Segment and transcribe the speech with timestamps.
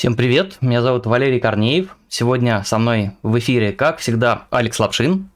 [0.00, 1.94] Всем привет, меня зовут Валерий Корнеев.
[2.08, 5.28] Сегодня со мной в эфире, как всегда, Алекс Лапшин.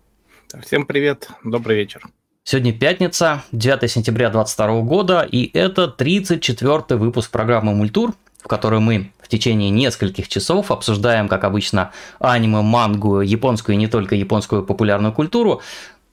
[0.64, 2.02] Всем привет, добрый вечер.
[2.44, 9.12] Сегодня пятница, 9 сентября 2022 года, и это 34 выпуск программы «Мультур», в которой мы
[9.20, 15.12] в течение нескольких часов обсуждаем, как обычно, аниме, мангу, японскую и не только японскую популярную
[15.12, 15.60] культуру,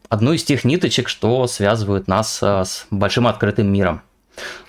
[0.10, 4.02] одну из тех ниточек, что связывают нас э, с большим открытым миром.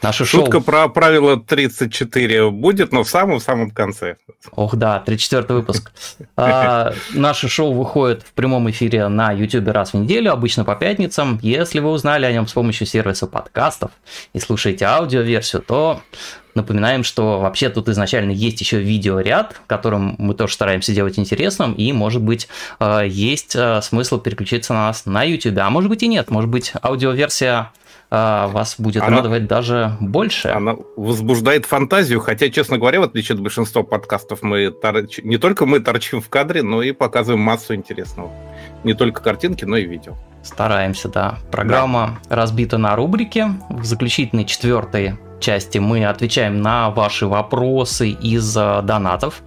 [0.03, 0.63] Наше Шутка шоу...
[0.63, 4.17] про правило 34 будет, но в самом-самом конце.
[4.53, 5.93] Ох, да, 34 выпуск.
[6.37, 11.39] а, наше шоу выходит в прямом эфире на YouTube раз в неделю, обычно по пятницам.
[11.43, 13.93] Если вы узнали о нем с помощью сервиса подкастов
[14.33, 16.03] и слушаете аудиоверсию, то
[16.55, 21.93] Напоминаем, что вообще тут изначально есть еще видеоряд, которым мы тоже стараемся делать интересным, и,
[21.93, 22.47] может быть,
[22.79, 26.51] э, есть э, смысл переключиться на нас на YouTube, а может быть и нет, может
[26.51, 27.71] быть, аудиоверсия а,
[28.13, 30.49] вас будет она, радовать даже больше.
[30.49, 35.21] Она возбуждает фантазию, хотя, честно говоря, в отличие от большинства подкастов, мы торч...
[35.23, 38.31] не только мы торчим в кадре, но и показываем массу интересного.
[38.85, 40.15] Не только картинки, но и видео.
[40.43, 41.39] Стараемся, да.
[41.51, 42.37] Программа да.
[42.37, 43.47] разбита на рубрики.
[43.71, 49.43] В заключительной четвертой части мы отвечаем на ваши вопросы из э, донатов.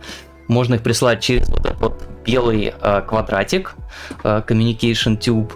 [0.47, 3.75] Можно их присылать через вот этот вот белый э, квадратик
[4.23, 5.51] э, Communication Tube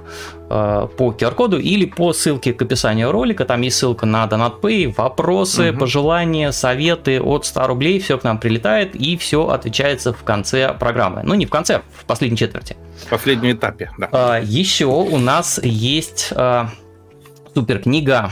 [0.49, 3.45] по QR-коду или по ссылке к описанию ролика.
[3.45, 5.81] Там есть ссылка на DonatPay, вопросы, угу.
[5.81, 7.99] пожелания, советы от 100 рублей.
[7.99, 11.21] Все к нам прилетает и все отвечается в конце программы.
[11.23, 12.75] Ну, не в конце, в последней четверти.
[13.05, 14.39] В последнем этапе, да.
[14.39, 16.65] Э, еще у нас есть э,
[17.53, 18.31] супер книга,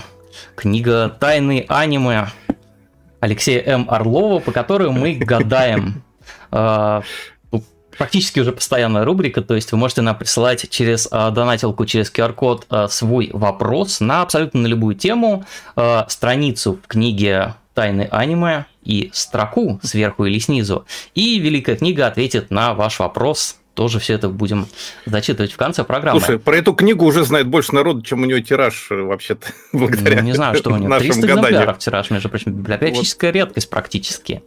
[0.56, 2.28] книга «Тайны аниме»
[3.20, 3.88] Алексея М.
[3.90, 6.04] Орлова, по которой мы гадаем
[6.52, 7.02] э,
[7.98, 12.68] практически уже постоянная рубрика, то есть вы можете нам присылать через э, донатилку, через QR-код
[12.70, 19.10] э, свой вопрос на абсолютно на любую тему, э, страницу в книге «Тайны аниме» и
[19.14, 24.66] строку сверху или снизу, и Великая книга ответит на ваш вопрос тоже все это будем
[25.06, 26.20] зачитывать в конце программы.
[26.20, 30.24] Слушай, про эту книгу уже знает больше народу, чем у нее тираж вообще-то, благодаря ну,
[30.24, 33.36] Не знаю, что у нее 300 экземпляров тираж, между прочим, библиографическая вот.
[33.36, 34.42] редкость практически.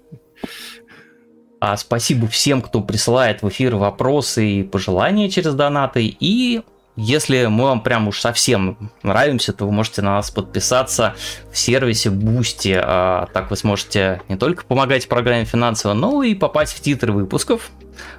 [1.61, 6.17] А спасибо всем, кто присылает в эфир вопросы и пожелания через донаты.
[6.19, 6.63] И
[6.97, 11.15] если мы вам прям уж совсем нравимся, то вы можете на нас подписаться
[11.53, 12.81] в сервисе Boosty.
[12.83, 17.71] А, так вы сможете не только помогать программе финансово, но и попасть в титры выпусков.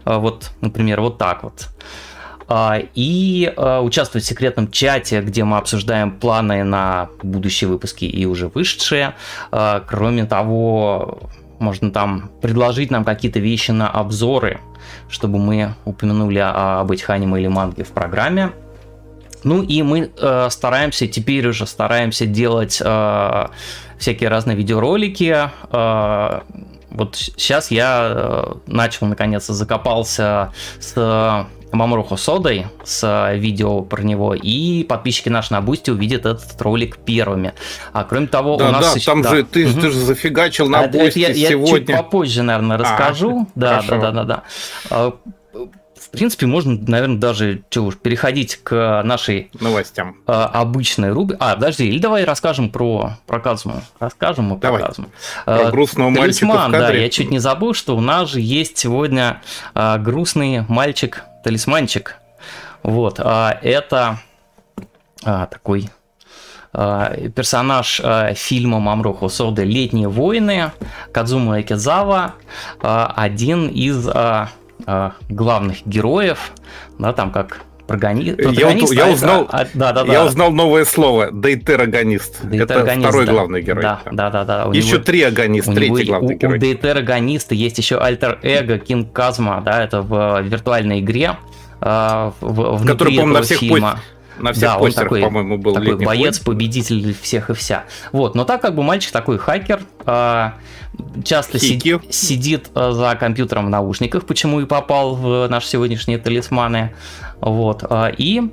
[0.06, 1.68] А, вот, например, вот так вот
[2.48, 8.50] а, и участвовать в секретном чате, где мы обсуждаем планы на будущие выпуски и уже
[8.50, 9.16] вышедшие.
[9.50, 11.20] Кроме того,
[11.62, 14.60] можно там предложить нам какие-то вещи на обзоры,
[15.10, 18.52] чтобы мы упомянули об этих аниме или манге в программе.
[19.44, 23.48] Ну и мы э, стараемся, теперь уже стараемся делать э,
[23.98, 25.50] всякие разные видеоролики.
[25.72, 26.42] Э,
[26.92, 34.34] вот сейчас я э, начал наконец-то закопался с Мамору Хосодой с э, видео про него,
[34.34, 37.54] и подписчики наши на Бусти увидят этот ролик первыми.
[37.94, 38.92] А кроме того, да, у нас...
[38.92, 39.06] Да, еще...
[39.06, 39.30] там да.
[39.30, 39.82] же ты, угу.
[39.82, 41.68] ты же зафигачил на а, Бусти я, сегодня.
[41.68, 43.42] Я чуть попозже, наверное, расскажу.
[43.42, 44.44] А, да, да, да, да, да,
[44.90, 45.14] да.
[46.02, 50.18] В принципе, можно, наверное, даже что уж переходить к нашей новостям.
[50.28, 51.38] Э, обычной рубрике.
[51.40, 53.82] А, подожди, или давай расскажем про про Казму.
[54.00, 54.82] Расскажем мы про давай.
[54.82, 55.06] Казму.
[55.46, 56.98] Про э, грустного Талисман, мальчика в кадре.
[56.98, 59.42] да, я чуть не забыл, что у нас же есть сегодня
[59.74, 62.18] э, грустный мальчик талисманчик.
[62.84, 64.20] Вот, а это
[65.24, 65.90] а, такой
[66.74, 70.72] а, персонаж а, фильма Мамро Хосоды «Летние войны»
[71.12, 72.36] Кадзума Экизава,
[72.82, 74.10] а, один из
[75.30, 76.54] главных героев,
[76.98, 78.40] да, там как прогонист.
[78.40, 80.14] Я, я, узнал, а, да, да, да.
[80.14, 82.44] я узнал новое слово дейтерагонист.
[82.52, 83.32] Это второй да.
[83.32, 83.84] главный герой.
[83.84, 84.44] Да, да, да.
[84.44, 84.66] да.
[84.68, 86.58] У еще него, три агонист, у третий него, главный у, герой.
[86.58, 91.38] У дейтерагониста есть еще альтер-эго Кинг Казма, да, это в виртуальной игре.
[91.82, 94.00] Э, в, Который, по-моему, на всех фильма.
[94.40, 96.58] На всех да, постерах, такой, по-моему, был такой боец, войн.
[96.58, 97.84] победитель всех и вся.
[98.12, 100.52] Вот, но так как бы мальчик такой хакер, э,
[101.24, 106.94] часто сид, сидит э, за компьютером в наушниках, почему и попал в наши сегодняшние талисманы.
[107.42, 108.52] Вот, э, и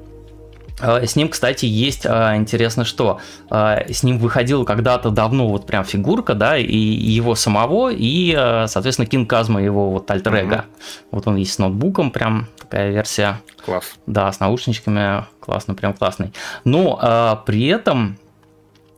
[0.81, 3.21] Э, с ним, кстати, есть э, интересно, что
[3.51, 8.33] с ним выходила когда-то давно вот прям фигурка, да, и его самого, и,
[8.67, 10.59] соответственно, Кинг Казма его вот альтер -эго.
[10.59, 10.65] Угу.
[11.13, 13.41] Вот он есть с ноутбуком, прям такая версия.
[13.65, 13.95] Класс.
[14.07, 16.33] Да, с наушничками, классно, прям классный.
[16.65, 18.19] Но при этом,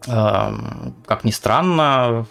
[0.05, 2.27] как ни странно,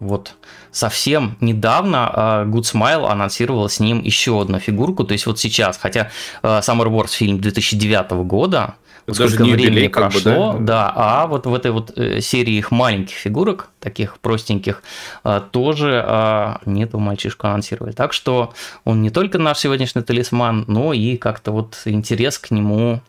[0.00, 0.34] вот
[0.72, 5.78] совсем недавно uh, Good Smile анонсировал с ним еще одну фигурку, то есть вот сейчас,
[5.78, 6.10] хотя
[6.42, 8.74] uh, Summer Wars фильм 2009 года,
[9.06, 10.92] даже сколько времени юбилей, прошло, бы, да?
[10.92, 14.82] да, а вот в этой вот э, серии их маленьких фигурок, таких простеньких,
[15.24, 17.92] э, тоже не эту мальчишку анонсировали.
[17.92, 18.52] Так что
[18.84, 23.00] он не только наш сегодняшний талисман, но и как-то вот интерес к нему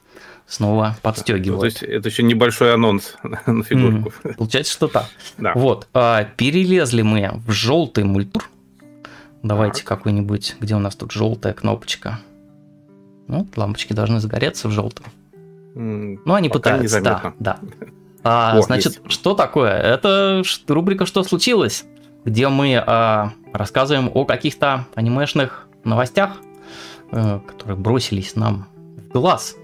[0.52, 1.60] снова подстегивает.
[1.62, 4.12] То есть это еще небольшой анонс на фигурку.
[4.24, 5.06] Mm, получается, что так.
[5.38, 5.54] Да.
[5.56, 5.88] Вот,
[6.36, 8.50] перелезли мы в желтый мультур.
[9.44, 12.20] Давайте какой-нибудь, где у нас тут желтая кнопочка.
[13.28, 15.06] Ну, лампочки должны загореться в желтом.
[15.74, 17.60] Ну, они пытаются, да, да.
[18.24, 19.12] А, О, значит, есть.
[19.12, 19.72] что такое?
[19.72, 21.86] Это рубрика «Что случилось?»,
[22.24, 26.38] где мы а, рассказываем о каких-то анимешных новостях,
[27.12, 28.68] э, которые бросились нам
[29.10, 29.56] в глаз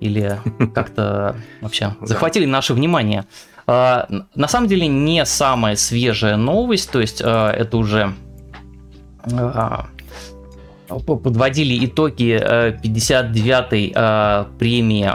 [0.00, 0.38] или
[0.74, 3.26] как-то вообще захватили наше внимание.
[3.66, 8.14] А, на самом деле не самая свежая новость, то есть а, это уже
[9.32, 9.86] а,
[10.88, 12.34] подводили итоги
[12.82, 15.08] 59-й э, э, премии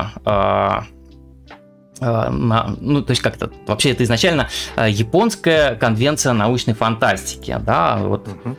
[2.00, 8.56] на, ну, то есть как-то, вообще это изначально японская конвенция научной фантастики, да, вот угу.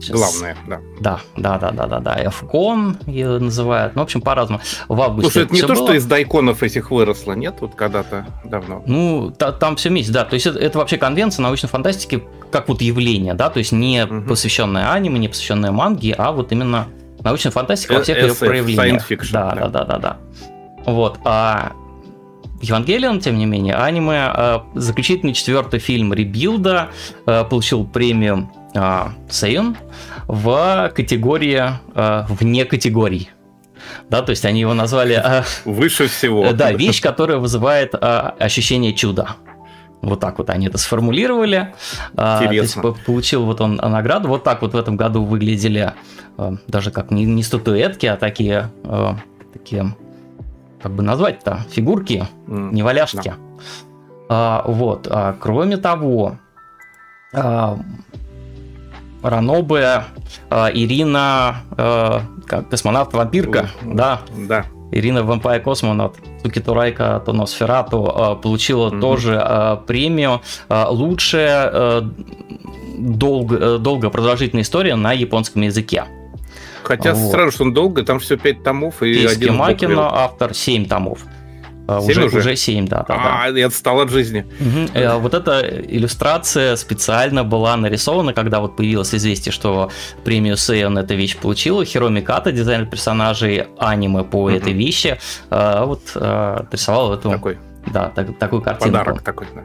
[0.00, 0.16] Сейчас...
[0.16, 0.80] Главное, да.
[1.00, 2.24] Да, да, да, да, да, да.
[2.24, 3.94] FCON ее называют.
[3.94, 4.60] Ну, в общем, по-разному.
[4.88, 5.30] В августе.
[5.30, 5.76] Слушай, это не то, было.
[5.76, 7.56] что из дайконов этих выросло, нет?
[7.60, 8.82] Вот когда-то давно.
[8.86, 10.24] Ну, та, там все вместе, да.
[10.24, 14.04] То есть это, это вообще конвенция научной фантастики как вот явление, да, то есть не
[14.04, 14.28] угу.
[14.28, 16.88] посвященное аниме, не посвященное манге, а вот именно
[17.22, 19.08] научная фантастика во всех ее проявлениях.
[19.08, 20.16] Fiction, да, да, да, да, да.
[20.86, 21.18] Вот.
[21.24, 21.72] А
[22.62, 26.88] Евангелион, тем не менее, аниме, а, заключительный четвертый фильм Ребилда
[27.26, 29.76] а, получил премию а, Сейон
[30.26, 31.62] в категории
[31.94, 33.30] вне категорий.
[34.08, 35.22] Да, то есть они его назвали...
[35.64, 36.52] Выше всего.
[36.52, 39.36] Да, вещь, которая вызывает ощущение чуда.
[40.02, 41.74] Вот так вот они это сформулировали.
[42.12, 42.82] Интересно.
[42.82, 44.28] То есть получил вот он награду.
[44.28, 45.92] Вот так вот в этом году выглядели
[46.68, 48.70] даже как не, не статуэтки, а такие,
[49.52, 49.94] такие
[50.82, 52.72] как бы назвать-то, фигурки, mm.
[52.72, 53.28] не валяшки.
[53.28, 53.34] Да.
[54.28, 55.06] А, вот.
[55.10, 56.38] А, кроме того,
[57.34, 57.78] а,
[59.22, 60.04] Ранобе,
[60.48, 64.20] а, Ирина, а, как космонавт-вампирка, да.
[64.36, 64.66] Да.
[64.92, 69.00] Ирина Вампая Космонавт, Сукитурайка Тоносферату а, получила mm-hmm.
[69.00, 72.10] тоже а, премию а, лучшая а,
[72.98, 76.04] долго, долго продолжительная история на японском языке.
[76.82, 77.30] Хотя вот.
[77.30, 81.20] сразу, что он долго, там все 5 томов и Киски один Макина, автор 7 томов.
[82.00, 82.38] 7 уже, уже?
[82.38, 83.14] уже 7, да, да.
[83.14, 83.58] А, да.
[83.58, 84.46] я отстал от жизни.
[84.60, 85.20] Угу.
[85.20, 89.90] Вот эта иллюстрация специально была нарисована, когда вот появилось известие, что
[90.24, 91.84] премию Сейон эта вещь получила.
[91.84, 94.50] Хироми Ката, дизайнер персонажей аниме по угу.
[94.50, 95.18] этой вещи,
[95.50, 96.02] а, вот
[96.72, 97.30] рисовал эту...
[97.30, 97.58] Такой.
[97.92, 98.98] Да, так, такую картинку.
[98.98, 99.62] Подарок такой, да.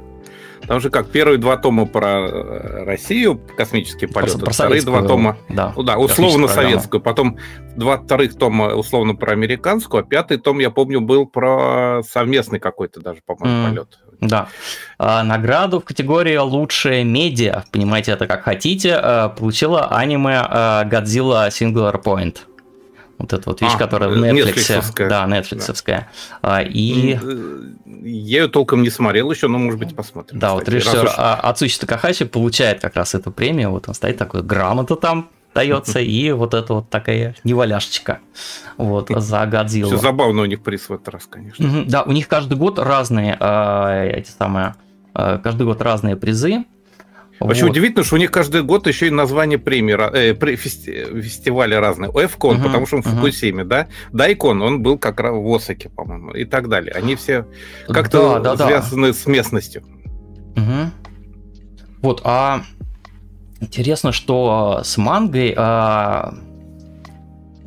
[0.67, 5.01] Там же как первые два тома про э, Россию, космические полеты, про, про вторые два
[5.03, 7.37] тома, да, ну да, условно советскую, потом
[7.75, 12.99] два вторых тома условно про американскую, а пятый том, я помню, был про совместный какой-то
[12.99, 13.99] даже, по-моему, mm, полет.
[14.21, 14.47] Да.
[14.97, 20.35] А, награду в категории лучшее медиа, понимаете это как хотите, э, получила аниме
[20.85, 22.37] Godzilla Singular Point.
[23.17, 25.07] Вот эта вот вещь, а, которая в Netflix.
[25.07, 26.09] Да, нетфликсовская.
[26.41, 26.61] Да.
[26.61, 27.17] И...
[27.21, 30.37] Э, я ее толком не смотрел еще, но, может быть, посмотрим.
[30.37, 31.11] Да, кстати, вот режиссер уж...
[31.15, 33.71] Ацучи Такахаши получает как раз эту премию.
[33.71, 38.19] Вот он стоит такой, грамота там дается, и вот это вот такая неваляшечка
[38.77, 39.91] вот, за Годзиллу.
[39.91, 41.85] Все забавно у них приз в этот раз, конечно.
[41.85, 44.75] Да, у них каждый год разные э, эти самые,
[45.13, 46.65] каждый год разные призы.
[47.39, 47.71] Вообще вот.
[47.71, 52.09] удивительно, что у них каждый год еще и название премии, э, фести, фестиваля разные.
[52.11, 53.15] Эфкон, uh-huh, потому что он в uh-huh.
[53.15, 53.87] Фукусиме, да?
[54.13, 56.93] Дайкон, он был как раз в Осаке, по-моему, и так далее.
[56.93, 57.45] Они все
[57.87, 59.13] как-то да, да, связаны да.
[59.13, 59.83] с местностью.
[60.55, 60.91] Угу.
[62.01, 62.61] Вот, а
[63.59, 66.35] интересно, что с мангой а,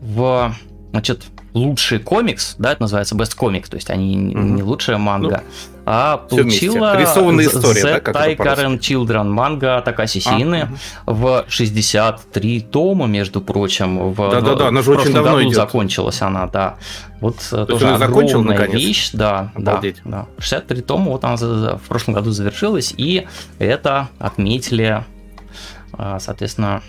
[0.00, 0.54] в,
[0.90, 4.38] значит, лучший комикс, да, это называется Best Comic, то есть они угу.
[4.38, 10.20] не лучшая манга, ну, а получила рисованная история, The да, как Taikaran Children манга Такаси
[10.20, 10.68] Сины
[11.06, 11.20] а, угу.
[11.20, 15.54] в 63 тома, между прочим, в, да, да, да, она же очень давно году идет.
[15.54, 16.76] закончилась она, да.
[17.20, 20.02] Вот То тоже огромная вещь, да, Обалдеть.
[20.04, 20.42] да, да.
[20.42, 23.26] 63 тома, вот она в прошлом году завершилась, и
[23.58, 25.04] это отметили,
[25.94, 26.82] а, соответственно,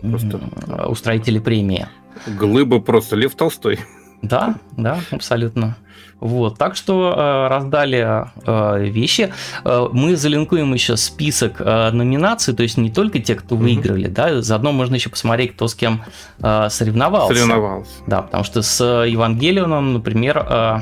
[0.00, 0.40] Просто...
[0.86, 1.88] устроители премии.
[2.26, 3.80] Глыба просто Лев Толстой.
[4.22, 5.76] Да, да, абсолютно.
[6.20, 9.32] Вот, так что э, раздали э, вещи.
[9.64, 14.12] Э, мы залинкуем еще список э, номинаций, то есть не только те, кто выиграли, mm-hmm.
[14.12, 16.02] да, заодно можно еще посмотреть, кто с кем
[16.42, 17.34] э, соревновался.
[17.34, 17.92] Соревновался.
[18.06, 20.80] Да, потому что с Евангелионом, например, э,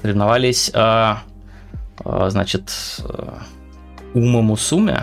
[0.00, 1.14] соревновались, э,
[2.04, 2.70] э, значит,
[3.00, 3.32] э,
[4.14, 5.02] Ума Мусуме,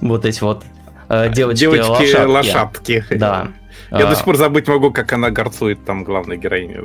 [0.00, 0.64] Вот эти вот
[1.10, 2.06] э, девочки-лошадки.
[2.06, 3.04] Девочки-лошадки.
[3.10, 3.48] Да.
[3.90, 6.80] Я до сих пор забыть могу, как она горцует там главной героине.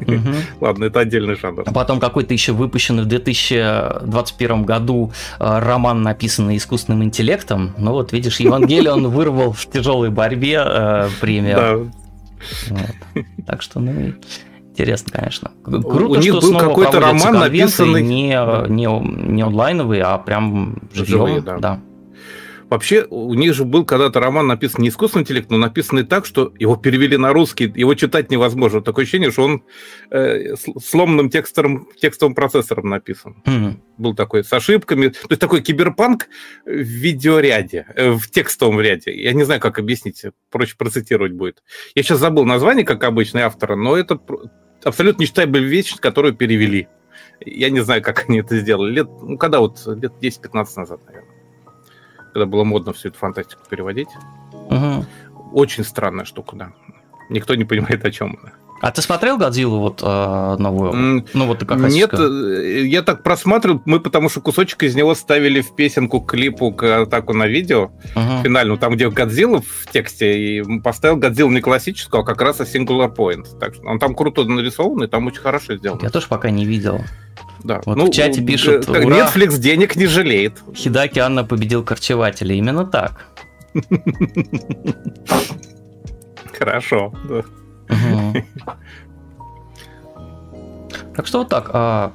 [0.00, 0.34] Угу.
[0.60, 1.62] Ладно, это отдельный жанр.
[1.66, 7.72] А потом какой-то еще выпущенный в 2021 году э, роман, написанный искусственным интеллектом.
[7.78, 11.56] Ну вот, видишь, Евангелион вырвал в тяжелой борьбе э, премию.
[11.56, 11.76] Да.
[12.68, 13.24] Вот.
[13.46, 14.12] Так что, ну,
[14.70, 15.50] интересно, конечно.
[15.64, 18.02] Круто, У них был какой-то роман написанный...
[18.02, 18.86] Не, не,
[19.32, 21.06] не онлайновый, а прям живьем.
[21.06, 21.58] Живые, да.
[21.58, 21.80] да.
[22.68, 26.52] Вообще, у них же был когда-то роман написан не искусственный интеллект, но написанный так, что
[26.58, 28.80] его перевели на русский, его читать невозможно.
[28.80, 29.62] Такое ощущение, что он
[30.10, 33.42] э, сломанным текстовым, текстовым процессором написан.
[33.46, 33.74] Mm-hmm.
[33.98, 35.08] Был такой с ошибками.
[35.08, 36.26] То есть такой киберпанк
[36.64, 39.14] в видеоряде, э, в текстовом ряде.
[39.14, 41.62] Я не знаю, как объяснить, проще процитировать будет.
[41.94, 44.18] Я сейчас забыл название, как обычный автора, но это
[44.82, 46.88] абсолютно нечитаемая вещь, которую перевели.
[47.44, 48.92] Я не знаю, как они это сделали.
[48.92, 51.25] Лет, ну, когда вот, лет 10-15 назад, наверное
[52.36, 54.10] когда было модно всю эту фантастику переводить.
[54.52, 55.06] Угу.
[55.54, 56.72] Очень странная штука, да.
[57.30, 58.52] Никто не понимает, о чем она.
[58.80, 60.92] А ты смотрел Годзиллу вот э, новую?
[60.92, 65.14] Mm, ну вот как Нет, э, я так просматривал, мы потому что кусочек из него
[65.14, 68.42] ставили в песенку к клипу к атаку на видео uh-huh.
[68.42, 73.14] финальную, там где Годзилла в тексте, и поставил Годзиллу не классическую, а как раз Singular
[73.14, 73.58] Point.
[73.58, 76.00] Так что он там круто нарисован, и там очень хорошо сделано.
[76.02, 77.00] Я тоже пока не видел.
[77.64, 77.80] Да.
[77.84, 80.62] Вот ну, в чате пишут, Ура, Netflix денег не жалеет.
[80.74, 82.54] Хидаки Анна победил Корчевателя.
[82.54, 83.26] Именно так.
[86.58, 87.12] Хорошо.
[91.14, 91.70] Так что вот так.
[91.72, 92.12] А,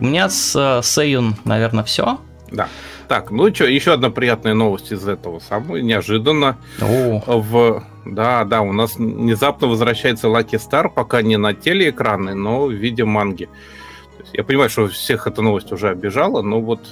[0.00, 2.18] у меня с э, Сейюн, наверное, все.
[2.50, 2.68] Да.
[3.08, 6.58] Так, ну что, еще одна приятная новость из этого самого, неожиданно.
[6.80, 7.40] О.
[7.40, 7.82] В...
[8.04, 13.04] Да, да, у нас внезапно возвращается Lucky Star, пока не на телеэкраны, но в виде
[13.04, 13.48] манги.
[14.34, 16.86] Я понимаю, что всех эта новость уже обижала, но вот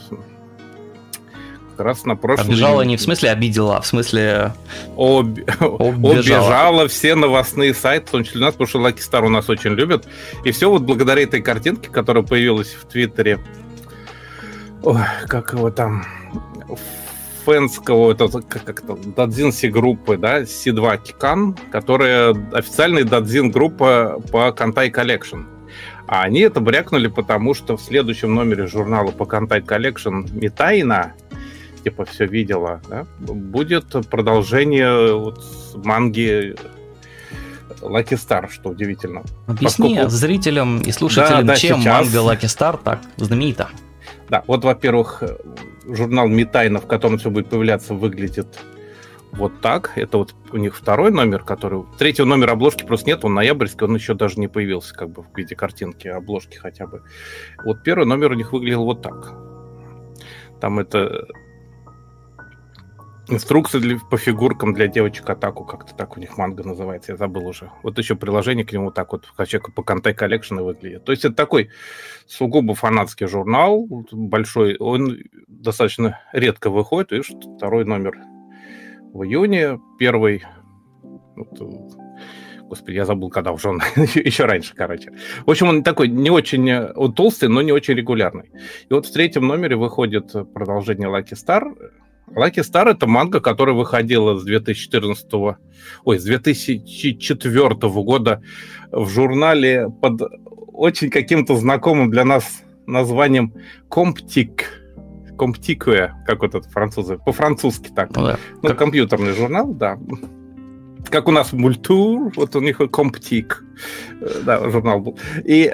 [1.81, 2.49] раз на прошлом...
[2.49, 4.53] Обижала не в смысле обидела, а в смысле...
[4.97, 5.39] Об...
[5.61, 9.49] Обижала все новостные сайты, в том числе у нас, потому что Lucky Star у нас
[9.49, 10.09] очень любят.
[10.45, 13.39] И все вот благодаря этой картинке, которая появилась в Твиттере.
[14.83, 16.05] Ой, как его там...
[17.45, 25.45] Фэнского, это как-то дадзинси группы, да, C2 Кикан, которая официальная дадзин группа по Кантай Collection.
[26.09, 31.15] А они это брякнули, потому что в следующем номере журнала по Contact Collection Митайна,
[31.87, 35.41] типа все видела, да, будет продолжение вот
[35.77, 36.57] манги
[37.81, 39.23] Lucky Star, что удивительно.
[39.47, 40.11] Объясни Поскольку...
[40.11, 42.13] зрителям и слушателям, да, да, чем сейчас...
[42.13, 43.69] манга Lucky Star так знаменита.
[44.29, 45.23] Да, вот, во-первых,
[45.87, 48.49] журнал Митайна, в котором все будет появляться, выглядит
[49.31, 49.93] вот так.
[49.95, 51.85] Это вот у них второй номер, который...
[51.99, 55.37] Третьего номера обложки просто нет, он ноябрьский, он еще даже не появился как бы в
[55.37, 57.03] виде картинки, обложки хотя бы.
[57.65, 59.35] Вот первый номер у них выглядел вот так.
[60.61, 61.29] Там это
[63.29, 67.47] инструкции для, по фигуркам для девочек отаку, как-то так у них манга называется, я забыл
[67.47, 67.71] уже.
[67.83, 71.05] Вот еще приложение к нему так вот, как по Kantai Collection выглядит.
[71.05, 71.71] То есть это такой
[72.27, 75.19] сугубо фанатский журнал, большой, он
[75.49, 78.17] достаточно редко выходит, видишь, второй номер
[79.13, 80.45] в июне, первый...
[81.37, 81.51] Вот,
[82.63, 83.83] господи, я забыл, когда уже он,
[84.15, 85.13] еще раньше, короче.
[85.45, 88.51] В общем, он такой не очень, он толстый, но не очень регулярный.
[88.89, 91.75] И вот в третьем номере выходит продолжение Lucky Star.
[92.29, 95.27] Lucky Star это манга, которая выходила с 2014,
[96.05, 98.43] ой, с 2004 года
[98.91, 100.23] в журнале под
[100.73, 103.55] очень каким-то знакомым для нас названием
[103.89, 104.63] Comtic
[105.37, 108.15] Comtique, как вот это французы, по-французски так.
[108.17, 108.39] Ну, да.
[108.63, 108.79] ну как...
[108.79, 109.99] компьютерный журнал, да.
[111.11, 113.63] Как у нас Мультур, вот у них Комптик,
[114.21, 115.19] э, да, журнал был.
[115.45, 115.73] И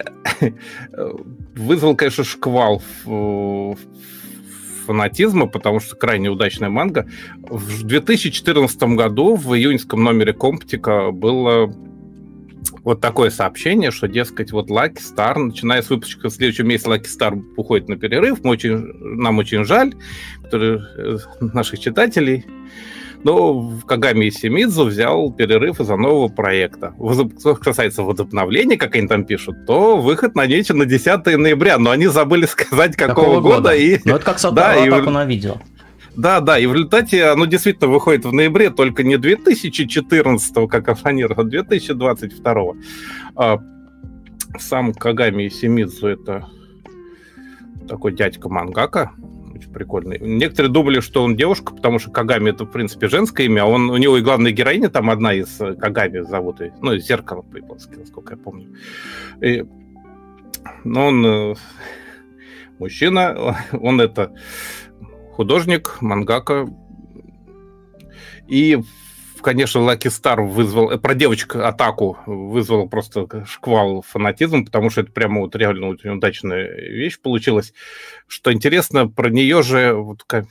[1.54, 2.82] вызвал, конечно, шквал
[4.82, 7.08] фанатизма, потому что крайне удачная манга.
[7.38, 11.72] В 2014 году в июньском номере Комптика было
[12.84, 17.06] вот такое сообщение, что, дескать, вот Lucky Star, начиная с выпуска в следующем месяце Lucky
[17.06, 19.94] Star уходит на перерыв, мы очень, нам очень жаль,
[20.42, 22.44] которые, э, наших читателей,
[23.24, 26.94] но Кагами Симидзу взял перерыв из-за нового проекта.
[27.38, 32.06] Что касается возобновления, как они там пишут, то выход намечен на 10 ноября, но они
[32.08, 33.56] забыли сказать, какого, какого года.
[33.56, 33.74] года.
[33.74, 33.98] И...
[34.04, 35.10] Ну, это как Сатара да, и...
[35.10, 35.56] на видео.
[36.16, 41.32] Да, да, и в результате оно действительно выходит в ноябре, только не 2014, как Афанир,
[41.34, 42.62] а 2022.
[43.34, 43.58] А,
[44.58, 46.48] сам Кагами Симидзу это
[47.88, 49.12] такой дядька мангака,
[49.62, 50.18] очень прикольный.
[50.20, 53.90] Некоторые думали, что он девушка, потому что Кагами это, в принципе, женское имя, а он,
[53.90, 58.34] у него и главная героиня там одна из Кагами зовут, ее, ну, зеркало по-японски, насколько
[58.34, 58.74] я помню.
[59.40, 59.64] И,
[60.84, 61.54] но он э,
[62.78, 64.32] мужчина, он это
[65.32, 66.68] художник, мангака,
[68.48, 68.78] И
[69.42, 75.12] конечно, Lucky Star вызвал, э, про девочку атаку вызвал просто шквал фанатизма, потому что это
[75.12, 77.74] прямо вот реально удачная вещь получилась.
[78.26, 80.46] Что интересно, про нее же вот как,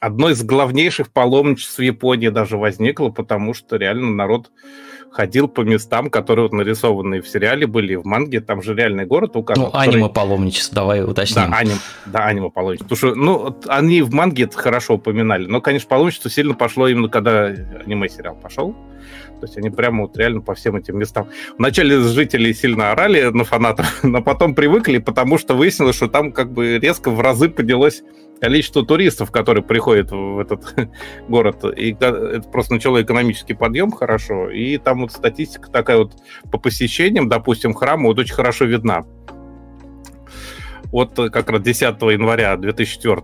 [0.00, 4.50] одно из главнейших паломничеств в Японии даже возникло, потому что реально народ
[5.12, 9.36] ходил по местам, которые вот нарисованы в сериале были, в манге, там же реальный город
[9.36, 9.64] указан.
[9.64, 9.94] Ну, который...
[9.94, 11.50] аниме-паломничество, давай уточним.
[11.50, 11.76] Да, аним,
[12.06, 12.88] да аниме-паломничество.
[12.88, 17.08] Потому что, ну, они в манге это хорошо упоминали, но, конечно, паломничество сильно пошло именно
[17.08, 18.74] когда аниме-сериал пошел.
[19.40, 21.28] То есть они прямо вот реально по всем этим местам.
[21.58, 26.52] Вначале жители сильно орали на фанатов, но потом привыкли, потому что выяснилось, что там как
[26.52, 28.02] бы резко в разы поднялось
[28.42, 30.74] количество туристов, которые приходят в этот
[31.28, 31.64] город.
[31.76, 34.50] И это просто начало экономический подъем хорошо.
[34.50, 36.16] И там вот статистика такая вот
[36.50, 39.04] по посещениям, допустим, храма вот очень хорошо видна.
[40.86, 43.20] Вот как раз 10 января 2004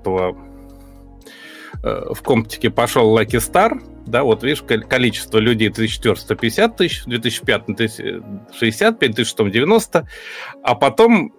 [1.83, 3.73] э, в Комптике пошел Lucky Star,
[4.09, 7.65] да, вот видишь, количество людей 1450 тысяч, в 2005
[8.59, 10.09] 65 тысяч, в 90,
[10.63, 11.33] а потом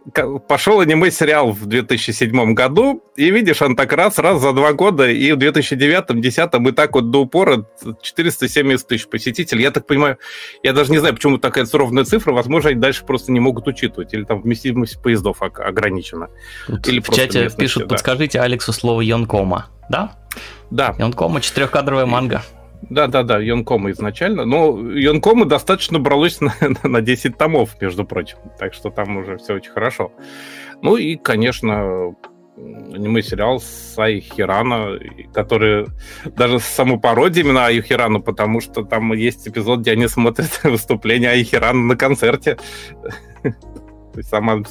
[0.47, 5.31] пошел аниме-сериал в 2007 году, и видишь, он так раз, раз за два года, и
[5.31, 7.65] в 2009-2010 и так вот до упора
[8.01, 9.63] 470 тысяч посетителей.
[9.63, 10.17] Я так понимаю,
[10.63, 14.13] я даже не знаю, почему такая ровная цифра, возможно, они дальше просто не могут учитывать,
[14.13, 16.29] или там вместимость поездов ограничена.
[16.85, 17.89] Или в чате пишут, да.
[17.89, 20.17] подскажите Алексу слово Йонкома, да?
[20.69, 20.95] Да.
[20.97, 22.43] Йонкома, четырехкадровая манга.
[22.81, 24.45] Да, да, да, Йонкома изначально.
[24.45, 28.37] Но Йонкома достаточно бралось на, на 10 томов, между прочим.
[28.57, 30.11] Так что там уже все очень хорошо.
[30.81, 32.15] Ну и, конечно,
[32.57, 34.99] аниме-сериал с Ай Хирана,
[35.33, 35.87] который
[36.25, 41.31] даже саму пародию именно Ай Хирану, потому что там есть эпизод, где они смотрят выступление
[41.31, 42.57] Ай Хирана на концерте.
[43.43, 44.61] То есть сама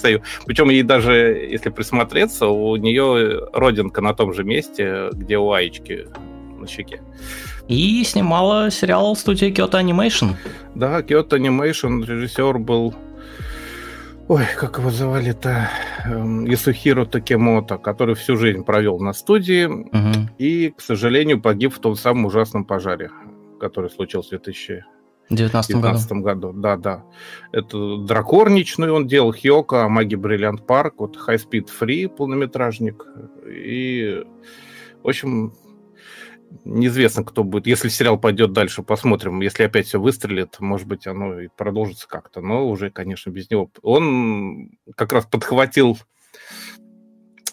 [0.46, 1.12] Причем ей даже,
[1.50, 6.06] если присмотреться, у нее родинка на том же месте, где у Аечки
[6.58, 7.00] на щеке.
[7.68, 10.34] И снимала сериал студии Kyoto Animation.
[10.74, 12.94] Да, Kyoto Animation, режиссер был...
[14.28, 15.70] Ой, как его звали-то?
[16.04, 20.28] Эм, Исухиро Такемото, который всю жизнь провел на студии угу.
[20.38, 23.10] и, к сожалению, погиб в том самом ужасном пожаре,
[23.58, 26.48] который случился в 2019 году.
[26.48, 26.52] году.
[26.52, 27.04] Да, да.
[27.52, 33.06] Это Дракорничный он делал, Хьока, Маги Бриллиант Парк, вот High Speed Free полнометражник.
[33.46, 34.24] И,
[35.02, 35.52] в общем,
[36.64, 37.66] неизвестно, кто будет.
[37.66, 39.40] Если сериал пойдет дальше, посмотрим.
[39.40, 42.40] Если опять все выстрелит, может быть, оно и продолжится как-то.
[42.40, 43.70] Но уже, конечно, без него.
[43.82, 45.98] Он как раз подхватил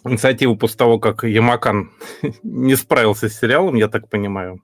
[0.04, 1.92] инициативу после того, как Ямакан
[2.44, 4.62] не справился с сериалом, я так понимаю.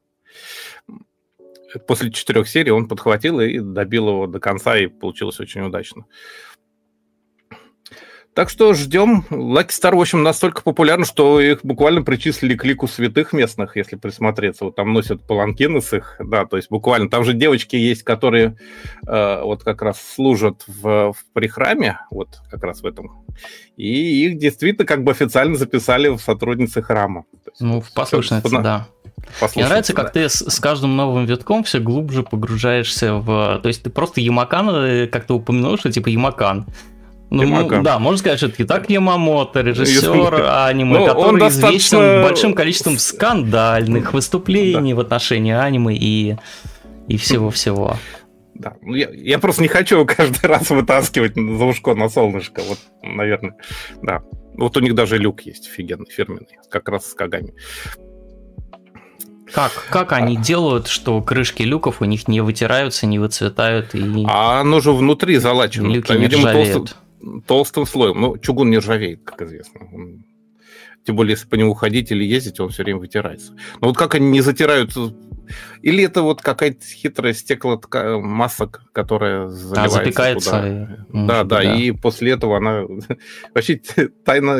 [1.87, 6.05] После четырех серий он подхватил и добил его до конца, и получилось очень удачно.
[8.33, 9.25] Так что ждем.
[9.29, 13.97] Lucky Star, в общем, настолько популярен, что их буквально причислили к лику святых местных, если
[13.97, 14.65] присмотреться.
[14.65, 17.09] Вот там носят паланкины с их, да, то есть буквально.
[17.09, 18.55] Там же девочки есть, которые
[19.05, 23.25] э, вот как раз служат в, в прихраме, вот как раз в этом.
[23.75, 27.25] И их действительно как бы официально записали в сотрудницы храма.
[27.45, 28.87] Есть, ну, в послушнице, да.
[29.55, 33.59] Мне нравится, как ты с, с каждым новым витком все глубже погружаешься в...
[33.61, 36.65] То есть ты просто Ямакан, э, как ты упомянул, что типа Ямакан.
[37.31, 41.95] Ну, ну, да, можно сказать, что это так Ямамото, режиссер аниме, ну, который достаточно...
[41.95, 44.97] известен большим количеством скандальных выступлений да.
[44.97, 46.35] в отношении аниме и,
[47.07, 47.95] и всего-всего.
[48.53, 52.79] Да, ну я, я просто не хочу каждый раз вытаскивать за ушко на солнышко, вот,
[53.01, 53.55] наверное,
[54.01, 54.21] да.
[54.57, 57.53] Вот у них даже люк есть офигенный, фирменный, как раз с Кагами.
[59.53, 60.41] Как, как они а...
[60.41, 64.25] делают, что крышки люков у них не вытираются, не выцветают и...
[64.27, 65.87] А оно же внутри залачено.
[65.87, 66.95] Люки Там, не видимо, толсто,
[67.47, 68.19] толстым слоем.
[68.19, 69.81] Ну, чугун не ржавеет, как известно.
[69.91, 70.25] Он,
[71.05, 73.53] тем более, если по нему ходить или ездить, он все время вытирается.
[73.79, 74.91] Но вот как они не затирают...
[75.81, 80.49] Или это вот какая-то хитрая стекломасса, которая заливается а, запекается.
[80.51, 80.67] Туда.
[80.67, 81.27] И...
[81.27, 82.83] Да, да, да, и после этого она...
[83.53, 83.81] Вообще
[84.23, 84.55] тайна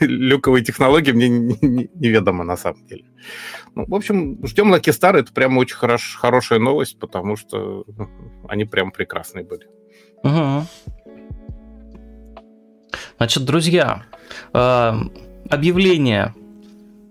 [0.00, 3.04] люковой технологии мне неведома на самом деле.
[3.74, 5.18] Ну, в общем, ждем Lucky Star.
[5.18, 7.84] Это прям очень хорош, хорошая новость, потому что
[8.48, 9.66] они прям прекрасные были.
[10.22, 10.66] Угу.
[13.22, 14.02] Значит, друзья,
[14.52, 14.92] э,
[15.48, 16.34] объявление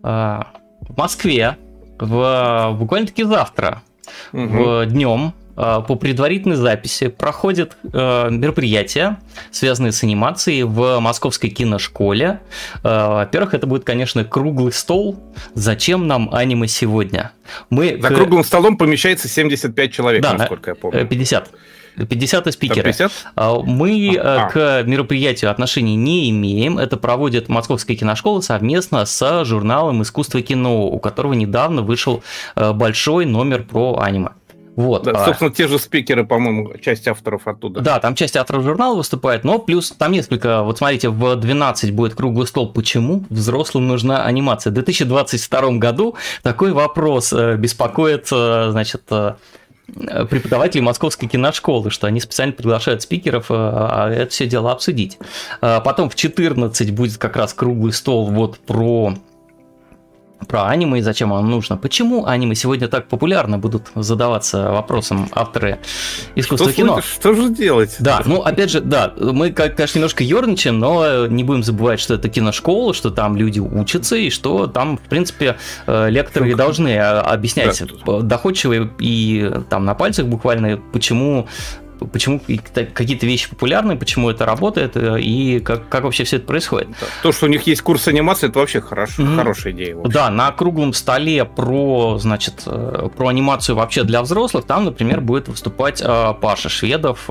[0.04, 1.56] э, в Москве
[2.00, 3.82] в, буквально-таки завтра
[4.34, 4.46] угу.
[4.46, 9.20] в днем э, по предварительной записи проходит э, мероприятие,
[9.52, 12.42] связанное с анимацией в Московской киношколе.
[12.84, 15.18] Во-первых, это будет, конечно, круглый стол.
[15.54, 17.32] Зачем нам аниме сегодня?
[17.70, 18.16] Мы За к...
[18.16, 21.08] круглым столом помещается 75 человек, да, насколько я помню.
[21.08, 21.52] 50.
[21.96, 22.84] 50 спикеры.
[22.84, 23.12] 50?
[23.36, 24.50] А, мы а.
[24.50, 26.78] к мероприятию отношений не имеем.
[26.78, 32.24] Это проводит Московская киношкола совместно с журналом «Искусство кино», у которого недавно вышел
[32.56, 34.30] большой номер про аниме.
[34.76, 35.04] Вот.
[35.04, 37.82] Да, а собственно, те же спикеры, по-моему, часть авторов оттуда.
[37.82, 42.16] Да, там часть авторов журнала выступает, но плюс там несколько, вот смотрите, в 12 будет
[42.16, 42.72] круглый стол.
[42.72, 44.72] Почему взрослым нужна анимация?
[44.72, 49.34] В 2022 году такой вопрос э, беспокоит, э, значит, э,
[49.88, 55.18] преподавателей Московской киношколы, что они специально приглашают спикеров а это все дело обсудить.
[55.60, 59.16] Потом в 14 будет как раз круглый стол вот про
[60.48, 61.78] про аниме и зачем оно нужно.
[61.78, 65.80] Почему аниме сегодня так популярно будут задаваться вопросом авторы
[66.36, 67.02] искусства что кино?
[67.02, 67.96] Что же делать?
[68.00, 72.30] Да, ну опять же, да, мы, конечно, немножко ерничаем, но не будем забывать, что это
[72.30, 77.22] киношкола, что там люди учатся, и что там, в принципе, э, лекторы ну, должны а,
[77.22, 78.22] объяснять да.
[78.22, 81.48] доходчиво и там на пальцах буквально, почему
[82.08, 86.90] почему какие-то вещи популярны, почему это работает э, и как, как вообще все это происходит.
[87.24, 89.36] То, что у них есть курс анимации, это вообще хорошо, mm-hmm.
[89.36, 89.96] хорошая идея.
[90.06, 95.48] Да, на круглом столе про, значит, э, про анимацию вообще для взрослых, там, например, будет
[95.48, 97.30] выступать э, Паша Шведов,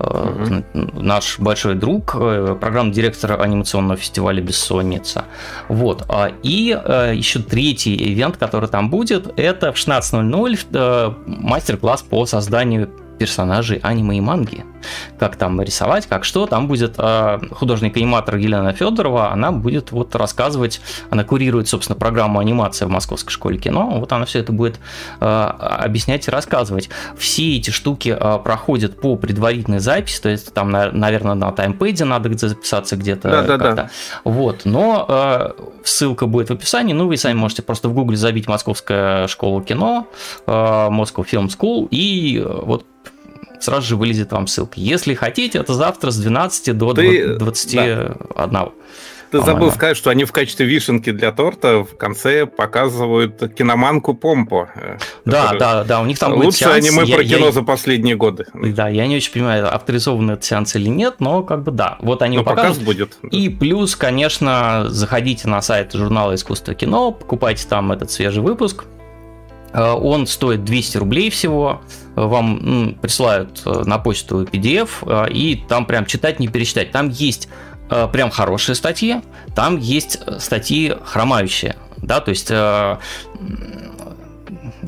[0.00, 0.64] Uh-huh.
[0.72, 5.26] наш большой друг, программный директор анимационного фестиваля «Бессонница».
[5.68, 6.06] Вот.
[6.08, 6.68] А, и
[7.14, 12.88] еще третий ивент, который там будет, это в 16.00 мастер-класс по созданию
[13.20, 14.64] персонажей аниме и манги.
[15.18, 16.46] Как там рисовать, как что.
[16.46, 20.80] Там будет э, художник-аниматор Елена Федорова, она будет вот рассказывать,
[21.10, 23.90] она курирует, собственно, программу анимации в Московской школе кино.
[24.00, 24.80] Вот она все это будет
[25.20, 26.88] э, объяснять и рассказывать.
[27.18, 32.06] Все эти штуки э, проходят по предварительной записи, то есть там, на, наверное, на таймпеде
[32.06, 33.28] надо записаться где-то.
[33.28, 33.90] Да, да, да.
[34.24, 35.50] Вот, но э,
[35.84, 40.06] ссылка будет в описании, ну вы сами можете просто в гугле забить Московская школа кино,
[40.46, 42.86] э, Moscow Film School, и вот
[43.60, 44.74] сразу же вылезет вам ссылка.
[44.76, 47.36] Если хотите, это завтра с 12 до Ты...
[47.36, 48.16] 21.
[48.50, 48.70] Да.
[49.30, 54.70] Ты забыл сказать, что они в качестве вишенки для торта в конце показывают киноманку Помпо.
[55.24, 58.16] Да, да, да, у них там Лучшее будет аниме я, про кино я, за последние
[58.16, 58.46] годы.
[58.54, 62.22] Да, я не очень понимаю, авторизованный этот сеанс или нет, но как бы да, вот
[62.22, 62.84] они но показывают.
[62.84, 63.18] будет.
[63.30, 68.99] И плюс, конечно, заходите на сайт журнала «Искусство кино», покупайте там этот свежий выпуск, Э,
[69.78, 71.80] он стоит 200 рублей всего.
[72.16, 76.90] Вам ну, присылают э, на почту PDF, э, и там прям читать, не перечитать.
[76.92, 77.48] Там есть
[78.12, 79.20] прям хорошие статьи,
[79.56, 81.74] там есть статьи хромающие.
[81.96, 82.52] Да, то есть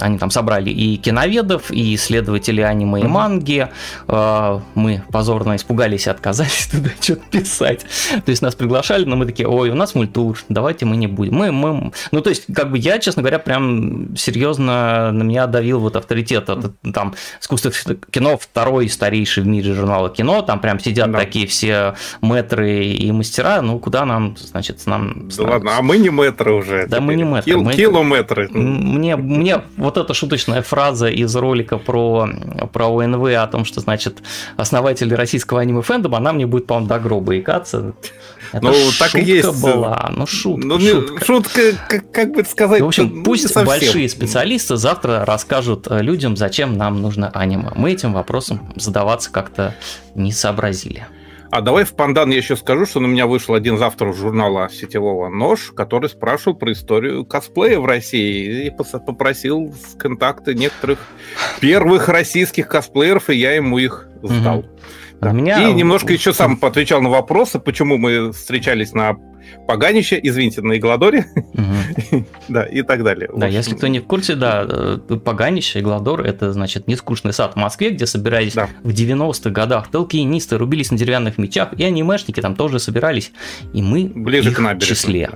[0.00, 3.68] они там собрали и киноведов, и исследователей аниме и манги.
[4.08, 7.84] А, мы позорно испугались и отказались туда что-то писать.
[8.24, 11.34] То есть нас приглашали, но мы такие, ой, у нас мультур, давайте мы не будем.
[11.34, 11.92] Мы, мы...
[12.10, 16.48] Ну, то есть, как бы я, честно говоря, прям серьезно на меня давил вот авторитет.
[16.94, 17.72] Там искусство
[18.10, 21.18] кино второй старейший в мире журнала кино, там прям сидят да.
[21.18, 25.28] такие все мэтры и мастера, ну, куда нам, значит, нам...
[25.36, 26.86] Да ладно, а мы не мэтры уже.
[26.86, 27.52] Да, мы не мэтры.
[27.52, 27.74] Кил, мы...
[27.74, 28.48] Километры.
[28.50, 32.28] Мне, мне вот эта шуточная фраза из ролика про,
[32.72, 34.22] про ОНВ о том, что, значит,
[34.56, 37.94] основатели российского аниме-фэндома, она мне будет, по-моему, до гроба икаться.
[38.52, 39.62] Это ну, шутка так и есть.
[39.62, 40.66] была, ну шутка.
[40.66, 42.80] Ну, шутка, шутка как, как бы сказать.
[42.80, 47.70] Ну, в общем, ну, пусть большие специалисты завтра расскажут э, людям, зачем нам нужно аниме.
[47.74, 49.74] Мы этим вопросом задаваться как-то
[50.14, 51.06] не сообразили.
[51.52, 55.28] А давай в пандан я еще скажу, что на меня вышел один завтра журнала сетевого
[55.28, 60.98] «Нож», который спрашивал про историю косплея в России и попросил контакты некоторых
[61.60, 64.60] первых российских косплееров, и я ему их сдал.
[64.60, 64.71] Угу.
[65.22, 65.30] Да.
[65.30, 65.68] Меня...
[65.68, 69.16] И немножко еще сам отвечал на вопросы, почему мы встречались на
[69.68, 72.24] Поганище, извините, на Игладоре, угу.
[72.48, 73.28] да, и так далее.
[73.28, 73.56] Да, общем...
[73.56, 77.90] если кто не в курсе, да, э, Поганище, Игладор, это, значит, нескучный сад в Москве,
[77.90, 78.68] где собирались да.
[78.82, 83.32] в 90-х годах толкинисты, рубились на деревянных мечах, и анимешники там тоже собирались,
[83.72, 84.96] и мы Ближе их к набережной.
[84.96, 85.30] числе.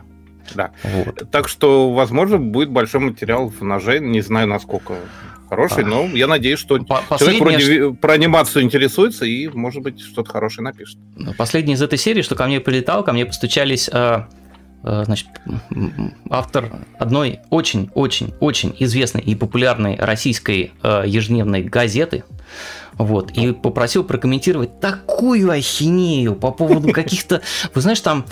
[0.54, 0.70] Да.
[0.82, 1.30] Вот.
[1.30, 4.94] Так что, возможно, будет большой материал в ноже, не знаю, насколько
[5.48, 5.86] хороший, а.
[5.86, 10.98] но я надеюсь, что человек вроде про анимацию интересуется и, может быть, что-то хорошее напишет.
[11.36, 14.22] Последний из этой серии, что ко мне прилетал, ко мне постучались э,
[14.82, 15.28] э, значит,
[16.30, 22.24] автор одной очень-очень-очень известной и популярной российской э, ежедневной газеты,
[22.94, 27.42] вот, и попросил прокомментировать такую ахинею по поводу каких-то,
[27.74, 28.24] вы знаешь, там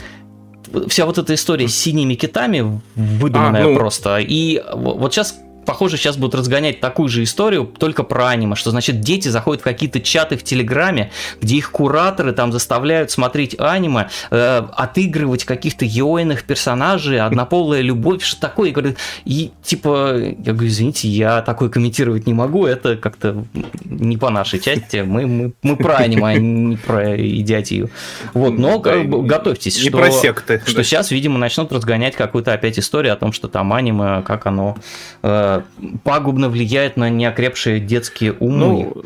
[0.89, 3.77] вся вот эта история с синими китами выдуманная а, ну...
[3.77, 4.19] просто.
[4.19, 9.01] И вот сейчас похоже, сейчас будут разгонять такую же историю, только про аниме, что значит
[9.01, 14.63] дети заходят в какие-то чаты в Телеграме, где их кураторы там заставляют смотреть аниме, э,
[14.77, 18.71] отыгрывать каких-то йойных персонажей, однополая любовь, что такое.
[18.71, 23.45] И, говорю, и типа, я говорю, извините, я такое комментировать не могу, это как-то
[23.85, 27.91] не по нашей части, мы, мы, мы про аниме, а не про идиотию.
[28.33, 30.85] Вот, но да, готовьтесь, не что, про секты, что да.
[30.85, 34.77] сейчас, видимо, начнут разгонять какую-то опять историю о том, что там аниме, как оно
[35.23, 35.54] э,
[36.03, 38.95] пагубно влияет на неокрепшие детские умы.
[38.95, 39.05] Ну,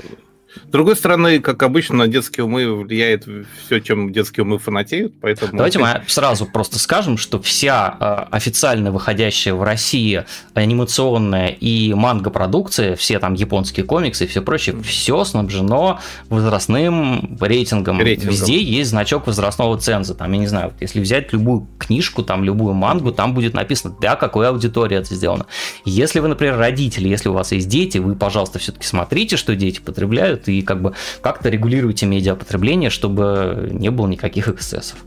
[0.69, 3.27] с другой стороны, как обычно, на детские умы влияет
[3.65, 5.53] все, чем детские умы фанатеют, поэтому...
[5.57, 12.97] Давайте мы сразу просто скажем, что вся э, официально выходящая в России анимационная и манго-продукция,
[12.97, 18.03] все там японские комиксы и все прочее, все снабжено возрастным рейтингом.
[18.03, 18.35] рейтингом.
[18.35, 20.15] Везде есть значок возрастного ценза.
[20.15, 24.17] Там, я не знаю, если взять любую книжку, там любую мангу, там будет написано, для
[24.17, 25.47] какой аудитории это сделано.
[25.87, 29.81] Если вы, например, родители, если у вас есть дети, вы, пожалуйста, все-таки смотрите, что дети
[29.81, 34.99] потребляют, и как бы как-то регулируйте медиапотребление, чтобы не было никаких эксцессов.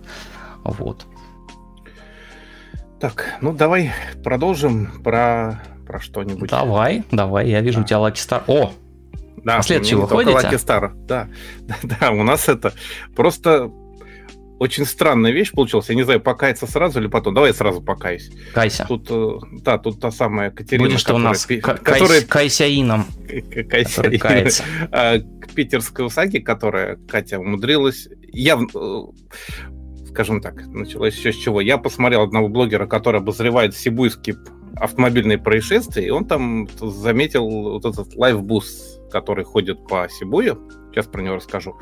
[0.63, 1.05] Вот.
[2.99, 3.91] Так, ну давай
[4.23, 6.49] продолжим про, про что-нибудь.
[6.49, 7.83] Давай, давай, я вижу да.
[7.83, 8.43] у тебя Lucky Star.
[8.47, 8.73] О,
[9.43, 10.37] да, а следующий выходите?
[10.37, 10.91] Lucky Star.
[11.07, 11.27] Да,
[11.61, 12.73] да, да, у нас это
[13.15, 13.71] просто
[14.61, 15.89] очень странная вещь получилась.
[15.89, 17.33] Я не знаю, покаяться сразу или потом.
[17.33, 18.29] Давай я сразу покаюсь.
[18.53, 18.85] Кайся.
[18.87, 21.21] Тут, э, да, тут та самая Катерина, Будешь которая...
[21.21, 22.21] у нас которая...
[22.21, 23.07] Кайсяином.
[23.71, 24.19] Кайсяином.
[25.41, 28.07] К питерской усаге, которая, Катя, умудрилась...
[28.31, 29.01] Я, э,
[30.09, 31.59] скажем так, началось еще с чего.
[31.59, 34.37] Я посмотрел одного блогера, который обозревает сибуйские
[34.75, 40.69] автомобильные происшествия, и он там заметил вот этот лайфбус, который ходит по Сибую.
[40.91, 41.75] Сейчас про него расскажу.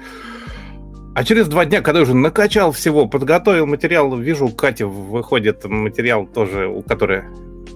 [1.16, 6.28] А через два дня, когда уже накачал всего, подготовил материал, вижу, у Кати выходит материал
[6.28, 7.24] тоже, у которой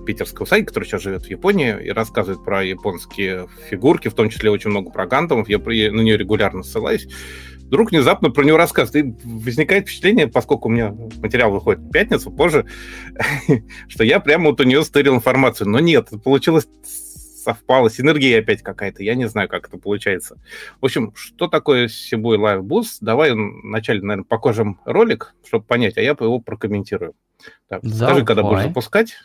[0.05, 4.51] питерского сайта, который сейчас живет в Японии и рассказывает про японские фигурки, в том числе
[4.51, 7.07] очень много про гантомов, я на нее регулярно ссылаюсь.
[7.73, 9.05] Вдруг внезапно про него рассказывает.
[9.05, 12.67] И возникает впечатление, поскольку у меня материал выходит в пятницу, позже,
[13.87, 15.69] что я прямо вот у нее стырил информацию.
[15.69, 16.67] Но нет, получилось
[17.43, 20.37] совпало, синергия опять какая-то, я не знаю, как это получается.
[20.81, 22.97] В общем, что такое Сибуй Live Boost?
[23.01, 27.13] Давай вначале, наверное, покажем ролик, чтобы понять, а я его прокомментирую.
[27.67, 29.15] Так, скажи, когда будешь запускать,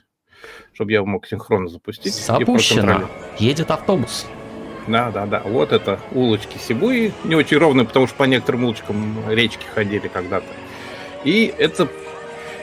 [0.73, 2.15] чтобы я мог синхронно запустить.
[2.15, 3.09] Запущено.
[3.39, 4.27] Едет автобус.
[4.87, 5.43] Да, да, да.
[5.45, 7.13] Вот это улочки Сибуи.
[7.25, 10.47] Не очень ровные, потому что по некоторым улочкам речки ходили когда-то.
[11.25, 11.89] И это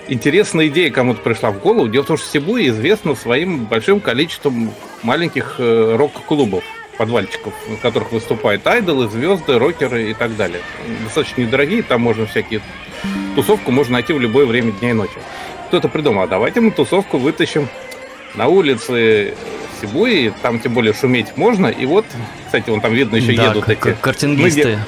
[0.08, 1.88] интересная идея кому-то пришла в голову.
[1.88, 4.72] Дело в том, что Сибуя известна своим большим количеством
[5.04, 6.64] маленьких э, рок-клубов,
[6.98, 10.62] подвальчиков, в которых выступают айдолы, звезды, рокеры и так далее.
[11.04, 12.62] Достаточно недорогие, там можно всякие...
[13.36, 15.18] Тусовку можно найти в любое время дня и ночи.
[15.68, 17.68] Кто-то придумал, а давайте мы тусовку вытащим
[18.36, 19.34] на улице
[19.82, 21.68] Сибуи, там тем более шуметь можно.
[21.68, 22.06] И вот,
[22.46, 23.96] кстати, вон там видно еще да, едут эти...
[24.00, 24.64] Картингисты.
[24.64, 24.80] Ныне,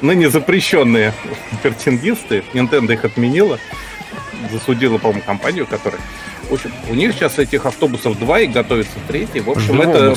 [0.00, 1.12] ныне запрещенные
[1.62, 2.42] картингисты.
[2.52, 3.58] Nintendo их отменила
[4.50, 6.00] засудила, по-моему, компанию, которая...
[6.48, 9.40] В общем, у них сейчас этих автобусов два и готовится третий.
[9.40, 10.14] В общем, это...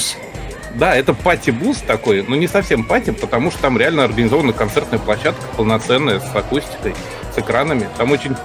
[0.76, 5.00] Да, это party bus такой, но не совсем party, потому что там реально организована концертная
[5.00, 6.94] площадка полноценная, с акустикой,
[7.34, 7.88] с экранами.
[7.98, 8.36] Там очень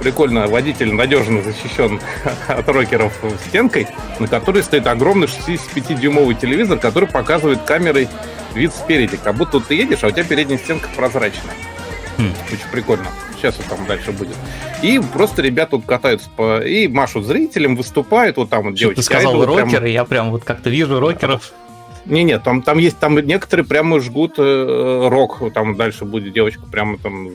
[0.00, 2.00] прикольно водитель надежно защищен
[2.48, 3.12] от рокеров
[3.48, 3.88] стенкой,
[4.18, 8.08] на которой стоит огромный 65-дюймовый телевизор, который показывает камерой
[8.54, 11.54] вид спереди, как будто ты едешь, а у тебя передняя стенка прозрачная.
[12.18, 12.32] Хм.
[12.52, 13.06] Очень прикольно.
[13.36, 14.36] Сейчас вот там дальше будет.
[14.82, 16.60] И просто ребята тут катаются по...
[16.60, 18.36] и машут зрителям, выступают.
[18.36, 19.00] Вот там вот девочки.
[19.00, 19.86] Ты сказал рокеры, прямо...
[19.88, 21.52] я прям вот как-то вижу рокеров.
[22.06, 26.62] Не, нет, там, там есть, там некоторые прямо жгут э, рок, там дальше будет девочка
[26.70, 27.32] прямо там,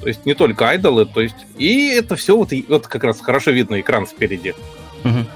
[0.00, 3.50] то есть не только айдолы, то есть и это все вот, вот как раз хорошо
[3.50, 4.54] видно экран спереди.
[5.04, 5.26] Угу.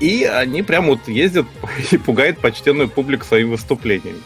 [0.00, 1.46] И они прямо вот ездят
[1.90, 4.20] и пугают почтенную публику своими выступлениями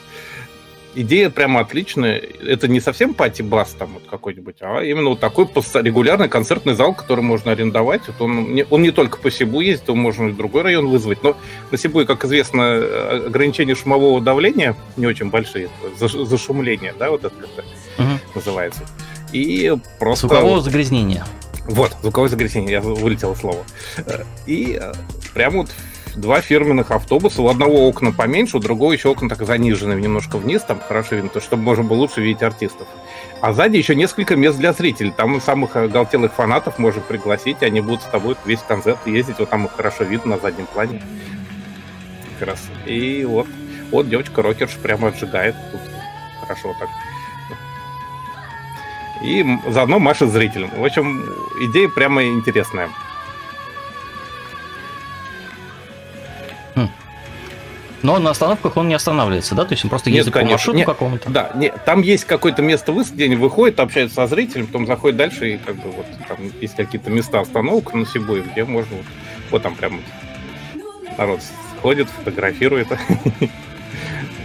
[0.95, 2.23] идея прямо отличная.
[2.47, 7.23] Это не совсем пати-бас там вот какой-нибудь, а именно вот такой регулярный концертный зал, который
[7.23, 8.03] можно арендовать.
[8.09, 10.89] Вот он, не, он не только по Сибу ездит, он можно и в другой район
[10.89, 11.23] вызвать.
[11.23, 11.37] Но
[11.71, 15.69] на Сибу, как известно, э, ограничения шумового давления не очень большие.
[15.99, 17.65] Зашумление, да, вот это как
[17.99, 18.19] угу.
[18.35, 18.83] называется.
[19.33, 20.29] И просто...
[20.29, 21.25] Звуковое загрязнение.
[21.67, 23.65] Вот, звуковое загрязнение, я вылетело слово.
[23.99, 24.93] Э, и э,
[25.35, 25.71] прямо вот
[26.17, 27.43] два фирменных автобуса.
[27.43, 31.41] У одного окна поменьше, у другого еще окна так занижены немножко вниз, там хорошо видно,
[31.41, 32.89] чтобы можно было лучше видеть артистов.
[33.41, 35.13] А сзади еще несколько мест для зрителей.
[35.17, 39.67] Там самых оголтелых фанатов можно пригласить, они будут с тобой весь концерт ездить, вот там
[39.67, 41.03] их хорошо видно на заднем плане.
[42.39, 42.61] Как раз.
[42.87, 43.47] И вот,
[43.91, 45.55] вот девочка рокерш прямо отжигает.
[45.73, 45.81] Тут
[46.41, 46.89] хорошо так.
[49.23, 50.71] И заодно машет зрителям.
[50.75, 51.23] В общем,
[51.61, 52.89] идея прямо интересная.
[56.75, 56.89] Хм.
[58.03, 59.65] Но на остановках он не останавливается, да?
[59.65, 61.31] То есть он просто ездит Нет, по маршруту какому-то?
[61.31, 65.19] Да, не, там есть какое-то место высадки, где они выходят, общаются со зрителем, потом заходят
[65.19, 69.07] дальше, и как бы вот там есть какие-то места остановок на Сибуе, где можно вот,
[69.51, 70.01] вот там прям
[71.19, 71.41] народ
[71.83, 72.89] ходит, фотографирует.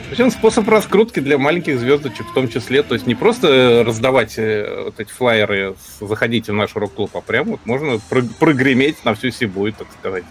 [0.06, 2.84] В общем, способ раскрутки для маленьких звездочек в том числе.
[2.84, 7.54] То есть не просто раздавать э, вот эти флайеры, заходите в наш рок-клуб, а прямо
[7.54, 8.00] вот можно
[8.40, 10.24] прогреметь на всю Сибую, так сказать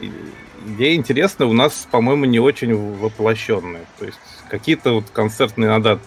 [0.00, 3.84] идея интересная, у нас, по-моему, не очень воплощенная.
[3.98, 5.98] То есть какие-то вот концертные иногда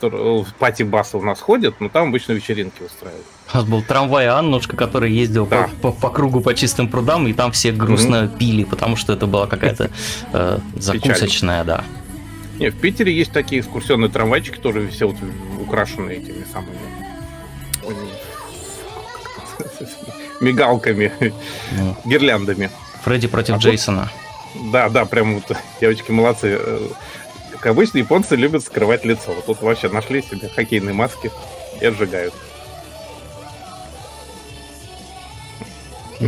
[0.59, 3.25] пати-басы у нас ходят, но там обычно вечеринки устраивают.
[3.53, 5.69] У нас был трамвай Аннушка, который ездил да.
[5.81, 8.37] по, по, по кругу по чистым прудам, и там все грустно mm-hmm.
[8.37, 9.91] пили, потому что это была какая-то
[10.33, 11.83] э, закусочная, да.
[12.59, 15.17] Не, в Питере есть такие экскурсионные трамвайчики, которые все вот
[15.59, 16.77] украшены этими самыми
[20.39, 21.11] мигалками,
[21.71, 21.95] ну.
[22.05, 22.69] гирляндами.
[23.03, 24.11] Фредди против а Джейсона.
[24.71, 26.59] Да, да, прям вот девочки молодцы.
[27.51, 29.33] Как обычно, японцы любят скрывать лицо.
[29.33, 31.31] Вот тут вообще нашли себе хоккейные маски
[31.79, 32.33] и отжигают.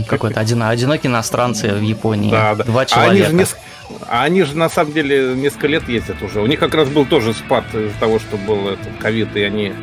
[0.07, 2.31] Какой-то один, одинокий иностранцы в Японии.
[2.31, 2.63] Да, да.
[2.63, 3.27] Два человека.
[3.27, 3.53] А они, же
[3.89, 6.41] не, а они же на самом деле несколько лет ездят уже.
[6.41, 9.73] У них как раз был тоже спад из-за того, что был ковид, и они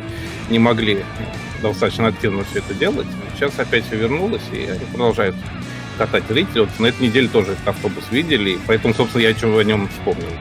[0.49, 1.05] не могли
[1.61, 3.07] достаточно активно все это делать.
[3.35, 5.35] Сейчас опять все вернулось, и они продолжают
[6.01, 6.61] катать зрителей.
[6.61, 10.31] Вот на этой неделе тоже этот автобус видели, поэтому, собственно, я чего о нем вспомнил.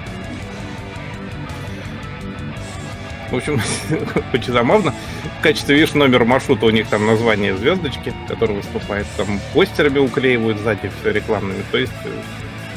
[3.31, 3.61] В общем,
[4.33, 4.95] очень забавно.
[5.39, 9.07] В качестве, видишь, номер маршрута у них там название звездочки, который выступает.
[9.19, 11.63] Там постерами уклеивают сзади все рекламными.
[11.71, 12.11] То есть э,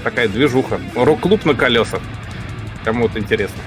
[0.04, 0.82] такая движуха.
[0.94, 2.02] Рок-клуб на колесах.
[2.84, 3.62] Кому вот интересно.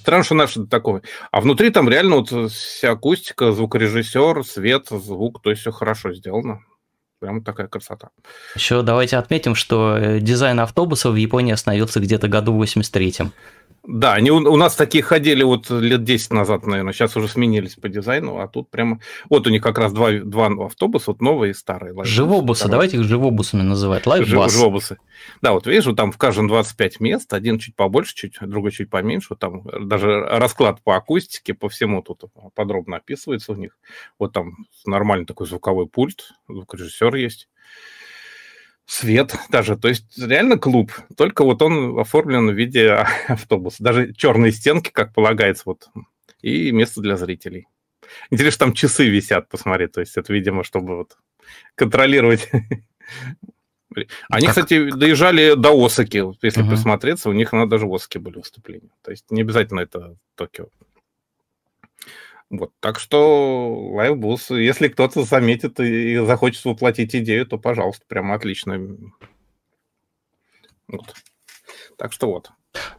[0.00, 1.00] Странно, что наш такой.
[1.32, 6.60] А внутри там реально вот вся акустика, звукорежиссер, свет, звук, то есть все хорошо сделано.
[7.24, 8.10] Прям такая красота.
[8.54, 13.32] Еще давайте отметим, что э, дизайн автобуса в Японии остановился где-то году в 83-м.
[13.86, 17.74] Да, они у, у нас такие ходили вот лет 10 назад, наверное, сейчас уже сменились
[17.74, 18.98] по дизайну, а тут прямо...
[19.28, 21.92] Вот у них как раз два, два автобуса, вот новые и старые.
[21.92, 22.72] Live bus, живобусы, второй.
[22.72, 24.52] давайте их живобусами называть, лайфбус.
[24.52, 24.98] Живобусы.
[25.42, 28.88] Да, вот видишь, вот там в каждом 25 мест, один чуть побольше, чуть, другой чуть
[28.88, 33.76] поменьше, вот там даже расклад по акустике, по всему тут подробно описывается у них.
[34.18, 37.48] Вот там нормальный такой звуковой пульт, звукорежиссер есть
[38.86, 39.76] свет даже.
[39.76, 42.90] То есть реально клуб, только вот он оформлен в виде
[43.28, 43.82] автобуса.
[43.82, 45.88] Даже черные стенки, как полагается, вот,
[46.42, 47.66] и место для зрителей.
[48.30, 51.16] Интересно, там часы висят, посмотри, то есть это, видимо, чтобы вот
[51.74, 52.50] контролировать.
[54.28, 54.56] Они, как?
[54.56, 56.70] кстати, доезжали до Осаки, если угу.
[56.70, 58.90] присмотреться, у них на даже в Осаке были выступления.
[59.02, 60.68] То есть не обязательно это Токио.
[62.56, 68.34] Вот, так что live bus, если кто-то заметит и захочет воплотить идею, то, пожалуйста, прямо
[68.34, 68.96] отлично.
[70.86, 71.14] Вот.
[71.96, 72.50] Так что вот.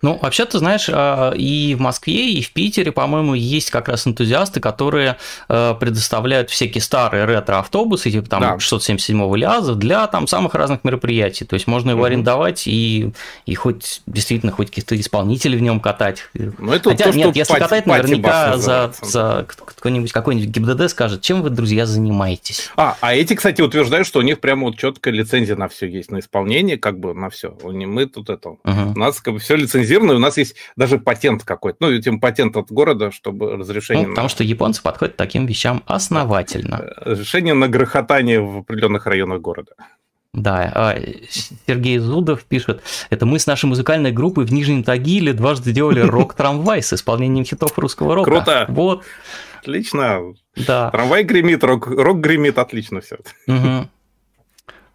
[0.02, 4.08] Ну, вообще, ты знаешь, а, и в Москве, и в Питере, по-моему, есть как раз
[4.08, 5.18] энтузиасты, которые
[5.50, 8.60] э, предоставляют всякие старые ретро-автобусы, типа там да.
[8.60, 11.46] 677 ЛиАЗа, для там самых разных мероприятий.
[11.46, 12.08] То есть можно его угу.
[12.08, 13.12] арендовать и,
[13.46, 16.30] и хоть действительно хоть каких-то исполнителей в нем катать.
[16.34, 21.22] Ну, это Хотя то, нет, если пати, катать, наверняка за, за кто-нибудь какой-нибудь ГИБДД скажет,
[21.22, 22.70] чем вы, друзья, занимаетесь.
[22.76, 26.12] А, а эти, кстати, утверждают, что у них прямо вот четкая лицензия на все есть,
[26.12, 27.56] на исполнение, как бы на все.
[27.64, 28.60] Мы тут это, угу.
[28.64, 31.78] у нас как бы все лицензировано, у нас есть даже патент какой-то.
[31.82, 34.08] Ну, этим патент от города, чтобы разрешение...
[34.08, 34.30] Ну, потому на...
[34.30, 36.75] что японцы подходят к таким вещам основательно.
[36.75, 39.73] Э, разрешение на грохотание в определенных районах города.
[40.34, 40.99] Да, а,
[41.65, 46.82] Сергей Зудов пишет, это мы с нашей музыкальной группой в Нижнем Тагиле дважды делали рок-трамвай
[46.82, 48.32] с исполнением хитов русского рока.
[48.32, 48.65] Круто!
[48.69, 49.04] Вот.
[49.62, 50.34] Отлично.
[50.67, 50.91] Да.
[50.91, 53.17] Трамвай гремит, рок, рок гремит, отлично все.
[53.47, 53.89] Угу.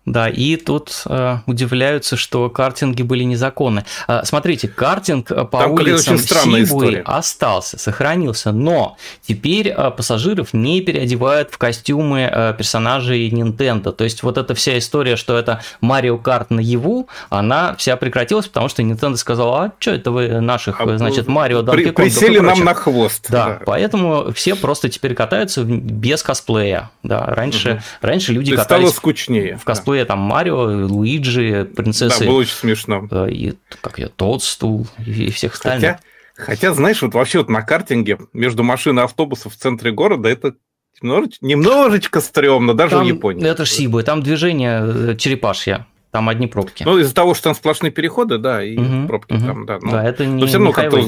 [0.07, 3.85] Да, и тут э, удивляются, что картинги были незаконны.
[4.09, 10.81] Э, смотрите, картинг э, по Там улицам Сибуи остался, сохранился, но теперь э, пассажиров не
[10.81, 13.93] переодевают в костюмы э, персонажей Nintendo.
[13.93, 18.71] То есть вот эта вся история, что это Mario Kart наяву, она вся прекратилась, потому
[18.71, 21.93] что Nintendo сказала, а что это вы наших, а, значит, Марио, Donkey Kong...
[21.93, 23.27] Присели нам на хвост.
[23.29, 26.91] Да, да, поэтому все просто теперь катаются без косплея.
[27.03, 27.81] Да, раньше, угу.
[28.01, 28.89] раньше люди катались...
[28.89, 29.59] стало скучнее.
[29.59, 32.21] В косплее косплея, там Марио, Луиджи, принцессы.
[32.21, 33.07] Да, было очень смешно.
[33.11, 35.99] Э, и, как я, Тодстул и всех остальных.
[36.35, 40.29] Хотя, хотя, знаешь, вот вообще вот на картинге между машиной и автобусом в центре города
[40.29, 40.55] это
[41.03, 43.47] немножечко, немножечко стрёмно, даже там, в Японии.
[43.47, 45.87] Это ж Сибы, там движение э, черепашья.
[46.11, 46.83] Там одни пробки.
[46.83, 49.47] Ну, из-за того, что там сплошные переходы, да, и угу, пробки угу.
[49.47, 49.79] там, да.
[49.81, 51.05] Ну, да, это не, Но все равно как-то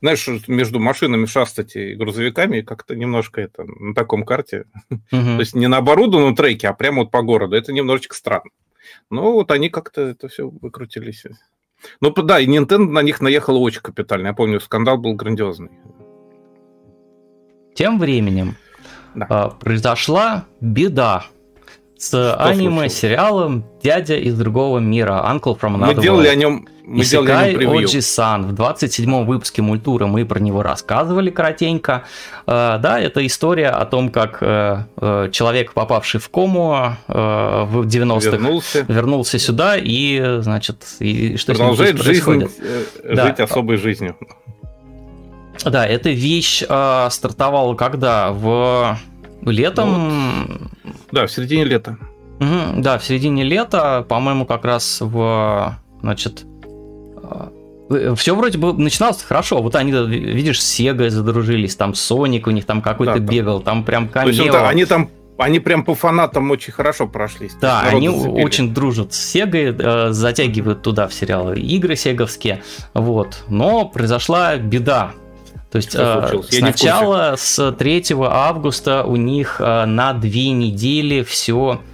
[0.00, 4.64] знаешь, между машинами шастать и грузовиками как-то немножко это на таком карте.
[4.90, 5.00] Угу.
[5.10, 7.56] То есть не на оборудованном треке, а прямо вот по городу.
[7.56, 8.50] Это немножечко странно.
[9.10, 11.24] Ну, вот они как-то это все выкрутились.
[12.00, 14.28] Ну, да, и Nintendo на них наехала очень капитально.
[14.28, 15.70] Я помню, скандал был грандиозный.
[17.74, 18.56] Тем временем
[19.14, 19.26] да.
[19.28, 21.26] э, произошла беда
[21.98, 27.54] с аниме-сериалом «Дядя из другого мира», «Uncle from another Мы делали о нем мы Исекай
[27.54, 28.46] Оджи-сан.
[28.46, 32.04] В 27-м выпуске мультура мы про него рассказывали коротенько.
[32.46, 38.30] Uh, да, это история о том, как uh, uh, человек, попавший в кому в 90-х,
[38.30, 38.84] вернулся.
[38.86, 42.50] вернулся сюда и, значит, и что Продолжает с ним жизнь, происходит.
[42.60, 43.44] Э, жить да.
[43.44, 44.16] особой жизнью.
[45.64, 48.32] Да, эта вещь стартовала когда?
[48.32, 48.98] В
[49.42, 50.68] летом?
[50.82, 51.96] Ну, да, в середине лета.
[52.40, 56.53] Угу, да, в середине лета, по-моему, как раз в, значит, Э,
[57.88, 59.60] все вроде бы начиналось хорошо.
[59.62, 63.84] Вот они, видишь, с Sega задружились, там Соник у них там какой-то да, бегал, там
[63.84, 64.32] прям камео.
[64.32, 67.54] То есть, они там они прям по фанатам очень хорошо прошлись.
[67.60, 68.42] Да, они забили.
[68.44, 72.62] очень дружат с Sega, э, затягивают туда в сериалы игры сеговские.
[72.94, 73.42] Вот.
[73.48, 75.12] Но произошла беда.
[75.72, 81.93] То есть э, сначала с 3 августа у них э, на две недели все Э,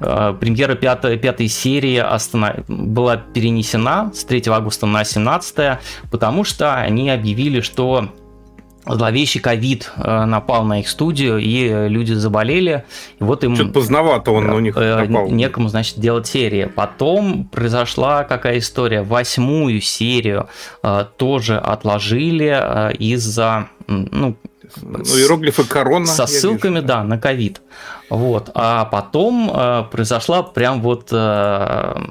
[0.00, 2.64] премьера пятой, пятой серии останов...
[2.66, 5.78] была перенесена с 3 августа на 17,
[6.10, 8.08] потому что они объявили, что
[8.86, 12.84] зловещий ковид э, напал на их студию, и люди заболели.
[13.18, 13.54] И вот им...
[13.54, 15.28] Что-то поздновато он у них э, напал.
[15.28, 16.64] Некому, значит, делать серии.
[16.64, 19.02] Потом произошла какая история.
[19.02, 20.48] Восьмую серию
[21.16, 24.36] тоже отложили из-за ну,
[24.82, 26.06] ну, иероглифы корона.
[26.06, 27.60] Со ссылками, да, на ковид.
[28.08, 28.50] Вот.
[28.54, 32.02] А потом э, произошла прям вот э,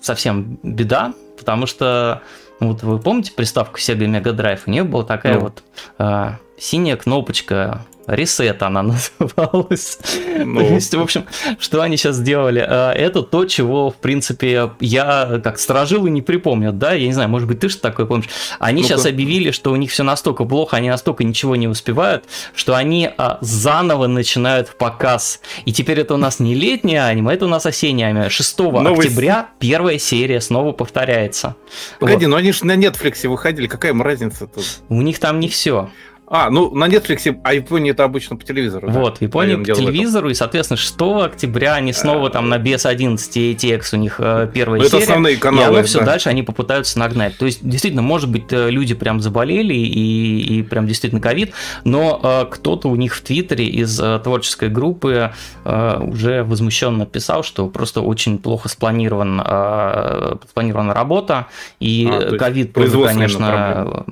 [0.00, 2.22] совсем беда, потому что
[2.60, 4.60] вот вы помните приставку Sega Mega Drive?
[4.66, 5.40] У нее была такая ну.
[5.40, 5.62] вот
[5.98, 8.82] э, синяя кнопочка Reset она
[9.20, 9.98] называлась.
[10.38, 10.60] Ну.
[10.60, 11.24] То есть, в общем,
[11.58, 12.64] что они сейчас сделали?
[12.66, 16.92] Э, это то, чего, в принципе, я как сторожил и не припомню, да?
[16.92, 18.28] Я не знаю, может быть, ты что такое помнишь?
[18.58, 22.24] Они ну сейчас объявили, что у них все настолько плохо, они настолько ничего не успевают,
[22.54, 25.40] что они а, заново начинают показ.
[25.64, 28.30] И теперь это у нас не летнее аниме, это у нас осеннее аниме.
[28.30, 29.06] 6 Новый...
[29.06, 31.56] октября первая серия снова повторяется.
[31.98, 32.30] Погоди, вот.
[32.30, 34.64] но они же на Netflix выходили, какая им разница тут?
[34.88, 35.90] У них там не все.
[36.28, 38.90] А, ну на Netflix, а Япония это обычно по телевизору.
[38.90, 39.18] Вот, да?
[39.18, 43.82] в Японии по телевизору, и, соответственно, 6 октября они снова там на без 11 ATX
[43.92, 45.02] у них э, первая ну, серия.
[45.02, 45.62] Это основные каналы.
[45.62, 46.06] И оно все да.
[46.06, 47.36] дальше они попытаются нагнать.
[47.38, 51.52] То есть, действительно, может быть, э, люди прям заболели и, и прям действительно ковид,
[51.84, 55.32] но э, кто-то у них в Твиттере из э, творческой группы
[55.64, 61.46] э, уже возмущенно писал, что просто очень плохо спланирован, э, спланирована работа,
[61.78, 64.04] и а, ковид, конечно,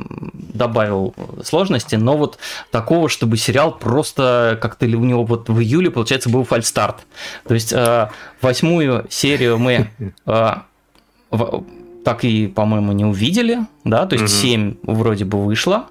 [0.53, 2.39] добавил сложности, но вот
[2.71, 7.07] такого, чтобы сериал просто как-то у него вот в июле, получается, был фальстарт.
[7.47, 9.91] То есть э, восьмую серию мы
[10.27, 10.55] э,
[12.05, 14.43] так и, по-моему, не увидели, да, то есть угу.
[14.43, 15.87] 7 вроде бы вышло.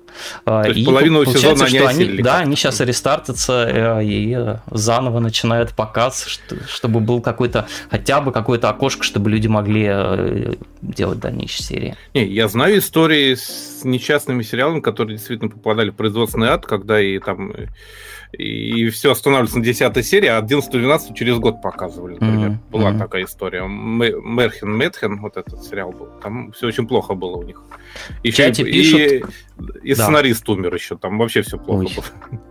[0.45, 5.20] То есть и половину сезона что они, они Да, они сейчас рестартятся э, и заново
[5.20, 11.66] начинают показ, чтобы был какой-то, хотя бы какое-то окошко, чтобы люди могли э, делать дальнейшие
[11.66, 11.95] серии.
[12.14, 17.18] Не, я знаю истории с несчастными сериалами, которые действительно попадали в производственный ад, когда и
[17.18, 17.53] там
[18.34, 22.50] и все останавливается на 10 серии, а 11-12 через год показывали, например.
[22.50, 22.72] Mm-hmm.
[22.72, 23.00] Была mm-hmm.
[23.00, 23.64] такая история.
[23.68, 26.10] Мерхен Метхен, вот этот сериал был.
[26.22, 27.62] Там все очень плохо было у них.
[28.24, 29.00] И, в чате и, пишут...
[29.00, 30.04] и, и да.
[30.04, 31.96] сценарист умер еще, там вообще все плохо Ой.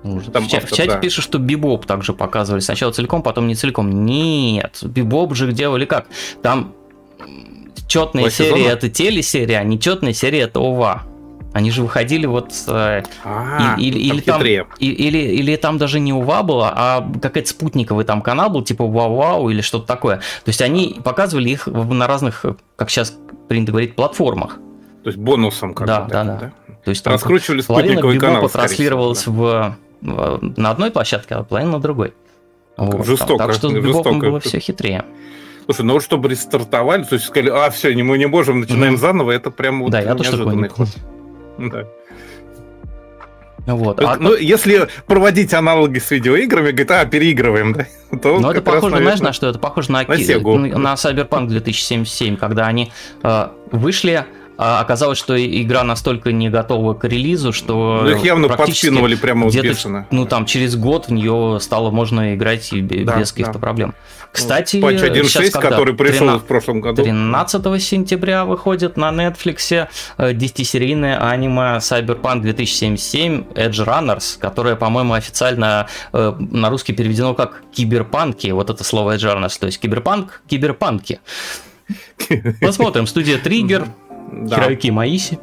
[0.05, 0.23] было.
[0.33, 0.99] Там в, автор, в чате да.
[0.99, 2.61] пишут, что Бибоп также показывали.
[2.61, 4.05] Сначала целиком, потом не целиком.
[4.05, 6.07] Нет, Бибоп же делали как?
[6.43, 6.75] Там
[7.89, 11.03] четные серии это телесерия, а нечетные серии это ОВА.
[11.53, 12.53] Они же выходили вот...
[12.67, 17.49] Э, а, или, или, там, или, или, или там даже не УВА было, а какой-то
[17.49, 20.17] спутниковый там канал был, типа Вау-Вау или что-то такое.
[20.17, 22.45] То есть они показывали их на разных,
[22.77, 23.15] как сейчас
[23.49, 24.59] принято говорить, платформах.
[25.03, 26.53] То есть бонусом как да, да, да, да.
[26.85, 28.49] То есть там Раскручивали спутниковый канал.
[28.49, 32.15] транслировалась в, в, на одной площадке, а половина на другой.
[32.77, 33.45] Вот, жестоко.
[33.45, 35.05] Так что с Бибопом было все хитрее.
[35.67, 38.99] Слушай, ну вот чтобы рестартовали, то есть сказали, а, все, мы не можем, начинаем mm-hmm.
[38.99, 40.89] заново, это прям вот да, я тоже такое не ход.
[41.59, 41.87] Да.
[43.67, 44.01] Вот.
[44.03, 47.87] А, ну, если проводить аналоги с видеоиграми, говорит, а, переигрываем, да?
[48.19, 49.49] То ну, это похоже, раз, знаешь, на что?
[49.49, 52.91] Это похоже на, на, на Cyberpunk 2077, когда они
[53.23, 54.27] э, вышли,
[54.59, 59.49] а оказалось, что игра настолько не готова к релизу, что ну, их явно подпинывали прямо
[59.49, 60.07] бешено.
[60.11, 63.59] Ну там через год в нее стало можно играть без да, каких-то да.
[63.59, 63.95] проблем.
[64.33, 67.03] Кстати, Патч 1.6, который пришел 13, в прошлом году.
[67.03, 75.87] 13 сентября выходит на Netflix 10-серийное э, аниме Cyberpunk 2077 Edge Runners, которое, по-моему, официально
[76.15, 78.49] э, на русский переведено как киберпанки.
[78.49, 81.21] Вот это слово Edge Runners, то есть киберпанк, киберпанки.
[82.61, 83.07] Посмотрим.
[83.07, 83.87] Студия Триггер.
[84.49, 85.39] Хироюки Маиси.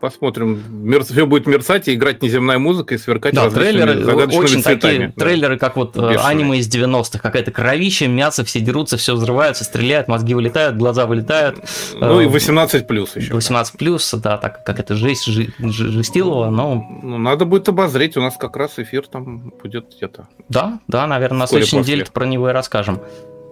[0.00, 0.60] Посмотрим.
[0.68, 1.04] Мер...
[1.04, 4.80] Все будет мерцать и играть неземная музыка и сверкать да, трейлеры, очень цветами.
[4.80, 5.24] такие да.
[5.24, 6.18] трейлеры, как вот э, Бешеные.
[6.18, 7.18] аниме из 90-х.
[7.18, 11.58] Какая-то кровища, мясо, все дерутся, все взрываются, стреляют, мозги вылетают, глаза вылетают.
[11.94, 13.34] Ну и 18 плюс еще.
[13.34, 16.84] 18 плюс, да, так как это жесть жи, жестилова, но...
[17.02, 20.28] Ну, надо будет обозреть, у нас как раз эфир там будет где-то.
[20.48, 23.00] Да, да, наверное, на следующей неделе про него и расскажем.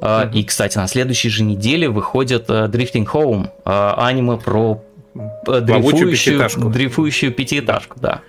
[0.00, 0.32] Uh-huh.
[0.32, 4.82] И, кстати, на следующей же неделе выходит uh, Drifting Home, аниме про
[5.14, 6.68] дрейфующую пятиэтажку.
[6.68, 8.22] дрейфующую пятиэтажку, да.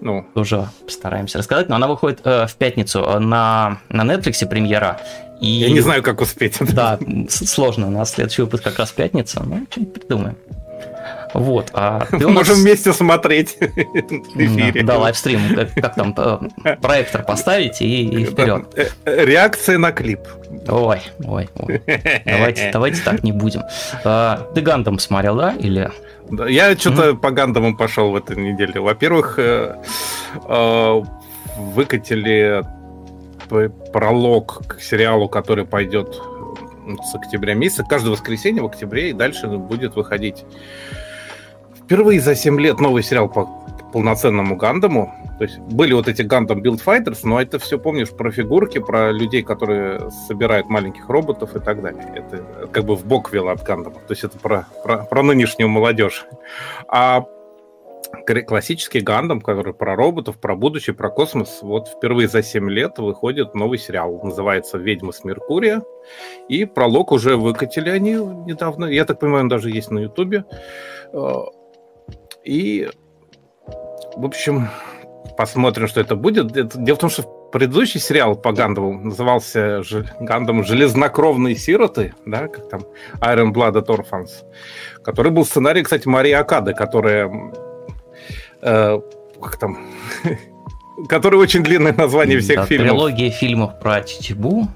[0.00, 0.26] Ну.
[0.34, 1.68] Тоже постараемся рассказать.
[1.68, 5.00] Но она выходит э, в пятницу на, на Netflix премьера.
[5.40, 5.48] И...
[5.48, 6.56] Я не знаю, как успеть.
[6.72, 6.98] Да,
[7.28, 7.88] сложно.
[7.88, 9.42] У нас следующий выпуск как раз пятница.
[9.44, 10.36] Ну, что-нибудь придумаем.
[11.34, 11.70] Вот.
[11.74, 12.58] А Можем нас...
[12.58, 13.64] вместе смотреть в
[14.36, 14.82] эфире.
[14.82, 15.54] Да, лайвстрим.
[15.54, 16.14] Как, как там
[16.64, 18.66] э, проектор поставить и, и вперед.
[18.76, 20.20] Э, реакция на клип.
[20.68, 21.82] Ой, ой, ой.
[22.24, 23.62] Давайте, давайте так не будем.
[24.04, 25.54] А, ты Гандам смотрел, да?
[25.58, 25.90] Или
[26.48, 28.80] я что-то по Гандаму пошел в этой неделе.
[28.80, 29.76] Во-первых, э,
[30.46, 31.02] э,
[31.56, 32.64] выкатили
[33.92, 36.20] пролог к сериалу, который пойдет
[37.04, 37.84] с октября месяца.
[37.84, 40.44] Каждое воскресенье в октябре и дальше будет выходить
[41.88, 43.48] впервые за 7 лет новый сериал по
[43.94, 45.14] полноценному Гандаму.
[45.38, 49.10] То есть были вот эти Gundam Build Fighters, но это все, помнишь, про фигурки, про
[49.10, 52.04] людей, которые собирают маленьких роботов и так далее.
[52.14, 53.96] Это как бы в бок вело от Гандама.
[54.06, 56.26] То есть это про, про, про нынешнюю молодежь.
[56.88, 57.24] А
[58.46, 63.54] классический Гандам, который про роботов, про будущее, про космос, вот впервые за 7 лет выходит
[63.54, 64.20] новый сериал.
[64.22, 65.82] Называется «Ведьма с Меркурия».
[66.48, 68.84] И пролог уже выкатили они недавно.
[68.84, 70.44] Я так понимаю, он даже есть на Ютубе.
[72.44, 72.88] И,
[74.16, 74.68] в общем,
[75.36, 76.52] посмотрим, что это будет.
[76.82, 77.22] Дело в том, что
[77.52, 79.82] предыдущий сериал по Гандаму назывался
[80.20, 82.80] Гандам «Железнокровные сироты», да, как там
[83.20, 84.30] Iron Blooded Orphans,
[85.02, 87.30] который был сценарий, кстати, Марии Акады, которая
[88.62, 89.00] э,
[89.40, 89.78] как там,
[91.08, 92.88] который очень длинное название всех да, фильмов.
[92.88, 94.68] Трилогия фильмов про Чичибу,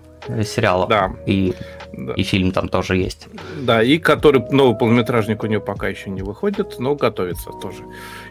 [0.45, 0.89] сериалов.
[0.89, 1.13] Да.
[1.27, 1.55] И
[1.93, 2.15] да.
[2.15, 3.29] И фильм там тоже есть.
[3.61, 7.85] Да, и который новый полнометражник у нее пока еще не выходит, но готовится тоже.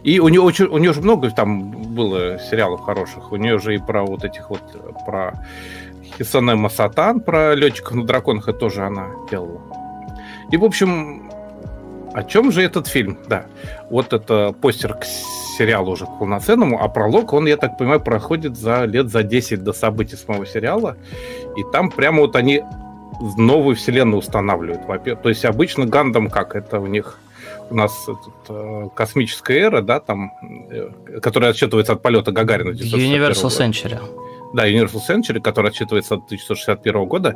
[0.04, 3.32] И у нее очень, у нее же много там было сериалов хороших.
[3.32, 4.62] У нее же и про вот этих вот
[5.06, 5.46] про
[6.18, 9.62] Хисане Масатан, про летчиков на драконах, это тоже она делала.
[10.52, 11.32] И, в общем,
[12.14, 13.18] о чем же этот фильм?
[13.28, 13.46] Да,
[13.90, 15.06] вот это постер к
[15.62, 19.74] сериалу уже полноценному, а пролог, он, я так понимаю, проходит за лет за 10 до
[19.74, 20.98] событий самого сериала.
[21.58, 22.64] И там прямо вот они
[23.38, 25.22] новую вселенную устанавливают.
[25.22, 26.56] То есть обычно Гандам как?
[26.56, 27.20] Это у них
[27.70, 30.32] у нас этот, э, космическая эра, да, там,
[30.72, 32.72] э, которая отсчитывается от полета Гагарина.
[32.72, 34.00] Universal Century.
[34.54, 37.36] Да, Universal Century, которая отсчитывается от 1961 года.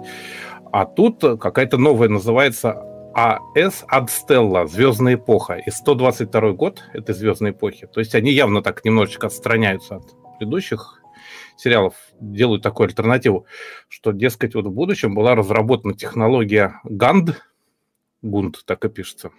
[0.72, 2.84] А тут какая-то новая называется
[3.16, 5.54] АС Адстелла, Звездная эпоха.
[5.54, 7.88] И 122 год этой звездной эпохи.
[7.88, 11.02] То есть они явно так немножечко отстраняются от предыдущих
[11.56, 13.46] сериалов делают такую альтернативу,
[13.88, 17.36] что, дескать, вот в будущем была разработана технология GAND,
[18.22, 19.32] GUND так и пишется,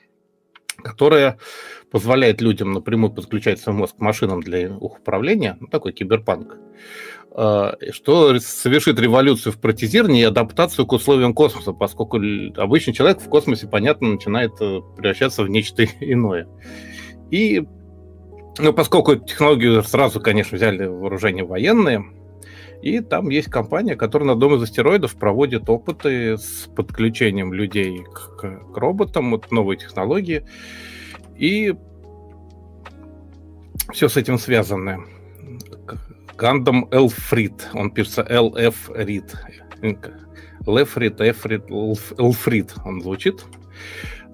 [0.83, 1.39] которая
[1.91, 6.57] позволяет людям напрямую подключать свой мозг к машинам для их управления, ну, такой киберпанк,
[7.37, 12.17] что совершит революцию в протезировании и адаптацию к условиям космоса, поскольку
[12.57, 16.49] обычный человек в космосе, понятно, начинает э, превращаться в нечто иное.
[17.31, 17.63] И
[18.59, 22.07] ну, поскольку технологию сразу, конечно, взяли вооружение военные,
[22.81, 28.39] и там есть компания, которая на Дом из астероидов проводит опыты с подключением людей к,
[28.39, 30.47] к роботам, вот новые технологии.
[31.37, 31.75] И
[33.93, 35.05] все с этим связано.
[36.37, 37.69] Гандам Элфрид.
[37.73, 39.35] Он пишется LF Рид.
[40.67, 41.65] Лефрид, Эфрид,
[42.19, 43.45] Элфрид он звучит.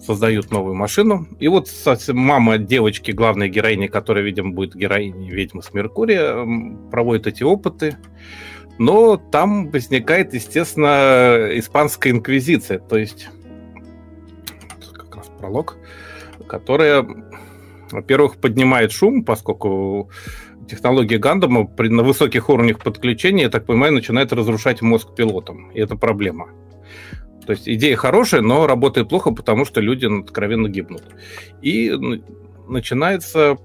[0.00, 1.28] Создают новую машину.
[1.38, 1.68] И вот
[2.08, 6.44] мама девочки, главной героини, которая, видимо, будет героиней ведьмы с Меркурия,
[6.90, 7.96] проводит эти опыты.
[8.78, 13.28] Но там возникает, естественно, испанская инквизиция, то есть
[14.92, 15.76] как раз пролог,
[16.48, 17.06] которая,
[17.90, 20.10] во-первых, поднимает шум, поскольку
[20.68, 25.80] технология Гандама при, на высоких уровнях подключения, я так понимаю, начинает разрушать мозг пилотам, и
[25.80, 26.48] это проблема.
[27.46, 31.02] То есть идея хорошая, но работает плохо, потому что люди откровенно гибнут.
[31.60, 31.92] И
[32.68, 33.58] начинается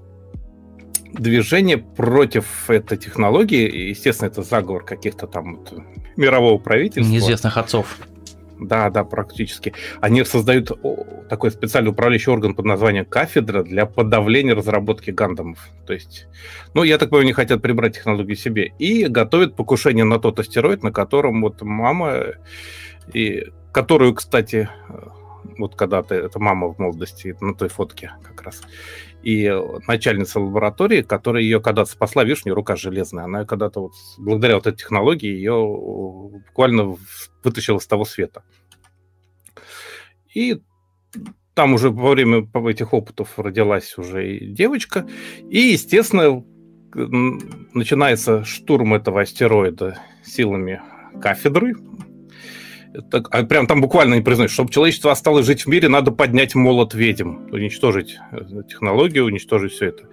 [1.12, 3.88] движение против этой технологии.
[3.88, 5.72] Естественно, это заговор каких-то там вот,
[6.16, 7.10] мирового правительства.
[7.10, 7.98] Неизвестных отцов.
[8.60, 9.72] Да, да, практически.
[10.00, 10.72] Они создают
[11.28, 15.58] такой специальный управляющий орган под названием кафедра для подавления разработки гандамов.
[15.86, 16.26] То есть,
[16.74, 18.72] ну, я так понимаю, они хотят прибрать технологию себе.
[18.78, 22.24] И готовят покушение на тот астероид, на котором вот мама,
[23.12, 24.68] и которую, кстати,
[25.56, 28.62] вот когда-то, это мама в молодости, на той фотке как раз,
[29.22, 29.52] и
[29.86, 34.54] начальница лаборатории, которая ее когда-то спасла, видишь, у нее рука железная, она когда-то вот, благодаря
[34.56, 35.54] вот этой технологии ее
[36.46, 36.96] буквально
[37.42, 38.42] вытащила с того света.
[40.34, 40.60] И
[41.54, 45.08] там уже во время этих опытов родилась уже и девочка,
[45.50, 46.44] и, естественно,
[46.94, 50.80] начинается штурм этого астероида силами
[51.20, 51.74] кафедры,
[53.02, 56.54] так, а прям там буквально не признают, чтобы человечество осталось жить в мире, надо поднять
[56.54, 60.08] молот ведьм, уничтожить э, технологию, уничтожить все это.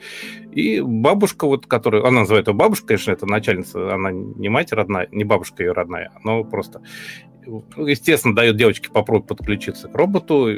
[0.52, 5.08] И бабушка, вот, которая, она называет ее бабушкой, конечно, это начальница, она не мать родная,
[5.12, 6.82] не бабушка ее родная, но просто,
[7.78, 10.50] естественно, дает девочке попробовать подключиться к роботу.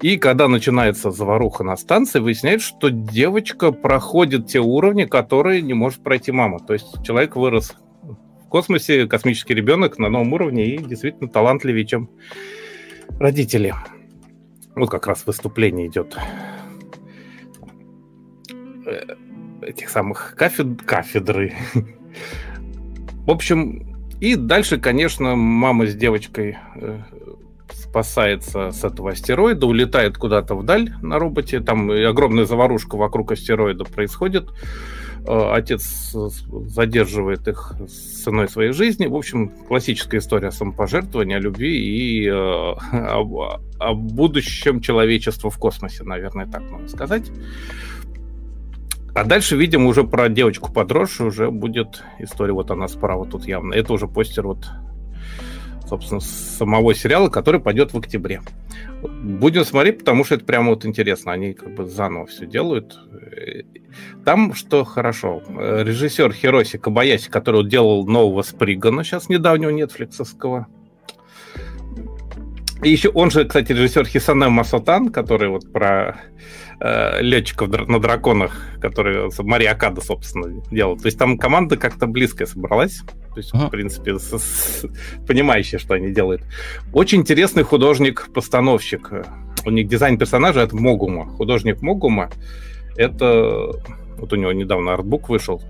[0.00, 6.02] И когда начинается заваруха на станции, выясняется, что девочка проходит те уровни, которые не может
[6.02, 6.60] пройти мама.
[6.60, 7.74] То есть человек вырос
[8.48, 12.10] космосе космический ребенок на новом уровне и действительно талантливее, чем
[13.18, 13.74] родители.
[14.74, 16.16] Вот как раз выступление идет
[18.86, 19.14] э,
[19.62, 20.82] этих самых кафед...
[20.82, 21.54] кафедры.
[23.26, 27.00] В общем, и дальше, конечно, мама с девочкой э,
[27.70, 31.60] спасается с этого астероида, улетает куда-то вдаль на роботе.
[31.60, 34.50] Там огромная заварушка вокруг астероида происходит.
[35.26, 36.14] Э, отец
[36.66, 39.06] задерживает их с ценой своей жизни.
[39.06, 46.46] В общем, классическая история самопожертвования, любви и э, о, о будущем человечества в космосе, наверное,
[46.46, 47.30] так можно сказать.
[49.14, 52.52] А дальше, видимо, уже про девочку подросшую уже будет история.
[52.52, 53.72] Вот она справа тут явно.
[53.72, 54.68] Это уже постер вот
[55.86, 58.42] собственно, самого сериала, который пойдет в октябре.
[59.02, 61.32] Будем смотреть, потому что это прямо вот интересно.
[61.32, 62.98] Они как бы заново все делают.
[64.24, 70.66] Там, что хорошо, режиссер Хироси Кабаяси, который делал нового Спригана, сейчас недавнего нетфликсовского,
[72.82, 76.20] и еще он же, кстати, режиссер Хисане Масотан, который вот про
[76.78, 80.96] э, летчиков на драконах, который Мария Акада, собственно, делал.
[80.98, 83.00] То есть там команда как-то близкая собралась.
[83.36, 84.86] То есть, в принципе, с, с,
[85.26, 86.40] понимающие, что они делают.
[86.94, 89.12] Очень интересный художник-постановщик.
[89.66, 91.26] У них дизайн персонажа это Могума.
[91.26, 92.30] Художник Могума
[92.96, 93.72] это...
[94.16, 95.62] Вот у него недавно артбук вышел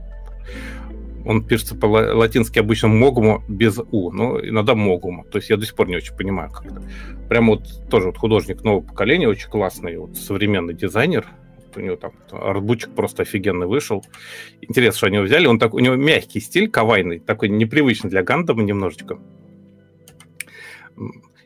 [1.25, 5.25] он пишется по-латински обычно могумо без у, но иногда могумо.
[5.25, 6.83] То есть я до сих пор не очень понимаю как это.
[7.29, 11.27] Прямо вот тоже вот художник нового поколения, очень классный, вот современный дизайнер.
[11.77, 14.05] У него там артбучик просто офигенный вышел.
[14.61, 15.47] Интересно, что они его взяли.
[15.47, 19.19] Он так, у него мягкий стиль, кавайный, такой непривычный для Гандама немножечко.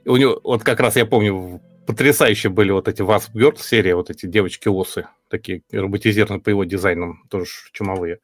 [0.06, 4.10] У него, вот как раз я помню, потрясающие были вот эти Wasp Girl серия, вот
[4.10, 8.18] эти девочки-осы, такие роботизированные по его дизайнам, тоже чумовые.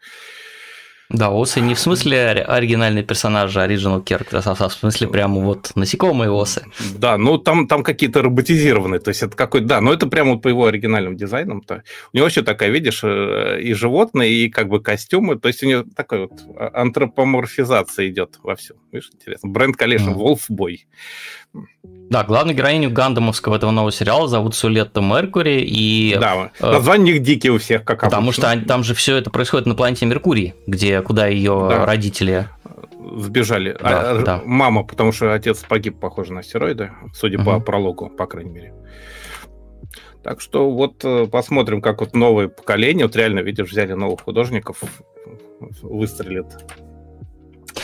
[1.08, 6.30] Да, осы не в смысле оригинальные персонажи, original characters, а в смысле прямо вот насекомые
[6.30, 6.66] осы.
[6.98, 10.42] Да, ну там, там какие-то роботизированные, то есть это какой-то, да, но это прямо вот
[10.42, 11.84] по его оригинальным дизайнам-то.
[12.12, 15.66] У него вообще такая, видишь, э, и животные, и как бы костюмы, то есть у
[15.66, 16.32] него такой вот
[16.74, 18.76] антропоморфизация идет во всем.
[18.90, 19.48] Видишь, интересно.
[19.48, 20.16] Brand collection, mm.
[20.16, 20.78] Wolfboy.
[22.10, 25.64] Да, главную героиню Гандамовского этого нового сериала зовут Сулетта Меркури.
[25.66, 28.52] И, да, э, название них дикие у всех, как Потому обычно.
[28.52, 31.84] что там же все это происходит на планете Меркурий, где, куда ее да.
[31.84, 32.48] родители
[33.16, 33.76] сбежали.
[33.80, 34.42] Да, а, да.
[34.44, 37.44] Мама, потому что отец погиб, похоже, на астероиды, судя угу.
[37.44, 38.74] по прологу, по крайней мере.
[40.22, 44.82] Так что вот э, посмотрим, как вот новое поколение, вот реально, видишь, взяли новых художников,
[45.82, 46.46] выстрелит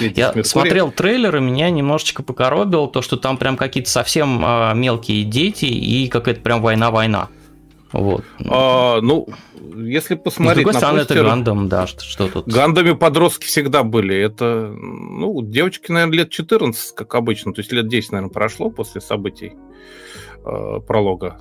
[0.00, 5.24] я смотрел трейлер, и меня немножечко покоробило то, что там прям какие-то совсем э, мелкие
[5.24, 7.28] дети и какая-то прям война-война.
[7.92, 8.24] Вот.
[8.48, 9.28] А, ну,
[9.76, 12.48] если посмотреть с другой стороны, постер, это Гандам, да, что, что тут.
[12.48, 14.16] Гандами подростки всегда были.
[14.16, 17.52] Это, ну, девочки, наверное, лет 14, как обычно.
[17.52, 19.52] То есть лет 10, наверное, прошло после событий
[20.44, 21.40] э, пролога.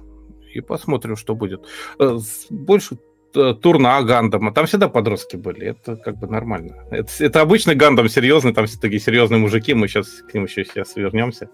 [0.53, 1.63] И посмотрим, что будет.
[1.99, 2.17] Э,
[2.49, 2.97] больше
[3.33, 6.75] Э, турна Гандама, там всегда подростки были, это как бы нормально.
[6.91, 10.65] Это, это обычный Гандам серьезный, там все такие серьезные мужики, мы сейчас к ним еще
[10.65, 11.49] сейчас вернемся.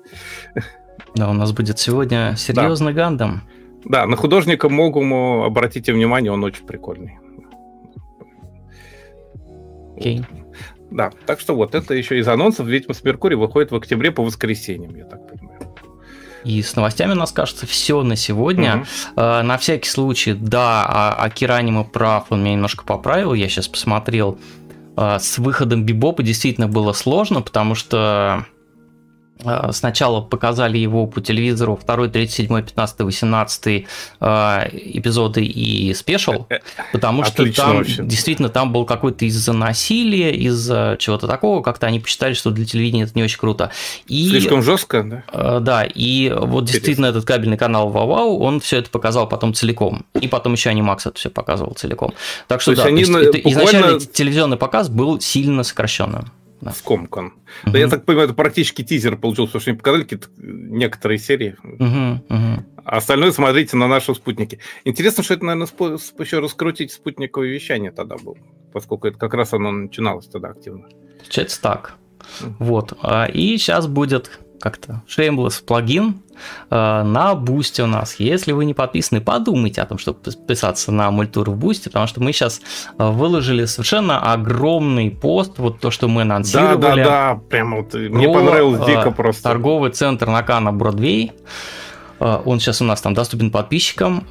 [1.15, 3.03] Да, у нас будет сегодня серьезный да.
[3.03, 3.41] Гандам.
[3.85, 7.19] Да, на художника Могуму обратите внимание, он очень прикольный.
[9.95, 10.19] Окей.
[10.19, 10.25] Okay.
[10.89, 12.65] Да, так что вот это еще из анонсов.
[12.67, 15.46] Ведьма с Меркурий выходит в октябре по воскресеньям, я так понимаю.
[16.47, 18.85] И с новостями у нас, кажется, все на сегодня.
[19.15, 19.41] Mm-hmm.
[19.43, 24.39] На всякий случай, да, а Акира Аниме прав, он меня немножко поправил, я сейчас посмотрел.
[24.95, 28.45] С выходом Бибопа действительно было сложно, потому что
[29.71, 33.85] сначала показали его по телевизору 2, 3, 7, 15, 18
[34.19, 36.47] эпизоды и спешл,
[36.91, 38.03] потому что Отлично там вообще.
[38.03, 43.03] действительно там был какой-то из-за насилия, из-за чего-то такого, как-то они посчитали, что для телевидения
[43.03, 43.71] это не очень круто.
[44.07, 45.59] И, Слишком жестко, да?
[45.59, 46.65] Да, и вот Интересно.
[46.65, 51.05] действительно этот кабельный канал Вау, он все это показал потом целиком, и потом еще Анимакс
[51.05, 52.13] это все показывал целиком.
[52.47, 53.49] Так что то да, они то есть, буквально...
[53.49, 56.31] изначально телевизионный показ был сильно сокращенным
[56.61, 56.71] да.
[56.71, 57.27] скомкан.
[57.63, 57.71] Угу.
[57.71, 61.55] Да я так понимаю, это практически тизер получился, потому что они показали какие-то некоторые серии.
[61.63, 62.65] Угу, угу.
[62.83, 64.59] А остальное смотрите на нашем спутнике.
[64.85, 68.37] Интересно, что это, наверное, способ еще раскрутить спутниковое вещание тогда было,
[68.73, 70.87] поскольку это как раз оно начиналось тогда активно.
[71.19, 71.95] Получается так.
[72.59, 72.93] Вот.
[73.01, 76.21] А, и сейчас будет как-то Shameless плагин
[76.69, 78.15] на Бусте у нас.
[78.19, 82.21] Если вы не подписаны, подумайте о том, чтобы подписаться на мультур в Бусте, потому что
[82.21, 82.61] мы сейчас
[82.97, 86.77] э, выложили совершенно огромный пост, вот то, что мы анонсировали.
[86.77, 89.43] Да, да, да, прямо вот мне понравилось дико просто.
[89.43, 91.31] Торговый центр Накана Бродвей.
[92.19, 94.25] Э, он сейчас у нас там доступен подписчикам.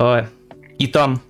[0.78, 1.22] И там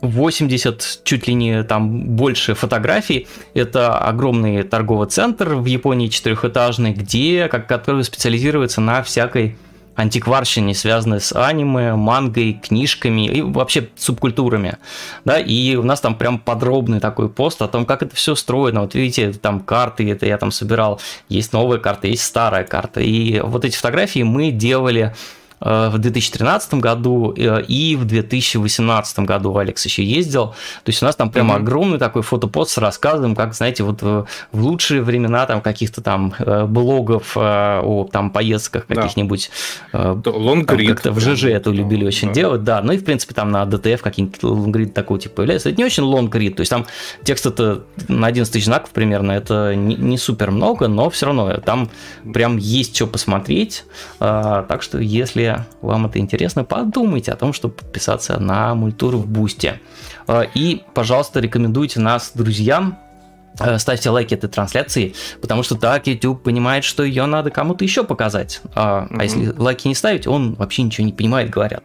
[0.00, 3.26] 80, чуть ли не там больше фотографий.
[3.54, 9.56] Это огромный торговый центр в Японии четырехэтажный, где, как, который специализируется на всякой
[9.96, 14.78] антикварщине, связанной с аниме, мангой, книжками и вообще субкультурами.
[15.24, 18.82] Да, и у нас там прям подробный такой пост о том, как это все устроено.
[18.82, 23.00] Вот видите, там карты, это я там собирал, есть новая карта, есть старая карта.
[23.00, 25.14] И вот эти фотографии мы делали
[25.60, 30.48] в 2013 году э, и в 2018 году Алекс еще ездил.
[30.48, 31.58] То есть у нас там прямо mm-hmm.
[31.58, 36.64] огромный такой фотопост с рассказом, как, знаете, вот в лучшие времена там каких-то там э,
[36.66, 39.50] блогов о там поездках каких-нибудь.
[39.92, 40.16] Да.
[40.24, 40.90] Лонгрид.
[40.90, 42.34] Как-то в ЖЖ это любили очень да.
[42.34, 42.82] делать, да.
[42.82, 45.70] Ну и, в принципе, там на DTF какие-нибудь лонгрид такого типа появляется.
[45.70, 46.86] Это не очень лонгрид, то есть там
[47.22, 51.54] текст это на 11 тысяч знаков примерно, это не, не супер много, но все равно
[51.64, 51.90] там
[52.32, 53.84] прям есть что посмотреть.
[54.18, 55.43] Так что, если
[55.80, 59.80] вам это интересно, подумайте о том, чтобы подписаться на мультур в Бусте.
[60.26, 62.98] А, и, пожалуйста, рекомендуйте нас друзьям,
[63.58, 68.04] а, ставьте лайки этой трансляции, потому что так YouTube понимает, что ее надо кому-то еще
[68.04, 68.60] показать.
[68.74, 69.16] А, mm-hmm.
[69.18, 71.84] а если лайки не ставить, он вообще ничего не понимает, говорят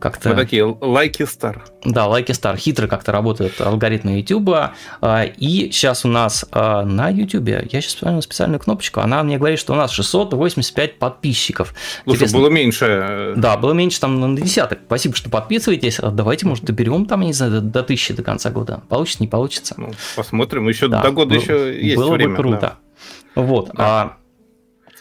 [0.00, 0.30] как-то...
[0.30, 1.64] Мы такие лайки стар.
[1.84, 2.56] Да, лайки стар.
[2.56, 4.72] Хитро как-то работают алгоритмы YouTube.
[5.00, 9.38] А, и сейчас у нас а, на YouTube, я сейчас вспомнил специальную кнопочку, она мне
[9.38, 11.74] говорит, что у нас 685 подписчиков.
[12.04, 12.38] Слушай, Интересно...
[12.38, 13.34] было меньше.
[13.36, 14.80] Да, было меньше там на десяток.
[14.86, 16.00] Спасибо, что подписываетесь.
[16.02, 18.82] Давайте, может, доберем там, не знаю, до тысячи до конца года.
[18.88, 19.74] Получится, не получится?
[19.76, 20.68] Ну, посмотрим.
[20.68, 22.36] Еще да, до года был, еще есть было время.
[22.36, 22.60] Было бы круто.
[23.34, 23.42] Да.
[23.42, 23.70] Вот.
[23.74, 23.74] Да.
[23.78, 24.16] А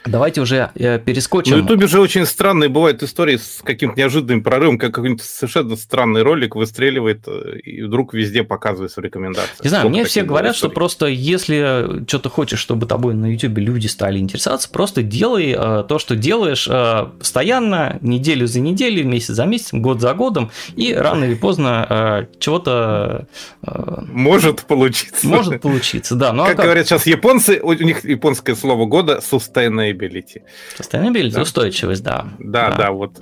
[0.06, 1.58] Давайте уже э, перескочим.
[1.58, 6.22] На Ютубе же очень странные бывают истории с каким-то неожиданным прорывом, как какой-нибудь совершенно странный
[6.24, 7.28] ролик выстреливает
[7.64, 9.64] и вдруг везде показывается в рекомендациях.
[9.64, 10.72] Не знаю, Сколько мне все говорят, историй?
[10.72, 15.84] что просто если что-то хочешь, чтобы тобой на Ютубе люди стали интересоваться, просто делай э,
[15.88, 20.93] то, что делаешь э, постоянно, неделю за неделей, месяц за месяцем, год за годом, и
[20.93, 23.28] рано или поздно э, чего-то...
[23.64, 25.28] Э, может получиться.
[25.28, 26.32] Может получиться, да.
[26.32, 30.42] Ну, как, а как говорят сейчас японцы, у них японское слово года– sustainable sustainability.
[30.78, 31.42] Sustainability, да.
[31.42, 32.28] устойчивость, да.
[32.40, 33.20] Да, да, да, вот.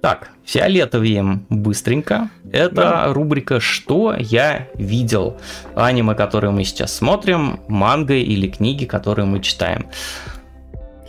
[0.00, 2.30] Так, фиолетовым быстренько.
[2.52, 3.12] Это да.
[3.12, 5.38] рубрика «Что я видел?»
[5.74, 9.86] Аниме, которые мы сейчас смотрим, манго или книги, которые мы читаем.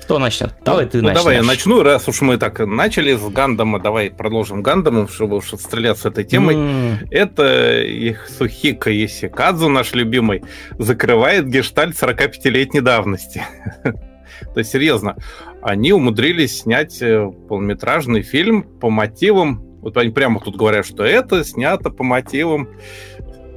[0.02, 0.56] Кто начнет?
[0.66, 1.22] Давай ну, ты ну, начнешь.
[1.22, 5.52] Давай я начну, раз уж мы так начали с Гандама, давай продолжим Гандамом, чтобы уж
[5.52, 6.56] стреляться с этой темой.
[6.56, 7.08] Mm.
[7.12, 10.44] Это их Сухика Есикадзу, наш любимый,
[10.80, 13.44] закрывает гештальт 45-летней давности.
[14.56, 15.18] Есть, серьезно,
[15.62, 21.44] они умудрились снять э, полнометражный фильм по мотивам, вот они прямо тут говорят, что это
[21.44, 22.70] снято по мотивам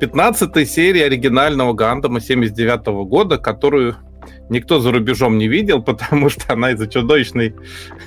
[0.01, 3.97] 15 серии оригинального Гандама 79 года, которую
[4.49, 7.55] никто за рубежом не видел, потому что она из-за чудовищной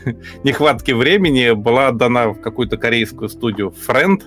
[0.44, 4.22] нехватки времени была отдана в какую-то корейскую студию Friend,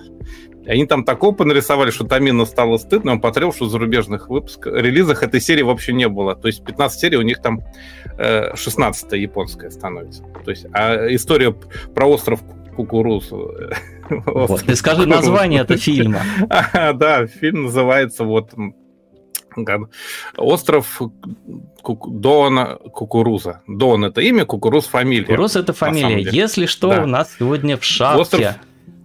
[0.69, 5.23] они там такого понарисовали, что Тамину стало стыдно, он потребовал, что в зарубежных выпусках, релизах
[5.23, 6.35] этой серии вообще не было.
[6.35, 7.61] То есть 15 серий у них там
[8.17, 10.23] э, 16 японская становится.
[10.45, 12.41] То есть, а история про остров
[12.75, 13.53] Кукурузу.
[14.09, 16.21] Вот, ты скажи название этого фильма.
[16.73, 18.53] да, фильм называется вот
[20.37, 21.01] Остров
[21.83, 23.61] Дона Кукуруза.
[23.67, 25.25] Дон это имя, Кукуруз фамилия.
[25.25, 26.29] Кукуруз это фамилия.
[26.31, 27.03] Если что, да.
[27.03, 28.21] у нас сегодня в шапке.
[28.21, 28.55] Остров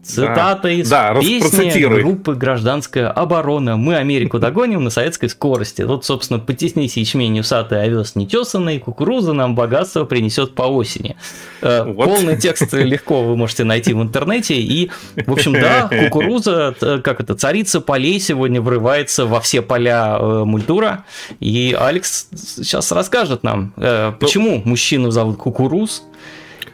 [0.05, 3.77] Цитата из да, песни группы «Гражданская оборона».
[3.77, 5.83] Мы Америку догоним на советской скорости.
[5.83, 11.17] Вот, собственно, потеснись ячмень усатый, овес нетесанный, кукуруза нам богатство принесет по осени.
[11.63, 12.05] Э, вот.
[12.05, 14.55] Полный текст легко вы можете найти в интернете.
[14.55, 20.45] И, в общем, да, кукуруза, как это, царица полей сегодня врывается во все поля э,
[20.45, 21.05] мультура.
[21.41, 26.03] И Алекс сейчас расскажет нам, э, ну, почему мужчину зовут Кукуруз,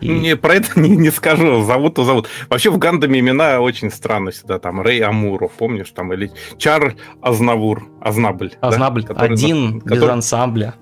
[0.00, 0.08] и...
[0.08, 1.62] Не, про это не, не скажу.
[1.62, 2.28] Зовут-то зовут.
[2.48, 4.58] Вообще в Гандаме имена очень странно всегда.
[4.58, 5.90] Там Рэй Амуров, помнишь?
[5.90, 7.88] Там или Чар Азнавур.
[8.00, 8.52] Азнабль.
[8.60, 9.02] Азнабль.
[9.02, 9.08] Да?
[9.08, 10.00] Который, Один который...
[10.00, 10.74] без ансамбля.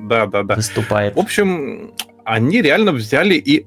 [0.00, 0.54] Да, да, да.
[0.56, 1.14] Выступает.
[1.16, 1.92] В общем,
[2.24, 3.66] они реально взяли и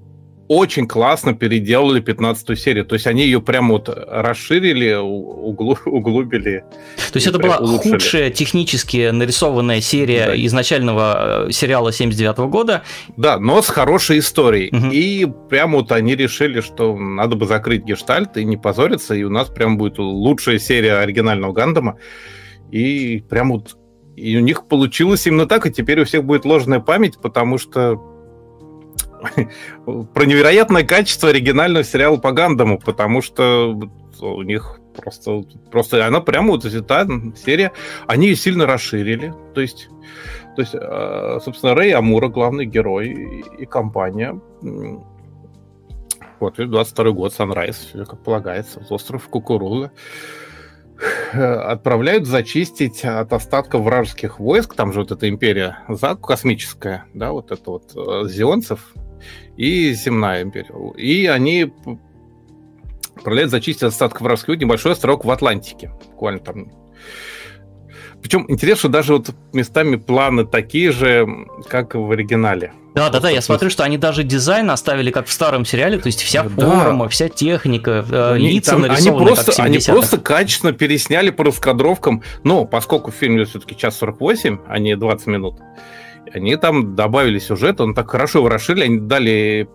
[0.50, 2.84] очень классно переделали 15 серию.
[2.84, 6.64] То есть они ее прямо вот расширили, углу, углубили.
[7.12, 7.92] То есть это была улучшили.
[7.94, 10.46] худшая технически нарисованная серия да.
[10.46, 12.82] изначального э, сериала 79 -го года.
[13.16, 14.76] Да, но с хорошей историей.
[14.76, 14.88] Угу.
[14.92, 19.30] И прямо вот они решили, что надо бы закрыть гештальт и не позориться, и у
[19.30, 21.98] нас прям будет лучшая серия оригинального Гандама.
[22.72, 23.78] И прям вот
[24.16, 27.96] и у них получилось именно так, и теперь у всех будет ложная память, потому что
[30.14, 33.78] про невероятное качество оригинального сериала по Гандаму, потому что
[34.22, 37.72] у них просто, просто она прямо вот эта серия,
[38.08, 39.90] они ее сильно расширили, то есть,
[40.56, 44.40] то есть, э, собственно, Рэй Амура, главный герой и компания,
[46.40, 49.92] вот, 22 год, Санрайз, как полагается, остров Кукуруза,
[51.34, 57.52] отправляют зачистить от остатков вражеских войск, там же вот эта империя Заку космическая, да, вот
[57.52, 58.94] это вот э, зионцев,
[59.58, 60.74] и земная империя.
[60.98, 61.74] И они
[63.16, 65.92] отправляют зачистить остатков вражеских небольшой островок в Атлантике.
[66.12, 66.72] Буквально там
[68.22, 71.28] причем интересно, что даже вот местами планы такие же,
[71.68, 72.74] как в оригинале.
[72.96, 76.08] Да, да, да, я смотрю, что они даже дизайн оставили как в старом сериале, то
[76.08, 77.10] есть вся форма, да.
[77.10, 81.44] вся техника, э, они, лица там, нарисованы они просто, как Они просто качественно пересняли по
[81.44, 85.56] раскадровкам, но поскольку фильм все-таки час 48, а не 20 минут,
[86.34, 89.68] они там добавили сюжет, он так хорошо его расширили, они дали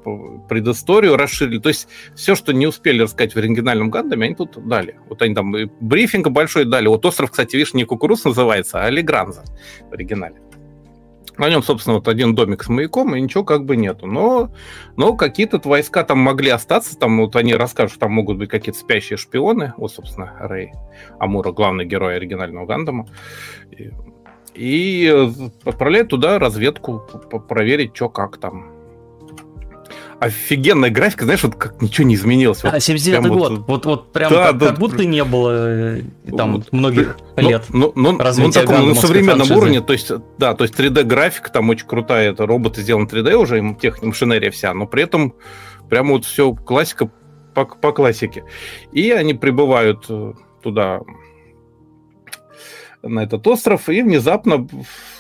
[0.49, 1.59] предысторию, расширили.
[1.59, 4.99] То есть все, что не успели рассказать в оригинальном Гандаме, они тут дали.
[5.09, 6.89] Вот они там брифинг большой дали.
[6.89, 9.45] Вот остров, кстати, видишь, не Кукуруз называется, а Легранза
[9.91, 10.37] в оригинале.
[11.37, 14.07] На нем, собственно, вот один домик с маяком, и ничего как бы нету.
[14.07, 14.53] Но,
[14.97, 19.17] но какие-то войска там могли остаться, там вот они расскажут, там могут быть какие-то спящие
[19.17, 19.73] шпионы.
[19.77, 20.73] Вот, собственно, Рэй
[21.19, 23.09] Амура, главный герой оригинального Гандама
[24.55, 25.31] э,
[25.65, 27.03] отправляют туда разведку,
[27.49, 28.71] проверить, что как там.
[30.21, 32.61] Офигенная графика, знаешь, вот как ничего не изменилось.
[32.63, 36.03] А, 79 год, вот, вот, вот прям да, как, да, как будто не было э,
[36.37, 37.65] там вот, многих ну, лет.
[37.69, 41.69] Ну, ну, ну, ну таком, на современном уровне, то есть, да, то есть 3D-графика там
[41.69, 45.35] очень крутая, это роботы сделаны 3D уже, им тех машинерия вся, но при этом
[45.91, 47.11] прямо вот все классика
[47.55, 48.45] по, по классике.
[48.93, 50.33] И они прибывают э,
[50.63, 51.01] туда
[53.09, 54.69] на этот остров, и внезапно...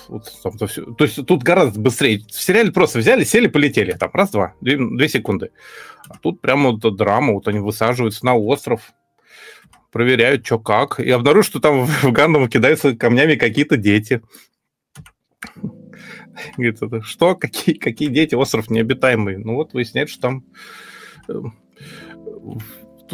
[0.09, 2.19] Вот, там, то, все, то есть тут гораздо быстрее.
[2.29, 3.93] В сериале просто взяли, сели, полетели.
[3.93, 5.51] Там раз-два, две, две секунды.
[6.09, 7.33] А тут прямо вот драма.
[7.33, 8.93] Вот они высаживаются на остров,
[9.91, 14.23] проверяют, что как, и обнаруживают, что там в Гандаму кидаются камнями какие-то дети.
[16.57, 17.37] Говорит, что?
[17.37, 18.35] Какие, какие дети?
[18.35, 19.37] Остров необитаемый.
[19.39, 20.45] Ну вот выясняется, что там
[21.29, 21.41] э,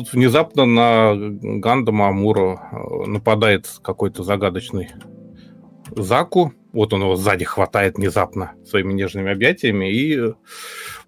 [0.00, 4.90] тут внезапно на Гандама Амуру э, нападает какой-то загадочный
[5.94, 6.52] Заку.
[6.72, 10.34] Вот он его сзади хватает внезапно своими нежными объятиями, и у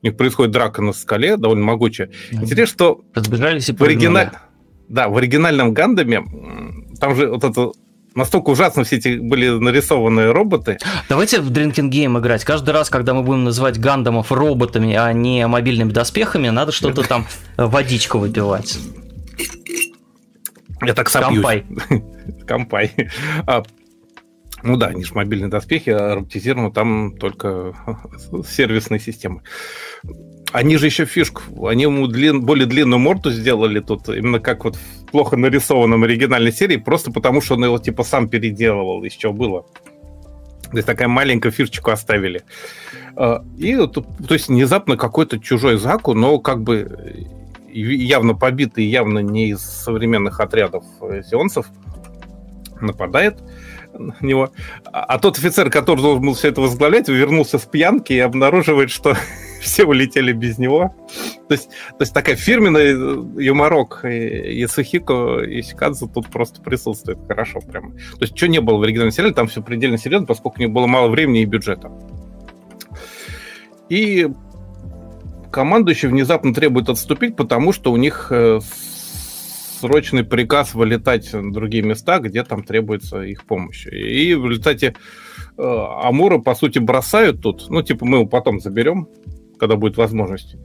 [0.02, 2.10] них происходит драка на скале, довольно могучая.
[2.32, 4.30] Интересно, что Разбежались и в, оригиналь...
[4.88, 6.24] да, в оригинальном Гандаме
[6.98, 7.70] там же вот это
[8.14, 10.78] Настолько ужасно все эти были нарисованные роботы.
[11.08, 12.44] Давайте в Drinking Game играть.
[12.44, 17.26] Каждый раз, когда мы будем называть гандамов роботами, а не мобильными доспехами, надо что-то там
[17.56, 18.78] э, водичку выпивать.
[20.84, 21.42] Я так сопьюсь.
[21.42, 21.66] 乾杯.
[22.46, 22.92] 乾杯.
[23.46, 23.62] А,
[24.62, 27.74] ну да, они же мобильные доспехи, а роботизированы там только
[28.48, 29.42] сервисные системы.
[30.52, 34.76] Они же еще фишку, они ему длин, более длинную морду сделали тут, именно как вот
[34.76, 39.32] в плохо нарисованном оригинальной серии, просто потому что он его типа сам переделывал, из чего
[39.32, 39.64] было.
[40.70, 42.42] То есть такая маленькую фишечку оставили.
[43.16, 47.26] А, и то есть внезапно какой-то чужой Заку, но как бы
[47.72, 50.84] явно побитый, явно не из современных отрядов
[51.28, 51.66] сионцев,
[52.80, 53.38] нападает
[53.94, 54.50] на него.
[54.84, 59.16] А тот офицер, который должен был все это возглавлять, вернулся с пьянки и обнаруживает, что
[59.62, 60.94] все улетели без него.
[61.48, 67.60] То есть, то есть такая фирменная э, юморок Ясухико и Сикадзу тут просто присутствует хорошо
[67.60, 67.92] прямо.
[67.92, 70.86] То есть, что не было в оригинальном сериале, там все предельно серьезно, поскольку не было
[70.86, 71.90] мало времени и бюджета.
[73.88, 74.28] И
[75.50, 78.60] командующий внезапно требует отступить, потому что у них э,
[79.82, 83.86] срочный приказ вылетать в другие места, где там требуется их помощь.
[83.86, 84.94] И в результате
[85.58, 87.68] э, Амура, по сути, бросают тут.
[87.68, 89.08] Ну, типа, мы его потом заберем,
[89.62, 90.56] когда будет возможность.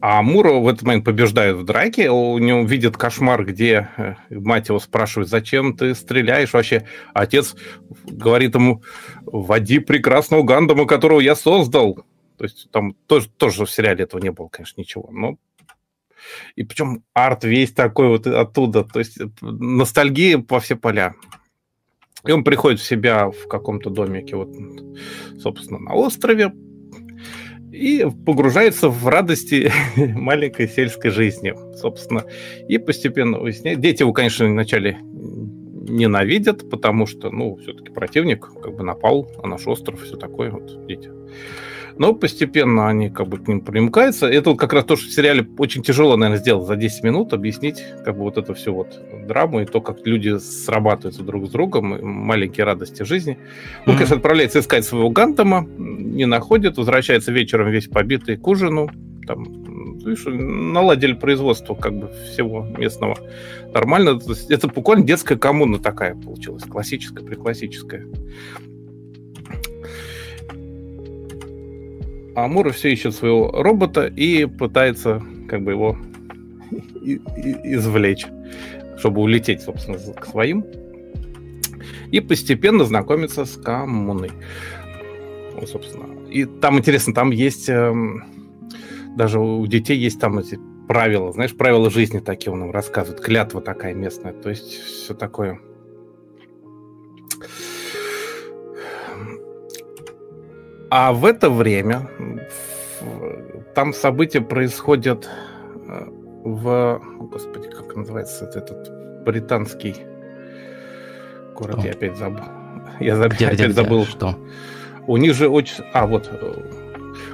[0.00, 4.68] А Амура в этот момент побеждает в драке, у него видит кошмар, где э, мать
[4.68, 6.88] его спрашивает, зачем ты стреляешь вообще?
[7.12, 7.54] Отец
[8.06, 8.82] говорит ему,
[9.26, 11.96] води прекрасного Гандама, которого я создал.
[12.38, 15.10] То есть там тоже, тоже в сериале этого не было, конечно, ничего.
[15.12, 15.36] Но
[16.56, 18.84] и причем арт весь такой вот оттуда.
[18.84, 21.14] То есть ностальгия по все поля.
[22.26, 24.50] И он приходит в себя в каком-то домике, вот,
[25.40, 26.52] собственно, на острове,
[27.72, 32.24] и погружается в радости маленькой сельской жизни, собственно.
[32.68, 33.80] И постепенно выясняет.
[33.80, 39.66] Дети его, конечно, вначале ненавидят, потому что, ну, все-таки противник как бы напал на наш
[39.66, 41.10] остров, все такое, вот, дети.
[41.98, 44.26] Но постепенно они как бы к ним примыкаются.
[44.26, 47.32] Это вот как раз то, что в сериале очень тяжело, наверное, сделать за 10 минут,
[47.32, 51.50] объяснить как бы вот это все вот драму и то, как люди срабатываются друг с
[51.50, 53.38] другом, маленькие радости жизни.
[53.86, 53.96] Он, mm-hmm.
[53.96, 58.90] конечно, отправляется искать своего Гантама, не находит, возвращается вечером весь побитый к ужину,
[59.26, 59.44] там,
[59.98, 63.18] видишь, наладили производство как бы всего местного
[63.72, 64.20] нормально.
[64.48, 68.06] Это буквально детская коммуна такая получилась, классическая, преклассическая.
[72.34, 75.98] А Амура все ищет своего робота и пытается как бы его
[77.02, 78.26] извлечь,
[78.96, 80.64] чтобы улететь, собственно, к своим.
[82.10, 84.30] И постепенно знакомиться с коммуной.
[85.60, 86.28] Ну, собственно.
[86.28, 87.92] И там интересно, там есть э,
[89.16, 90.58] даже у детей есть там эти
[90.88, 95.60] правила, знаешь, правила жизни такие он им рассказывает, клятва такая местная, то есть все такое
[100.94, 102.06] А в это время
[103.74, 105.26] там события происходят
[105.88, 106.04] э,
[106.44, 107.00] в...
[107.30, 109.96] Господи, как называется этот британский
[111.54, 111.78] город?
[111.78, 111.86] Что?
[111.86, 112.44] Я опять забыл.
[113.00, 114.04] Я где, опять где, забыл.
[114.04, 114.38] Что?
[115.06, 115.82] У них же очень...
[115.94, 116.30] А, вот.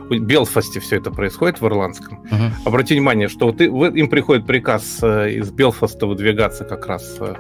[0.08, 2.20] В Белфасте все это происходит в ирландском.
[2.30, 2.68] Угу.
[2.68, 7.34] Обрати внимание, что вот им приходит приказ э, из Белфаста выдвигаться как раз э,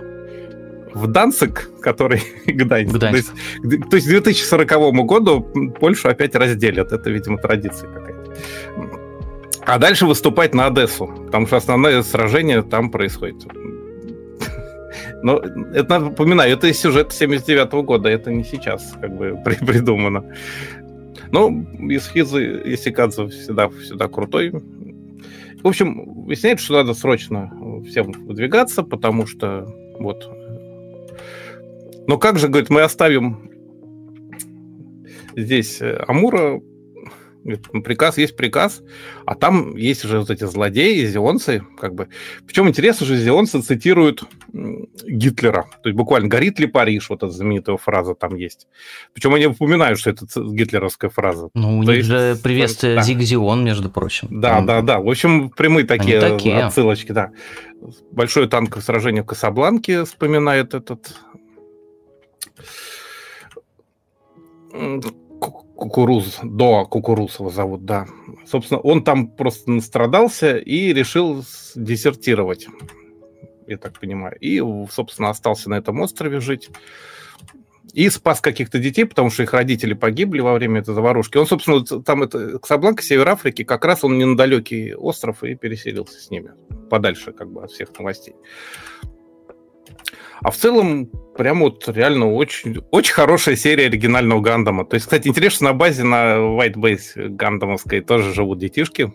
[0.94, 2.94] в Данцик, который Гданьск.
[2.94, 3.32] Гданьск.
[3.62, 5.40] То, есть, то есть к 2040 году
[5.80, 6.92] Польшу опять разделят.
[6.92, 8.36] Это, видимо, традиция какая-то.
[9.66, 13.44] А дальше выступать на Одессу, потому что основное сражение там происходит.
[15.22, 15.42] Но
[15.74, 20.24] это напоминаю, это сюжет 79 -го года, это не сейчас как бы придумано.
[21.32, 21.50] Но
[21.90, 24.52] Исхизы Исикадзе всегда, всегда крутой.
[25.62, 27.50] В общем, выясняется, что надо срочно
[27.86, 29.66] всем выдвигаться, потому что
[29.98, 30.37] вот
[32.08, 33.50] но как же, говорит, мы оставим
[35.36, 36.60] здесь э, Амура,
[37.44, 38.82] ну, приказ есть приказ,
[39.24, 42.08] а там есть уже вот эти злодеи, зионцы, как бы.
[42.46, 47.76] Причем интересно же, зионцы цитируют Гитлера, то есть буквально «горит ли Париж», вот эта знаменитая
[47.76, 48.66] фраза там есть.
[49.12, 51.50] Причем они упоминают, что это гитлеровская фраза.
[51.54, 53.02] Ну, у то них есть, же приветствие да.
[53.02, 54.28] Зиг-Зион, между прочим.
[54.30, 54.66] Да, там...
[54.66, 54.98] да, да.
[54.98, 57.30] В общем, прямые такие, такие отсылочки, да.
[58.10, 61.14] Большое танковое сражение в Касабланке вспоминает этот
[65.40, 68.06] Кукуруз, до Кукурузова зовут, да.
[68.46, 72.66] Собственно, он там просто настрадался и решил десертировать,
[73.66, 74.36] я так понимаю.
[74.40, 74.60] И,
[74.90, 76.70] собственно, остался на этом острове жить.
[77.94, 81.38] И спас каких-то детей, потому что их родители погибли во время этой заварушки.
[81.38, 85.54] Он, собственно, там это Касабланка, Север Африки, как раз он не на далекий остров и
[85.54, 86.50] переселился с ними
[86.90, 88.34] подальше как бы от всех новостей.
[90.40, 94.84] А в целом, прям вот реально очень, очень хорошая серия оригинального Гандама.
[94.84, 99.06] То есть, кстати, интересно, на базе на White Base гандамовской тоже живут детишки.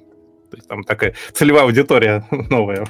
[0.52, 2.86] То есть там такая целевая аудитория новая.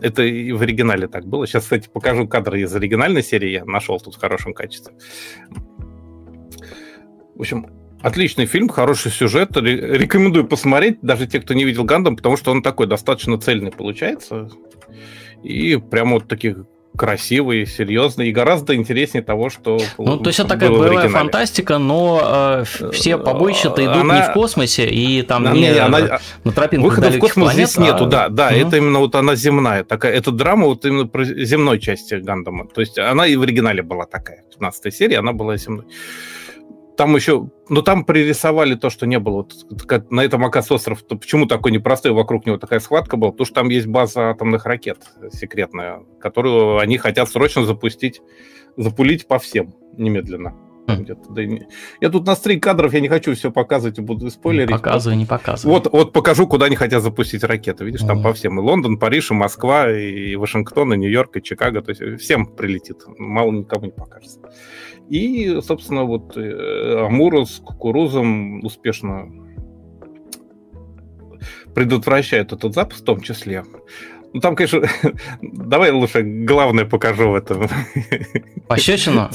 [0.00, 1.46] Это и в оригинале так было.
[1.46, 3.50] Сейчас, кстати, покажу кадры из оригинальной серии.
[3.50, 4.94] Я нашел тут в хорошем качестве.
[7.34, 7.68] В общем,
[8.02, 9.56] отличный фильм, хороший сюжет.
[9.56, 14.50] Рекомендую посмотреть, даже те, кто не видел Гандам, потому что он такой достаточно цельный получается.
[15.42, 16.58] И прямо вот таких
[16.96, 22.62] красивый, серьезный и гораздо интереснее того, что Ну, то есть это такая боевая фантастика, но
[22.62, 24.16] э, все побоища-то идут она...
[24.16, 26.00] не в космосе, и там она, не, не она...
[26.00, 27.82] Э, на тропинках Выхода в космос планет, здесь а...
[27.82, 28.54] нету, да, да, угу.
[28.54, 32.80] это именно вот она земная, такая, это драма вот именно про земной части Гандама, то
[32.80, 35.84] есть она и в оригинале была такая, 15 серия, она была земной
[36.96, 39.46] там еще, ну там пририсовали то, что не было.
[39.70, 43.32] Вот, на этом Акас остров, то почему такой непростой, вокруг него такая схватка была?
[43.32, 44.98] Потому что там есть база атомных ракет
[45.32, 48.20] секретная, которую они хотят срочно запустить,
[48.76, 50.54] запулить по всем немедленно.
[50.86, 51.06] Хм.
[51.30, 51.66] Да не...
[52.00, 54.70] Я тут на стрик кадров, я не хочу все показывать, буду спойлерить.
[54.70, 55.72] Не показывай, не показывай.
[55.72, 57.84] Вот, вот покажу, куда они хотят запустить ракеты.
[57.84, 58.58] Видишь, там по всем.
[58.58, 61.80] И Лондон, Париж, и Москва, и Вашингтон, и Нью-Йорк, и Чикаго.
[61.80, 62.98] То есть всем прилетит.
[63.18, 64.40] Мало никому не покажется.
[65.08, 69.30] И, собственно, вот э, Амура с кукурузом успешно
[71.74, 73.64] предотвращает этот запуск в том числе.
[74.34, 74.82] Ну, там, конечно,
[75.42, 77.68] давай лучше главное покажу в этом.
[78.66, 79.30] Пощечину?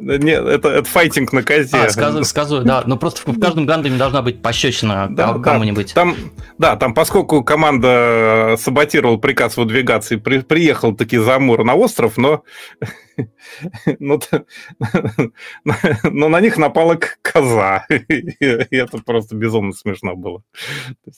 [0.00, 1.76] Нет, это, это файтинг на козе.
[1.76, 2.82] А, сказываю, сказываю, да.
[2.84, 5.94] Но просто в каждом гандаме должна быть пощечина да, кому-нибудь.
[5.94, 6.16] Да, там,
[6.58, 12.16] да, там, поскольку команда саботировала приказ выдвигаться и при, приехал таки за Амур на остров,
[12.16, 12.42] но
[13.98, 14.20] но,
[16.04, 17.86] но на них напала коза.
[18.08, 20.42] И это просто безумно смешно было.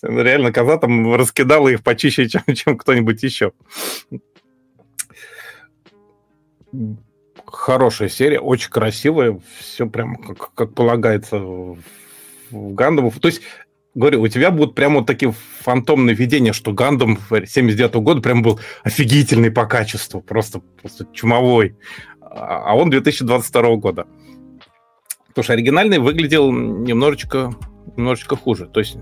[0.02, 3.52] реально коза там раскидала их почище, чем, чем кто-нибудь еще.
[7.46, 11.78] Хорошая серия, очень красивая, все прям как, как полагается в
[12.50, 13.12] Гандаму.
[13.12, 13.42] То есть
[13.94, 18.60] говорю, у тебя будут прямо вот такие фантомные видения, что Гандам 79 года прям был
[18.82, 21.76] офигительный по качеству, просто, просто чумовой.
[22.20, 24.06] А, а он 2022 года.
[25.28, 27.54] Потому что оригинальный выглядел немножечко,
[27.96, 28.66] немножечко хуже.
[28.66, 28.96] То есть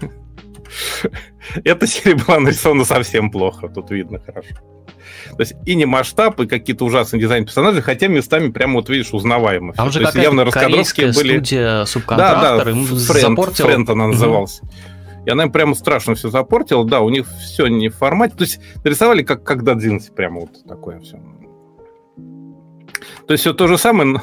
[1.64, 4.54] эта серия была нарисована совсем плохо, тут видно хорошо.
[5.30, 9.12] То есть и не масштаб, и какие-то ужасные дизайн персонажей, хотя местами прямо вот видишь
[9.12, 9.72] узнаваемо.
[9.72, 11.38] Там же какая-то явно раскадровки были.
[11.38, 14.60] студия субконтрактор, да, да, Френд, Френд она называлась.
[15.26, 16.84] И она им прямо страшно все запортила.
[16.84, 18.34] Да, у них все не в формате.
[18.36, 21.20] То есть нарисовали как, как Дадзинси, прямо вот такое все.
[23.26, 24.22] То есть все то же самое, но,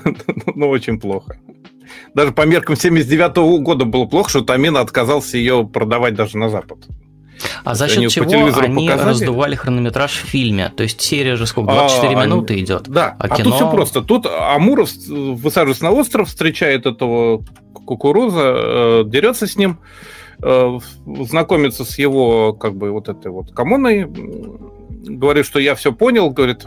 [0.55, 1.37] но очень плохо.
[2.13, 6.49] Даже по меркам 79 -го года было плохо, что Тамина отказался ее продавать даже на
[6.49, 6.79] Запад.
[7.63, 9.09] А за счет чего они показали?
[9.09, 10.71] раздували хронометраж в фильме?
[10.75, 12.63] То есть серия же сколько, 24 а, минуты они...
[12.63, 12.83] идет?
[12.87, 13.49] Да, а, а кино...
[13.49, 14.01] тут все просто.
[14.01, 17.43] Тут Амуров высаживается на остров, встречает этого
[17.85, 19.79] кукуруза, э, дерется с ним,
[20.41, 26.29] э, знакомится с его, как бы, вот этой вот коммуной, говорит, что я все понял,
[26.29, 26.65] говорит,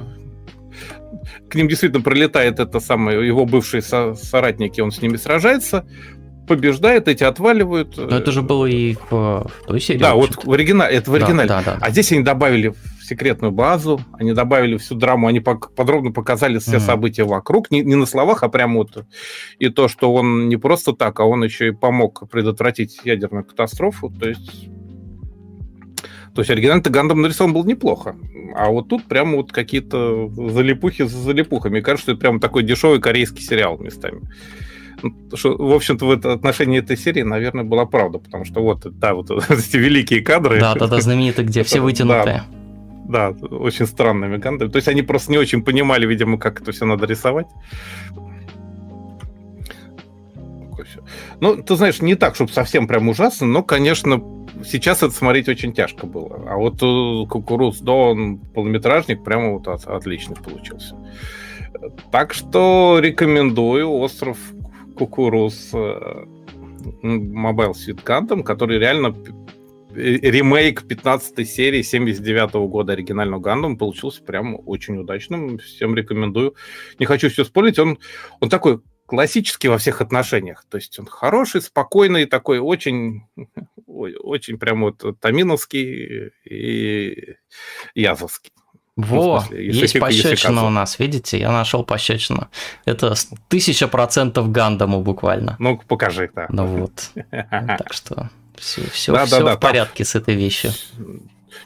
[1.49, 5.87] к ним действительно прилетает это самое, его бывшие со- соратники, он с ними сражается,
[6.47, 7.97] побеждает, эти отваливают.
[7.97, 9.99] Но это же было и в, в той серии.
[9.99, 11.49] Да, вот в оригинале, это в оригинале.
[11.49, 11.79] Да, да, да.
[11.81, 16.81] А здесь они добавили секретную базу, они добавили всю драму, они подробно показали все mm.
[16.81, 19.07] события вокруг, не, не на словах, а прямо вот
[19.59, 24.11] и то, что он не просто так, а он еще и помог предотвратить ядерную катастрофу,
[24.11, 24.69] то есть
[26.37, 28.15] то есть оригинальный Гандам нарисован был неплохо.
[28.55, 31.81] А вот тут прямо вот какие-то залипухи за залипухами.
[31.81, 34.21] Кажется, что это прям такой дешевый корейский сериал местами.
[35.03, 39.15] Ну, что, в общем-то, в отношении этой серии, наверное, была правда, потому что вот, да,
[39.15, 40.61] вот эти великие кадры.
[40.61, 42.45] Да, да, да, знаменитые, где все вытянутые.
[43.09, 44.69] Да, да, очень странными гандами.
[44.69, 47.47] То есть они просто не очень понимали, видимо, как это все надо рисовать.
[51.41, 54.21] Ну, ты знаешь, не так, чтобы совсем прям ужасно, но, конечно,
[54.65, 56.43] сейчас это смотреть очень тяжко было.
[56.49, 60.97] А вот э, Кукуруз, да, он полнометражник прямо вот от, отличный получился.
[62.11, 64.39] Так что рекомендую остров
[64.97, 65.73] Кукуруз
[67.03, 69.15] Mobile Suit Gundam, который реально
[69.97, 75.59] ремейк 15 серии 79 -го года оригинального Гандам получился прям очень удачным.
[75.59, 76.55] Всем рекомендую.
[76.99, 77.79] Не хочу все спорить.
[77.79, 77.99] Он,
[78.41, 80.65] он такой классический во всех отношениях.
[80.69, 83.23] То есть он хороший, спокойный, такой очень,
[83.97, 87.37] очень прям вот таминовский и
[87.95, 88.53] язовский.
[88.97, 91.39] Во, смысле, есть пощечина у нас, видите?
[91.39, 92.49] Я нашел пощечину.
[92.87, 93.15] Это
[93.49, 95.57] тысяча процентов Гандаму буквально.
[95.59, 96.47] Ну, покажи, да.
[96.49, 97.11] Ну вот.
[97.31, 100.07] Так что все, все, да, все да, в да, порядке там...
[100.07, 100.71] с этой вещью.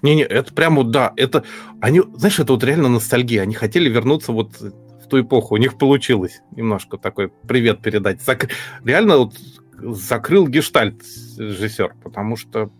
[0.02, 1.44] Не-не, это прямо, да, это,
[1.80, 4.56] они, знаешь, это вот реально ностальгия, они хотели вернуться вот
[5.10, 5.54] ту эпоху.
[5.54, 8.22] У них получилось немножко такой привет передать.
[8.22, 8.48] Зак...
[8.84, 9.34] Реально вот
[9.78, 11.02] закрыл гештальт
[11.40, 12.70] режиссер, потому что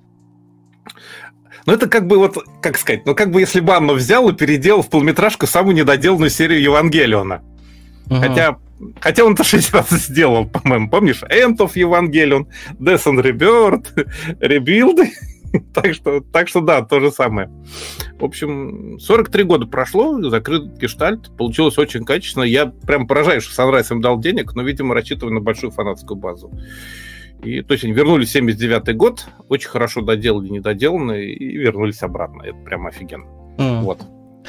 [1.67, 4.33] ну, это как бы вот, как сказать, ну, как бы если бы Анну взял и
[4.33, 7.43] переделал в полметражку самую недоделанную серию Евангелиона.
[8.07, 8.21] Угу.
[8.21, 8.57] Хотя,
[9.01, 11.23] хотя он-то 6 раз сделал, по-моему, помнишь?
[11.23, 12.47] End of Evangelion,
[12.79, 14.07] Death and Rebirth,
[14.41, 15.07] Rebuild.
[15.75, 17.51] так, что, так что да, то же самое.
[18.19, 22.45] В общем, 43 года прошло, закрыт гештальт, получилось очень качественно.
[22.45, 26.51] Я прям поражаюсь, что Sunrise им дал денег, но, видимо, рассчитываю на большую фанатскую базу.
[27.43, 32.43] И, то есть они вернулись в 79 год, очень хорошо доделали недоделанные и вернулись обратно.
[32.43, 33.27] Это прям офигенно.
[33.59, 33.83] Mm.
[33.83, 34.01] Вот.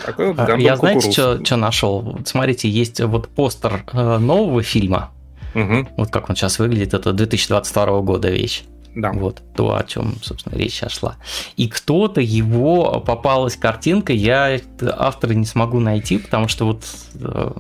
[0.06, 2.02] Такой вот а, Я знаете, что нашел?
[2.02, 5.12] Вот смотрите, есть вот постер э, нового фильма.
[5.54, 5.88] Угу.
[5.98, 6.94] Вот как он сейчас выглядит.
[6.94, 8.64] Это 2022 года вещь.
[8.96, 9.12] Да.
[9.14, 11.16] Вот то, о чем, собственно, речь сейчас шла.
[11.56, 16.84] И кто-то его попалась картинка, я автора не смогу найти, потому что вот
[17.16, 17.52] э,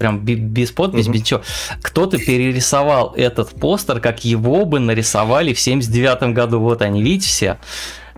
[0.00, 1.12] прям без подписи, угу.
[1.12, 1.42] без ничего.
[1.82, 6.58] Кто-то перерисовал этот постер, как его бы нарисовали в 79 году.
[6.58, 7.58] Вот они, видите все.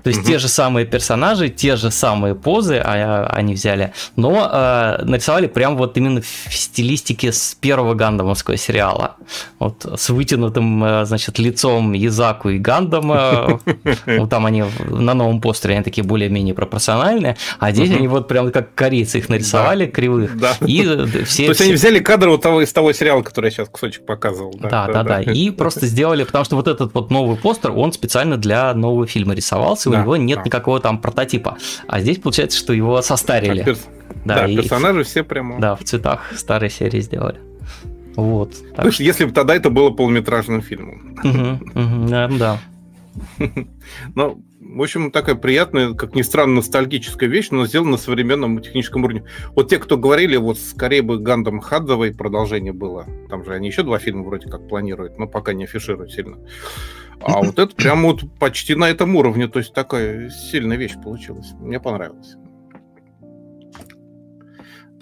[0.03, 0.29] То есть угу.
[0.29, 5.77] те же самые персонажи, те же самые позы а, они взяли, но э, нарисовали прям
[5.77, 9.17] вот именно в стилистике с первого гандамовского сериала.
[9.59, 13.61] Вот с вытянутым, э, значит, лицом Язаку и Гандама.
[14.07, 18.51] Вот там они на новом постере, они такие более-менее пропорциональные, а здесь они вот прям
[18.51, 20.33] как корейцы их нарисовали кривых.
[20.67, 20.83] И
[21.25, 21.45] все...
[21.45, 24.55] То есть они взяли кадр вот того из того сериала, который я сейчас кусочек показывал.
[24.59, 25.21] Да, да, да.
[25.23, 29.35] И просто сделали, потому что вот этот вот новый постер, он специально для нового фильма
[29.35, 31.59] рисовался, у него нет никакого там прототипа.
[31.87, 33.63] А здесь получается, что его состарили.
[33.63, 33.87] Перс...
[34.25, 34.57] Да, да и...
[34.57, 35.61] персонажи все прямо.
[35.61, 37.41] Да, в цветах старой серии сделали.
[38.17, 38.55] Вот.
[38.77, 39.03] Так что...
[39.03, 41.19] Если бы тогда это было полнометражным фильмом.
[42.09, 42.59] Да.
[44.15, 49.05] Ну, в общем, такая приятная, как ни странно, ностальгическая вещь, но сделана на современном техническом
[49.05, 49.25] уровне.
[49.55, 53.07] Вот те, кто говорили, вот скорее бы Гандам Хадзовой продолжение было.
[53.29, 56.39] Там же они еще два фильма вроде как планируют, но пока не афишируют сильно.
[57.25, 59.49] А вот это прям вот почти на этом уровне.
[59.49, 61.53] То есть такая сильная вещь получилась.
[61.61, 62.37] Мне понравилось.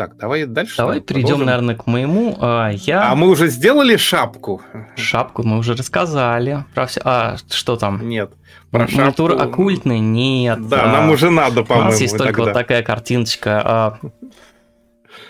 [0.01, 0.79] Так, давай дальше.
[0.79, 2.35] Давай перейдем, наверное, к моему.
[2.41, 3.11] А, я...
[3.11, 4.63] а мы уже сделали шапку?
[4.97, 6.65] Шапку мы уже рассказали.
[6.75, 7.03] Про все...
[7.05, 8.09] А что там?
[8.09, 8.33] Нет.
[8.71, 9.27] Про шапку...
[9.27, 10.01] оккультный?
[10.01, 10.67] Нет.
[10.69, 10.93] Да, а...
[10.93, 11.89] нам уже надо, по-моему.
[11.89, 12.45] У нас есть только тогда.
[12.45, 13.63] вот такая картиночка.
[13.63, 13.99] А,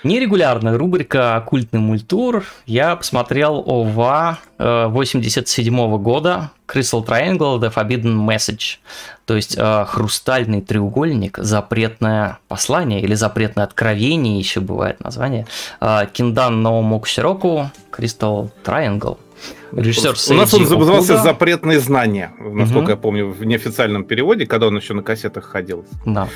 [0.02, 2.44] Нерегулярная рубрика «Оккультный мультур».
[2.64, 8.78] Я посмотрел ОВА 87 -го года Crystal Triangle The Forbidden Message.
[9.26, 15.46] То есть э, хрустальный треугольник, запретное послание или запретное откровение еще бывает название.
[15.80, 19.18] Э, Киндан Ноумок Сироку Crystal Triangle–
[19.72, 21.22] Режиссер У нас он назывался Окуда.
[21.22, 22.90] «Запретные знания», насколько угу.
[22.90, 25.84] я помню, в неофициальном переводе, когда он еще на кассетах ходил.
[26.04, 26.28] Да.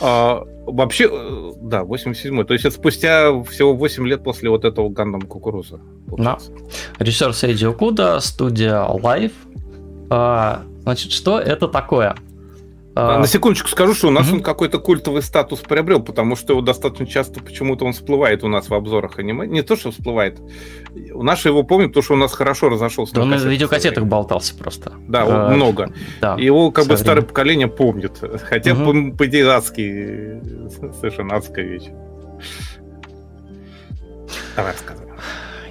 [0.00, 2.44] А, вообще, э, да, 87-й.
[2.44, 5.80] То есть это спустя всего 8 лет после вот этого Гандам Кукуруза.
[6.18, 6.38] Да.
[6.98, 9.32] Режиссер Сейджи Окуда, студия Live.
[10.10, 12.16] А, значит, что это такое?
[12.94, 13.18] А...
[13.18, 14.36] На секундочку скажу, что у нас mm-hmm.
[14.36, 18.68] он какой-то культовый статус приобрел, потому что его достаточно часто почему-то он всплывает у нас
[18.68, 19.46] в обзорах аниме.
[19.46, 20.40] Не то, что всплывает.
[21.12, 23.14] У нас его помнят, потому что у нас хорошо разошелся.
[23.14, 24.92] Да он на видеокассетах болтался просто.
[25.06, 25.92] Да, а, много.
[26.20, 27.02] Да, его как бы время.
[27.02, 28.18] старое поколение помнит.
[28.48, 29.10] Хотя, mm-hmm.
[29.12, 30.40] по, по идее, адский,
[31.00, 31.88] совершенно адская вещь.
[34.56, 35.10] Давай рассказывай.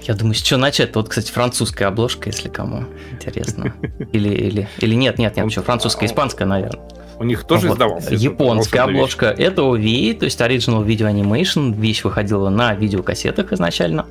[0.04, 0.96] Я думаю, с чего начать?
[0.96, 3.76] Вот, кстати, французская обложка, если кому интересно.
[4.12, 6.99] Или, или, или нет, нет, нет, что, французская, испанская, наверное.
[7.20, 7.74] У них тоже вот.
[7.74, 8.16] издавался.
[8.16, 9.32] Японская обложка.
[9.32, 9.48] Вещь.
[9.48, 11.74] Это OVA, то есть Original Video Animation.
[11.74, 14.06] Вещь выходила на видеокассетах изначально.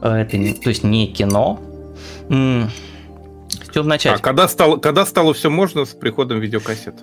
[0.00, 1.60] Э, это, то есть не кино.
[2.28, 4.18] С чего начать?
[4.18, 6.94] А когда стало, когда стало все можно с приходом видеокассет?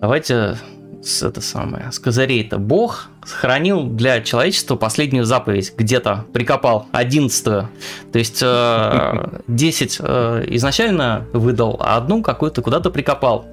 [0.00, 0.58] Давайте
[1.02, 7.68] с, это самое, с козырей-то Бог сохранил для человечества последнюю заповедь, где-то прикопал, одиннадцатую.
[8.12, 13.46] То есть э, 10 э, изначально выдал, а одну какую-то куда-то прикопал.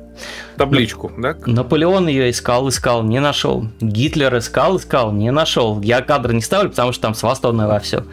[0.57, 1.35] Табличку, да?
[1.45, 3.67] Наполеон ее искал, искал, не нашел.
[3.79, 5.81] Гитлер искал, искал, не нашел.
[5.81, 8.03] Я кадры не ставлю, потому что там свастовное во все.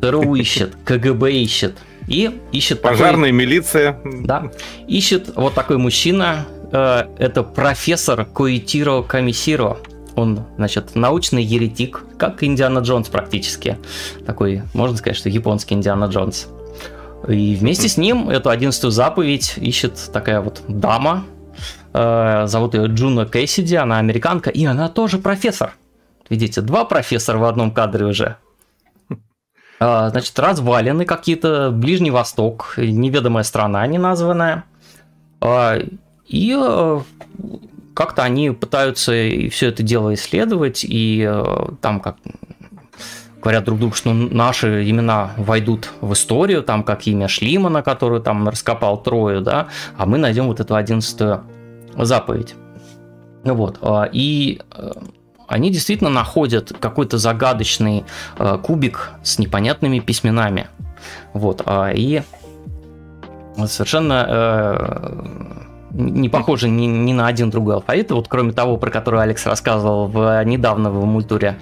[0.00, 1.76] ЦРУ ищет, КГБ ищет.
[2.08, 3.32] И ищет Пожарная такой...
[3.32, 4.00] милиция.
[4.04, 4.50] Да.
[4.88, 6.46] Ищет вот такой мужчина.
[6.72, 9.78] Э, это профессор Коитиро Камисиро.
[10.14, 13.78] Он, значит, научный еретик, как Индиана Джонс практически.
[14.26, 16.48] Такой, можно сказать, что японский Индиана Джонс.
[17.28, 21.24] И вместе с ним эту одиннадцатую заповедь ищет такая вот дама,
[21.92, 25.74] э, зовут ее Джуна Кэссиди, она американка, и она тоже профессор.
[26.28, 28.36] Видите, два профессора в одном кадре уже.
[29.80, 34.64] Э, значит, развалины какие-то, Ближний Восток, неведомая страна неназванная.
[35.40, 35.80] Э,
[36.26, 37.00] и э,
[37.94, 39.12] как-то они пытаются
[39.50, 41.44] все это дело исследовать, и э,
[41.80, 42.16] там как
[43.42, 48.48] говорят друг другу, что наши имена войдут в историю, там как имя Шлимана, которую там
[48.48, 51.42] раскопал Трою, да, а мы найдем вот эту одиннадцатую
[51.96, 52.54] заповедь.
[53.44, 53.78] Вот.
[53.82, 54.90] А, и э,
[55.48, 58.04] они действительно находят какой-то загадочный
[58.38, 60.68] э, кубик с непонятными письменами.
[61.34, 61.62] Вот.
[61.66, 62.22] А, и
[63.66, 65.52] совершенно э,
[65.90, 68.12] не похожи ни, ни на один другой алфавит.
[68.12, 71.58] Вот кроме того, про который Алекс рассказывал в недавно в мультуре,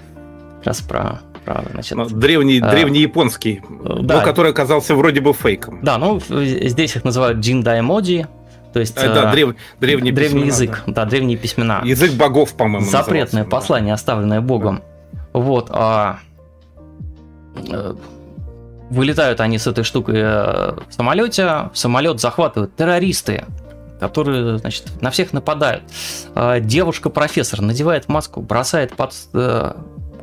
[0.59, 1.71] как раз про правда.
[1.71, 5.79] Значит, ну, древний, а, древний японский, да, но который оказался вроде бы фейком.
[5.81, 8.27] Да, ну здесь их называют джинда эмоджи,
[8.73, 10.93] то есть а, да, древ, древний, древний письмена, язык, да.
[10.93, 11.81] да, древние письмена.
[11.83, 12.89] Язык богов, по-моему.
[12.89, 13.95] Запретное послание, да.
[13.95, 14.81] оставленное Богом.
[15.11, 15.19] Да.
[15.33, 15.67] Вот.
[15.71, 16.19] А,
[17.55, 17.95] э,
[18.89, 23.45] вылетают они с этой штукой э, в самолете, самолет захватывают террористы,
[23.99, 25.83] которые, значит, на всех нападают.
[26.33, 29.13] А, девушка-профессор надевает маску, бросает под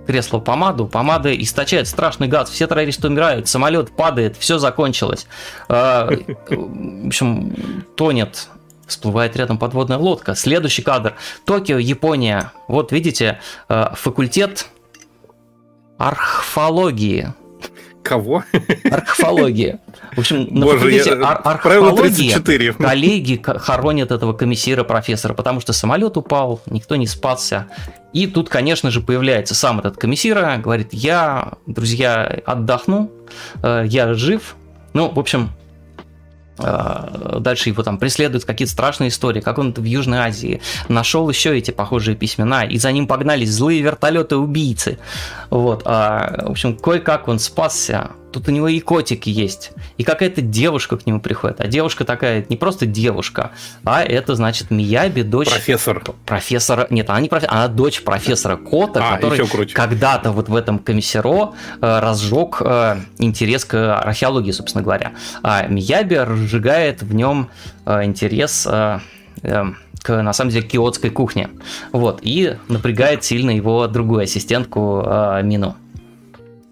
[0.09, 5.27] кресло помаду, помада источает страшный газ, все террористы умирают, самолет падает, все закончилось.
[5.69, 6.09] А,
[6.49, 8.49] в общем, тонет
[8.87, 10.35] всплывает рядом подводная лодка.
[10.35, 11.15] Следующий кадр.
[11.45, 12.53] Токио, Япония.
[12.69, 14.69] Вот видите, а, факультет
[15.99, 17.35] археологии.
[18.09, 18.45] Кого?
[18.91, 19.81] Археология.
[20.17, 21.27] В общем, на Боже, факультете я...
[21.27, 27.67] ар- археологии коллеги хоронят этого комиссира профессора, потому что самолет упал, никто не спасся.
[28.13, 33.13] И тут, конечно же, появляется сам этот комиссира, говорит, я, друзья, отдохну,
[33.63, 34.57] э, я жив.
[34.95, 35.51] Ну, в общем,
[36.59, 41.71] дальше его там преследуют какие-то страшные истории, как он в Южной Азии нашел еще эти
[41.71, 44.99] похожие письмена, и за ним погнались злые вертолеты-убийцы.
[45.51, 50.43] Вот, а, в общем, кое-как он спасся, Тут у него и котик есть, и какая-то
[50.43, 51.61] девушка к нему приходит.
[51.61, 53.53] А девушка такая, не просто девушка,
[53.85, 55.49] а это, значит, Мияби, дочь...
[55.51, 56.03] Профессор.
[56.27, 56.87] Профессора...
[56.91, 61.55] Нет, она не профессор, она дочь профессора Кота, а, который когда-то вот в этом комиссаро
[61.81, 65.13] э, разжег э, интерес к археологии, собственно говоря.
[65.43, 67.51] А Мияби разжигает в нем
[67.87, 68.67] э, интерес...
[68.71, 69.01] Э,
[69.43, 69.65] э,
[70.03, 71.51] к, на самом деле, киотской кухне.
[71.93, 75.77] Вот, и напрягает сильно его другую ассистентку э, Мину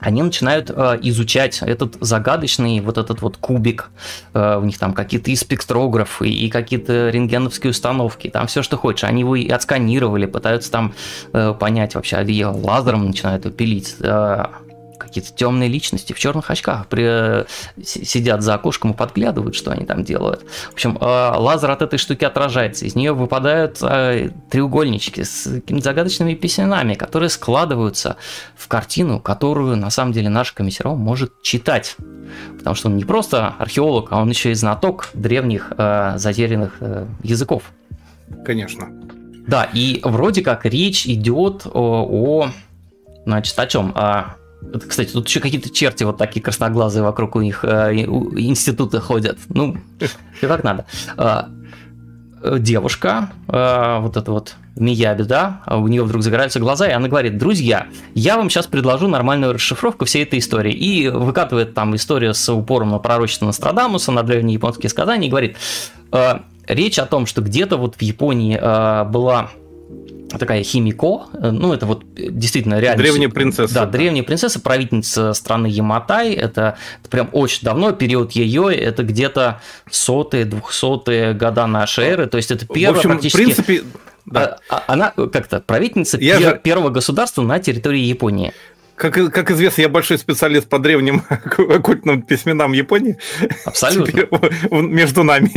[0.07, 3.91] они начинают э, изучать этот загадочный вот этот вот кубик.
[4.35, 9.03] Э, у них там какие-то и спектрографы, и какие-то рентгеновские установки, там все, что хочешь.
[9.03, 10.95] Они его и отсканировали, пытаются там
[11.33, 13.97] э, понять вообще, а лазером начинают пилить.
[13.99, 14.45] Э,
[14.99, 17.47] какие-то темные личности в черных очках при,
[17.83, 20.45] сидят за окошком и подглядывают, что они там делают.
[20.71, 25.85] В общем, э, лазер от этой штуки отражается, из нее выпадают э, треугольнички с какими-то
[25.85, 28.17] загадочными письменами, которые складываются
[28.57, 31.97] в картину, которую на самом деле наш комиссаром может читать.
[32.59, 36.79] Потому что он не просто археолог, а он еще и знаток древних э, затерянных
[37.23, 37.63] языков.
[38.45, 38.89] Конечно.
[39.47, 42.51] Да, и вроде как речь идет о, о
[43.25, 43.93] значит, о чем?
[43.95, 44.37] О
[44.89, 49.39] кстати, тут еще какие-то черти вот такие красноглазые вокруг у них э, института ходят.
[49.49, 49.77] Ну,
[50.39, 50.87] все как надо.
[51.17, 51.49] А,
[52.43, 57.09] э, девушка, э, вот это вот Мияби, да, у нее вдруг загораются глаза, и она
[57.09, 60.73] говорит, друзья, я вам сейчас предложу нормальную расшифровку всей этой истории.
[60.73, 65.57] И выкатывает там историю с упором на пророчество Нострадамуса, на древние японские сказания, и говорит,
[66.69, 68.59] речь о том, что где-то вот в Японии
[69.11, 69.51] была
[70.39, 73.03] такая Химико, э, ну это вот действительно реально...
[73.03, 73.75] Древняя принцесса.
[73.75, 79.61] Да, древняя принцесса, правительница страны Яматай, это, это прям очень давно, период ее, это где-то
[79.91, 83.37] сотые, двухсотые года нашей эры, то есть это первая в общем, практически...
[83.37, 83.83] В принципе,
[84.27, 84.59] да.
[84.69, 86.61] А, а, она как-то правительница пер, же...
[86.63, 88.53] первого государства на территории Японии.
[88.97, 93.19] Как, как известно, я большой специалист по древним оккультным письменам Японии.
[93.65, 94.27] Абсолютно.
[94.71, 95.51] между нами.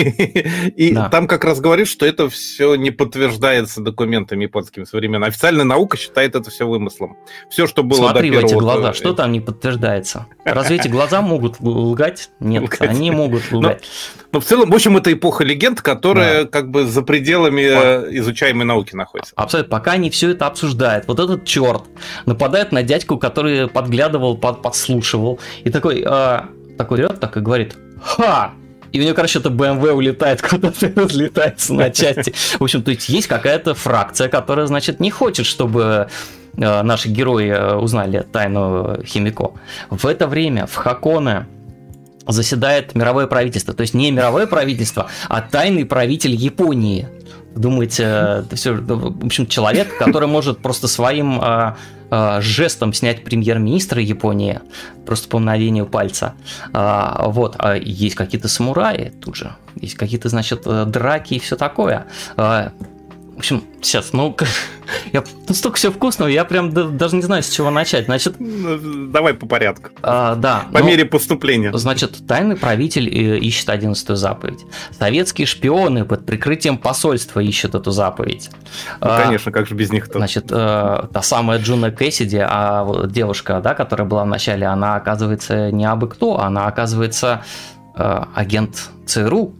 [0.76, 1.10] И да.
[1.10, 5.30] там как раз говорит, что это все не подтверждается документами японскими современными.
[5.30, 7.18] Официальная наука считает это все вымыслом.
[7.50, 8.48] Все, что было Смотри до первого...
[8.48, 10.28] в эти глаза, что там не подтверждается?
[10.44, 12.32] Разве эти глаза могут лгать?
[12.42, 12.82] Нет, лгать.
[12.82, 13.84] они могут лгать.
[14.18, 16.50] Но, но в целом, в общем, это эпоха легенд, которая да.
[16.50, 18.18] как бы за пределами По...
[18.18, 19.34] изучаемой науки находится.
[19.36, 19.72] Абсолютно.
[19.72, 21.08] Пока они все это обсуждают.
[21.08, 21.84] Вот этот черт
[22.26, 25.40] нападает на дядьку, который подглядывал, под, подслушивал.
[25.64, 26.40] И такой, э,
[26.78, 28.54] такой ряд так и говорит, ха,
[28.92, 32.34] и у него, короче, это BMW улетает куда-то, разлетается на части.
[32.58, 36.08] В общем, то есть есть какая-то фракция, которая, значит, не хочет, чтобы
[36.58, 39.52] э, наши герои э, узнали тайну Химико.
[39.90, 41.48] В это время в Хаконе
[42.28, 43.74] заседает мировое правительство.
[43.74, 47.08] То есть не мировое правительство, а тайный правитель Японии.
[47.56, 51.42] Думаете, это все, в общем, человек, который может просто своим
[52.10, 54.60] а, жестом снять премьер-министра Японии,
[55.06, 56.36] просто по мгновению пальца.
[56.74, 62.08] А, вот, а есть какие-то самураи тут же, есть какие-то, значит, драки и все такое.
[62.38, 62.72] А,
[63.40, 64.36] в общем, сейчас, ну,
[65.14, 68.04] я, тут столько всего вкусного, я прям даже не знаю, с чего начать.
[68.04, 69.92] Значит, ну, давай по порядку.
[70.02, 70.66] А, да.
[70.74, 71.72] По ну, мере поступления.
[71.72, 74.66] Значит, тайный правитель э, ищет одиннадцатую заповедь.
[74.92, 78.50] Советские шпионы под прикрытием посольства ищут эту заповедь.
[79.00, 80.18] Ну, а, конечно, как же без них-то.
[80.18, 85.72] Значит, э, та самая Джуна Кэссиди, а девушка, да, которая была в начале, она оказывается
[85.72, 87.46] не абы кто, она оказывается
[87.96, 89.54] э, агент ЦРУ.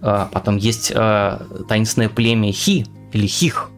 [0.00, 3.70] Потом есть таинственное племя Хи, или хих.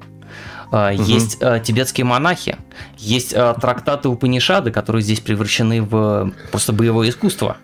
[0.69, 1.03] Угу.
[1.05, 2.57] Есть а, тибетские монахи,
[2.99, 7.59] есть а, трактаты Упанишады, которые здесь превращены в просто боевое искусство.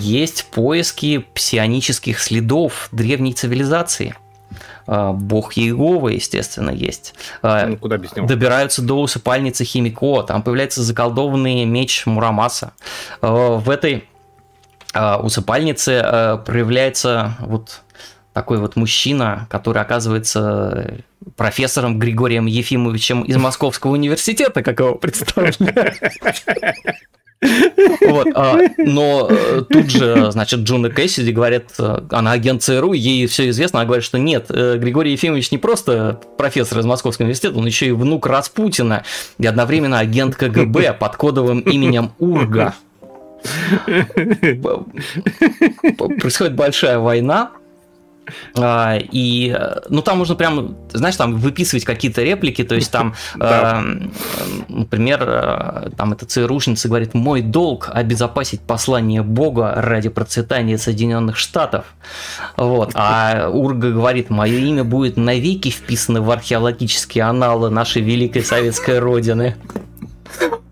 [0.00, 4.16] Есть поиски псионических следов древней цивилизации.
[4.84, 7.14] Бог Иегова, естественно, есть.
[7.40, 8.26] Ну, куда без него?
[8.26, 12.72] Добираются до усыпальницы Химико, там появляется заколдованный меч Мурамаса.
[13.20, 14.08] В этой
[14.92, 17.81] усыпальнице проявляется вот
[18.32, 21.02] такой вот мужчина, который оказывается
[21.36, 25.58] профессором Григорием Ефимовичем из Московского университета, как его представляют.
[28.08, 33.26] Вот, а, но э, тут же, значит, Джуна Кэссиди говорит, э, она агент ЦРУ, ей
[33.26, 37.58] все известно, она говорит, что нет, э, Григорий Ефимович не просто профессор из Московского университета,
[37.58, 39.02] он еще и внук Распутина
[39.38, 42.74] и одновременно агент КГБ под кодовым именем Урга.
[45.96, 47.50] Происходит большая война,
[48.56, 53.82] и, ну, там можно прям, знаешь, там выписывать какие-то реплики, то есть там, э,
[54.68, 61.86] например, э, там эта ЦРУшница говорит, мой долг обезопасить послание Бога ради процветания Соединенных Штатов.
[62.56, 62.92] Вот.
[62.94, 69.56] А Урга говорит, мое имя будет навеки вписано в археологические аналы нашей великой советской родины.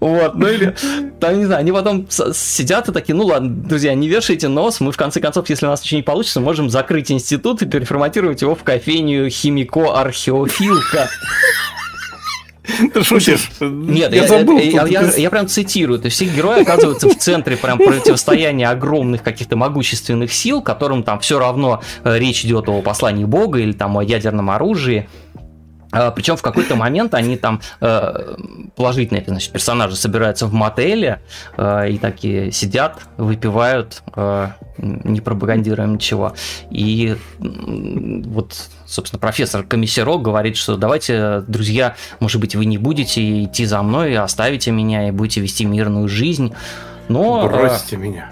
[0.00, 0.74] Вот, ну или,
[1.20, 4.92] там, не знаю, они потом сидят и такие, ну ладно, друзья, не вешайте нос, мы
[4.92, 8.54] в конце концов, если у нас ничего не получится, можем закрыть институт и переформатировать его
[8.54, 11.08] в кофейню химико-археофилка.
[12.94, 13.50] Ты шутишь?
[13.60, 15.98] Нет, я, я, забыл, я, я, я, я прям цитирую.
[15.98, 21.20] То есть все герои оказываются в центре прям противостояния огромных каких-то могущественных сил, которым там
[21.20, 25.08] все равно э, речь идет о послании Бога или там о ядерном оружии.
[25.92, 28.36] А, Причем в какой-то момент они там э,
[28.76, 31.20] положительные значит, персонажи собираются в мотеле
[31.56, 34.48] э, и такие сидят, выпивают, э,
[34.78, 36.34] не пропагандируя ничего.
[36.70, 43.64] И вот, собственно, профессор Комиссаро говорит, что давайте, друзья, может быть, вы не будете идти
[43.64, 46.54] за мной, оставите меня и будете вести мирную жизнь.
[47.08, 48.30] Но, Бросьте меня.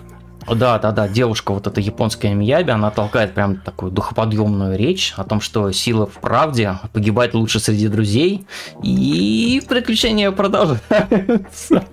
[0.55, 5.25] Да, да, да, девушка, вот эта японская Мияби, она толкает прям такую духоподъемную речь о
[5.25, 8.47] том, что сила в правде, погибать лучше среди друзей,
[8.83, 11.85] и приключения продолжаются.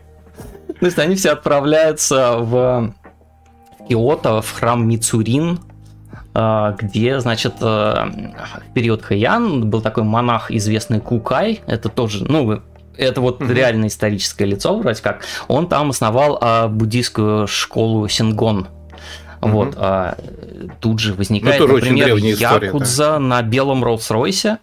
[0.80, 2.94] То есть они все отправляются в
[3.88, 5.60] Киото, в храм Мицурин,
[6.34, 12.62] а, где, значит, э, в период Хэйян был такой монах, известный Кукай, это тоже, ну,
[12.98, 13.54] это вот mm-hmm.
[13.54, 18.68] реально историческое лицо, вроде как, он там основал а, буддийскую школу Сингон.
[19.42, 19.52] Mm-hmm.
[19.52, 20.18] Вот, а,
[20.80, 23.20] тут же возникает, ну, например, Якудза да.
[23.20, 24.58] на белом Роллс-Ройсе,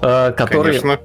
[0.00, 1.00] а, который Конечно.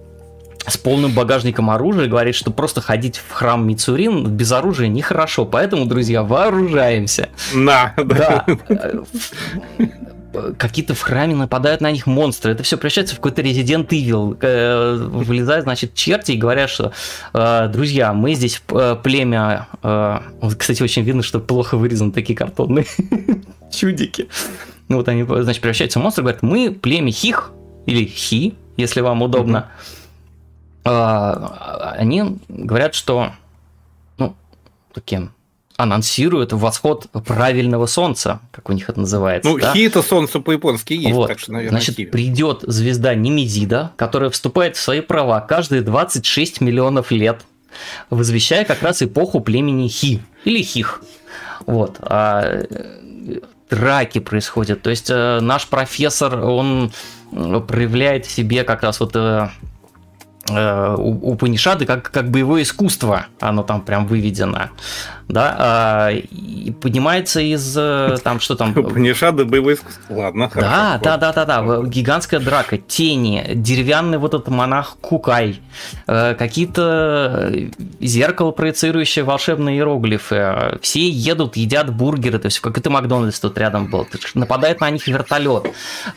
[0.67, 5.85] с полным багажником оружия говорит, что просто ходить в храм Мицурин без оружия нехорошо, поэтому,
[5.85, 7.29] друзья, вооружаемся.
[7.53, 8.45] На, да.
[8.67, 8.91] да
[10.57, 12.51] какие-то в храме нападают на них монстры.
[12.51, 14.37] Это все превращается в какой-то Resident Evil.
[14.41, 16.91] Э, вылезают, значит, черти и говорят, что
[17.33, 19.67] э, друзья, мы здесь э, племя...
[20.57, 22.85] Кстати, очень видно, что плохо вырезаны такие картонные
[23.71, 24.27] чудики.
[24.89, 27.51] Ну вот они, значит, превращаются в монстры, говорят, мы племя Хих,
[27.85, 29.69] или Хи, если вам удобно.
[30.83, 33.31] Они говорят, что
[34.17, 34.35] ну,
[34.93, 35.31] таким
[35.83, 39.49] анонсирует восход правильного солнца, как у них это называется.
[39.49, 39.73] Ну, да?
[39.73, 41.27] хи это солнце по-японски есть, вот.
[41.27, 42.05] так что, наверное, Значит, хи.
[42.05, 47.41] придет звезда Немезида, которая вступает в свои права каждые 26 миллионов лет,
[48.09, 51.01] возвещая как раз эпоху племени Хи или Хих.
[51.65, 51.97] Вот.
[52.01, 53.39] А э,
[53.69, 54.81] драки происходят.
[54.81, 56.91] То есть э, наш профессор, он
[57.31, 59.49] проявляет в себе как раз вот э,
[60.45, 64.69] Упанишады как, как боевое искусство, оно там прям выведено
[65.27, 68.73] да, а, и поднимается из э, там что там.
[68.73, 70.13] Панишады боевой искусство.
[70.13, 70.69] Ладно, хорошо.
[70.69, 71.83] Да, да, да, да, да.
[71.83, 75.61] Гигантская драка, тени, деревянный вот этот монах Кукай,
[76.07, 77.53] э, какие-то
[77.99, 80.77] зеркало, проецирующие волшебные иероглифы.
[80.81, 84.07] Все едут, едят бургеры, то есть как это Макдональдс тут рядом был.
[84.33, 85.67] Нападает на них вертолет.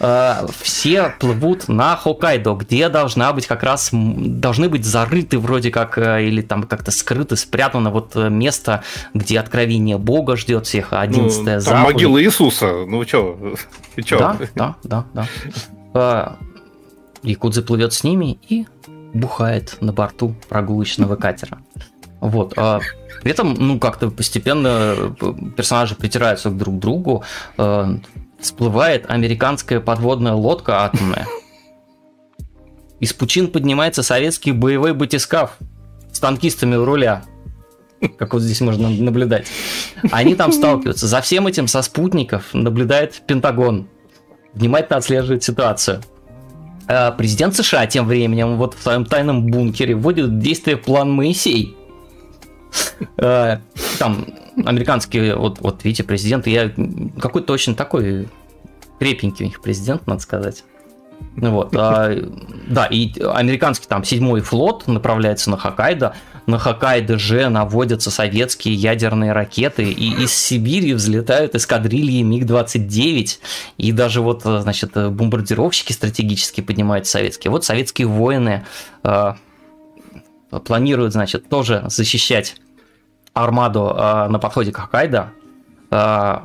[0.00, 5.98] Э, все плывут на Хоккайдо, где должна быть как раз должны быть зарыты вроде как
[5.98, 8.82] или там как-то скрыты, спрятано вот место
[9.14, 13.54] где откровение Бога ждет всех, а 11 ну, там могила Иисуса, ну что?
[14.08, 15.26] Да, да, да, да.
[15.94, 16.38] А,
[17.22, 18.66] Якудза плывет с ними и
[19.14, 21.58] бухает на борту прогулочного катера.
[22.20, 22.54] Вот.
[22.56, 22.80] А
[23.22, 27.24] при этом, ну, как-то постепенно э, персонажи притираются друг к другу.
[27.58, 27.96] Э,
[28.38, 31.26] всплывает американская подводная лодка атомная.
[33.00, 35.58] Из пучин поднимается советский боевой батискаф
[36.12, 37.24] с танкистами у руля
[38.18, 39.46] как вот здесь можно наблюдать.
[40.10, 41.06] Они там сталкиваются.
[41.06, 43.88] За всем этим со спутников наблюдает Пентагон.
[44.54, 46.02] Внимательно отслеживает ситуацию.
[46.88, 51.76] А президент США тем временем вот в своем тайном бункере вводит в действие план Моисей.
[53.18, 53.60] А,
[53.98, 54.26] там
[54.64, 56.70] американский, вот, вот видите, президент, я
[57.20, 58.28] какой-то очень такой
[58.98, 60.64] крепенький у них президент, надо сказать.
[61.36, 62.16] Вот, а,
[62.66, 66.14] да, и американский там седьмой флот направляется на Хоккайдо,
[66.46, 73.38] на Хоккайдо же наводятся советские ядерные ракеты, и из Сибири взлетают эскадрильи МиГ-29,
[73.78, 77.50] и даже вот, значит, бомбардировщики стратегически поднимаются советские.
[77.50, 78.64] Вот советские воины
[79.02, 79.34] э,
[80.64, 82.56] планируют, значит, тоже защищать
[83.34, 85.32] армаду э, на подходе к Хоккайдо.
[85.90, 86.38] Э,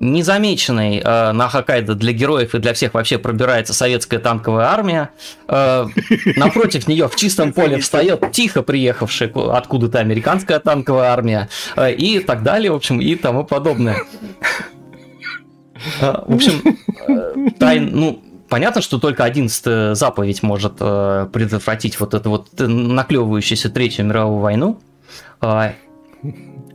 [0.00, 5.10] незамеченной э, на Хоккайдо для героев и для всех вообще пробирается советская танковая армия.
[5.48, 5.86] Э,
[6.36, 12.42] напротив нее в чистом поле встает тихо приехавшая откуда-то американская танковая армия э, и так
[12.42, 13.98] далее, в общем, и тому подобное.
[16.00, 16.62] Э, в общем,
[17.08, 23.70] э, тайн, ну, понятно, что только 11 заповедь может э, предотвратить вот эту вот наклевывающуюся
[23.70, 24.80] Третью мировую войну.
[24.80, 24.84] Э,
[25.40, 25.72] Э,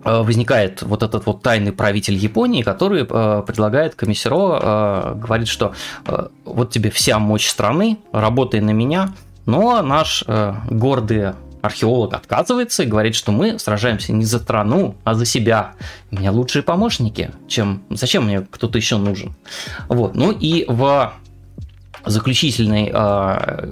[0.04, 5.74] возникает вот этот вот тайный правитель Японии, который э, предлагает комиссаро, э, говорит, что
[6.06, 9.14] э, вот тебе вся мощь страны, работай на меня,
[9.46, 15.14] но наш э, гордый археолог отказывается и говорит, что мы сражаемся не за страну, а
[15.14, 15.74] за себя.
[16.12, 19.34] У меня лучшие помощники, чем зачем мне кто-то еще нужен.
[19.88, 20.14] Вот.
[20.14, 21.14] Ну и в
[22.06, 23.72] заключительной э,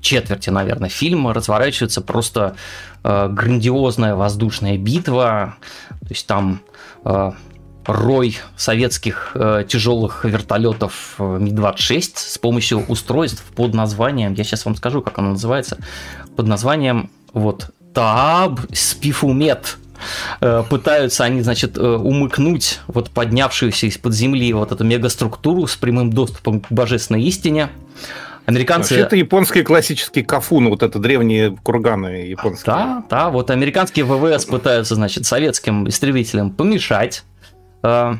[0.00, 2.56] четверти, наверное, фильма разворачивается просто
[3.02, 5.56] э, грандиозная воздушная битва.
[5.88, 6.60] То есть там
[7.04, 7.32] э,
[7.86, 14.76] рой советских э, тяжелых вертолетов э, Ми-26 с помощью устройств под названием, я сейчас вам
[14.76, 15.78] скажу, как оно называется,
[16.36, 19.76] под названием вот Тааб Спифумет.
[20.40, 26.12] Э, пытаются они, значит, э, умыкнуть вот поднявшуюся из-под земли вот эту мегаструктуру с прямым
[26.12, 27.70] доступом к божественной истине.
[28.46, 28.94] Американцы...
[28.94, 32.74] Вообще, это японские классические кафуны, вот это древние курганы японские.
[32.74, 37.24] Да, да, вот американские ВВС пытаются, значит, советским истребителям помешать.
[37.82, 38.14] Э,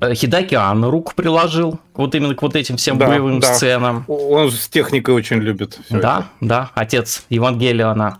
[0.00, 3.54] э, Хидаки Анна руку приложил вот именно к вот этим всем да, боевым да.
[3.54, 4.04] сценам.
[4.08, 5.78] Он с техникой очень любит.
[5.90, 6.24] Да, это.
[6.40, 8.19] да, отец Евангелиона.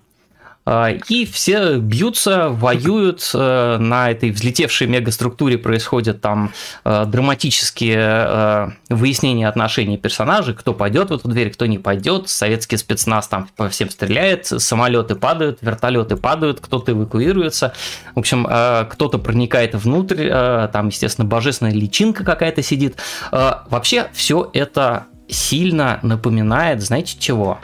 [0.73, 3.29] А, и все бьются, воюют.
[3.35, 6.53] Э, на этой взлетевшей мегаструктуре происходят там
[6.85, 12.29] э, драматические э, выяснения отношений персонажей, кто пойдет в эту дверь, кто не пойдет.
[12.29, 17.75] Советский спецназ там по всем стреляет, самолеты падают, вертолеты падают, кто-то эвакуируется.
[18.15, 22.97] В общем, кто-то проникает внутрь, там, естественно, божественная личинка какая-то сидит.
[23.33, 27.59] Вообще, все это сильно напоминает, знаете чего?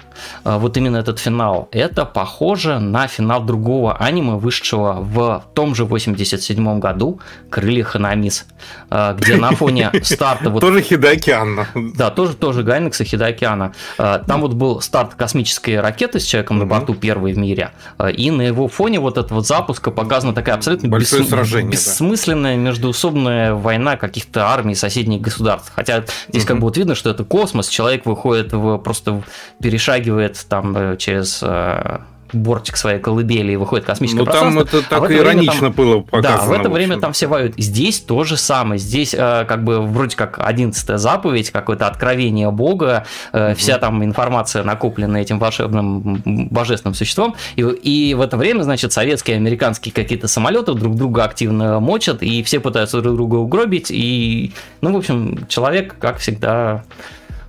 [0.45, 1.69] А, вот именно этот финал.
[1.73, 7.21] Это похоже на финал другого аниме, вышедшего в том же 87 году,
[7.51, 8.47] «Крылья Ханамис»,
[8.91, 10.51] а, где на фоне старта...
[10.51, 11.69] Вот, тоже Хидокиана.
[11.75, 13.75] Да, тоже, тоже Гайнекса Хидокиана.
[13.99, 17.71] А, там вот был старт космической ракеты с человеком на борту, первый в мире,
[18.17, 21.31] и на его фоне вот этого запуска показана такая абсолютно Большое бессм...
[21.31, 22.63] сражение, бессмысленная да.
[22.63, 25.73] междуусобная война каких-то армий соседних государств.
[25.75, 29.23] Хотя здесь как бы вот видно, что это космос, человек выходит в, просто
[29.61, 31.99] перешагивает там э, через э,
[32.33, 34.65] бортик своей колыбели и выходит космическое ну, пространство.
[34.65, 36.39] там это так а иронично там, было показано.
[36.39, 37.55] Да, в это в время там все воюют.
[37.57, 38.79] Здесь то же самое.
[38.79, 43.57] Здесь э, как бы вроде как одиннадцатая заповедь, какое-то откровение Бога, э, угу.
[43.57, 47.37] вся там информация накоплена этим волшебным божественным существом.
[47.57, 52.43] И, и в это время, значит, советские, американские какие-то самолеты друг друга активно мочат, и
[52.43, 53.91] все пытаются друг друга угробить.
[53.91, 56.85] И, ну, в общем, человек, как всегда,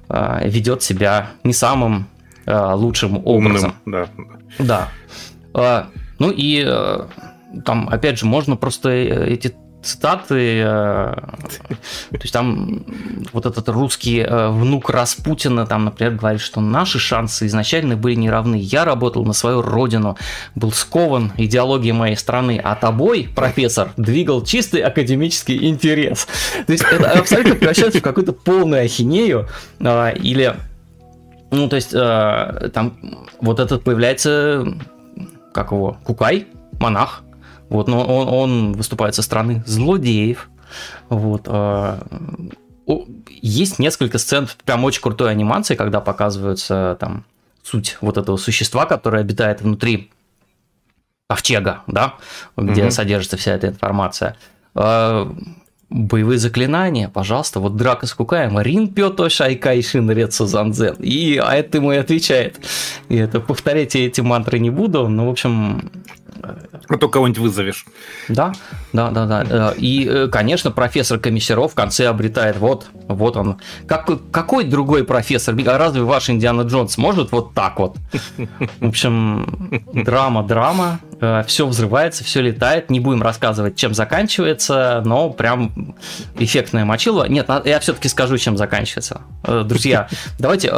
[0.09, 2.07] ведет себя не самым
[2.45, 3.75] э, лучшим образом.
[3.85, 4.07] Умным,
[4.57, 4.59] да.
[4.59, 4.87] Да.
[5.53, 5.89] А,
[6.19, 6.63] ну и
[7.65, 9.55] там, опять же, можно просто э, эти
[9.87, 11.15] цитаты, э,
[12.11, 12.83] то есть там
[13.33, 18.55] вот этот русский внук Распутина, там, например, говорит, что наши шансы изначально были неравны.
[18.55, 20.17] Я работал на свою родину,
[20.55, 26.27] был скован идеологией моей страны, а тобой, профессор, двигал чистый академический интерес.
[26.65, 29.47] То есть это абсолютно превращается в какую-то полную ахинею
[29.79, 30.55] или
[31.51, 32.97] ну, то есть, э, там
[33.39, 34.65] вот этот появляется,
[35.53, 36.47] как его, Кукай,
[36.79, 37.23] монах.
[37.69, 40.49] Вот, но он, он выступает со стороны злодеев.
[41.09, 41.43] Вот.
[41.45, 41.99] Э,
[43.41, 47.25] есть несколько сцен прям очень крутой анимации, когда показываются там
[47.63, 50.11] суть вот этого существа, которое обитает внутри
[51.27, 52.15] ковчега, да,
[52.55, 52.91] где угу.
[52.91, 54.37] содержится вся эта информация.
[54.75, 55.29] Э,
[55.89, 60.95] боевые заклинания, пожалуйста, вот драка с Кукаем, Рин Пёто Шайкай Шин Рецу Занзен.
[60.99, 62.59] И а это ему и отвечает.
[63.09, 65.89] И это повторять эти мантры не буду, но, в общем,
[66.89, 67.85] а то кого-нибудь вызовешь.
[68.29, 68.53] Да,
[68.93, 69.43] да, да, да.
[69.49, 73.59] Э, и, э, конечно, профессор Комиссаров в конце обретает вот, вот он.
[73.87, 75.55] Как, какой другой профессор?
[75.67, 77.97] А разве ваш Индиана Джонс может вот так вот?
[78.79, 80.99] В общем, драма, драма.
[81.19, 82.89] Э, все взрывается, все летает.
[82.89, 85.95] Не будем рассказывать, чем заканчивается, но прям
[86.37, 87.27] эффектное мочило.
[87.27, 89.21] Нет, я все-таки скажу, чем заканчивается.
[89.43, 90.07] Друзья,
[90.39, 90.71] давайте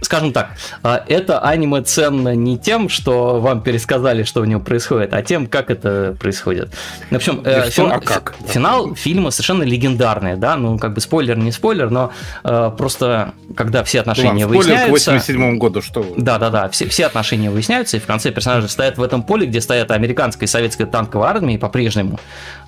[0.00, 0.50] скажем так,
[0.82, 5.46] а, это аниме ценно не тем, что вам пересказали, что в нем происходит, а тем,
[5.46, 6.72] как это происходит.
[7.10, 7.92] В общем, э, фин...
[7.92, 8.34] а как?
[8.46, 12.12] финал фильма совершенно легендарный, да, ну как бы спойлер не спойлер, но
[12.44, 15.10] э, просто когда все отношения Ладно, выясняются...
[15.12, 19.02] К 87 году, что Да-да-да, все, все отношения выясняются, и в конце персонажи стоят в
[19.02, 22.18] этом поле, где стоят американская и советская танковая армии по-прежнему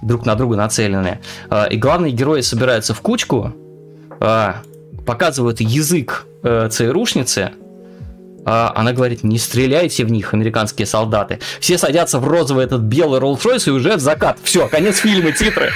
[0.03, 1.21] друг на друга нацеленные.
[1.51, 3.53] Э, и главные герои собираются в кучку,
[4.21, 4.53] э,
[5.11, 7.51] показывают язык э, ЦРУшницы,
[8.47, 11.41] а она говорит, не стреляйте в них, американские солдаты.
[11.59, 14.39] Все садятся в розовый этот белый Роллс-Ройс и уже в закат.
[14.45, 15.73] Все, конец фильма, титры.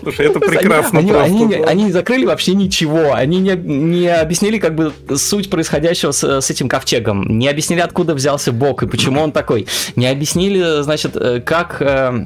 [0.00, 1.34] Слушай, это прекрасно они, просто.
[1.34, 3.12] Они, они, не закрыли вообще ничего.
[3.12, 7.26] Они не, не объяснили как бы суть происходящего с, с этим ковчегом.
[7.38, 9.66] Не объяснили, откуда взялся Бог и почему он такой.
[9.96, 11.82] Не объяснили, значит, э, как...
[11.82, 12.24] Э,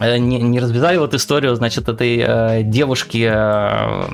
[0.00, 3.28] не, не развязали вот историю, значит, этой э, девушки...
[3.30, 4.04] Э,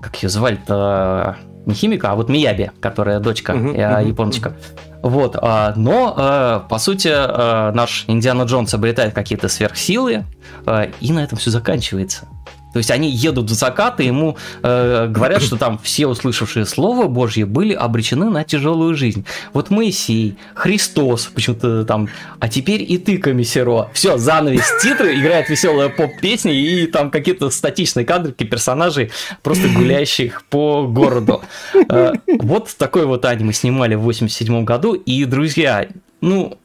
[0.00, 1.36] как ее звали-то?
[1.66, 4.54] не химика, а вот Мияби, которая дочка uh-huh, uh-huh, японочка.
[5.02, 10.24] Вот, а, но а, по сути а, наш Индиана Джонс обретает какие-то сверхсилы,
[10.66, 12.26] а, и на этом все заканчивается.
[12.74, 17.06] То есть они едут в закат, и ему э, говорят, что там все услышавшие Слово
[17.06, 19.24] Божье были обречены на тяжелую жизнь.
[19.52, 22.08] Вот Моисей, Христос, почему-то там,
[22.40, 23.90] а теперь и ты, комиссеро.
[23.94, 29.12] Все, занавес, титры, играет веселая поп-песня, и там какие-то статичные кадрики персонажей,
[29.44, 31.42] просто гуляющих по городу.
[31.88, 35.86] Э, вот такой вот аниме снимали в 87 году, и, друзья,
[36.20, 36.58] ну,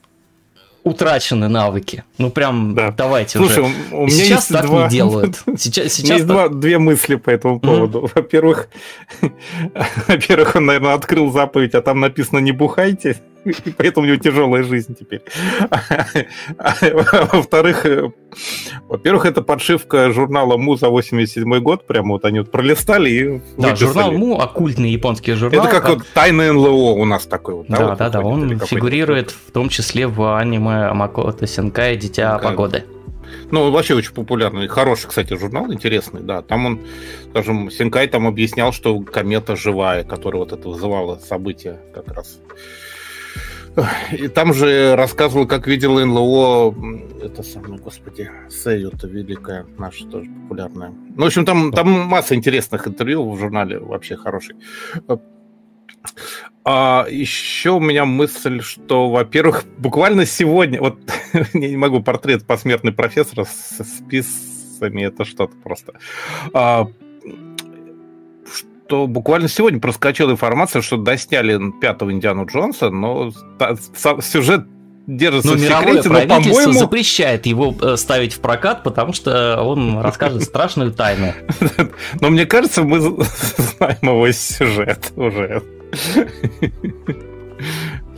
[0.83, 2.03] утрачены навыки.
[2.17, 2.91] Ну прям да.
[2.91, 3.73] давайте Слушай, уже.
[3.91, 4.83] У, у меня сейчас есть так два...
[4.83, 5.41] не делают.
[5.57, 6.35] Сейчас, сейчас у меня есть так...
[6.35, 7.99] два, две мысли по этому поводу.
[7.99, 8.11] Mm-hmm.
[8.15, 8.69] Во-первых,
[10.07, 13.17] во-первых, он, наверное, открыл заповедь, а там написано «не бухайте».
[13.77, 15.21] поэтому у него тяжелая жизнь теперь.
[17.31, 18.11] Во-вторых, э,
[18.87, 23.75] во-первых, это подшивка журнала Му за 87 год, прямо вот они вот пролистали и Да,
[23.75, 25.65] журнал Му, оккультный японский журнал.
[25.65, 27.67] Это как, вот тайный НЛО у нас такой вот.
[27.67, 32.83] Да, да, да, он фигурирует в том числе в аниме Макото Сенкай «Дитя погоды».
[33.51, 36.41] Ну, вообще очень популярный, хороший, кстати, журнал, интересный, да.
[36.41, 36.79] Там он,
[37.29, 42.39] скажем, Сенкай там объяснял, что комета живая, которая вот это вызывала события как раз.
[44.11, 46.75] И там же рассказывал, как видел НЛО,
[47.23, 50.89] это самое, господи, Сэйю-то великая, наша тоже популярная.
[50.89, 54.55] Ну, в общем, там, там масса интересных интервью в журнале, вообще хороший.
[56.63, 60.99] А еще у меня мысль, что, во-первых, буквально сегодня, вот
[61.33, 65.93] я не могу портрет посмертный профессора с списами, это что-то просто.
[66.53, 66.87] А,
[68.89, 73.31] что буквально сегодня проскочила информация, что досняли пятого Индиану Джонса, но
[74.19, 74.65] сюжет
[75.05, 76.73] держится но в секрете, но, по-моему...
[76.73, 81.33] запрещает его э, ставить в прокат, потому что он расскажет страшную тайну.
[82.21, 85.63] Но мне кажется, мы знаем его сюжет уже.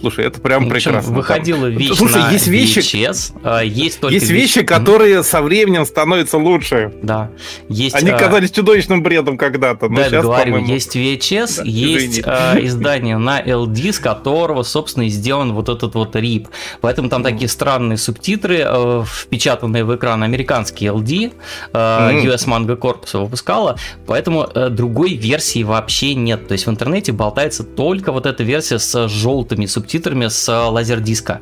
[0.01, 1.13] Слушай, это прям Причем прекрасно.
[1.13, 5.43] Выходила вещь Слушай, на есть вещи, VHS, а, есть только есть вещи, вещи, которые со
[5.43, 6.91] временем становятся лучше.
[7.03, 7.29] Да,
[7.69, 7.95] есть.
[7.95, 8.17] Они а...
[8.17, 13.93] казались чудовищным бредом когда-то, да, сейчас, говорю, есть VHS, да, есть а, издание на LD,
[13.93, 16.47] с которого, собственно, и сделан вот этот вот рип.
[16.81, 17.23] Поэтому там mm.
[17.23, 21.31] такие странные субтитры, э, впечатанные в экран американский LD,
[21.73, 22.23] э, mm.
[22.23, 26.47] US Manga Corpus выпускала, поэтому э, другой версии вообще нет.
[26.47, 30.53] То есть в интернете болтается только вот эта версия с желтыми субтитрами субтитрами с э,
[30.53, 31.41] лазердиска.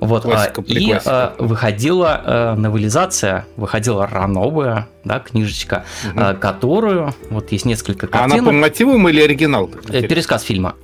[0.00, 1.32] Вот, классика, и классика.
[1.38, 6.36] выходила э, новелизация, выходила рановая, да, книжечка, угу.
[6.40, 8.36] которую, вот есть несколько картинок.
[8.36, 9.68] А она по мотивам или оригинал?
[9.68, 10.74] Пересказ фильма.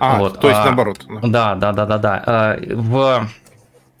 [0.00, 0.98] А, вот, то есть а, наоборот.
[1.22, 2.56] Да, да, да, да, да.
[2.74, 3.28] В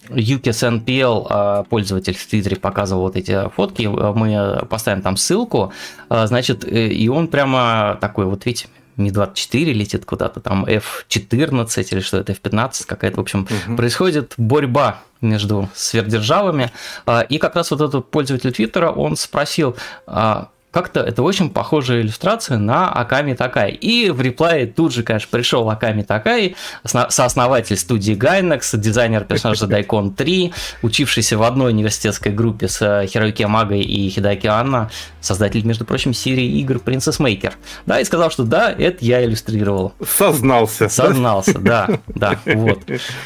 [0.08, 5.72] UKIS NPL пользователь в Твиттере показывал вот эти фотки, мы поставим там ссылку,
[6.08, 12.32] значит, и он прямо такой, вот видите, Ми-24 летит куда-то, там F-14 или что это,
[12.32, 13.76] F-15 какая-то, в общем, угу.
[13.76, 16.72] происходит борьба между сверхдержавами,
[17.06, 22.02] а, и как раз вот этот пользователь Твиттера, он спросил, а, как-то это очень похожая
[22.02, 23.70] иллюстрация на Аками Такай.
[23.70, 26.54] И в реплае тут же, конечно, пришел Аками Такай,
[26.84, 33.42] сооснователь студии Gainax, дизайнер персонажа Дайкон 3, учившийся в одной университетской группе с э, Хироюки
[33.42, 34.90] Амагой и Хидаки Анна,
[35.22, 37.54] создатель, между прочим, серии игр Princess Maker.
[37.86, 39.94] Да, и сказал, что да, это я иллюстрировал.
[40.06, 40.90] Сознался.
[40.90, 42.82] Сознался, да, да, вот.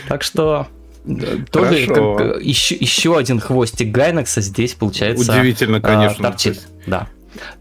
[0.06, 0.68] Так что
[1.05, 5.32] э, тоже как, еще, еще один хвостик Гайнекса здесь получается.
[5.32, 6.22] Удивительно, а, конечно.
[6.22, 6.68] Торчит.
[6.86, 7.09] Да.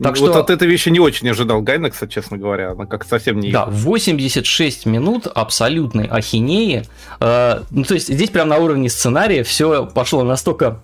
[0.02, 0.40] Так вот что...
[0.40, 2.72] от этой вещи не очень ожидал Гайнекса, честно говоря.
[2.72, 3.52] Она как совсем не...
[3.52, 6.86] Да, 86 минут абсолютной ахинеи.
[7.20, 10.82] Э, ну, то есть здесь прям на уровне сценария все пошло настолько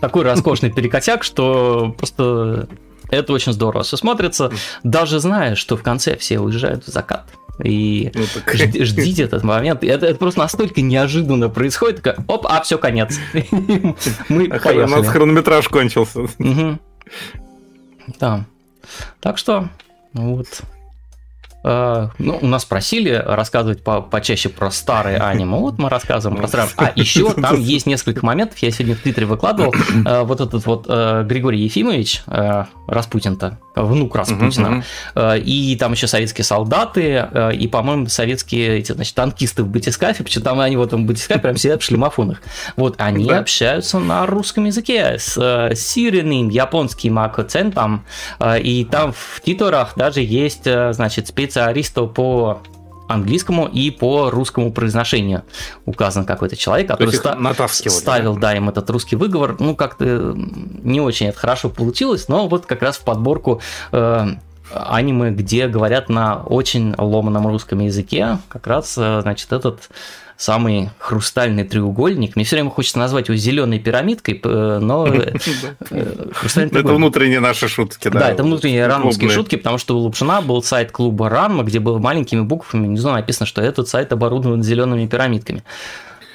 [0.00, 2.68] такой роскошный перекосяк, что просто
[3.08, 4.50] Это очень здорово все смотрится,
[4.82, 7.26] даже зная, что в конце все уезжают в закат.
[7.62, 8.54] И ну, так...
[8.54, 9.82] ждите этот момент.
[9.82, 12.00] Это, это просто настолько неожиданно происходит.
[12.00, 13.18] Как, оп, а все, конец.
[14.28, 16.28] Мы а У нас хронометраж кончился.
[18.18, 18.44] Да.
[19.20, 19.68] Так что,
[20.12, 20.62] вот.
[21.66, 25.56] Uh, ну, у нас просили рассказывать по почаще про старые аниме.
[25.56, 26.70] Вот мы рассказываем про старые.
[26.76, 28.58] А еще там есть несколько моментов.
[28.58, 29.72] Я сегодня в Твиттере выкладывал.
[29.72, 32.22] Uh, вот этот вот uh, Григорий Ефимович
[32.86, 34.84] Распутин-то, внук Распутина.
[35.16, 40.60] И там еще советские солдаты, и, по-моему, советские эти, значит, танкисты в батискафе, что там
[40.60, 42.42] они вот в батискафе прям сидят в шлемофонах.
[42.76, 43.40] Вот они да.
[43.40, 48.04] общаются на русском языке с, с сиренным японским акцентом,
[48.60, 52.60] и там в титрах даже есть, значит, спец специалистов по
[53.08, 55.44] английскому и по русскому произношению
[55.86, 57.36] указан какой-то человек, который ста-
[57.88, 58.40] ставил, да?
[58.40, 59.56] да, им этот русский выговор.
[59.58, 63.62] Ну, как-то не очень это хорошо получилось, но вот как раз в подборку
[63.92, 64.26] э,
[64.70, 69.88] аниме, где говорят на очень ломаном русском языке, как раз, э, значит, этот
[70.36, 72.36] самый хрустальный треугольник.
[72.36, 75.34] Мне все время хочется назвать его зеленой пирамидкой, но э,
[76.56, 78.20] Это внутренние наши шутки, да.
[78.20, 81.98] Да, это внутренние рамовские шутки, потому что у Лапшина был сайт клуба Ранма, где было
[81.98, 85.62] маленькими буквами, не знаю, написано, что этот сайт оборудован зелеными пирамидками.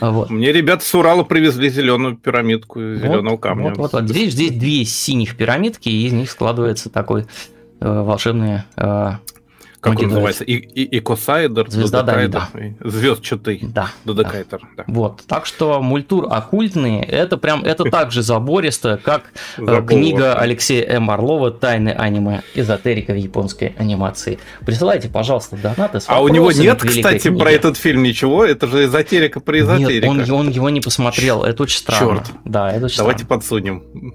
[0.01, 0.31] Вот.
[0.31, 3.69] Мне ребята с Урала привезли зеленую пирамидку зеленого вот, камня.
[3.69, 4.09] Вот, вот, вот.
[4.09, 7.27] Здесь, здесь две синих пирамидки, и из них складывается такой
[7.79, 9.11] э, волшебный э,
[9.81, 10.43] как он называется?
[10.43, 12.49] И, и, Икосайдер, Звезда Давида.
[12.81, 13.61] Звездчатый.
[13.63, 13.87] Да.
[14.05, 14.61] Додекайтер.
[14.77, 14.83] Да.
[14.85, 15.23] Вот.
[15.27, 19.23] Так что мультур оккультные, это прям, это так же забористо, как
[19.57, 19.85] э, Забор.
[19.85, 21.09] книга Алексея М.
[21.09, 22.43] Орлова «Тайны аниме.
[22.53, 24.37] Эзотерика в японской анимации».
[24.63, 27.39] Присылайте, пожалуйста, донаты с А у него нет, кстати, книги.
[27.39, 28.45] про этот фильм ничего?
[28.45, 30.13] Это же эзотерика про эзотерику.
[30.13, 32.17] Нет, он, он его не посмотрел, это очень странно.
[32.17, 32.31] Черт.
[32.45, 33.39] Да, это очень Давайте странно.
[33.39, 34.13] подсунем.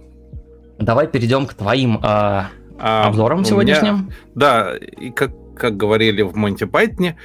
[0.78, 3.94] Давай перейдем к твоим а, а, обзорам сегодняшним.
[3.94, 7.16] Меня, да, и как как говорили в Монти Пайтне.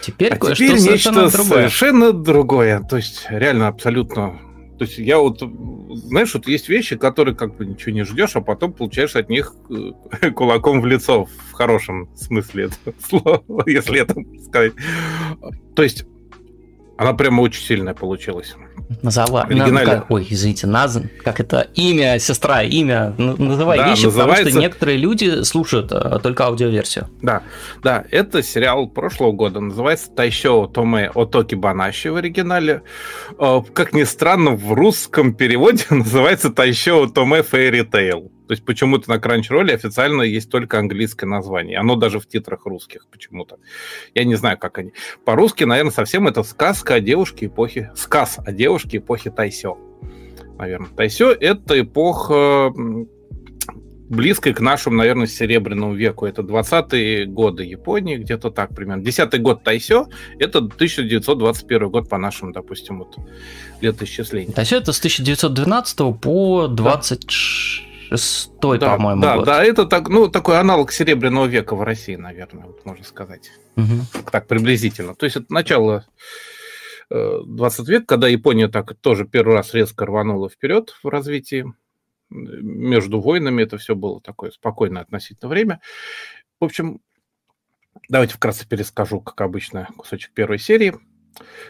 [0.00, 1.32] Теперь, а теперь нечто другое.
[1.44, 2.80] совершенно другое.
[2.80, 4.40] То есть реально абсолютно
[4.82, 5.40] то есть я вот,
[5.94, 9.54] знаешь, вот есть вещи, которые как бы ничего не ждешь, а потом получаешь от них
[9.70, 14.72] э, кулаком в лицо, в хорошем смысле этого слова, если это сказать.
[15.76, 16.04] То есть
[17.02, 18.54] она прямо очень сильная получилась.
[19.02, 19.46] Назова...
[19.48, 20.10] На, как...
[20.10, 21.00] Ой, извините, Наз...
[21.24, 24.44] как это имя, сестра, имя, называй да, вещи, называется...
[24.44, 27.08] потому что некоторые люди слушают а, только аудиоверсию.
[27.22, 27.42] Да,
[27.82, 32.82] да, это сериал прошлого года, называется Тайшо Томе Отоки Банаши в оригинале.
[33.38, 38.30] Э, как ни странно, в русском переводе называется Тайшо Томе Фейри Тейл.
[38.52, 41.78] То есть почему-то на Crunchyroll официально есть только английское название.
[41.78, 43.56] Оно даже в титрах русских почему-то.
[44.14, 44.92] Я не знаю, как они.
[45.24, 47.90] По-русски, наверное, совсем это сказка о девушке эпохи...
[47.96, 49.78] Сказ о девушке эпохи Тайсё.
[50.58, 50.90] Наверное.
[50.90, 52.74] Тайсё— это эпоха
[54.10, 56.26] близкой к нашему, наверное, серебряному веку.
[56.26, 59.02] Это 20-е годы Японии, где-то так примерно.
[59.02, 60.08] Десятый год Тайсё,
[60.38, 63.16] это 1921 год по нашему, допустим, вот
[63.80, 64.52] летоисчислению.
[64.52, 67.20] Тайсё это с 1912 по 20...
[67.20, 67.26] Да.
[68.16, 69.46] 100, да, по-моему, да, год.
[69.46, 73.50] Да, это так, ну, такой аналог Серебряного века в России, наверное, вот можно сказать.
[73.76, 74.22] Угу.
[74.30, 75.14] Так, приблизительно.
[75.14, 76.06] То есть это начало
[77.10, 81.72] э, 20 века, когда Япония так тоже первый раз резко рванула вперед в развитии.
[82.30, 85.80] Между войнами это все было такое спокойное относительно время.
[86.60, 87.00] В общем,
[88.08, 90.94] давайте вкратце перескажу, как обычно, кусочек первой серии.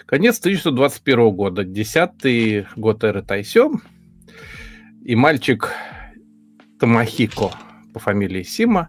[0.06, 3.73] Конец 1921 года, 10 год эры Тайсё.
[5.05, 5.70] И мальчик
[6.83, 7.53] Томахико
[7.95, 8.89] по фамилии Сима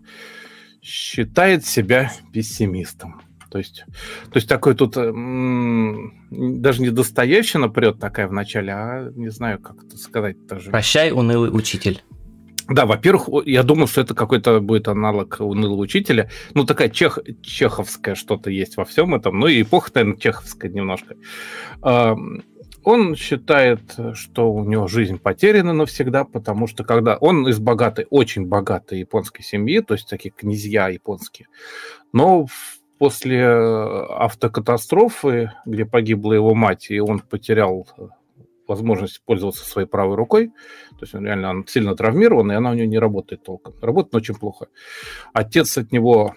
[0.81, 3.21] считает себя пессимистом.
[3.51, 3.85] То есть,
[4.31, 9.59] то есть такой тут м- даже не Достоевщина прет такая в начале, а не знаю,
[9.59, 10.71] как это сказать тоже.
[10.71, 12.01] Прощай, унылый учитель.
[12.67, 16.31] Да, во-первых, я думал, что это какой-то будет аналог унылого учителя.
[16.55, 19.37] Ну, такая чех, чеховская что-то есть во всем этом.
[19.37, 21.15] Ну, и эпоха, наверное, чеховская немножко.
[22.83, 23.81] Он считает,
[24.13, 29.43] что у него жизнь потеряна навсегда, потому что когда он из богатой, очень богатой японской
[29.43, 31.47] семьи, то есть такие князья японские,
[32.11, 32.47] но
[32.97, 37.87] после автокатастрофы, где погибла его мать, и он потерял
[38.67, 40.47] возможность пользоваться своей правой рукой,
[40.91, 43.75] то есть он реально он сильно травмирован, и она у него не работает толком.
[43.81, 44.67] Работает очень плохо.
[45.33, 46.35] Отец от него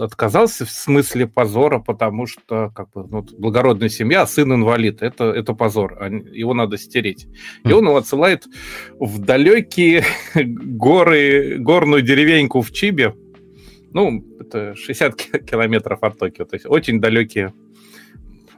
[0.00, 5.02] отказался в смысле позора, потому что как бы, ну, благородная семья, а сын инвалид.
[5.02, 5.96] Это, это позор.
[6.00, 7.28] А его надо стереть.
[7.64, 8.46] И он его отсылает
[8.98, 10.04] в далекие
[10.34, 13.14] горы, горную деревеньку в Чибе.
[13.92, 15.16] Ну, это 60
[15.48, 16.44] километров от Токио.
[16.44, 17.52] То есть очень далекие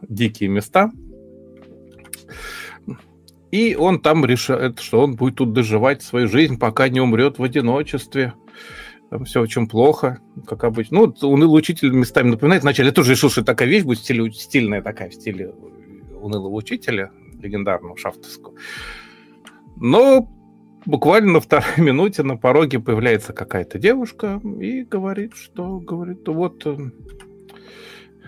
[0.03, 0.91] дикие места.
[3.51, 7.43] И он там решает, что он будет тут доживать свою жизнь, пока не умрет в
[7.43, 8.35] одиночестве.
[9.11, 11.01] Там все очень плохо, как обычно.
[11.01, 12.63] Ну, унылый учитель местами напоминает.
[12.63, 15.53] Вначале я тоже решил, что такая вещь будет стиль, стильная такая, в стиле
[16.21, 17.11] унылого учителя,
[17.41, 18.55] легендарного шафтовского.
[19.77, 20.29] Но
[20.87, 26.77] буквально на второй минуте на пороге появляется какая-то девушка и говорит, что говорит, вот э,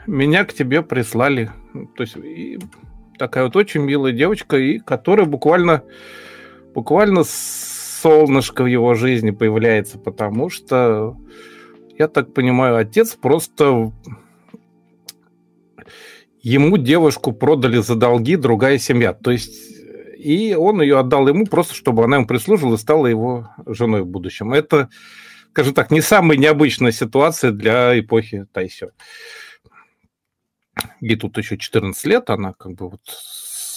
[0.09, 1.53] меня к тебе прислали.
[1.97, 2.59] То есть и
[3.19, 5.85] такая вот очень милая девочка, и которая буквально,
[6.75, 7.23] буквально
[8.03, 11.17] солнышко в его жизни появляется, потому что,
[11.99, 13.93] я так понимаю, отец просто
[16.41, 19.13] ему девушку продали за долги другая семья.
[19.13, 19.73] То есть
[20.19, 24.07] и он ее отдал ему просто, чтобы она ему прислужила и стала его женой в
[24.07, 24.53] будущем.
[24.53, 24.89] Это,
[25.51, 28.91] скажем так, не самая необычная ситуация для эпохи Тайсё.
[31.01, 33.01] Ей тут еще 14 лет, она как бы вот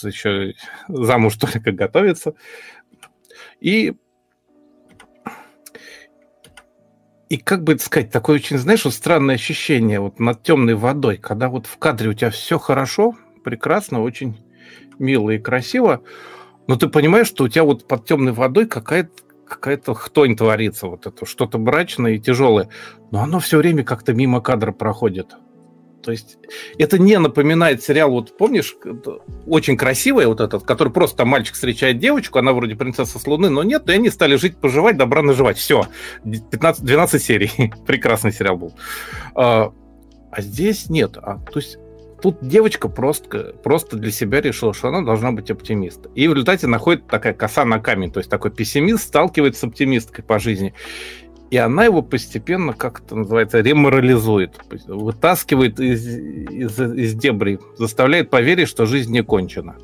[0.04, 0.54] еще
[0.88, 2.36] замуж только готовится.
[3.60, 3.96] И
[7.30, 11.50] и как бы сказать, такое очень, знаешь, вот странное ощущение вот над темной водой, когда
[11.50, 14.38] вот в кадре у тебя все хорошо, прекрасно, очень
[15.00, 16.02] мило и красиво,
[16.68, 19.12] но ты понимаешь, что у тебя вот под темной водой какая-то
[19.48, 22.70] какая-то хтонь творится, вот это что-то брачное и тяжелое,
[23.12, 25.36] но оно все время как-то мимо кадра проходит.
[26.06, 26.38] То есть
[26.78, 28.76] это не напоминает сериал, вот помнишь,
[29.48, 33.50] очень красивый вот этот, который просто там мальчик встречает девочку, она вроде принцесса с Луны,
[33.50, 35.58] но нет, и они стали жить, поживать, добра наживать.
[35.58, 35.88] Все,
[36.24, 37.74] 15, 12 серий.
[37.88, 38.74] Прекрасный сериал был.
[39.34, 39.74] А,
[40.30, 41.18] а здесь нет.
[41.18, 41.80] А, то есть
[42.22, 46.14] тут девочка просто, просто для себя решила, что она должна быть оптимистом.
[46.14, 50.24] И в результате находит такая коса на камень, то есть такой пессимист сталкивается с оптимисткой
[50.24, 50.76] по жизни
[51.56, 58.68] и она его постепенно, как это называется, реморализует, вытаскивает из, из, из дебри, заставляет поверить,
[58.68, 59.78] что жизнь не кончена.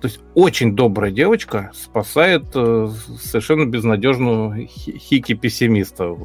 [0.00, 2.90] То есть очень добрая девочка спасает э,
[3.20, 6.16] совершенно безнадежную хики-пессимиста.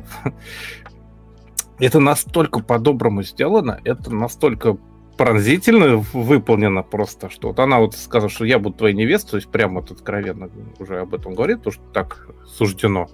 [1.79, 4.77] Это настолько по-доброму сделано, это настолько
[5.17, 9.49] пронзительно выполнено просто, что вот она вот сказала, что я буду твоей невестой, то есть
[9.49, 13.09] прямо вот откровенно уже об этом говорит, потому что так суждено.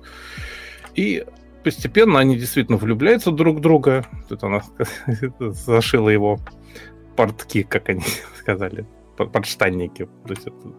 [0.95, 1.26] И
[1.65, 4.05] постепенно они действительно влюбляются друг в друга.
[4.29, 4.61] Тут она
[5.39, 6.39] зашила его
[7.17, 8.03] портки, как они
[8.39, 8.85] сказали,
[9.17, 10.05] подштанники.
[10.05, 10.75] То есть это,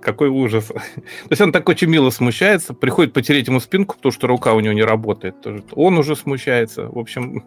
[0.00, 0.64] какой ужас.
[0.68, 4.60] То есть он так очень мило смущается, приходит потереть ему спинку, потому что рука у
[4.60, 5.46] него не работает.
[5.72, 6.86] Он уже смущается.
[6.86, 7.44] В общем,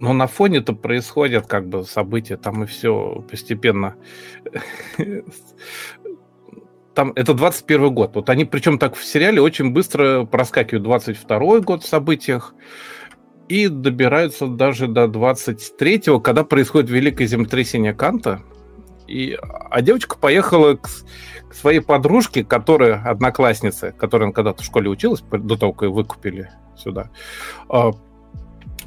[0.00, 3.94] но на фоне это происходят как бы события, там и все постепенно
[6.96, 8.14] там это 21 год.
[8.14, 12.54] Вот они, причем так в сериале, очень быстро проскакивают 22 год в событиях
[13.48, 18.40] и добираются даже до 23-го, когда происходит великое землетрясение Канта.
[19.06, 20.88] И, а девочка поехала к,
[21.50, 26.50] к своей подружке, которая одноклассница, которая когда-то в школе училась, до того, как ее выкупили
[26.78, 27.10] сюда.
[27.68, 27.90] А,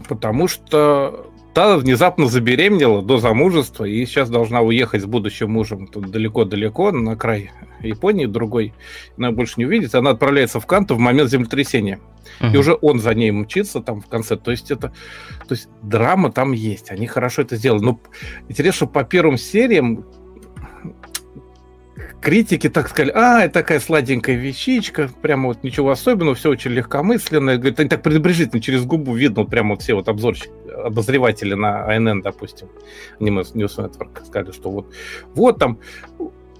[0.07, 6.91] потому что та внезапно забеременела до замужества и сейчас должна уехать с будущим мужем далеко-далеко
[6.91, 7.51] на край
[7.81, 8.73] Японии, другой.
[9.17, 9.95] Она больше не увидит.
[9.95, 11.99] Она отправляется в Канту в момент землетрясения.
[12.39, 12.53] Uh-huh.
[12.53, 14.35] И уже он за ней мчится там в конце.
[14.35, 14.93] То есть это...
[15.47, 16.91] То есть драма там есть.
[16.91, 17.83] Они хорошо это сделали.
[17.83, 17.99] Но
[18.47, 20.05] интересно, что по первым сериям
[22.21, 27.57] критики так сказали, а, это такая сладенькая вещичка, прямо вот ничего особенного, все очень легкомысленное.
[27.57, 30.51] Говорит, они так пренебрежительно через губу видно, вот прямо вот все вот обзорщики,
[30.85, 32.69] обозреватели на АНН, допустим,
[33.19, 34.93] News Network сказали, что вот,
[35.33, 35.79] вот там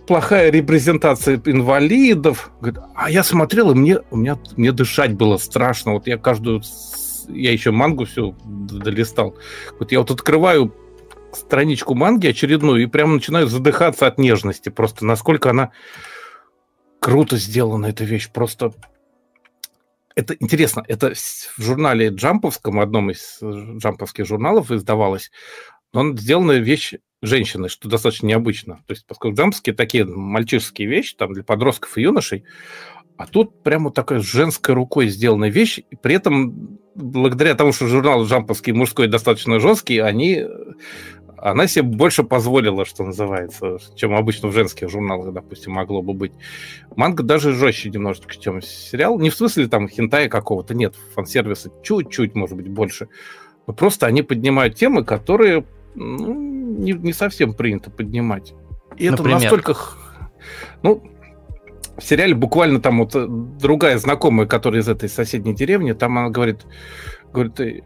[0.09, 2.51] плохая репрезентация инвалидов.
[2.59, 5.93] Говорит, а я смотрел, и мне, у меня, мне дышать было страшно.
[5.93, 6.63] Вот я каждую,
[7.27, 9.35] я еще мангу все долистал.
[9.79, 10.73] Вот я вот открываю
[11.33, 14.69] страничку манги очередную и прямо начинаю задыхаться от нежности.
[14.69, 15.71] Просто насколько она
[16.99, 18.29] круто сделана, эта вещь.
[18.29, 18.73] Просто
[20.15, 20.83] это интересно.
[20.87, 25.31] Это в журнале Джамповском, одном из джамповских журналов издавалось.
[25.93, 28.75] Но сделана вещь женщины, что достаточно необычно.
[28.85, 32.45] То есть, поскольку джамповские такие мальчишеские вещи, там для подростков и юношей,
[33.17, 38.25] а тут прямо такая женской рукой сделанная вещь, и при этом благодаря тому, что журнал
[38.25, 40.45] джамповский мужской достаточно жесткий, они
[41.41, 46.31] она себе больше позволила, что называется, чем обычно в женских журналах, допустим, могло бы быть.
[46.95, 49.19] Манга даже жестче немножечко, чем сериал.
[49.19, 53.07] Не в смысле там хентая какого-то, нет, фан-сервиса чуть-чуть, может быть, больше.
[53.67, 58.53] Но просто они поднимают темы, которые ну, не, не совсем принято поднимать.
[58.97, 59.37] И Например?
[59.37, 59.75] это настолько...
[60.81, 61.03] Ну,
[61.97, 66.65] в сериале буквально там вот другая знакомая, которая из этой соседней деревни, там она говорит,
[67.31, 67.83] говорит,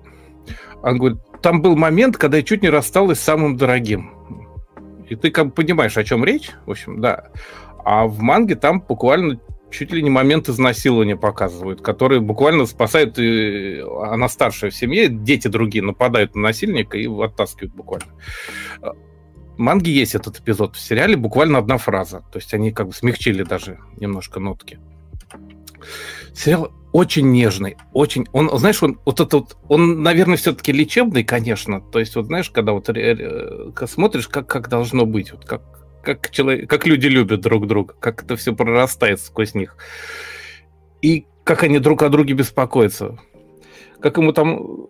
[0.84, 4.12] она говорит, там был момент, когда я чуть не рассталась с самым дорогим.
[5.10, 7.30] И ты как бы понимаешь, о чем речь, в общем, да.
[7.86, 9.40] А в манге там буквально
[9.72, 15.48] чуть ли не момент изнасилования показывают, которые буквально спасают, и она старшая в семье, дети
[15.48, 18.12] другие нападают на насильника и оттаскивают буквально.
[18.82, 22.94] В манге есть этот эпизод, в сериале буквально одна фраза, то есть они как бы
[22.94, 24.80] смягчили даже немножко нотки.
[26.34, 31.82] Сериал очень нежный, очень, он, знаешь, он вот этот, вот, он, наверное, все-таки лечебный, конечно,
[31.82, 32.90] то есть вот знаешь, когда вот
[33.90, 35.62] смотришь, как как должно быть, вот как
[36.04, 39.78] как, человек, как люди любят друг друга, как это все прорастает сквозь них.
[41.02, 43.18] И как они друг о друге беспокоятся.
[44.00, 44.88] Как ему там...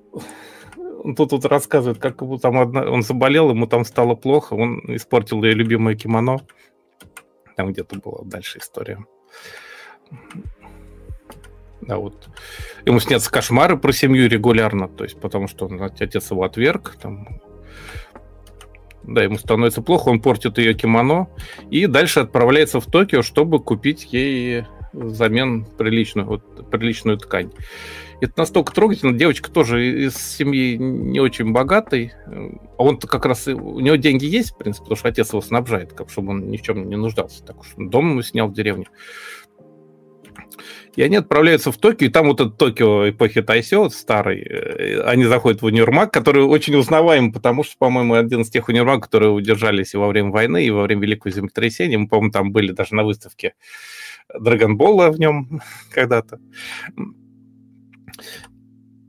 [1.05, 2.89] Он тут вот рассказывает, как ему там одна...
[2.89, 6.39] он заболел, ему там стало плохо, он испортил ее любимое кимоно.
[7.55, 9.05] Там где-то была дальше история.
[11.87, 12.29] Да, вот.
[12.85, 17.41] Ему снятся кошмары про семью регулярно, то есть потому что он, отец его отверг, там
[19.03, 21.27] да, ему становится плохо, он портит ее кимоно
[21.69, 27.51] и дальше отправляется в Токио, чтобы купить ей взамен приличную, вот, приличную ткань.
[28.21, 29.11] Это настолько трогательно.
[29.11, 32.13] Девочка тоже из семьи не очень богатой.
[32.25, 33.47] А он-то как раз...
[33.47, 36.55] У него деньги есть, в принципе, потому что отец его снабжает, как, чтобы он ни
[36.55, 37.43] в чем не нуждался.
[37.43, 38.85] Так уж дом ему снял в деревне.
[40.95, 45.25] И они отправляются в Токио, и там вот этот Токио эпохи Тайсё, старый, э, они
[45.25, 49.93] заходят в универмаг, который очень узнаваем, потому что, по-моему, один из тех универмагов, которые удержались
[49.93, 51.97] и во время войны, и во время Великого землетрясения.
[51.97, 53.55] Мы, по-моему, там были даже на выставке
[54.39, 55.61] Драгонбола в нем
[55.91, 56.39] когда-то.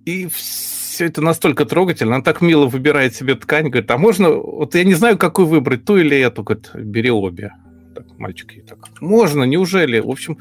[0.07, 2.17] И все это настолько трогательно.
[2.17, 5.85] Она так мило выбирает себе ткань, говорит, а можно, вот я не знаю, какую выбрать,
[5.85, 7.53] ту или эту, говорит, бери обе.
[7.95, 10.01] Так, мальчики, так, можно, неужели?
[10.01, 10.39] В общем,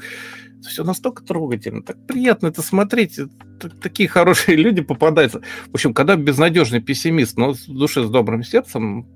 [0.68, 3.18] все настолько трогательно, так приятно это смотреть.
[3.80, 5.40] Такие хорошие люди попадаются.
[5.70, 9.06] В общем, когда безнадежный пессимист, но с душой с добрым сердцем,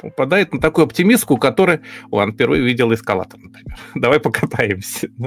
[0.00, 1.82] попадает на такую оптимистку, которая...
[2.10, 3.78] Он впервые видел эскалатор, например.
[3.94, 5.08] Давай покатаемся.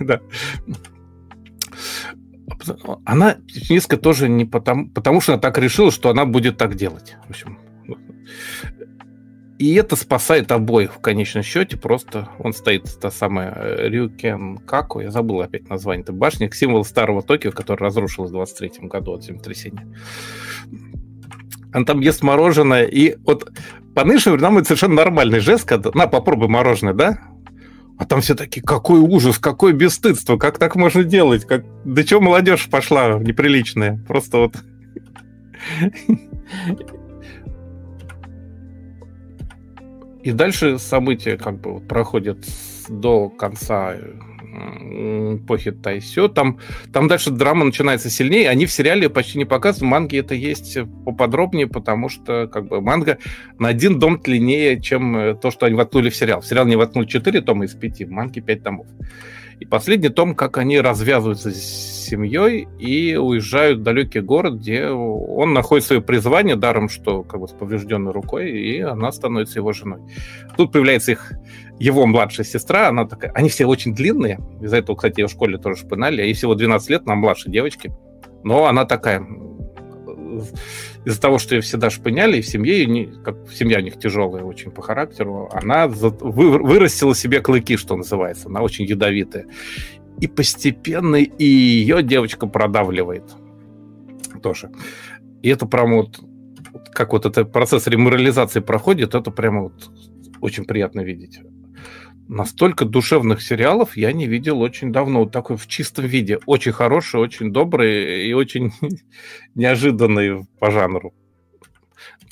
[0.00, 0.20] Да.
[3.04, 7.16] Она пессимистка тоже не потому, потому что она так решила, что она будет так делать.
[7.26, 7.58] В общем,
[9.60, 11.76] и это спасает обоих в конечном счете.
[11.76, 16.82] Просто он стоит, та самая э, Рюкен Каку, я забыл опять название этой башни, символ
[16.82, 19.86] старого Токио, который разрушилась в 23 году от землетрясения.
[21.74, 23.52] Он там ест мороженое, и вот
[23.94, 27.18] по нынешним временам это совершенно нормальный жест, когда на, попробуй мороженое, да?
[27.98, 31.44] А там все такие, какой ужас, какое бесстыдство, как так можно делать?
[31.44, 31.66] Как...
[31.84, 34.02] Да что молодежь пошла неприличная?
[34.08, 34.54] Просто вот...
[40.22, 42.38] И дальше события как бы проходят
[42.88, 43.96] до конца
[44.52, 46.28] эпохи Тайсё.
[46.28, 46.58] Там,
[46.92, 48.48] там дальше драма начинается сильнее.
[48.48, 49.88] Они в сериале почти не показывают.
[49.88, 53.18] В манге это есть поподробнее, потому что как бы манга
[53.58, 56.40] на один дом длиннее, чем э, то, что они воткнули в сериал.
[56.40, 58.86] В сериал не воткнули 4 тома из 5, в манге 5 томов.
[59.60, 65.52] И последний том, как они развязываются с семьей и уезжают в далекий город, где он
[65.52, 70.00] находит свое призвание, даром, что как бы с поврежденной рукой, и она становится его женой.
[70.56, 71.32] Тут появляется их
[71.78, 75.58] его младшая сестра, она такая, они все очень длинные, из-за этого, кстати, ее в школе
[75.58, 77.92] тоже шпынали, ей всего 12 лет, нам младше девочки,
[78.42, 79.20] но она такая
[81.04, 84.44] из-за того, что ее всегда шпыняли, и в семье, не, как семья у них тяжелая
[84.44, 88.48] очень по характеру, она вы, вырастила себе клыки, что называется.
[88.48, 89.46] Она очень ядовитая.
[90.20, 93.24] И постепенно и ее девочка продавливает
[94.42, 94.70] тоже.
[95.42, 96.20] И это прямо вот,
[96.92, 99.90] как вот этот процесс реморализации проходит, это прямо вот
[100.40, 101.40] очень приятно видеть
[102.30, 105.20] настолько душевных сериалов я не видел очень давно.
[105.20, 106.38] Вот такой в чистом виде.
[106.46, 108.72] Очень хороший, очень добрый и очень
[109.54, 111.12] неожиданный по жанру.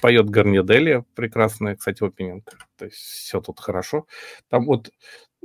[0.01, 2.45] Поет Гарнеделия, прекрасная, кстати, опенинг.
[2.79, 4.07] То есть все тут хорошо.
[4.49, 4.91] Там вот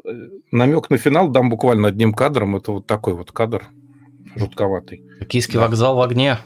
[0.05, 0.09] э,
[0.51, 2.55] намек на финал дам буквально одним кадром.
[2.55, 3.63] Это вот такой вот кадр
[4.35, 5.03] жутковатый.
[5.19, 5.61] Токийский да.
[5.61, 6.37] вокзал в огне.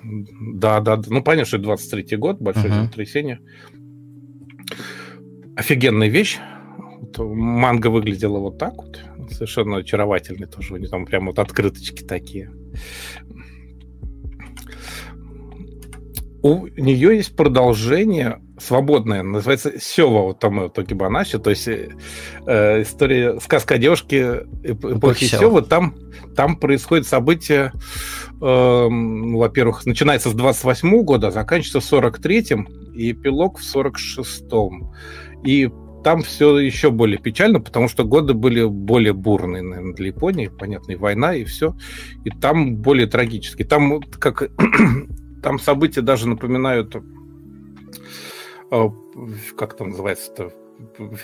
[0.54, 1.04] Да, да, да.
[1.08, 2.76] Ну, понятно, что это 23-й год, большое uh-huh.
[2.76, 3.42] землетрясение.
[5.58, 6.40] Офигенная вещь
[7.00, 9.00] вот манга выглядела вот так вот.
[9.32, 10.74] Совершенно очаровательный тоже.
[10.74, 12.52] У них там прям вот открыточки такие.
[16.44, 21.90] У нее есть продолжение свободное, называется Сева вот там Токибанаши, то есть э,
[22.46, 25.96] э, история сказка о девушке эпохи Сева, там,
[26.36, 27.72] там происходит событие,
[28.42, 34.92] э, во-первых, начинается с 28 года, заканчивается в 43-м, и эпилог в 46-м.
[35.44, 35.70] И
[36.08, 40.94] там все еще более печально, потому что годы были более бурные, наверное, для Японии, понятно,
[40.94, 41.76] и война, и все.
[42.24, 43.68] И там более трагические.
[43.68, 44.50] Там как
[45.44, 46.96] там события даже напоминают
[49.58, 50.54] как там называется-то,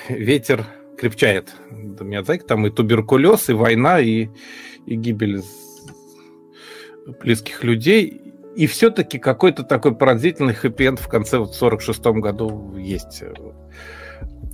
[0.10, 0.66] ветер
[0.98, 1.56] крепчает.
[1.72, 4.28] Миядзаки, там и туберкулез, и война, и,
[4.86, 5.44] и гибель
[7.22, 8.34] близких людей.
[8.58, 13.24] И все-таки какой-то такой пронзительный хэппи в конце вот, 46 году есть.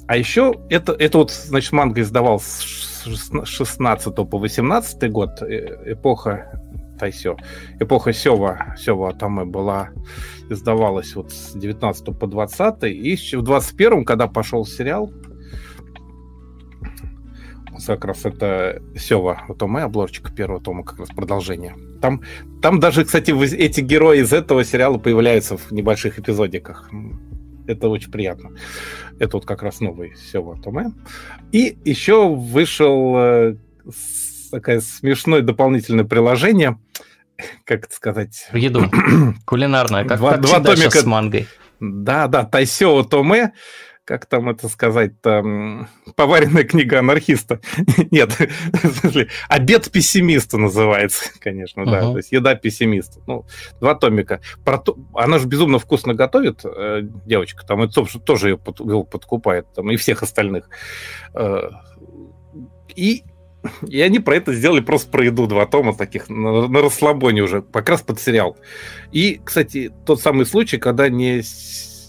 [0.09, 3.05] А еще это, это вот, значит, манга издавал с
[3.43, 6.59] 16 по 18 год, э, эпоха
[6.97, 7.37] Тайсё.
[7.79, 9.89] Эпоха Сева, Сева Атаме была,
[10.49, 15.13] издавалась вот с 19 по 20 и в 21 когда пошел сериал,
[17.85, 21.75] как раз это Сева Томе, обложечка первого тома, как раз продолжение.
[22.01, 22.23] Там,
[22.63, 26.89] там даже, кстати, эти герои из этого сериала появляются в небольших эпизодиках.
[27.69, 28.51] Это очень приятно.
[29.19, 30.91] Это вот как раз новый Сева Томе.
[31.51, 33.55] И еще вышел э,
[34.51, 36.79] такое смешное дополнительное приложение,
[37.65, 38.49] как это сказать?
[38.53, 38.89] Еду.
[39.45, 41.47] Кулинарное, как, два, как два томика с мангой.
[41.79, 43.53] Да, да, Тайсео Томе
[44.09, 47.61] как там это сказать, там, поваренная книга анархиста.
[48.09, 48.35] Нет,
[49.47, 51.91] обед пессимиста называется, конечно, uh-huh.
[51.91, 53.19] да, то есть еда пессимиста.
[53.27, 53.45] Ну,
[53.79, 54.41] два томика.
[54.65, 54.97] Про то...
[55.13, 58.77] Она же безумно вкусно готовит, э, девочка, там, и тоже ее, под...
[59.11, 60.71] подкупает, там, и всех остальных.
[61.35, 61.69] Э,
[62.95, 63.21] и
[63.87, 67.61] и они про это сделали просто про еду два тома таких на, на расслабоне уже,
[67.61, 68.57] как раз под сериал.
[69.11, 71.43] И, кстати, тот самый случай, когда не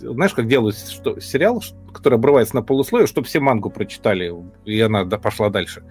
[0.01, 1.63] знаешь, как делают что, сериал,
[1.93, 4.33] который обрывается на полусловие, чтобы все мангу прочитали,
[4.65, 5.83] и она пошла дальше.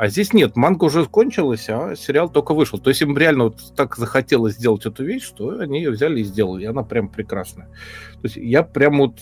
[0.00, 2.78] А здесь нет, манга уже кончилась, а сериал только вышел.
[2.78, 6.24] То есть им реально вот так захотелось сделать эту вещь, что они ее взяли и
[6.24, 6.62] сделали.
[6.62, 7.66] И она прям прекрасная.
[7.66, 9.20] То есть я прям вот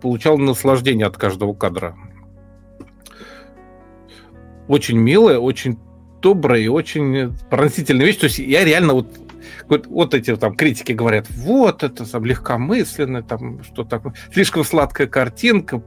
[0.00, 1.96] получал наслаждение от каждого кадра.
[4.66, 5.78] Очень милая, очень
[6.20, 8.16] добрая и очень пронзительная вещь.
[8.16, 9.06] То есть я реально вот
[9.70, 15.06] вот, вот эти там критики говорят, вот это там легкомысленно, там что такое, слишком сладкая
[15.06, 15.82] картинка,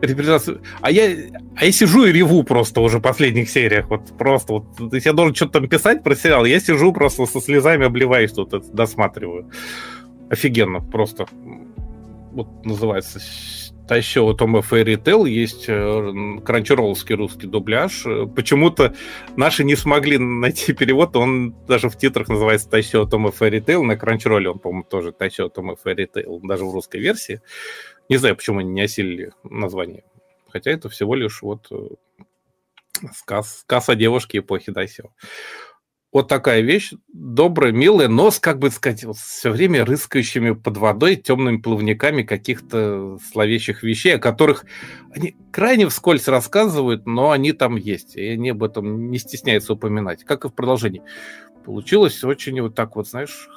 [0.00, 0.58] репрезентация.
[0.80, 1.16] А я,
[1.56, 3.90] а я сижу и реву просто уже в последних сериях.
[3.90, 4.76] Вот просто вот.
[4.76, 6.44] То есть я должен что-то там писать про сериал.
[6.44, 9.50] Я сижу просто со слезами обливаюсь тут, это досматриваю.
[10.30, 11.26] Офигенно, просто.
[12.32, 13.20] Вот называется
[13.90, 18.04] а еще Тома Fairy Tail есть э, кранчероллский русский дубляж.
[18.34, 18.94] Почему-то
[19.36, 23.96] наши не смогли найти перевод, он даже в титрах называется Тайсё Тома Fairy Tail, на
[23.96, 27.40] кранчеролле он, по-моему, тоже Тайсё Тома Fairy Tail, даже в русской версии.
[28.08, 30.04] Не знаю, почему они не осилили название.
[30.50, 31.88] Хотя это всего лишь вот э,
[33.14, 35.04] сказ, сказ о девушке эпохи Тайсё
[36.12, 40.78] вот такая вещь, добрая, милая, но с, как бы сказать, вот, все время рыскающими под
[40.78, 44.64] водой темными плавниками каких-то словещих вещей, о которых
[45.14, 50.24] они крайне вскользь рассказывают, но они там есть, и они об этом не стесняются упоминать,
[50.24, 51.02] как и в продолжении.
[51.64, 53.48] Получилось очень вот так вот, знаешь,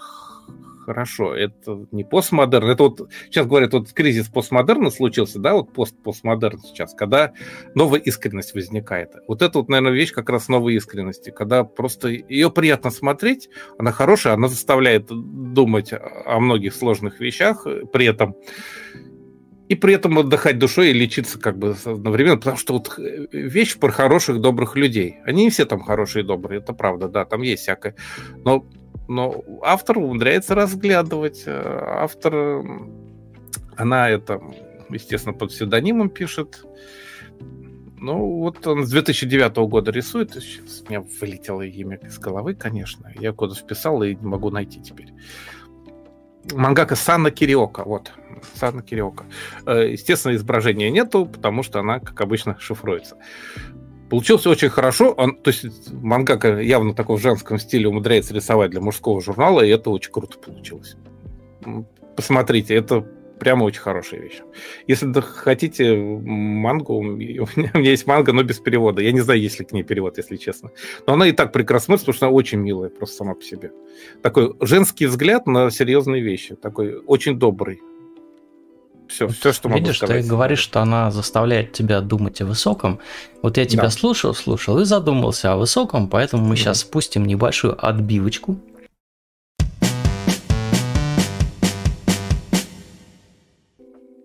[0.86, 1.36] хорошо.
[1.36, 2.70] Это не постмодерн.
[2.70, 7.34] Это вот сейчас говорят, вот кризис постмодерна случился, да, вот пост постмодерн сейчас, когда
[7.76, 9.14] новая искренность возникает.
[9.28, 13.92] Вот это вот, наверное, вещь как раз новой искренности, когда просто ее приятно смотреть, она
[13.92, 18.36] хорошая, она заставляет думать о многих сложных вещах, при этом
[19.72, 23.78] и при этом отдыхать душой и лечиться как бы одновременно, потому что вот э, вещь
[23.78, 25.20] про хороших, добрых людей.
[25.24, 27.96] Они не все там хорошие и добрые, это правда, да, там есть всякое.
[28.44, 28.66] Но
[29.12, 31.44] но автор умудряется разглядывать.
[31.46, 32.64] Э, автор,
[33.76, 34.42] она это,
[34.90, 36.66] естественно, под псевдонимом пишет.
[38.00, 40.34] Ну, вот он с 2009 года рисует.
[40.34, 43.12] Сейчас у меня вылетело имя из головы, конечно.
[43.20, 45.14] Я куда вписал и не могу найти теперь.
[46.54, 48.12] Мангака Сана Кириока, вот,
[48.56, 49.26] Сана Кириока.
[49.66, 53.18] Э, естественно, изображения нету, потому что она, как обычно, шифруется.
[54.12, 55.14] Получился очень хорошо.
[55.14, 59.70] Он, то есть мангака явно такого в женском стиле умудряется рисовать для мужского журнала, и
[59.70, 60.98] это очень круто получилось.
[62.18, 63.08] Посмотрите, это
[63.40, 64.42] прямо очень хорошая вещь.
[64.86, 67.44] Если хотите мангу, у меня,
[67.74, 69.02] у меня есть манга, но без перевода.
[69.02, 70.72] Я не знаю, есть ли к ней перевод, если честно.
[71.08, 73.72] Но она и так прекрасна, потому что она очень милая просто сама по себе.
[74.22, 76.56] Такой женский взгляд на серьезные вещи.
[76.56, 77.80] Такой очень добрый.
[79.12, 80.24] Все, все, что могу Видишь, сказать.
[80.24, 83.00] ты говоришь, что она заставляет тебя думать о высоком.
[83.42, 83.90] Вот я тебя да.
[83.90, 86.58] слушал, слушал и задумался о высоком, поэтому мы mm-hmm.
[86.58, 88.58] сейчас спустим небольшую отбивочку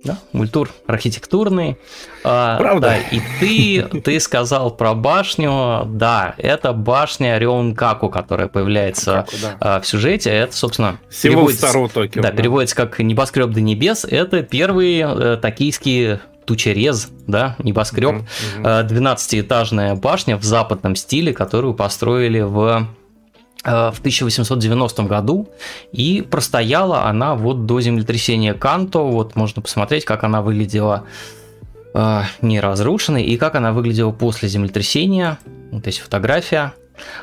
[0.07, 1.77] Да, мультур архитектурный.
[2.25, 2.89] А, Правда.
[2.89, 5.85] Да, и ты, ты сказал про башню.
[5.87, 9.57] Да, это башня Рёнкаку, которая появляется Каку, да.
[9.61, 10.31] А, в сюжете.
[10.31, 12.23] Это, собственно, Символ старого Токио.
[12.23, 14.05] Да, да, переводится как небоскреб до небес.
[14.05, 18.23] Это первый э, токийский тучерез, да, небоскреб.
[18.63, 18.87] Uh-huh.
[18.87, 22.87] 12-этажная башня в западном стиле, которую построили в
[23.67, 25.49] в 1890 году,
[25.91, 31.05] и простояла она вот до землетрясения Канто, вот можно посмотреть, как она выглядела
[32.43, 35.39] не разрушенной, и как она выглядела после землетрясения,
[35.73, 36.75] вот здесь фотография,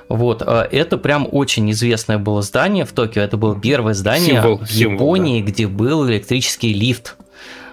[0.10, 4.70] вот, это прям очень известное было здание в Токио, это было первое здание символ, в
[4.70, 5.52] Японии, символ, да.
[5.52, 7.16] где был электрический лифт,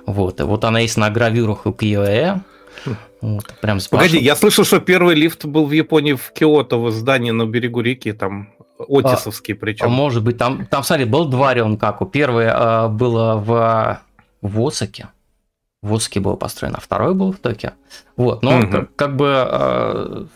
[0.07, 2.41] вот, вот она есть на гравюрах у Киоэ.
[3.21, 7.33] Вот, прям Погоди, я слышал, что первый лифт был в Японии в Киото, в здании
[7.33, 8.49] на берегу реки, там
[8.89, 9.87] Отисовский причем.
[9.87, 12.07] А, может быть, там, там, смотри, был два Рионкаку.
[12.07, 14.01] Первое а, было в,
[14.41, 15.09] в Осаке.
[15.83, 17.73] В Осаке было построено, а второй был в Токио.
[18.17, 18.69] Вот, но угу.
[18.69, 20.27] как, как бы а,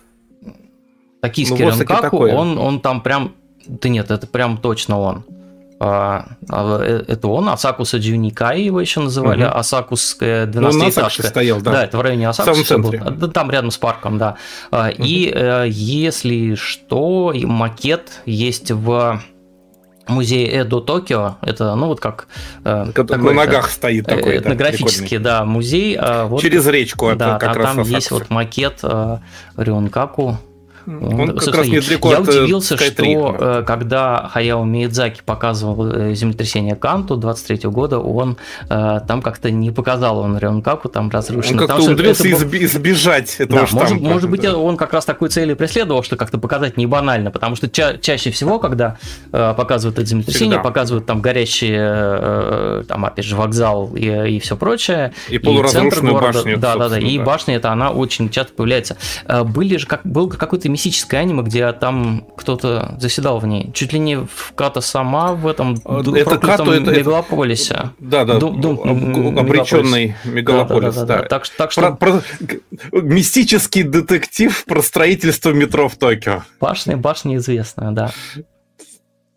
[1.22, 3.34] токийский ну, Рионкаку, он, он там прям...
[3.66, 5.24] Да нет, это прям точно он.
[5.80, 9.54] А, а, э, это он, Асакуса Джуникай его еще называли, угу.
[9.54, 11.22] Асакусская 12-этажка.
[11.22, 11.72] Ну, стоял, да.
[11.72, 12.78] Да, это в районе Асакуса.
[12.78, 14.36] Был, там рядом с парком, да.
[14.70, 14.80] Угу.
[14.98, 19.20] И э, если что, макет есть в
[20.06, 22.28] музее Эдо Токио, это, ну, вот как...
[22.64, 25.98] Э, такой, на ногах стоит такой, Этнографический, да, да музей.
[26.26, 28.80] Вот, Через речку, да, как а раз там есть вот макет
[29.56, 30.38] Рюнкаку,
[30.86, 35.90] он как раз недалеко Я от э, удивился, Sky что э, когда Хаяо Миядзаки показывал
[35.90, 38.36] э, землетрясение Канту 23 года, он
[38.68, 41.62] там как-то не показал он Рионкаку, там разрушено.
[41.62, 42.30] Он как-то умудрился был...
[42.30, 43.88] избежать этого да, штампа.
[43.88, 47.56] Может, может быть, он как раз такой цели преследовал, что как-то показать не банально, потому
[47.56, 48.98] что ча- чаще всего, когда
[49.30, 50.62] показывают это землетрясение, Всегда.
[50.62, 55.12] показывают там горящие, там, опять же, вокзал и, и все прочее.
[55.28, 56.58] И, и полуразрушенную города, башню.
[56.58, 56.98] Да, да, да.
[56.98, 57.24] И да.
[57.24, 58.96] башня это она очень часто появляется.
[59.44, 63.70] Были же, как, был какой-то мистическое аниме, где там кто-то заседал в ней.
[63.72, 67.90] Чуть ли не в Ката сама в этом а, это Като, это, мегалополисе.
[68.00, 70.94] Да, да, Дум, Дум, обреченный мегалополис.
[70.94, 71.28] Да, да, да, да.
[71.28, 71.92] Так, так что...
[71.92, 72.20] Про,
[72.90, 76.42] про, мистический детектив про строительство метро в Токио.
[76.60, 78.10] Башня, башня известная, да.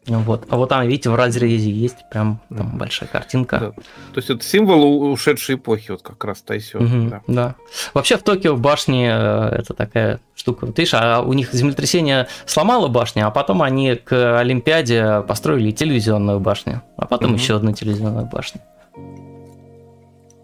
[0.07, 0.45] Вот.
[0.49, 3.59] А вот там, видите, в разрезе есть прям там большая картинка.
[3.59, 3.71] Да.
[3.71, 6.79] То есть это символ ушедшей эпохи, вот как раз Тайсё.
[6.79, 7.21] Угу, да.
[7.27, 7.55] да.
[7.93, 10.67] Вообще в Токио башни э, это такая штука.
[10.67, 16.39] Ты видишь, а у них землетрясение сломало башню, а потом они к Олимпиаде построили телевизионную
[16.39, 17.39] башню, а потом угу.
[17.39, 18.61] еще одну телевизионную башню.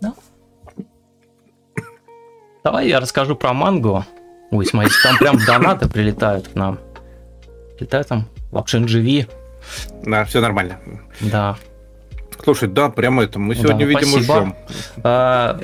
[0.02, 0.14] Да.
[2.66, 4.06] Давай я расскажу про мангу.
[4.52, 6.80] Ой, смотри, там прям донаты прилетают к нам.
[7.78, 9.28] Прилетают там Лапшин живи.
[10.04, 10.80] Да, все нормально.
[11.22, 11.58] Да.
[12.44, 13.40] Слушай, да, прямо это.
[13.40, 14.36] Мы сегодня, да, видимо, спасибо.
[14.36, 14.56] ждем.
[15.04, 15.60] А,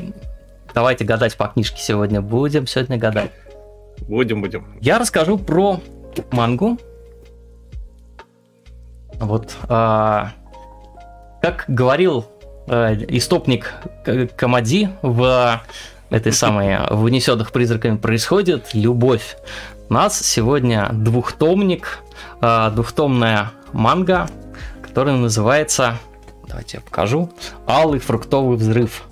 [0.74, 2.22] давайте гадать по книжке сегодня.
[2.22, 3.32] Будем сегодня гадать.
[4.08, 4.78] Будем, будем.
[4.80, 5.82] Я расскажу про
[6.32, 6.78] мангу.
[9.16, 9.56] Вот.
[9.68, 10.32] А,
[11.42, 12.26] как говорил
[12.68, 13.74] а, истопник
[14.36, 15.62] Камади в
[16.10, 19.38] этой самой в «Унесенных призраками» происходит любовь.
[19.90, 22.00] У нас сегодня двухтомник,
[22.42, 24.28] а, двухтомная манга,
[24.82, 25.98] который называется,
[26.48, 27.30] давайте я покажу,
[27.68, 29.04] «Алый фруктовый взрыв»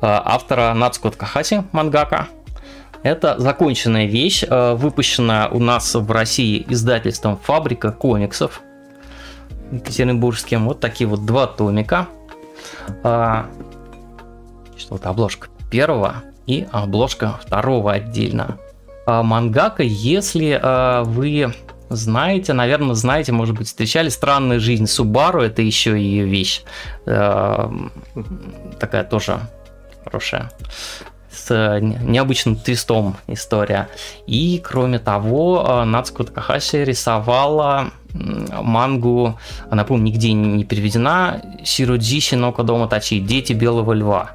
[0.00, 2.28] а, автора Нацуко Ткахаси, мангака.
[3.02, 8.60] Это законченная вещь, а, выпущенная у нас в России издательством «Фабрика комиксов»
[9.72, 10.66] екатеринбургским.
[10.66, 12.06] Вот такие вот два томика.
[13.02, 13.46] А,
[14.76, 18.58] что вот обложка первого и обложка второго отдельно.
[19.06, 20.60] Мангака, если
[21.04, 21.54] вы
[21.88, 26.62] знаете, наверное, знаете, может быть, встречали «Странная жизнь Субару», это еще и вещь
[27.06, 27.70] э,
[28.78, 29.40] такая тоже
[30.04, 30.50] хорошая,
[31.30, 33.88] с необычным твистом история.
[34.26, 39.38] И, кроме того, э, Нацуко Такахаси рисовала мангу,
[39.70, 44.30] она, помню, нигде не переведена, Сиродзиши Нока Дома Тачи, «Дети Белого Льва».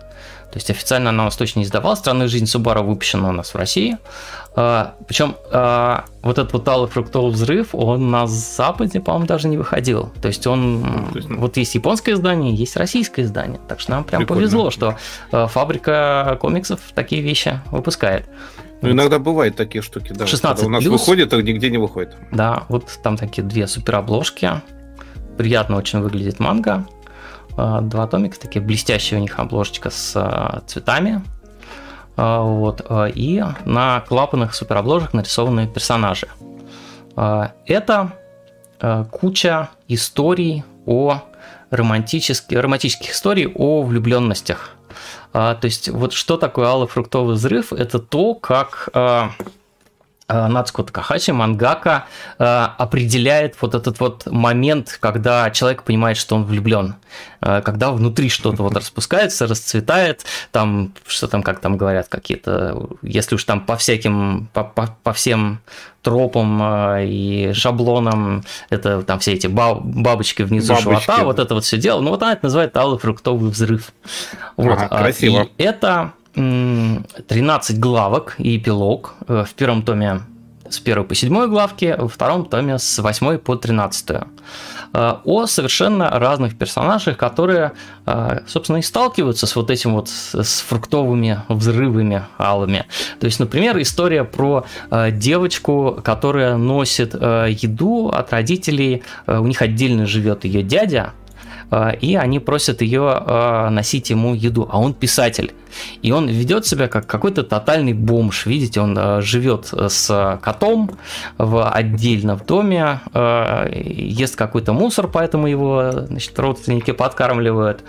[0.52, 2.00] То есть официально она у нас точно не издавалась.
[2.00, 3.98] «Странная жизнь Субару» выпущена у нас в России.
[4.54, 9.58] А, причем а, вот этот вот алый фруктовый взрыв, он на Западе, по-моему, даже не
[9.58, 10.12] выходил.
[10.22, 10.84] То есть он...
[11.12, 11.40] То есть, ну...
[11.40, 13.62] Вот есть японское издание, есть российское издание.
[13.68, 14.42] Так что нам прям Прикольно.
[14.42, 14.98] повезло, что
[15.32, 18.28] а, фабрика комиксов такие вещи выпускает.
[18.82, 20.28] Ну, иногда бывают такие штуки, да.
[20.28, 22.16] 16 Когда у нас плюс, выходит, а нигде не выходит.
[22.32, 24.50] Да, вот там такие две супер обложки.
[25.38, 26.86] Приятно очень выглядит манга.
[27.56, 31.22] А, два томика, такие блестящие у них обложечка с а, цветами.
[32.24, 32.86] А, вот,
[33.16, 36.28] и на клапанах суперобложек нарисованы персонажи.
[37.66, 38.12] Это
[39.10, 41.24] куча историй о
[41.72, 44.76] романтических, романтических историй о влюбленностях.
[45.32, 47.74] То есть вот что такое алый фруктовый взрыв?
[47.74, 48.90] Это то, как
[50.32, 52.06] Э, Нацуко Такахачи, мангака,
[52.40, 52.44] э,
[52.78, 56.96] определяет вот этот вот момент, когда человек понимает, что он влюблен,
[57.42, 63.36] э, когда внутри что-то вот распускается, расцветает, там, что там, как там говорят, какие-то, если
[63.36, 65.60] уж там по всяким, по, по, по всем
[66.02, 66.64] тропам
[67.02, 71.06] и шаблонам, это там все эти бабочки внизу бабочки.
[71.06, 73.92] живота, вот это вот все дело, ну вот она это называет алый фруктовый взрыв.
[74.56, 74.78] Вот.
[74.80, 75.50] Ага, красиво.
[75.58, 79.16] И это 13 главок и эпилог.
[79.28, 80.22] Э, в первом томе
[80.70, 84.10] с 1 по 7 главки, во втором томе с 8 по 13.
[84.94, 87.74] Э, о совершенно разных персонажах, которые,
[88.06, 92.86] э, собственно, и сталкиваются с вот этим вот с фруктовыми взрывами алыми.
[93.20, 94.66] То есть, например, история про
[95.12, 101.14] девочку, которая носит еду от родителей, у них отдельно живет ее дядя,
[102.02, 105.54] и они просят ее а, носить ему еду, а он писатель.
[106.02, 108.46] И он ведет себя как какой-то тотальный бомж.
[108.46, 110.92] Видите, он а, живет с котом
[111.38, 117.84] в отдельном доме, ест какой-то мусор, поэтому его значит, родственники подкармливают.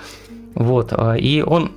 [0.55, 0.93] Вот.
[1.19, 1.73] И он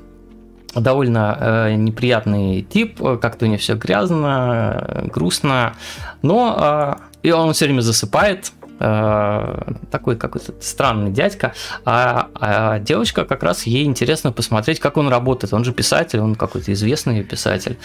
[0.76, 5.74] довольно неприятный тип, как-то у него все грязно, грустно,
[6.22, 11.54] но и он все время засыпает, Э, такой какой-то странный дядька,
[11.86, 15.54] а, а девочка как раз ей интересно посмотреть, как он работает.
[15.54, 17.78] Он же писатель, он какой-то известный писатель.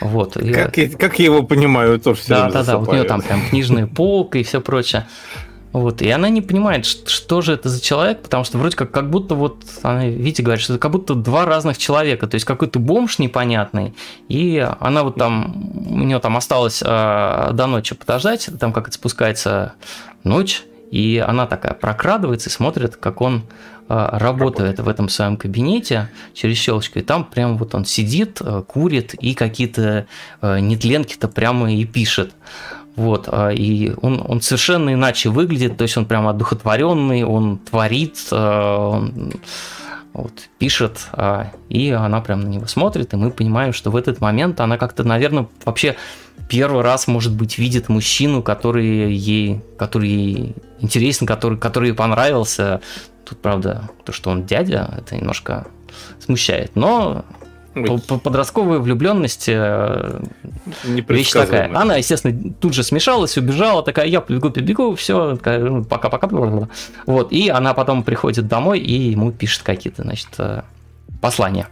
[0.00, 0.34] Вот.
[0.34, 3.20] Как, я, как я его понимаю, тоже все Да, да, да, вот у нее там
[3.20, 5.06] прям книжная полка и все прочее.
[5.72, 8.90] Вот, и она не понимает, что, что же это за человек, потому что вроде как,
[8.90, 12.46] как будто вот, она, видите, говорит, что это как будто два разных человека, то есть
[12.46, 13.94] какой-то бомж непонятный,
[14.28, 18.94] и она вот там, у нее там осталось э, до ночи подождать, там как это
[18.94, 19.74] спускается
[20.24, 23.42] ночь, и она такая прокрадывается и смотрит, как он
[23.88, 28.62] э, работает в этом своем кабинете через щелочку, и там прям вот он сидит, э,
[28.66, 30.06] курит и какие-то
[30.40, 32.32] э, нетленки-то прямо и пишет.
[32.98, 38.18] Вот, а, и он, он совершенно иначе выглядит, то есть он прям одухотворенный, он творит,
[38.32, 39.34] а, он
[40.12, 44.20] вот, пишет, а, и она прям на него смотрит, и мы понимаем, что в этот
[44.20, 45.94] момент она как-то, наверное, вообще
[46.48, 52.80] первый раз, может быть, видит мужчину, который ей, который ей интересен, который, который ей понравился.
[53.24, 55.68] Тут, правда, то, что он дядя, это немножко
[56.18, 57.24] смущает, но
[57.84, 60.20] Подростковая влюбленность э,
[60.84, 61.74] вещь такая.
[61.74, 66.28] Она, естественно, тут же смешалась, убежала, такая, я побегу, побегу, все, ну, пока-пока.
[67.06, 70.62] Вот, и она потом приходит домой и ему пишет какие-то, значит, э,
[71.20, 71.68] послания.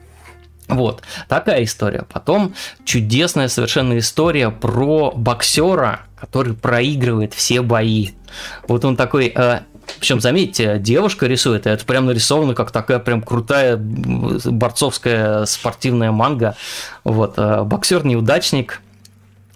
[0.69, 2.05] Вот, такая история.
[2.13, 2.55] Потом
[2.85, 8.11] чудесная совершенно история про боксера, который проигрывает все бои.
[8.67, 9.61] Вот он такой э,
[9.99, 16.57] причем, заметьте, девушка рисует, это прям нарисовано как такая прям крутая борцовская спортивная манга.
[17.05, 18.81] Вот, э, боксер-неудачник,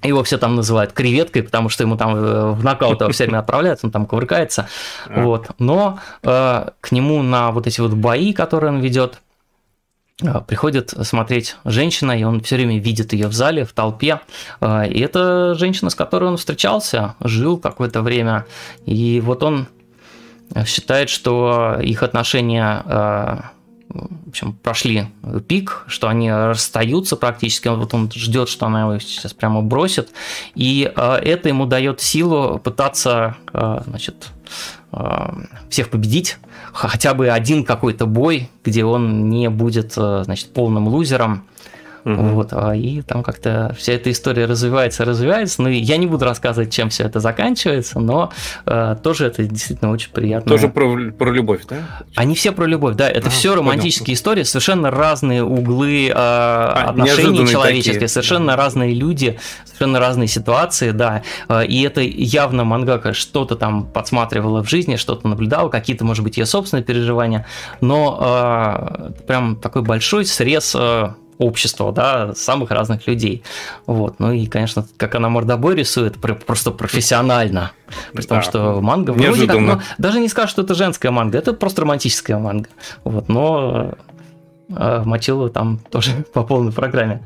[0.03, 3.87] его все там называют креветкой, потому что ему там э, в нокаут все время отправляются,
[3.87, 4.69] он там кувыркается.
[5.09, 5.49] Вот.
[5.59, 9.21] Но э, к нему на вот эти вот бои, которые он ведет,
[10.23, 14.21] э, приходит смотреть женщина, и он все время видит ее в зале, в толпе.
[14.63, 18.47] И это женщина, с которой он встречался, жил какое-то время.
[18.87, 19.69] И вот он
[20.67, 23.41] считает, что их отношения э,
[23.89, 25.07] в общем, прошли
[25.49, 30.11] пик, что они расстаются практически, вот он ждет, что она его сейчас прямо бросит,
[30.55, 34.29] и э, это ему дает силу пытаться, э, значит,
[35.69, 36.39] всех победить,
[36.73, 41.45] хотя бы один какой-то бой, где он не будет, значит, полным лузером,
[42.05, 42.15] Угу.
[42.15, 45.63] Вот, а, и там как-то вся эта история развивается, развивается.
[45.63, 48.33] Ну, я не буду рассказывать, чем все это заканчивается, но
[48.67, 50.49] э, тоже это действительно очень приятно.
[50.49, 51.79] Тоже про, про любовь, да?
[52.15, 53.09] Они все про любовь, да.
[53.09, 54.15] Это а, все романтические понял.
[54.15, 58.09] истории, совершенно разные углы э, а, отношений человеческих, такие.
[58.09, 61.23] совершенно разные люди, совершенно разные ситуации, да.
[61.49, 66.39] Э, и это явно мангака что-то там подсматривала в жизни, что-то наблюдала, какие-то, может быть,
[66.39, 67.47] ее собственные переживания,
[67.81, 71.11] но э, прям такой большой срез э,
[71.41, 73.43] общества, да, самых разных людей.
[73.87, 74.21] Вот.
[74.21, 77.73] Ну и, конечно, как она мордобой рисует, просто профессионально.
[78.13, 78.43] При том, да.
[78.43, 82.39] что манга вроде как, ну, даже не скажу, что это женская манга, это просто романтическая
[82.39, 82.69] манга.
[83.05, 83.95] Вот, но
[84.69, 87.23] э, Мочилова там тоже по полной программе.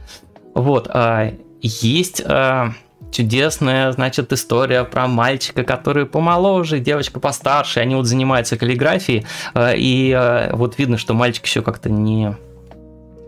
[0.54, 2.72] Вот, а есть а,
[3.10, 10.12] чудесная, значит, история про мальчика, который помоложе, девочка постарше, они вот занимаются каллиграфией, а, и
[10.12, 12.36] а, вот видно, что мальчик еще как-то не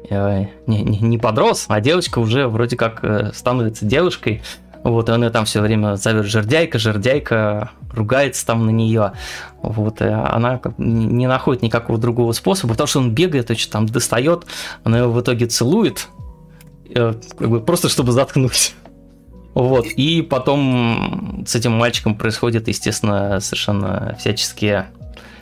[0.08, 4.42] Э, не, не, не подрос, а девочка уже вроде как э, становится девушкой.
[4.82, 9.12] Вот, и он ее там все время зовет жердяйка, жердяйка, ругается там на нее.
[9.62, 14.46] Вот, и она не находит никакого другого способа, потому что он бегает, что там достает,
[14.84, 16.08] она его в итоге целует,
[16.88, 18.74] э, как бы просто чтобы заткнуть.
[19.54, 24.88] Вот, и потом с этим мальчиком происходит, естественно, совершенно всяческие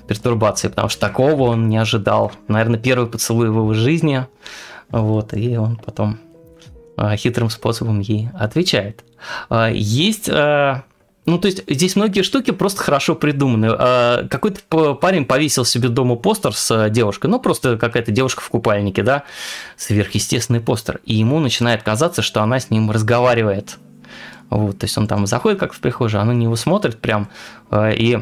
[0.06, 2.32] пертурбации, потому что такого он не ожидал.
[2.48, 4.26] Наверное, первый поцелуй в его жизни,
[4.90, 6.18] вот, и он потом
[6.96, 9.04] а, хитрым способом ей отвечает.
[9.48, 10.84] А, есть а,
[11.26, 14.28] ну, то есть здесь многие штуки просто хорошо придуманы.
[14.28, 19.22] Какой-то парень повесил себе дома постер с девушкой, ну, просто какая-то девушка в купальнике, да,
[19.78, 23.78] сверхъестественный постер, и ему начинает казаться, что она с ним разговаривает.
[24.50, 27.30] Вот, то есть он там заходит как в прихожую, она на него смотрит прям
[27.72, 28.18] и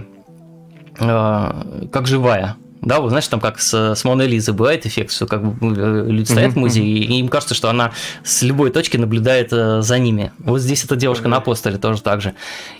[0.96, 2.56] как живая.
[2.82, 6.04] Да, вот знаешь, там как с, с Моной Лизой бывает эффект, что как бы э,
[6.08, 7.92] люди стоят в музее, и им кажется, что она
[8.24, 10.32] с любой точки наблюдает э, за ними.
[10.40, 12.34] Вот здесь эта девушка на постере тоже так же.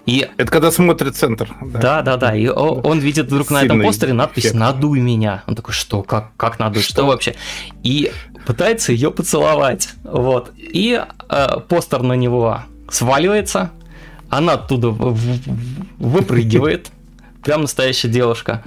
[0.05, 0.29] И...
[0.39, 1.55] Это когда смотрит центр.
[1.63, 2.35] Да, да, да.
[2.35, 4.57] И он видит вдруг Сильный на этом постере надпись эффект.
[4.57, 5.45] «Надуй меня».
[5.47, 7.37] Он такой, что, как, как надуй, что, что вообще?
[7.85, 8.11] И
[8.45, 9.91] пытается ее поцеловать.
[10.03, 10.51] Вот.
[10.59, 13.71] И э, постер на него сваливается,
[14.31, 14.89] она оттуда
[15.99, 16.91] выпрыгивает,
[17.43, 18.63] прям настоящая девушка.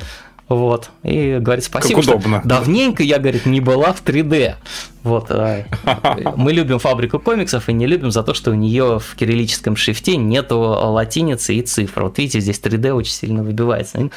[0.48, 0.92] Вот.
[1.02, 2.40] И говорит, спасибо, как удобно.
[2.40, 4.56] что давненько я, говорит, не была в 3D.
[5.04, 5.28] Вот.
[5.30, 5.66] А,
[6.36, 10.18] мы любим фабрику комиксов и не любим за то, что у нее в кириллическом шрифте
[10.18, 12.04] нету латиницы и цифр.
[12.04, 14.10] Вот видите, здесь 3D очень сильно выбивается.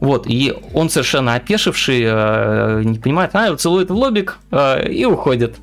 [0.00, 5.56] Вот, и он совершенно опешивший, э, не понимает, а, целует в лобик э, и уходит.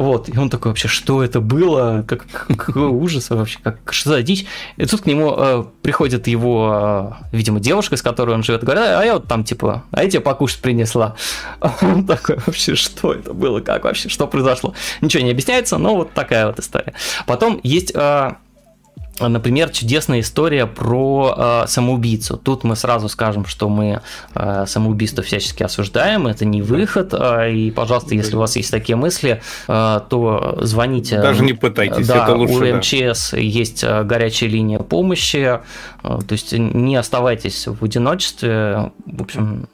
[0.00, 4.22] Вот, и он такой вообще, что это было, как, какой ужас вообще, как, что за
[4.22, 4.46] дичь.
[4.78, 8.82] И тут к нему э, приходит его, э, видимо, девушка, с которой он живет, говорит,
[8.82, 11.16] а я вот там, типа, а я тебе покушать принесла.
[11.82, 14.72] Он такой, вообще, что это было, как вообще, что произошло?
[15.02, 16.94] Ничего не объясняется, но вот такая вот история.
[17.26, 17.92] Потом есть...
[17.94, 18.36] Э,
[19.20, 22.36] Например, чудесная история про э, самоубийцу.
[22.36, 24.00] Тут мы сразу скажем, что мы
[24.34, 27.12] э, самоубийство всячески осуждаем, это не выход.
[27.12, 31.20] Э, и, пожалуйста, если у вас есть такие мысли, э, то звоните.
[31.20, 32.72] Даже не пытайтесь, да, это лучше.
[32.72, 33.38] У МЧС да.
[33.38, 35.36] есть э, горячая линия помощи.
[35.36, 35.58] Э,
[36.02, 38.92] то есть не оставайтесь в одиночестве.
[39.06, 39.68] В общем,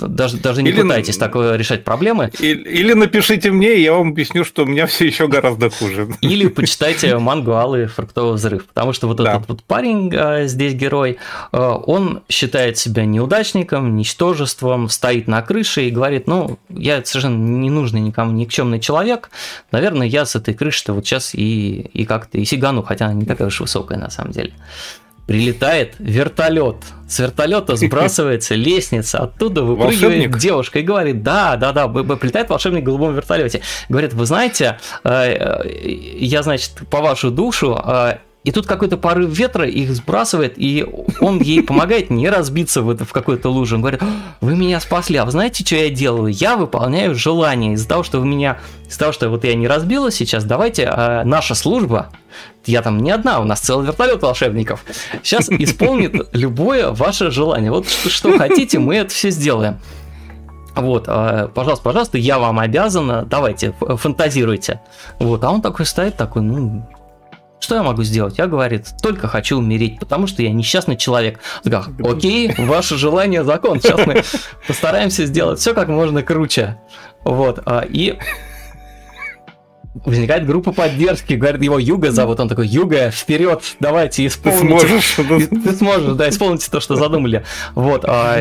[0.00, 2.30] даже, даже не или, пытайтесь так решать проблемы.
[2.38, 6.08] Или, или напишите мне, и я вам объясню, что у меня все еще гораздо хуже.
[6.20, 8.66] Или почитайте мангу Алый фруктовый взрыв.
[8.66, 9.36] Потому что вот да.
[9.36, 11.18] этот вот парень, а, здесь герой,
[11.52, 17.70] а, он считает себя неудачником, ничтожеством, стоит на крыше и говорит, ну, я совершенно не
[17.70, 19.30] нужный никому никчемный человек,
[19.72, 23.26] наверное, я с этой крыши-то вот сейчас и, и как-то и сигану, хотя она не
[23.26, 24.52] такая уж высокая на самом деле
[25.30, 26.78] прилетает вертолет.
[27.08, 30.38] С вертолета сбрасывается лестница, оттуда выпрыгивает волшебник?
[30.38, 33.62] девушка и говорит, да, да, да, прилетает волшебник в голубом вертолете.
[33.88, 35.68] Говорит, вы знаете, э, э,
[36.18, 40.86] я, значит, по вашу душу э, и тут какой-то порыв ветра их сбрасывает, и
[41.20, 43.76] он ей помогает не разбиться в, это, в какую-то лужу.
[43.76, 44.00] Он говорит,
[44.40, 46.32] вы меня спасли, а вы знаете, что я делаю?
[46.32, 47.74] Я выполняю желание.
[47.74, 48.58] Из-за того, что вы меня,
[48.88, 52.08] из-за того, что вот я не разбилась сейчас, давайте а, наша служба,
[52.64, 54.84] я там не одна, у нас целый вертолет волшебников,
[55.22, 57.70] сейчас исполнит любое ваше желание.
[57.70, 59.78] Вот что, что хотите, мы это все сделаем.
[60.74, 64.80] Вот, а, пожалуйста, пожалуйста, я вам обязана, давайте, фантазируйте.
[65.18, 66.88] Вот, а он такой стоит, такой, ну,
[67.60, 68.38] что я могу сделать?
[68.38, 71.40] Я, говорит, только хочу умереть, потому что я несчастный человек.
[71.60, 73.80] Сказал, окей, ваше желание закон.
[73.80, 74.22] Сейчас мы
[74.66, 76.80] постараемся сделать все как можно круче.
[77.22, 78.18] Вот, а, и
[79.92, 84.62] возникает группа поддержки, говорит, его Юга зовут, он такой, Юга, вперед, давайте, исполните.
[84.62, 85.48] Ты сможешь.
[85.64, 87.44] Ты сможешь, да, исполните то, что задумали.
[87.74, 88.38] Вот, а,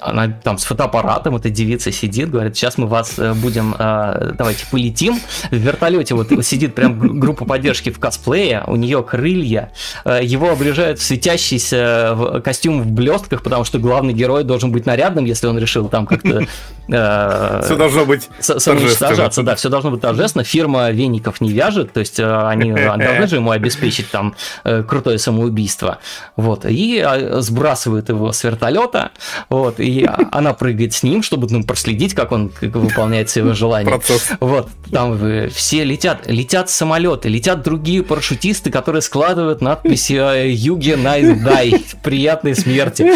[0.00, 4.64] она там с фотоаппаратом, эта девица сидит, говорит, сейчас мы вас э, будем, а, давайте
[4.70, 5.18] полетим.
[5.50, 9.72] В вертолете вот сидит прям группа поддержки в косплее, у нее крылья,
[10.04, 15.24] э, его обрежают в светящийся костюм в блестках, потому что главный герой должен быть нарядным,
[15.24, 16.46] если он решил там как-то...
[16.88, 19.46] Э, все должно быть торжественно.
[19.46, 20.44] Да, все должно быть торжественно.
[20.44, 24.34] Фирма веников не вяжет, то есть э, они должны же ему обеспечить там
[24.64, 25.98] э, крутое самоубийство.
[26.36, 29.10] Вот, и а, сбрасывают его с вертолета,
[29.48, 33.88] вот, и она прыгает с ним, чтобы ну, проследить, как он как выполняет свои желания.
[33.88, 34.30] Процесс.
[34.40, 35.18] Вот, там
[35.50, 40.12] все летят, летят самолеты, летят другие парашютисты, которые складывают надписи
[40.48, 43.12] «Юге Die», «Приятной смерти».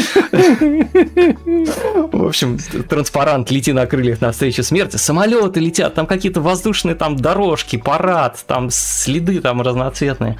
[2.13, 2.59] В общем,
[2.89, 8.45] транспарант «Лети на крыльях навстречу смерти», самолеты летят, там какие-то воздушные там дорожки, дорожки, парад,
[8.47, 10.37] там следы там разноцветные.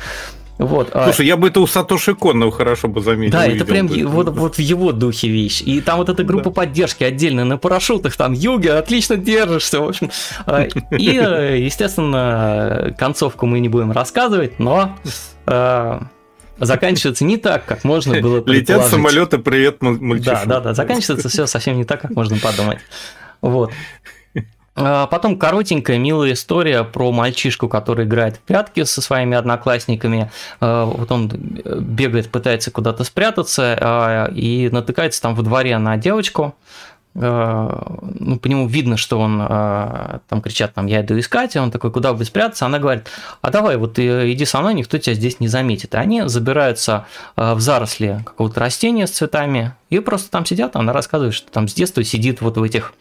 [0.59, 0.89] Вот.
[0.95, 3.33] А Слушай, я бы это у Сатоши Конного хорошо бы заметил.
[3.33, 4.03] Да, это прям бы.
[4.07, 5.61] Вот, вот в его духе вещь.
[5.61, 6.51] И там вот эта группа да.
[6.51, 10.11] поддержки отдельно на парашютах, там Юги, отлично держишься, в общем.
[10.47, 14.97] А, и, естественно, концовку мы не будем рассказывать, но
[15.45, 16.05] а,
[16.59, 18.43] заканчивается не так, как можно было.
[18.47, 20.41] Летят самолеты, привет, мальчишка.
[20.47, 22.79] Да, да, да, заканчивается все совсем не так, как можно подумать.
[23.43, 23.73] Вот.
[24.79, 30.31] А потом коротенькая, милая история про мальчишку, который играет в прятки со своими одноклассниками.
[30.61, 36.55] А, вот он бегает, пытается куда-то спрятаться а, и натыкается там во дворе на девочку.
[37.15, 41.91] Ну, по нему видно, что он там кричат, там, я иду искать, и он такой,
[41.91, 42.67] куда бы спрятаться?
[42.67, 43.07] Она говорит,
[43.41, 45.95] а давай, вот иди со мной, никто тебя здесь не заметит.
[45.95, 51.33] И они забираются в заросли какого-то растения с цветами и просто там сидят, она рассказывает,
[51.33, 52.93] что там с детства сидит вот в этих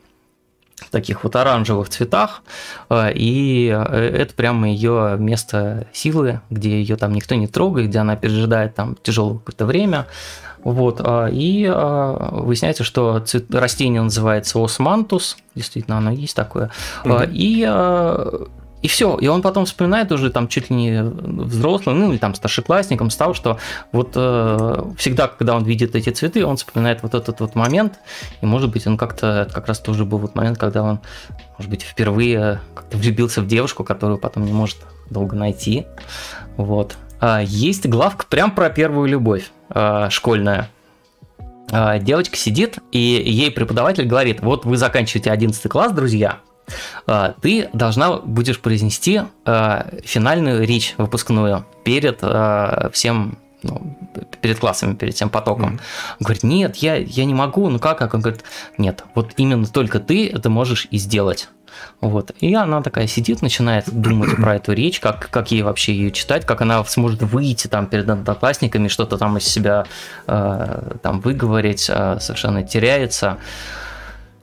[0.77, 2.43] в таких вот оранжевых цветах,
[2.89, 7.99] э, и э, это прямо ее место силы, где ее там никто не трогает, где
[7.99, 10.07] она пережидает там тяжелое какое-то время.
[10.64, 16.72] Вот, э, и выясняется, что цвет, растение называется османтус, действительно оно есть такое,
[17.03, 17.19] угу.
[17.30, 17.61] и
[18.86, 19.18] и все.
[19.18, 23.34] И он потом вспоминает уже там чуть ли не взрослым, ну или там старшеклассником стал,
[23.34, 23.57] что
[23.91, 27.95] вот э, всегда, когда он видит эти цветы, он вспоминает вот этот вот момент.
[28.41, 30.99] И может быть он как-то как раз тоже был вот момент, когда он,
[31.57, 34.78] может быть, впервые как-то влюбился в девушку, которую потом не может
[35.10, 35.88] долго найти.
[36.56, 36.95] Вот.
[37.20, 40.70] А есть главка прям про первую любовь э, школьная.
[41.72, 46.38] Э, девочка сидит, и ей преподаватель говорит, вот вы заканчиваете 11 класс, друзья,
[47.41, 53.97] ты должна будешь произнести а, финальную речь выпускную перед а, всем ну,
[54.41, 55.75] перед классами, перед тем потоком.
[55.75, 56.15] Mm-hmm.
[56.19, 58.13] Он говорит, нет, я, я не могу, ну как, как?
[58.13, 58.43] Он говорит,
[58.77, 61.49] нет, вот именно только ты это можешь и сделать.
[61.99, 62.31] Вот.
[62.39, 66.45] И она такая сидит, начинает думать про эту речь, как, как ей вообще ее читать,
[66.45, 69.85] как она сможет выйти там перед одноклассниками, что-то там из себя
[70.27, 73.37] э, там выговорить, э, совершенно теряется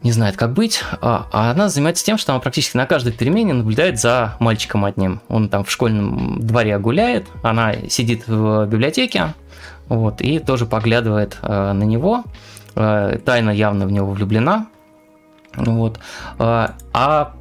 [0.02, 3.52] не знает, как быть, а, а она занимается тем, что она практически на каждой перемене
[3.52, 5.20] наблюдает за мальчиком одним.
[5.28, 9.34] Он там в школьном дворе гуляет, она сидит в библиотеке,
[9.88, 12.24] вот, и тоже поглядывает э, на него,
[12.74, 14.66] э, тайно явно в него влюблена,
[15.54, 15.98] вот,
[16.38, 17.34] э, а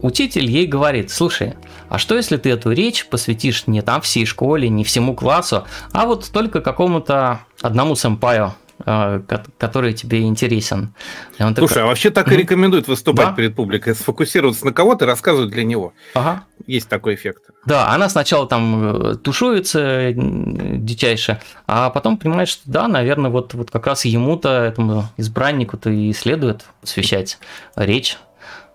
[0.00, 1.54] учитель ей говорит, слушай,
[1.88, 6.06] а что если ты эту речь посвятишь не там всей школе, не всему классу, а
[6.06, 8.54] вот только какому-то одному сэмпаю,
[8.84, 10.94] который тебе интересен.
[11.40, 11.82] Он Слушай, такой...
[11.82, 13.32] а вообще так и рекомендуют выступать да?
[13.32, 15.92] перед публикой, сфокусироваться на кого-то и рассказывать для него.
[16.14, 16.44] Ага.
[16.66, 17.42] Есть такой эффект.
[17.66, 23.70] Да, она сначала там э, тушуется дичайше, а потом понимает, что да, наверное, вот, вот
[23.70, 27.38] как раз ему-то, этому избраннику-то и следует посвящать
[27.76, 28.16] речь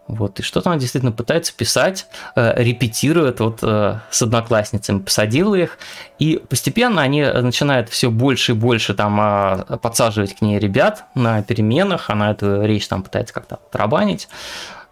[0.08, 5.78] вот, и что-то она действительно пытается писать, э, репетирует вот э, с одноклассницами, посадила их,
[6.20, 11.42] и постепенно они начинают все больше и больше там э, подсаживать к ней ребят на
[11.42, 14.28] переменах, она эту речь там пытается как-то тарабанить,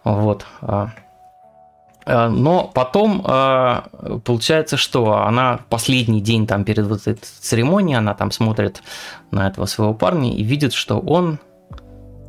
[0.02, 0.46] вот.
[0.62, 0.86] Э,
[2.06, 3.82] э, но потом э,
[4.24, 8.82] получается, что она последний день там перед вот этой церемонией, она там смотрит
[9.30, 11.38] на этого своего парня и видит, что он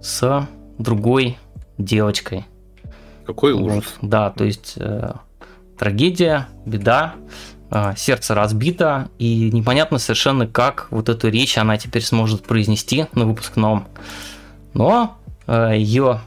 [0.01, 0.45] с
[0.77, 1.37] другой
[1.77, 2.45] девочкой.
[3.25, 3.85] Какой ужас.
[4.01, 5.13] Вот, да, то есть э,
[5.77, 7.15] трагедия, беда,
[7.71, 13.25] э, сердце разбито, и непонятно совершенно, как вот эту речь она теперь сможет произнести на
[13.25, 13.87] выпускном.
[14.73, 15.17] Но
[15.47, 16.19] э, ее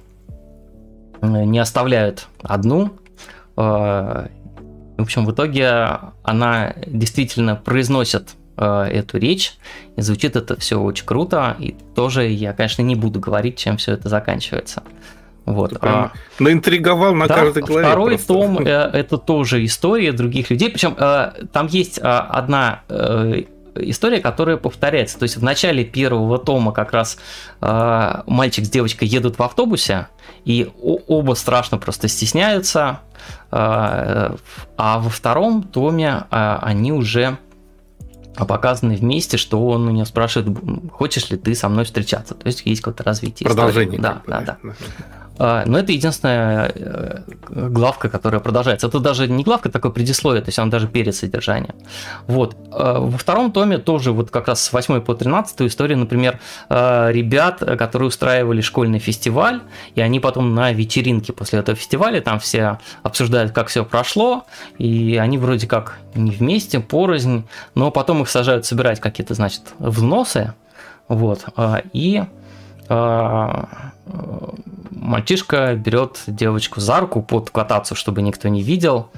[1.21, 2.93] э, не оставляют одну.
[3.57, 4.29] Э,
[4.97, 5.91] в общем, в итоге
[6.23, 9.59] она действительно произносит э, эту речь,
[9.97, 13.93] и звучит это все очень круто, и тоже я, конечно, не буду говорить, чем все
[13.93, 14.83] это заканчивается.
[15.47, 15.79] Вот.
[15.81, 16.11] А,
[16.41, 17.87] наинтриговал на да, каждой главе.
[17.87, 18.27] Второй просто.
[18.27, 20.71] том э, это тоже история других людей.
[20.71, 22.83] Причем э, там есть э, одна
[23.77, 25.19] история, которая повторяется.
[25.19, 27.19] То есть в начале первого тома как раз
[27.61, 30.09] мальчик с девочкой едут в автобусе,
[30.47, 33.01] и оба страшно просто стесняются.
[33.51, 34.33] а
[34.79, 37.37] во втором томе они уже
[38.45, 40.57] показаны вместе, что он у нее спрашивает,
[40.93, 42.35] хочешь ли ты со мной встречаться.
[42.35, 43.47] То есть есть какое-то развитие.
[43.47, 43.99] Продолжение.
[43.99, 44.23] Истории.
[44.27, 44.75] Да, да, да.
[45.39, 48.87] А, но это единственная э, главка, которая продолжается.
[48.87, 51.75] Это даже не главка, такое предисловие, то есть она даже перед содержанием.
[52.27, 52.57] Вот.
[52.73, 57.11] А, во втором томе тоже вот как раз с 8 по 13 история, например, а,
[57.11, 59.61] ребят, которые устраивали школьный фестиваль,
[59.95, 64.47] и они потом на вечеринке после этого фестиваля там все обсуждают, как все прошло,
[64.79, 70.55] и они вроде как не вместе, порознь, но потом их сажают собирать какие-то, значит, взносы,
[71.09, 71.45] вот,
[71.93, 72.25] и
[74.91, 79.11] мальчишка берет девочку за руку под кататься, чтобы никто не видел,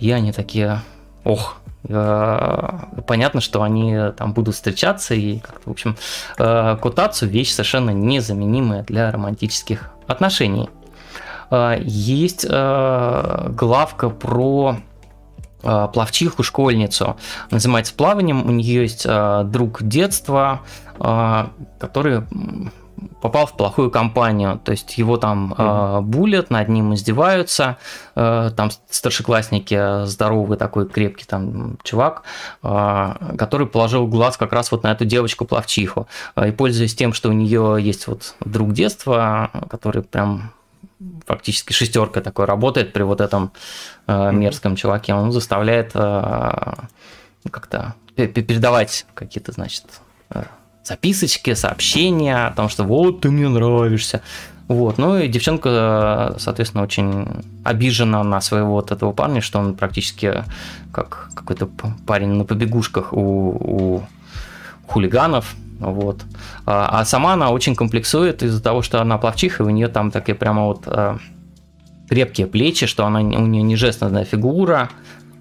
[0.00, 0.80] и они такие,
[1.24, 1.56] ох,
[1.88, 5.96] э, понятно, что они там будут встречаться и как-то, в общем,
[6.38, 10.68] э, кутацию вещь совершенно незаменимая для романтических отношений.
[11.50, 14.76] Есть главка про
[15.62, 17.16] плавчиху школьницу.
[17.50, 20.62] Занимается плаванием, у нее есть друг детства,
[20.98, 22.22] который
[23.20, 25.98] попал в плохую компанию, то есть его там mm-hmm.
[25.98, 27.78] э, булят, над ним издеваются,
[28.14, 32.22] э, там старшеклассники, здоровый такой крепкий там чувак,
[32.62, 36.06] э, который положил глаз как раз вот на эту девочку-плавчиху,
[36.36, 40.52] э, и пользуясь тем, что у нее есть вот друг детства, который прям
[41.26, 43.52] фактически шестерка такой работает при вот этом
[44.06, 46.74] э, мерзком чуваке, он заставляет э,
[47.50, 49.84] как-то передавать какие-то, значит,
[50.30, 50.44] э,
[50.84, 54.20] записочки, сообщения о том, что вот ты мне нравишься.
[54.68, 54.98] Вот.
[54.98, 57.26] Ну и девчонка, соответственно, очень
[57.64, 60.44] обижена на своего вот этого парня, что он практически
[60.92, 61.68] как какой-то
[62.06, 64.02] парень на побегушках у, у
[64.86, 65.54] хулиганов.
[65.80, 66.22] Вот.
[66.66, 70.10] А, а сама она очень комплексует из-за того, что она плавчиха, и у нее там
[70.10, 71.18] такие прямо вот а,
[72.08, 74.90] крепкие плечи, что она, у нее не жестная фигура,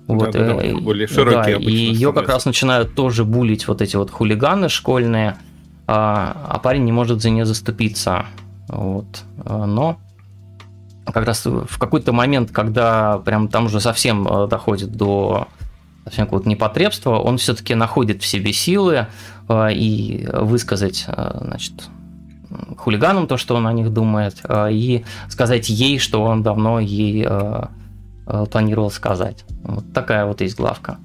[0.08, 3.82] вот, да, да, да, более широкие да, и ее как раз начинают тоже булить вот
[3.82, 5.38] эти вот хулиганы школьные,
[5.88, 8.26] а, а парень не может за нее заступиться.
[8.68, 9.24] Вот.
[9.46, 9.98] Но
[11.06, 15.48] как раз в какой-то момент, когда прям там уже совсем э, доходит до
[16.06, 19.08] совсем какого-то непотребства, он все-таки находит в себе силы
[19.48, 21.74] э, и высказать, э, значит,
[22.78, 27.68] хулиганам то, что он о них думает, и сказать ей, что он давно ей Э,
[28.26, 29.46] планировал сказать.
[29.64, 30.98] Вот такая вот есть главка.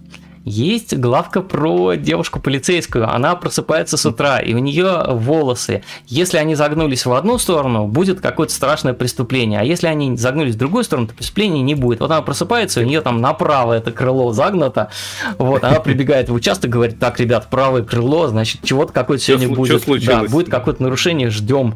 [0.45, 3.13] Есть главка про девушку полицейскую.
[3.13, 5.83] Она просыпается с утра, и у нее волосы.
[6.07, 9.61] Если они загнулись в одну сторону, будет какое-то страшное преступление.
[9.61, 12.01] А если они загнулись в другую сторону, то преступления не будет.
[12.01, 14.91] Вот она просыпается, у нее там направо это крыло загнуто.
[15.37, 19.85] Вот, она прибегает в участок, говорит, так, ребят, правое крыло, значит, чего-то какое-то сегодня будет.
[20.07, 21.75] Да, будет какое-то нарушение, ждем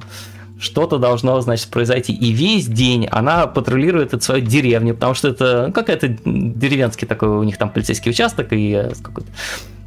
[0.62, 2.12] что-то должно, значит, произойти.
[2.12, 7.28] И весь день она патрулирует эту свою деревню, потому что это ну, какая-то деревенский такой,
[7.30, 8.92] у них там полицейский участок, и э,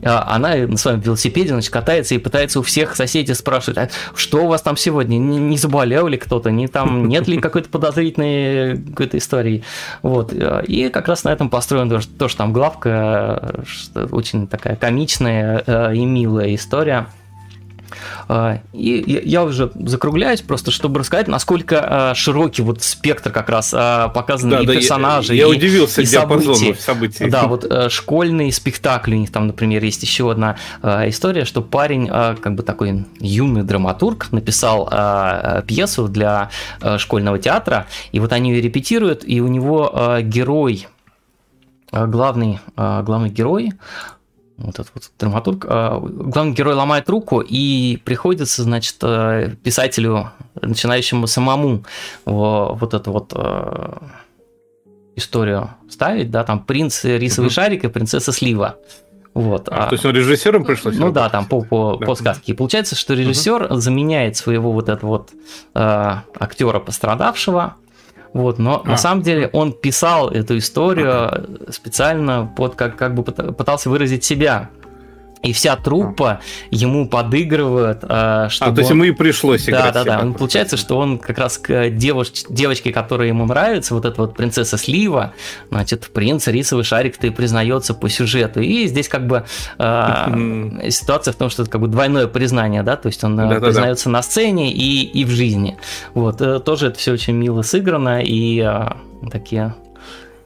[0.03, 4.43] а, она на своем велосипеде значит, катается и пытается у всех соседей спрашивать, а что
[4.43, 8.77] у вас там сегодня, не, не заболел ли кто-то, не там нет ли какой-то подозрительной
[8.77, 9.64] какой-то истории.
[10.02, 10.34] Вот.
[10.34, 13.64] И как раз на этом построено то, что там главка,
[14.11, 17.07] очень такая комичная э, и милая история.
[18.28, 23.74] А, и я уже закругляюсь просто, чтобы рассказать, насколько а, широкий вот спектр как раз
[23.76, 26.76] а, показан да, и да, персонажей, я, я и, удивился и событий.
[26.80, 27.30] событий.
[27.30, 32.07] Да, вот э, школьные спектакли, у них там, например, есть еще одна история, что парень,
[32.07, 34.90] как бы такой юный драматург, написал
[35.68, 36.49] пьесу для
[36.98, 40.88] школьного театра, и вот они ее репетируют, и у него герой
[41.91, 43.74] главный, главный герой,
[44.57, 51.27] вот этот вот драматург, а, главный герой ломает руку, и приходится, значит, э, писателю, начинающему
[51.27, 51.84] самому
[52.26, 53.98] вот эту вот э,
[55.15, 57.53] историю ставить, да, там принц рисовый угу.
[57.53, 58.77] шарик и принцесса слива.
[59.34, 59.68] Вот.
[59.68, 60.98] А, а, то есть он режиссером пришлось?
[60.98, 62.06] Ну да, там по, по, да.
[62.06, 62.53] по сказке.
[62.53, 63.76] И получается, что режиссер угу.
[63.76, 65.32] заменяет своего вот этого вот
[65.73, 67.76] э, актера пострадавшего,
[68.36, 68.90] вот, но а.
[68.90, 74.70] на самом деле он писал эту историю специально под как, как бы пытался выразить себя.
[75.45, 76.41] И вся труппа
[76.72, 78.72] ему подыгрывает, э, чтобы...
[78.72, 79.93] А, то есть ему и пришлось играть.
[79.93, 80.34] Да, да, да.
[80.34, 82.31] Получается, что он как раз к девуш...
[82.49, 85.34] девочке, которая ему нравится, вот эта вот принцесса Слива,
[85.69, 88.61] значит, принц рисовый шарик-то и признается по сюжету.
[88.61, 89.45] И здесь как бы
[89.77, 93.59] э, ситуация в том, что это как бы двойное признание, да, то есть он да,
[93.59, 94.17] признается да, да.
[94.17, 95.77] на сцене и, и в жизни.
[96.13, 99.76] Вот, э, тоже это все очень мило сыграно, и э, такие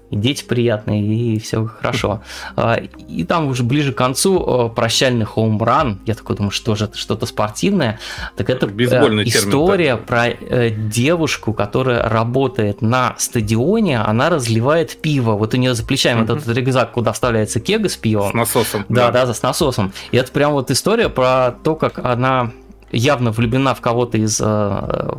[0.09, 2.21] и дети приятные, и все хорошо.
[2.55, 6.85] А, и там уже ближе к концу э, прощальный хоумран, я такой думаю, что же
[6.85, 7.99] это, что-то спортивное,
[8.35, 15.33] так это Бейсбольный история термин, про э, девушку, которая работает на стадионе, она разливает пиво,
[15.33, 18.31] вот у нее за плечами вот этот рюкзак, куда вставляется кега с пивом.
[18.31, 18.85] С насосом.
[18.89, 19.93] Да, да, да, с насосом.
[20.11, 22.51] И это прям вот история про то, как она
[22.91, 25.13] явно влюблена в кого-то из э,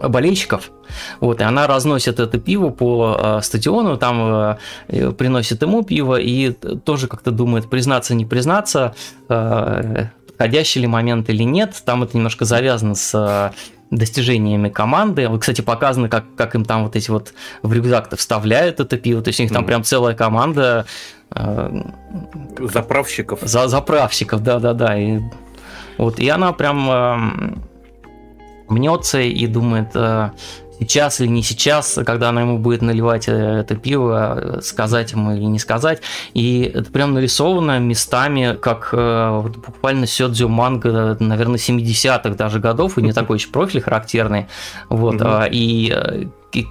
[0.00, 0.70] болельщиков.
[1.20, 4.58] Вот, и она разносит это пиво по э, стадиону, там
[4.88, 8.94] э, приносит ему пиво и тоже как-то думает, признаться, не признаться,
[9.28, 11.74] э, подходящий ли момент или нет.
[11.84, 13.52] Там это немножко завязано с
[13.90, 15.28] достижениями команды.
[15.28, 19.22] Вот, кстати, показано, как, как им там вот эти вот в рюкзак-то вставляют это пиво.
[19.22, 19.66] То есть у них там mm.
[19.66, 20.86] прям целая команда
[21.30, 21.82] э,
[22.58, 23.40] заправщиков.
[23.42, 24.98] За, заправщиков, да-да-да.
[24.98, 25.20] И,
[25.98, 27.54] вот, и она прям э,
[28.68, 30.30] мнется и думает, э,
[30.78, 35.44] сейчас или не сейчас, когда она ему будет наливать э, это пиво, сказать ему или
[35.44, 36.02] не сказать.
[36.34, 42.98] И это прям нарисовано местами, как э, вот буквально сёдзю манга, наверное, 70-х даже годов,
[42.98, 44.46] и не такой еще профиль характерный.
[44.88, 45.30] Вот, угу.
[45.50, 46.28] и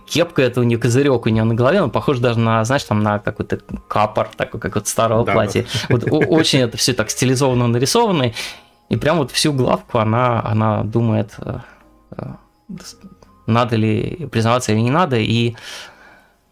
[0.07, 3.03] кепка это у нее козырек у нее на голове, он похож даже на, знаешь, там
[3.03, 5.65] на какой-то капор, такой, как вот старого да, платья.
[5.89, 5.95] Да.
[5.95, 8.31] Вот очень это все так стилизованно нарисовано.
[8.89, 11.33] и прям вот всю главку она, она думает,
[13.47, 15.55] надо ли признаваться или не надо, и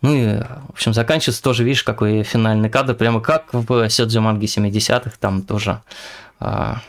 [0.02, 4.48] ну и, в общем, заканчивается тоже, видишь, какой финальный кадр, прямо как в Сёдзи Манге
[4.48, 5.82] 70-х, там тоже
[6.42, 6.82] а,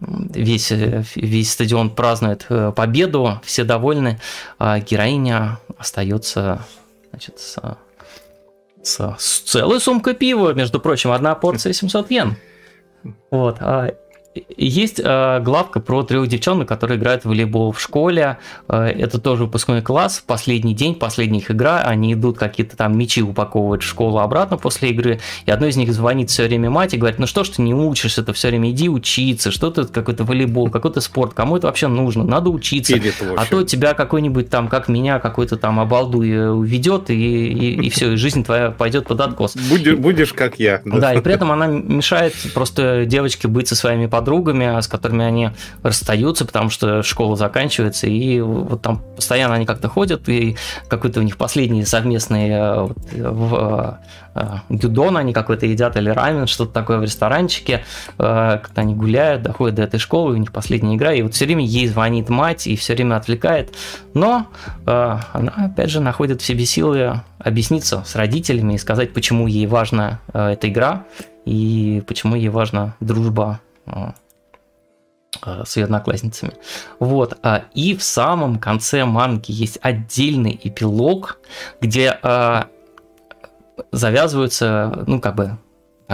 [0.00, 4.20] весь, весь стадион празднует э, победу, все довольны,
[4.58, 6.60] а героиня остается
[7.10, 7.58] значит, с,
[8.82, 12.36] с, с целой сумкой пива, между прочим, одна порция 700 йен.
[13.30, 13.56] Вот.
[13.60, 13.94] А
[14.56, 18.38] есть э, главка про трех девчонок, которые играют в волейбол в школе.
[18.68, 20.22] Э, это тоже выпускной класс.
[20.26, 21.82] Последний день, последняя их игра.
[21.82, 25.20] Они идут какие-то там мячи упаковывать в школу обратно после игры.
[25.44, 27.74] И одной из них звонит все время мать и говорит, ну что ж ты не
[27.74, 29.50] учишься, ты все время иди учиться.
[29.50, 31.34] Что ты какой-то волейбол, какой-то спорт.
[31.34, 32.24] Кому это вообще нужно?
[32.24, 32.96] Надо учиться.
[33.36, 38.12] А то тебя какой-нибудь там, как меня, какой-то там обалдуй уведет, и, и, и все,
[38.12, 39.56] и жизнь твоя пойдет под откос.
[39.56, 40.80] Будешь, будешь как я.
[40.84, 40.98] Да.
[40.98, 45.24] да, и при этом она мешает просто девочке быть со своими подругами подругами, с которыми
[45.24, 45.50] они
[45.82, 50.56] расстаются, потому что школа заканчивается, и вот там постоянно они как-то ходят, и
[50.88, 53.98] какой-то у них последний совместный э, вот, в
[54.70, 57.84] гюдон э, они какой-то едят или рамен, что-то такое в ресторанчике,
[58.18, 61.46] э, когда они гуляют, доходят до этой школы, у них последняя игра, и вот все
[61.46, 63.74] время ей звонит мать и все время отвлекает,
[64.14, 64.46] но
[64.84, 70.20] она, опять же, находит в себе силы объясниться с родителями и сказать, почему ей важна
[70.32, 71.04] эта игра,
[71.44, 73.60] и почему ей важна дружба.
[73.64, 73.71] Э,
[75.44, 76.52] с ее одноклассницами.
[76.98, 77.38] Вот.
[77.42, 81.38] А, и в самом конце манги есть отдельный эпилог,
[81.80, 82.18] где
[83.90, 85.58] завязываются, ну, как бы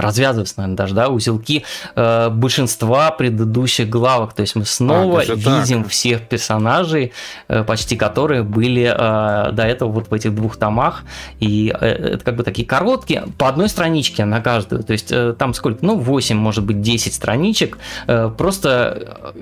[0.00, 4.34] развязываются, наверное, даже, да, узелки э, большинства предыдущих главок.
[4.34, 5.92] То есть мы снова а, видим так.
[5.92, 7.12] всех персонажей,
[7.48, 11.04] э, почти которые были э, до этого вот в этих двух томах.
[11.40, 14.82] И э, это как бы такие короткие, по одной страничке на каждую.
[14.82, 15.84] То есть э, там сколько?
[15.84, 17.78] Ну, 8, может быть, 10 страничек.
[18.06, 19.40] Э, просто э,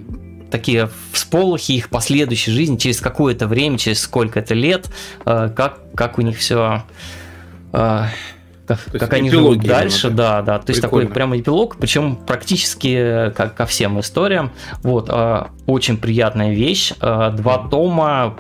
[0.51, 4.89] такие всполохи их последующей жизни через какое-то время, через сколько-то лет,
[5.25, 6.85] э, как, как у них все
[8.67, 10.59] как, как они живут дальше, да, да.
[10.59, 14.51] То есть такой прямо эпилог, причем практически как ко всем историям.
[14.83, 16.93] Вот, а, очень приятная вещь.
[17.01, 18.37] А, два тома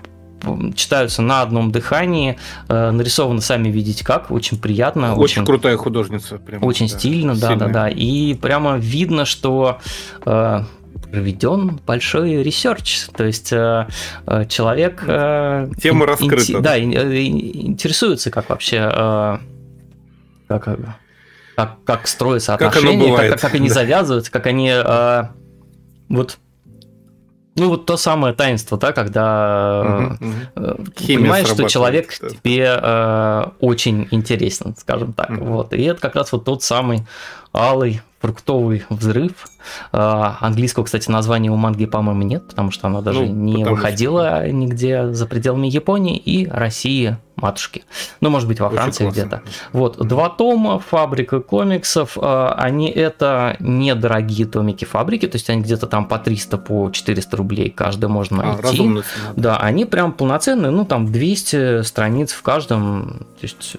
[0.74, 2.38] читаются на одном дыхании,
[2.68, 5.12] а, нарисованы, сами видите как, очень приятно.
[5.14, 6.38] Очень, очень крутая художница.
[6.38, 7.88] Прямо, очень да, стильно, да, да, да.
[7.88, 9.78] И прямо видно, что
[10.22, 15.00] проведен большой research, то есть человек...
[15.80, 16.52] Тема раскрыта.
[16.52, 19.40] Ин, да, интересуется, как вообще
[20.48, 20.68] как,
[21.56, 25.22] как, как строятся отношения, как, как, как они завязываются, как они э,
[26.08, 26.38] вот
[27.58, 30.26] ну, вот то самое таинство, да, когда угу,
[30.56, 30.84] угу.
[31.06, 32.28] понимаешь, что человек да.
[32.28, 35.30] тебе э, очень интересен, скажем так.
[35.30, 35.44] Угу.
[35.44, 35.72] Вот.
[35.72, 37.06] И это как раз вот тот самый
[37.54, 39.32] алый фруктовый взрыв.
[39.92, 44.42] А, английского, кстати, названия у манги, по-моему, нет, потому что она даже ну, не выходила
[44.42, 44.52] что...
[44.52, 47.84] нигде за пределами Японии и России матушки.
[48.20, 49.42] Ну, может быть, во Франции где-то.
[49.72, 55.86] Вот, два тома, фабрика комиксов, а, они это недорогие томики фабрики, то есть они где-то
[55.86, 58.62] там по 300, по 400 рублей каждый можно а, найти.
[58.62, 59.02] Разумно.
[59.36, 63.76] Да, они прям полноценные, ну, там 200 страниц в каждом, то есть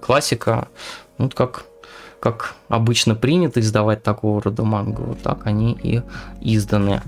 [0.00, 0.68] классика,
[1.18, 1.64] ну, как
[2.22, 6.02] как обычно принято издавать такого рода мангу, вот так они и
[6.40, 7.02] изданы.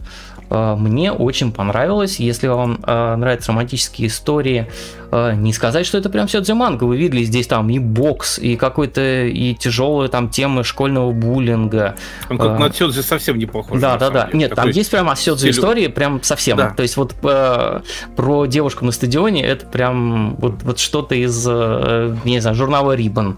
[0.50, 2.20] А, мне очень понравилось.
[2.20, 4.68] Если вам а, нравятся романтические истории,
[5.10, 6.84] а, не сказать, что это прям все манга.
[6.84, 11.94] Вы видели здесь там и бокс, и какой-то и тяжелые там темы школьного буллинга.
[12.28, 13.81] Он как на Сёдзи совсем не похож.
[13.81, 14.28] Да, да, да.
[14.32, 16.56] Нет, там есть прям Сёдзи истории, прям совсем.
[16.56, 16.70] Да.
[16.70, 22.40] То есть вот про девушку на стадионе это прям вот, вот что-то из, э, не
[22.40, 23.36] знаю, журнала Ribbon.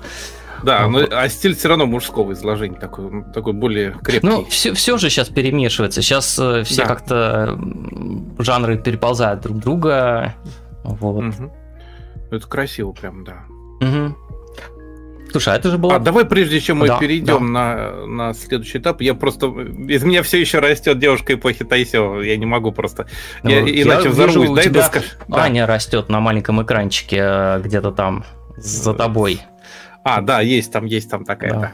[0.63, 4.27] Да, но, а стиль все равно мужского изложения такой, такой более крепкий.
[4.27, 6.03] Ну, все, все же сейчас перемешивается.
[6.03, 6.89] Сейчас э, все да.
[6.89, 7.59] как-то
[8.39, 10.35] жанры переползают друг друга.
[10.83, 11.25] Вот.
[11.25, 11.53] Угу.
[12.31, 13.45] Это красиво прям, да.
[13.81, 14.17] Угу.
[15.31, 15.97] Слушай, а это же было...
[15.97, 18.01] А давай, прежде чем мы да, перейдем да.
[18.07, 19.47] На, на следующий этап, я просто...
[19.47, 22.23] Из меня все еще растет девушка эпохи Тайсё.
[22.23, 23.07] Я не могу просто...
[23.43, 24.51] Ну, я, я иначе взорвусь.
[24.51, 24.91] Дай тебя...
[25.31, 25.75] Аня да.
[25.75, 28.25] растет на маленьком экранчике э, где-то там
[28.57, 29.41] за тобой.
[30.09, 31.53] А, да, есть там, есть там такая.
[31.53, 31.73] Да.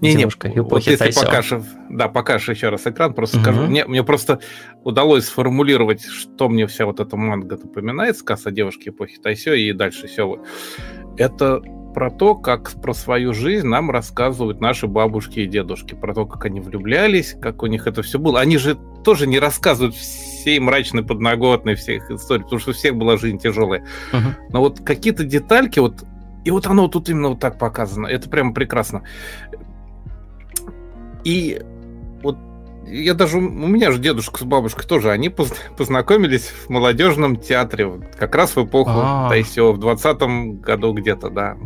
[0.00, 3.42] Не, не, вот если покажешь, да, покажешь еще раз экран, просто угу.
[3.42, 3.62] скажу.
[3.62, 4.38] Мне, мне просто
[4.84, 9.72] удалось сформулировать, что мне вся вот эта манга напоминает, сказ о девушке эпохи Тайсё и
[9.72, 10.40] дальше все.
[11.18, 11.60] Это
[11.92, 16.44] про то, как про свою жизнь нам рассказывают наши бабушки и дедушки, про то, как
[16.44, 18.38] они влюблялись, как у них это все было.
[18.38, 23.16] Они же тоже не рассказывают всей мрачной подноготной всех историй, потому что у всех была
[23.16, 23.84] жизнь тяжелая.
[24.12, 24.34] Uh-huh.
[24.50, 26.04] Но вот какие-то детальки, вот
[26.44, 28.06] и вот оно тут именно вот так показано.
[28.06, 29.02] Это прямо прекрасно.
[31.24, 31.62] И
[32.22, 32.36] вот
[32.86, 38.34] я даже, у меня же дедушка с бабушкой тоже, они познакомились в молодежном театре, как
[38.34, 39.72] раз в эпоху А-а-а.
[39.72, 41.56] В 20 году где-то, да.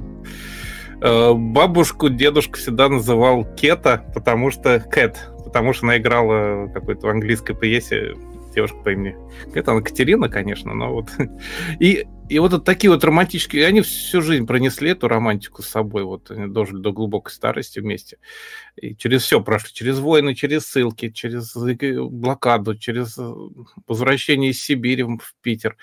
[1.01, 7.11] Э, бабушку дедушка всегда называл Кета, потому что Кэт, потому что она играла какой-то в
[7.11, 8.15] английской пьесе
[8.55, 9.17] девушка по имени.
[9.55, 11.09] Это она Катерина, конечно, но вот.
[11.79, 16.31] И, и вот такие вот романтические, они всю жизнь пронесли эту романтику с собой, вот
[16.31, 18.19] они дожили до глубокой старости вместе.
[18.77, 23.33] И через все прошли, через войны, через ссылки, через блокаду, через э,
[23.87, 25.77] возвращение из Сибири в Питер.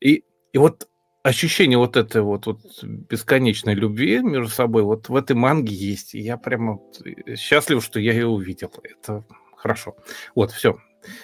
[0.00, 0.88] И, и вот
[1.22, 6.14] ощущение вот этой вот, вот бесконечной любви между собой вот в этой манге есть.
[6.14, 8.72] И я прямо э, счастлив, что я ее увидел.
[8.82, 9.24] Это
[9.56, 9.96] хорошо.
[10.34, 10.76] Вот, все.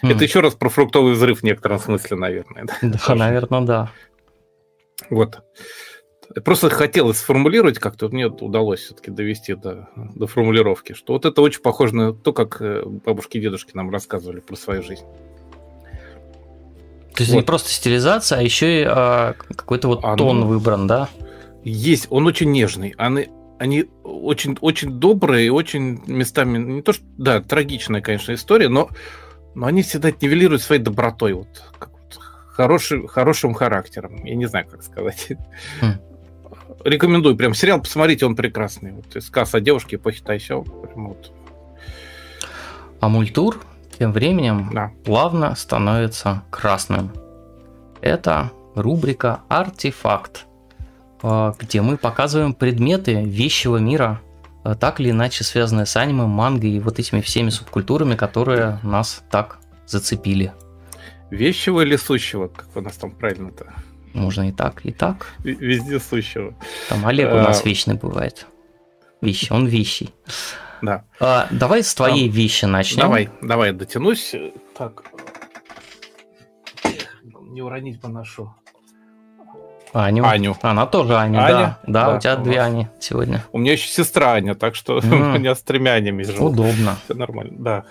[0.03, 0.13] Mm.
[0.13, 2.65] Это еще раз про фруктовый взрыв в некотором смысле, наверное.
[2.65, 3.93] Да, да наверное, да.
[5.09, 5.43] Вот.
[6.45, 11.61] Просто хотелось сформулировать как-то, мне удалось все-таки довести до, до формулировки, что вот это очень
[11.61, 15.05] похоже на то, как э, бабушки и дедушки нам рассказывали про свою жизнь.
[17.15, 17.39] То есть вот.
[17.41, 20.17] не просто стилизация, а еще и а, какой-то вот Оно...
[20.17, 21.09] тон выбран, да?
[21.65, 22.95] Есть, он очень нежный.
[22.97, 28.89] Они, они очень, очень добрые очень местами, не то что, да, трагичная, конечно, история, но
[29.55, 31.49] но они всегда нивелируют своей добротой, вот,
[31.79, 31.91] как
[32.61, 34.25] вот хороший, хорошим характером.
[34.25, 35.29] Я не знаю, как сказать.
[35.81, 35.95] Хм.
[36.85, 37.37] Рекомендую.
[37.37, 38.93] Прям сериал посмотрите, он прекрасный.
[38.93, 40.63] Вот сказ о девушке эпохи Тайсё.
[40.63, 41.33] Прям вот.
[43.01, 43.61] А мультур
[43.99, 44.93] тем временем да.
[45.05, 47.13] плавно становится красным.
[48.01, 50.47] Это рубрика «Артефакт»,
[51.23, 54.21] э, где мы показываем предметы вещего мира
[54.65, 59.23] Э, так или иначе связанные с аниме, мангой и вот этими всеми субкультурами, которые нас
[59.31, 60.53] так зацепили.
[61.31, 63.73] Вещего или сущего, как у нас там правильно-то?
[64.13, 65.33] Можно и так, и так.
[65.45, 66.55] Везде сущего.
[66.89, 67.69] Там Олег у нас а...
[67.69, 68.47] вечный бывает.
[69.21, 70.13] Вещи, он вещий.
[70.83, 71.05] Да.
[71.21, 72.37] А, давай с твоей там...
[72.37, 73.03] вещи начнем.
[73.03, 74.35] Давай, давай, дотянусь.
[74.77, 75.05] Так.
[77.43, 78.55] Не уронить бы нашу
[79.93, 80.25] Аню.
[80.25, 80.57] Аню.
[80.63, 81.49] Она тоже Аня, Аня?
[81.49, 81.79] Да.
[81.87, 82.07] да.
[82.07, 83.45] Да, у тебя у две Ани сегодня.
[83.53, 85.35] У меня еще сестра Аня, так что mm.
[85.37, 86.47] у меня с тремя Анями живу.
[86.47, 86.97] Удобно.
[87.05, 87.85] Все нормально, да.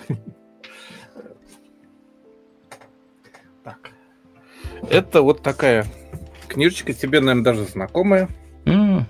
[4.90, 5.86] Это вот такая
[6.48, 8.30] книжечка, тебе, наверное, даже знакомая.
[8.66, 9.04] Mm.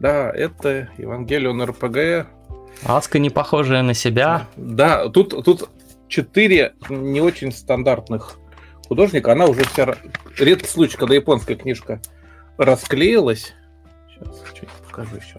[0.00, 2.26] Да, это Евангелион РПГ.
[2.84, 4.48] Аска не похожая на себя.
[4.56, 5.70] Да, тут, тут
[6.08, 8.38] четыре не очень стандартных
[8.88, 9.96] художника, она уже вся...
[10.38, 12.00] Редкий случай, когда японская книжка
[12.58, 13.54] расклеилась.
[14.08, 15.38] Сейчас что-нибудь покажу еще.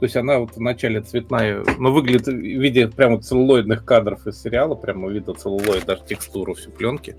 [0.00, 4.74] То есть она вот вначале цветная, но выглядит в виде прямо целлулоидных кадров из сериала,
[4.74, 7.16] прямо видно целлулоид, даже текстуру всю пленки.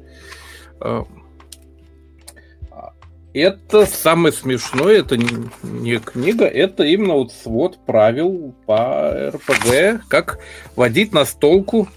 [3.36, 10.40] Это самое смешное, это не книга, это именно вот свод правил по РПГ, как
[10.78, 11.90] водить настолку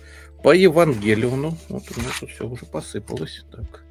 [0.42, 1.56] по Евангелиону.
[1.68, 3.44] Вот у меня тут все уже посыпалось.
[3.52, 3.84] Так.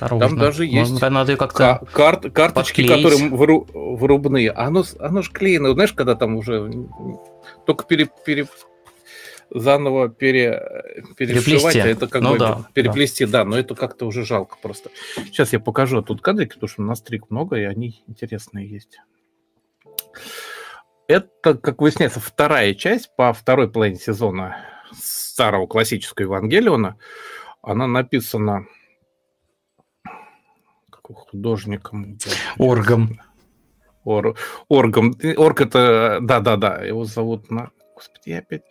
[0.00, 0.28] Осторожно.
[0.28, 3.04] Там даже есть Может, надо как-то кар- карточки, подклеить.
[3.04, 4.50] которые выру- вырубные.
[4.50, 5.72] А оно, оно же клеено.
[5.74, 6.68] Знаешь, когда там уже
[7.64, 8.48] только пере, пере,
[9.50, 10.62] заново пере,
[11.16, 13.38] перешивать, а это как ну, бы да, переплести, да.
[13.38, 14.90] да, но это как-то уже жалко просто.
[15.16, 18.98] Сейчас я покажу тут кадрики, потому что на стрик много, и они интересные есть.
[21.06, 24.56] Это, как выясняется, вторая часть по второй половине сезона
[24.92, 26.98] старого классического Евангелиона.
[27.62, 28.66] Она написана
[31.14, 32.18] художником.
[32.58, 33.20] Оргом.
[34.04, 34.36] Ор,
[34.68, 35.14] оргом.
[35.36, 36.18] Орг это...
[36.22, 37.50] Да-да-да, его зовут...
[37.50, 37.70] На...
[37.94, 38.62] Господи, я опять...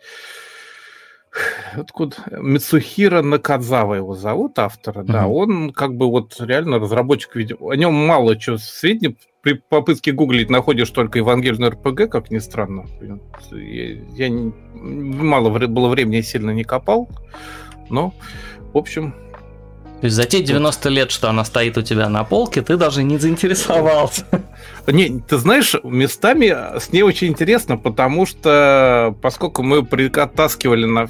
[1.74, 2.16] Откуда?
[2.30, 5.12] Мицухира Накадзава его зовут, автора, mm-hmm.
[5.12, 5.26] да.
[5.28, 7.70] Он как бы вот реально разработчик видео.
[7.70, 9.16] О нем мало чего сведений.
[9.40, 12.86] При попытке гуглить находишь только Евангельный РПГ, как ни странно.
[13.00, 13.18] Я,
[14.16, 17.08] я не, мало было времени, сильно не копал.
[17.88, 18.14] Но,
[18.72, 19.14] в общем,
[20.00, 23.02] то есть за те 90 лет, что она стоит у тебя на полке, ты даже
[23.02, 24.24] не заинтересовался.
[24.86, 31.08] Не, ты знаешь, местами с ней очень интересно, потому что поскольку мы притаскивали на,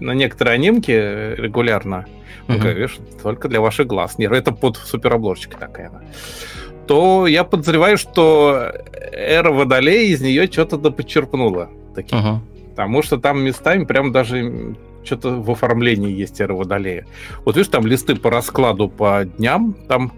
[0.00, 2.06] на некоторые анимки регулярно,
[2.48, 6.00] ну, конечно, только для ваших глаз, не, это под суперобложечкой такая, да,
[6.88, 8.72] то я подозреваю, что
[9.12, 11.68] эра Водолея из нее что-то допочерпнула.
[11.94, 12.18] Таким.
[12.18, 12.38] Uh-huh.
[12.70, 14.74] Потому что там местами прям даже
[15.08, 17.06] что-то в оформлении есть эра Водолея.
[17.44, 20.12] Вот видишь, там листы по раскладу по дням, там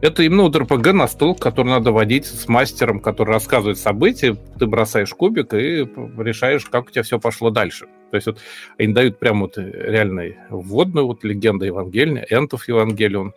[0.00, 4.66] это именно вот РПГ на стол, который надо водить с мастером, который рассказывает события, ты
[4.66, 5.88] бросаешь кубик и
[6.18, 7.86] решаешь, как у тебя все пошло дальше.
[8.10, 8.38] То есть вот
[8.78, 13.32] они дают прям вот реальный вводную вот легенда Евангелия, Энтов Евангелион.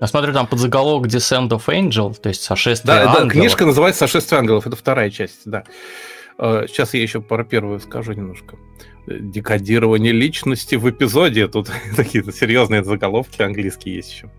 [0.00, 3.24] Я смотрю, там под заголовок Descent of Angel, то есть сошествие да, ангелов.
[3.24, 5.64] Да, книжка называется «Сошествие ангелов», это вторая часть, да.
[6.38, 8.56] Сейчас я еще про первую скажу немножко.
[9.06, 11.48] Декодирование личности в эпизоде.
[11.48, 14.30] Тут такие серьезные заголовки английские есть еще.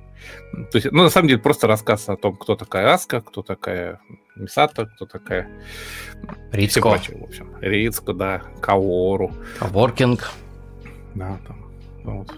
[0.71, 3.99] То есть, ну, на самом деле, просто рассказ о том, кто такая Аска, кто такая
[4.35, 5.49] Мисата, кто такая...
[6.51, 6.81] Рицко.
[6.81, 7.49] Прочее, в общем.
[7.59, 9.33] Рицко, да, Каору.
[9.59, 10.31] Каворкинг.
[11.15, 11.71] Да, там,
[12.03, 12.31] ну, вот,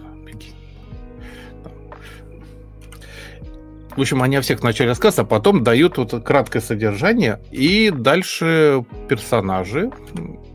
[3.96, 8.84] В общем, они о всех начали рассказ, а потом дают вот краткое содержание, и дальше
[9.08, 9.90] персонажи.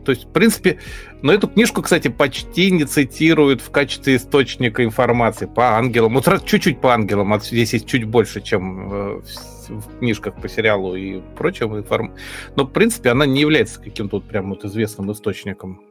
[0.05, 0.77] То есть, в принципе,
[1.21, 6.15] но эту книжку, кстати, почти не цитируют в качестве источника информации по ангелам.
[6.15, 9.21] Вот чуть-чуть по ангелам, здесь есть чуть больше, чем э,
[9.69, 12.15] в книжках по сериалу и прочим информ...
[12.55, 15.81] Но, в принципе, она не является каким-то вот прям вот известным источником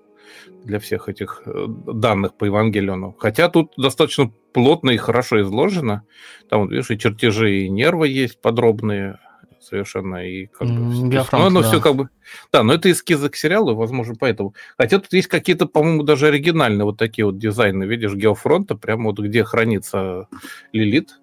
[0.64, 3.14] для всех этих э, данных по Евангелиону.
[3.18, 6.02] Хотя тут достаточно плотно и хорошо изложено.
[6.48, 9.18] Там, видишь, и чертежи, и нервы есть подробные
[9.60, 10.26] совершенно.
[10.26, 11.68] И как бы, Биофранк, ну, оно да.
[11.68, 12.08] все как бы...
[12.52, 14.54] Да, но это эскизы к сериалу, возможно, поэтому.
[14.76, 17.84] Хотя тут есть какие-то, по-моему, даже оригинальные вот такие вот дизайны.
[17.84, 20.28] Видишь, геофронта, прямо вот где хранится
[20.72, 21.20] Лилит.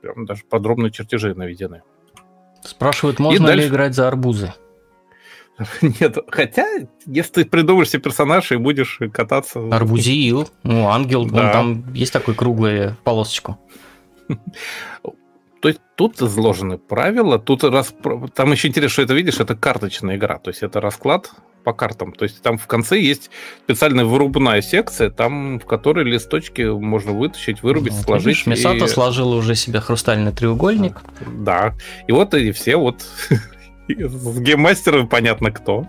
[0.00, 1.82] Прям даже подробные чертежи наведены.
[2.62, 3.68] Спрашивают, можно и ли дальше...
[3.68, 4.54] играть за арбузы?
[5.82, 6.66] Нет, хотя,
[7.06, 9.60] если ты придумаешь себе персонажа и будешь кататься...
[9.70, 11.46] Арбузил, ну, ангел, да.
[11.46, 13.58] он там есть такой круглый полосочку.
[15.60, 17.94] То есть тут изложены правила, тут раз,
[18.34, 21.30] там еще интересно, что это видишь, это карточная игра, то есть это расклад
[21.64, 22.12] по картам.
[22.12, 23.30] То есть там в конце есть
[23.64, 28.26] специальная вырубная секция, там в которой листочки можно вытащить, вырубить, вот, сложить.
[28.26, 28.88] Видишь, Мисато и...
[28.88, 31.02] сложила уже себе хрустальный треугольник.
[31.26, 31.74] Да.
[32.08, 33.02] И вот и все вот
[33.88, 35.86] с гейммастером понятно кто.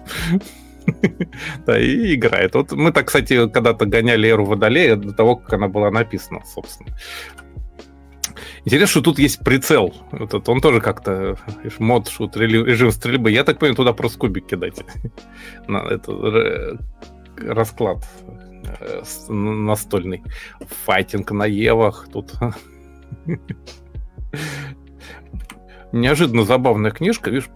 [1.65, 2.55] Да, и играет.
[2.55, 6.89] Вот мы так, кстати, когда-то гоняли Эру Водолея до того, как она была написана, собственно.
[8.65, 9.93] Интересно, что тут есть прицел.
[10.11, 11.37] Этот, он тоже как-то
[11.79, 13.31] мод, шут, режим стрельбы.
[13.31, 14.83] Я так понимаю, туда просто кубик кидать.
[15.67, 16.77] На это,
[17.37, 18.05] расклад
[18.63, 20.23] э, настольный.
[20.85, 22.07] Файтинг на Евах.
[22.11, 22.33] Тут
[25.91, 27.29] неожиданно забавная книжка.
[27.29, 27.49] Видишь,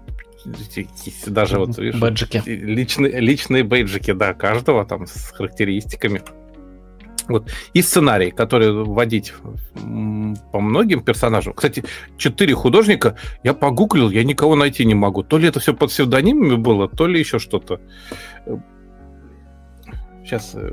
[1.28, 2.42] даже вот, видишь, бэджики.
[2.46, 6.22] Личные, личные бейджики, да, каждого там с характеристиками.
[7.28, 7.50] Вот.
[7.74, 9.34] И сценарий, который вводить
[10.52, 11.54] по многим персонажам.
[11.54, 11.84] Кстати,
[12.18, 15.24] четыре художника я погуглил, я никого найти не могу.
[15.24, 17.80] То ли это все под псевдонимами было, то ли еще что-то.
[20.26, 20.70] Сейчас э,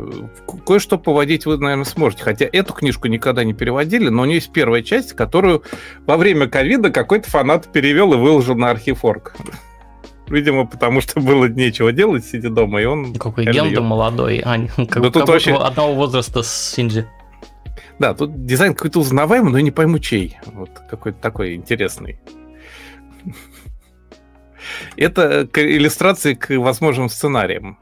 [0.67, 2.25] кое-что поводить вы, наверное, сможете.
[2.25, 5.63] Хотя эту книжку никогда не переводили, но у нее есть первая часть, которую
[6.07, 9.35] во время ковида какой-то фанат перевел и выложил на архив.орг.
[10.33, 13.15] Видимо, потому что было нечего делать, сидя дома, и он...
[13.15, 15.55] Какой Генда молодой, а, как, да тут вообще...
[15.55, 17.07] одного возраста с Синджи.
[17.99, 20.39] Да, тут дизайн какой-то узнаваемый, но я не пойму чей.
[20.47, 22.19] Вот какой-то такой интересный.
[24.97, 27.79] Это иллюстрации к возможным сценариям.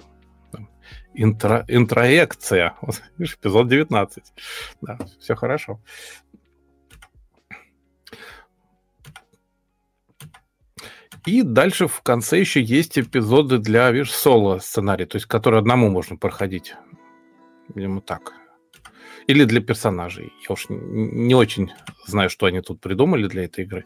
[1.14, 2.74] Интро, интроекция.
[2.80, 4.24] Вот, видишь, эпизод 19.
[4.80, 5.80] Да, все хорошо.
[11.26, 15.90] И дальше в конце еще есть эпизоды для, видишь, соло сценария, то есть которые одному
[15.90, 16.74] можно проходить.
[17.74, 18.34] Видимо, так.
[19.26, 20.32] Или для персонажей.
[20.48, 21.70] Я уж не очень
[22.06, 23.84] знаю, что они тут придумали для этой игры.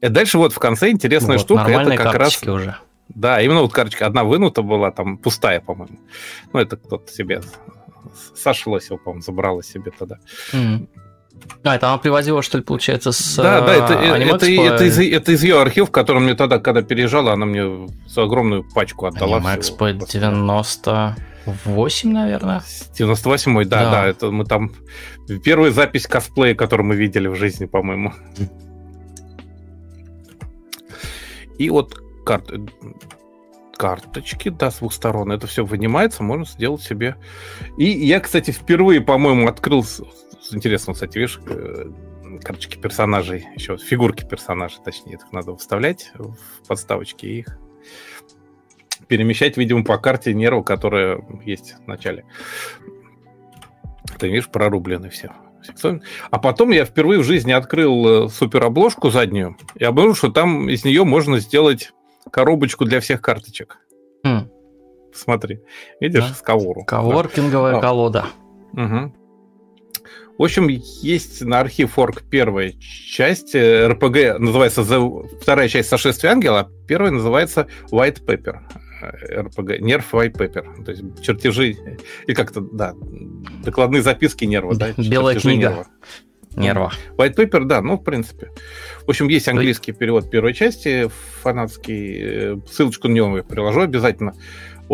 [0.00, 1.66] И дальше вот в конце интересная вот, штука.
[1.68, 2.76] Это как раз уже.
[3.08, 5.98] Да, именно вот карточка одна вынута была, там пустая, по-моему.
[6.52, 7.42] Ну, это кто-то себе...
[8.34, 10.18] Саша Лосева, по-моему, забрала себе тогда.
[10.52, 10.88] Mm.
[11.62, 14.98] А, это она привозила, что ли, получается, с Да, да, это, э, это, это, из,
[14.98, 19.38] это из ее архив, который мне тогда, когда переезжала, она мне огромную пачку отдала.
[19.38, 22.62] Animexpo 98, наверное.
[22.98, 24.72] 98-й, да, да, да, это мы там...
[25.42, 28.12] Первая запись косплея, которую мы видели в жизни, по-моему.
[31.58, 32.60] И вот карты,
[33.76, 35.32] карточки, да, с двух сторон.
[35.32, 37.16] Это все вынимается, можно сделать себе.
[37.76, 39.84] И я, кстати, впервые, по-моему, открыл
[40.52, 41.90] интересно, кстати, видишь, э,
[42.42, 47.58] карточки персонажей, еще фигурки персонажей, точнее, их надо вставлять в подставочки и их
[49.08, 52.24] перемещать, видимо, по карте нерва, которая есть в начале.
[54.18, 55.32] Ты видишь, прорублены все.
[56.30, 60.84] А потом я впервые в жизни открыл э, суперобложку заднюю и обнаружил, что там из
[60.84, 61.92] нее можно сделать
[62.30, 63.78] коробочку для всех карточек.
[64.24, 64.50] Хм.
[65.14, 65.60] Смотри,
[66.00, 66.34] видишь, да.
[66.34, 66.84] с Кавору.
[66.84, 67.80] Каворкинговая да.
[67.80, 68.26] колода.
[68.72, 69.14] Угу.
[70.38, 74.82] В общем, есть на архив орг первая часть, э, РПГ называется
[75.40, 78.58] вторая часть сошествия ангела, а первая называется White Pepper.
[79.00, 80.84] Э, РПГ, нерв White Pepper.
[80.84, 81.76] То есть чертежи,
[82.26, 82.94] и как-то, да,
[83.64, 84.92] докладные записки нерва, да?
[84.96, 85.68] Белая книга.
[85.68, 85.86] Нерва.
[86.56, 86.92] Нерва.
[87.16, 88.50] White Paper, да, ну, в принципе.
[89.06, 91.10] В общем, есть английский перевод первой части,
[91.42, 92.16] фанатский.
[92.18, 94.34] Э, ссылочку на него я приложу обязательно.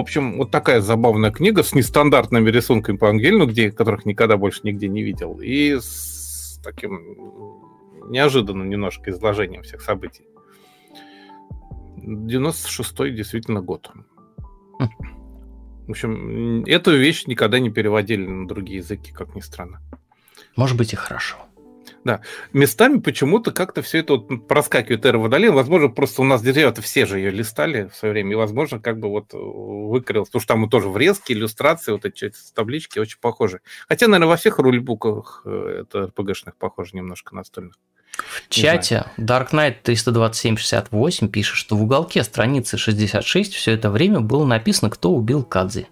[0.01, 4.61] В общем, вот такая забавная книга с нестандартными рисунками по Ангельну, где, которых никогда больше
[4.63, 7.61] нигде не видел, и с таким
[8.09, 10.25] неожиданным немножко изложением всех событий.
[11.99, 13.91] 96-й действительно год.
[14.79, 19.83] В общем, эту вещь никогда не переводили на другие языки, как ни странно.
[20.57, 21.37] Может быть и хорошо.
[22.05, 22.23] Да.
[22.53, 25.53] Местами почему-то как-то все это вот проскакивает эра Водолея.
[25.53, 28.33] Возможно, просто у нас деревья все же ее листали в свое время.
[28.33, 30.29] И, возможно, как бы вот выкрылось.
[30.29, 33.61] Потому что там тоже врезки, иллюстрации, вот эти таблички очень похожи.
[33.89, 37.75] Хотя, наверное, во всех рулебуках э, это РПГшных похоже немножко настольных.
[38.17, 44.45] В чате Dark Knight 32768 пишет, что в уголке страницы 66 все это время было
[44.45, 45.87] написано, кто убил Кадзи.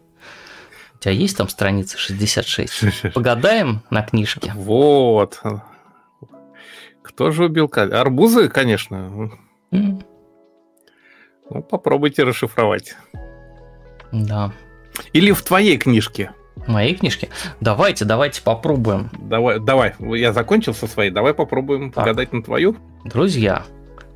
[0.94, 3.12] У тебя есть там страница 66?
[3.14, 4.52] Погадаем на книжке.
[4.56, 5.40] Вот.
[7.08, 7.94] Кто же убил Кадзи?
[7.94, 9.30] Арбузы, конечно.
[9.72, 10.04] Mm.
[11.50, 12.96] Ну, попробуйте расшифровать.
[14.12, 14.52] Да.
[15.12, 16.32] Или в твоей книжке.
[16.56, 17.28] В моей книжке?
[17.60, 19.10] Давайте, давайте попробуем.
[19.18, 19.94] Давай, давай.
[20.00, 21.10] Я закончил со своей.
[21.10, 22.04] Давай попробуем так.
[22.04, 22.76] гадать на твою.
[23.04, 23.62] Друзья,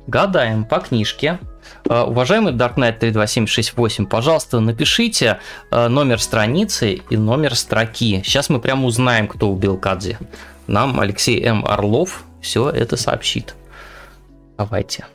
[0.07, 1.39] гадаем по книжке.
[1.85, 5.39] Uh, уважаемый Dark Knight 32768, пожалуйста, напишите
[5.71, 8.21] uh, номер страницы и номер строки.
[8.23, 10.17] Сейчас мы прямо узнаем, кто убил Кадзи.
[10.67, 11.65] Нам Алексей М.
[11.65, 13.55] Орлов все это сообщит.
[14.57, 15.05] Давайте.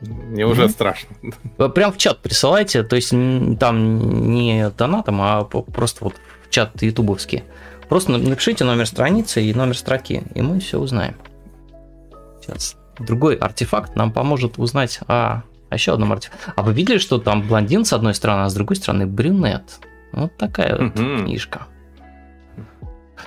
[0.00, 0.68] Мне уже mm-hmm.
[0.68, 1.16] страшно.
[1.70, 3.10] Прям в чат присылайте, то есть
[3.58, 7.44] там не донатом, а просто вот в чат ютубовский.
[7.88, 11.14] Просто напишите номер страницы и номер строки, и мы все узнаем.
[12.40, 12.76] Сейчас.
[12.98, 16.52] Другой артефакт нам поможет узнать о, о еще одном артефакте.
[16.56, 19.80] А вы видели, что там блондин с одной стороны, а с другой стороны брюнет?
[20.12, 21.24] Вот такая вот mm-hmm.
[21.24, 21.66] книжка.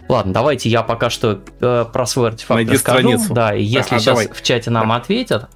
[0.07, 2.99] Ладно, давайте я пока что э, про свой артефакт Найди расскажу.
[2.99, 3.33] Страницу.
[3.33, 4.27] Да, и если а, сейчас давай.
[4.27, 5.49] в чате нам ответят,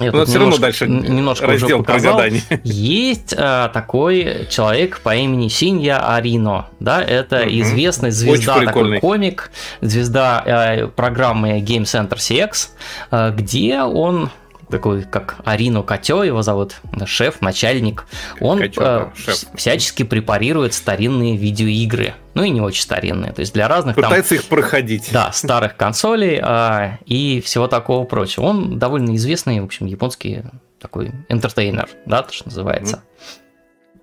[0.00, 2.20] я Но все равно дальше немножко раздел уже показал.
[2.64, 6.66] Есть а, такой человек по имени Синья Арино.
[6.80, 7.50] Да, это угу.
[7.60, 12.70] известный звезда, такой комик, звезда а, программы Game Center CX,
[13.10, 14.30] а, где он
[14.74, 18.06] такой, как Арину Котё, его зовут, шеф, начальник,
[18.40, 19.44] он Котё, э, шеф.
[19.54, 22.14] всячески препарирует старинные видеоигры.
[22.34, 23.94] Ну и не очень старинные, то есть для разных...
[23.94, 25.10] Пытается там, их проходить.
[25.12, 28.46] Да, старых консолей а, и всего такого прочего.
[28.46, 30.42] Он довольно известный, в общем, японский
[30.80, 33.04] такой энтертейнер, да, то, что называется.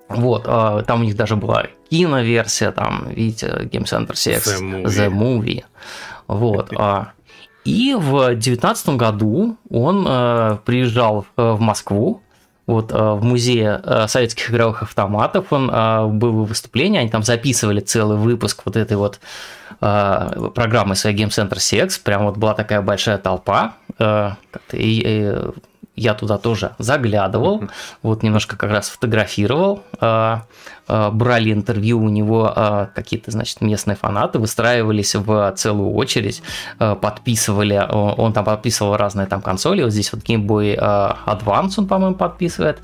[0.07, 0.15] Mm.
[0.21, 4.85] Вот, а, там у них даже была киноверсия, там, видите, Game Center CX, The Movie.
[4.85, 5.63] The Movie.
[6.27, 6.71] Вот.
[7.65, 12.21] И в 2019 году он э, приезжал э, в Москву,
[12.67, 17.79] вот э, в музее э, советских игровых автоматов он э, был выступление, они там записывали
[17.79, 19.19] целый выпуск вот этой вот
[19.79, 23.77] программы своей Game Center CX, прям вот была такая большая толпа,
[24.71, 25.35] и,
[25.95, 27.63] я туда тоже заглядывал,
[28.03, 29.81] вот немножко как раз фотографировал,
[31.11, 36.41] брали интервью у него а, какие-то, значит, местные фанаты, выстраивались в целую очередь,
[36.77, 42.15] подписывали, он там подписывал разные там консоли, вот здесь вот Game Boy Advance он, по-моему,
[42.15, 42.79] подписывает,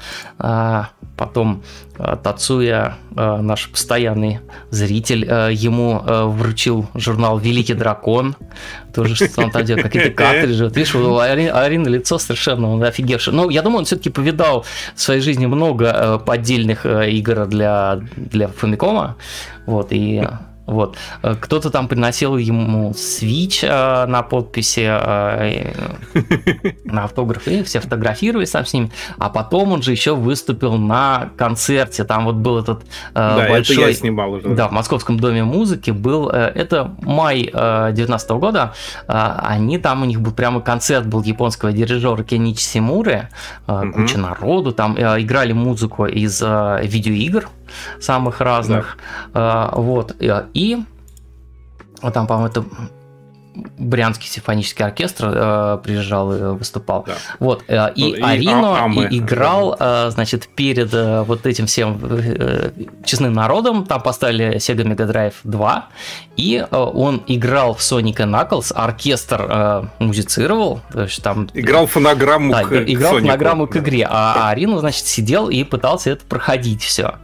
[1.17, 1.63] потом
[1.97, 8.35] Тацуя, наш постоянный зритель, ему вручил журнал «Великий дракон»,
[8.93, 10.63] тоже что он там делает, какие-то картриджи.
[10.63, 13.33] Вот, видишь, у Арины лицо совершенно он офигевший.
[13.33, 17.96] Но я думаю, он все-таки повидал в своей жизни много э, поддельных э, игр для,
[18.15, 19.15] для Фамикома.
[19.65, 20.23] Вот, и
[20.67, 20.97] вот.
[21.23, 25.73] Э, кто-то там приносил ему свич э, на подписи, э,
[26.83, 28.91] на автограф, и все фотографировались там с ним.
[29.17, 32.03] А потом он же еще выступил на концерте.
[32.03, 33.77] Там вот был этот э, да, большой...
[33.77, 34.49] Это я снимал уже.
[34.49, 36.29] Да, в Московском доме музыки был...
[36.29, 38.73] Э, это май 2019 года.
[39.07, 43.29] Э, они там, у них был прямо концерт был японского дирижера Кеничи Симуры.
[43.65, 44.73] Куча народу.
[44.73, 47.47] Там играли музыку из видеоигр
[47.99, 48.97] самых разных.
[49.33, 49.71] Да.
[49.73, 50.15] Вот.
[50.19, 50.77] И
[52.13, 52.63] там, по-моему, это
[53.77, 57.03] Брянский симфонический оркестр э, приезжал и выступал.
[57.07, 57.15] Да.
[57.39, 57.63] Вот.
[57.67, 62.71] Э, и, и Арино а, и, играл, э, значит, перед э, вот этим всем э,
[63.03, 63.85] честным народом.
[63.85, 65.87] Там поставили Sega Mega Drive 2.
[66.35, 70.81] И э, он играл в Sonic Knuckles, оркестр э, музицировал.
[70.93, 71.49] То есть там...
[71.53, 73.21] Играл фонограмму да, к играл Sonic.
[73.21, 74.07] фонограмму к игре.
[74.07, 77.15] А, а Арино, значит, сидел и пытался это проходить все.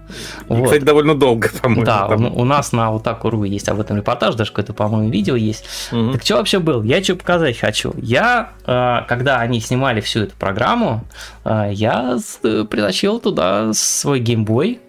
[0.48, 0.66] Вот.
[0.66, 1.86] Кстати, довольно долго, по-моему.
[1.86, 2.26] Да, там.
[2.26, 5.66] у, у нас на вот Otaku.ru есть об этом репортаж, даже какое-то, по-моему, видео есть.
[5.92, 6.14] Угу.
[6.14, 6.84] Так что вообще был?
[6.84, 7.94] Я что показать хочу?
[7.98, 11.04] Я, э, когда они снимали всю эту программу,
[11.44, 14.80] э, я притащил туда свой геймбой,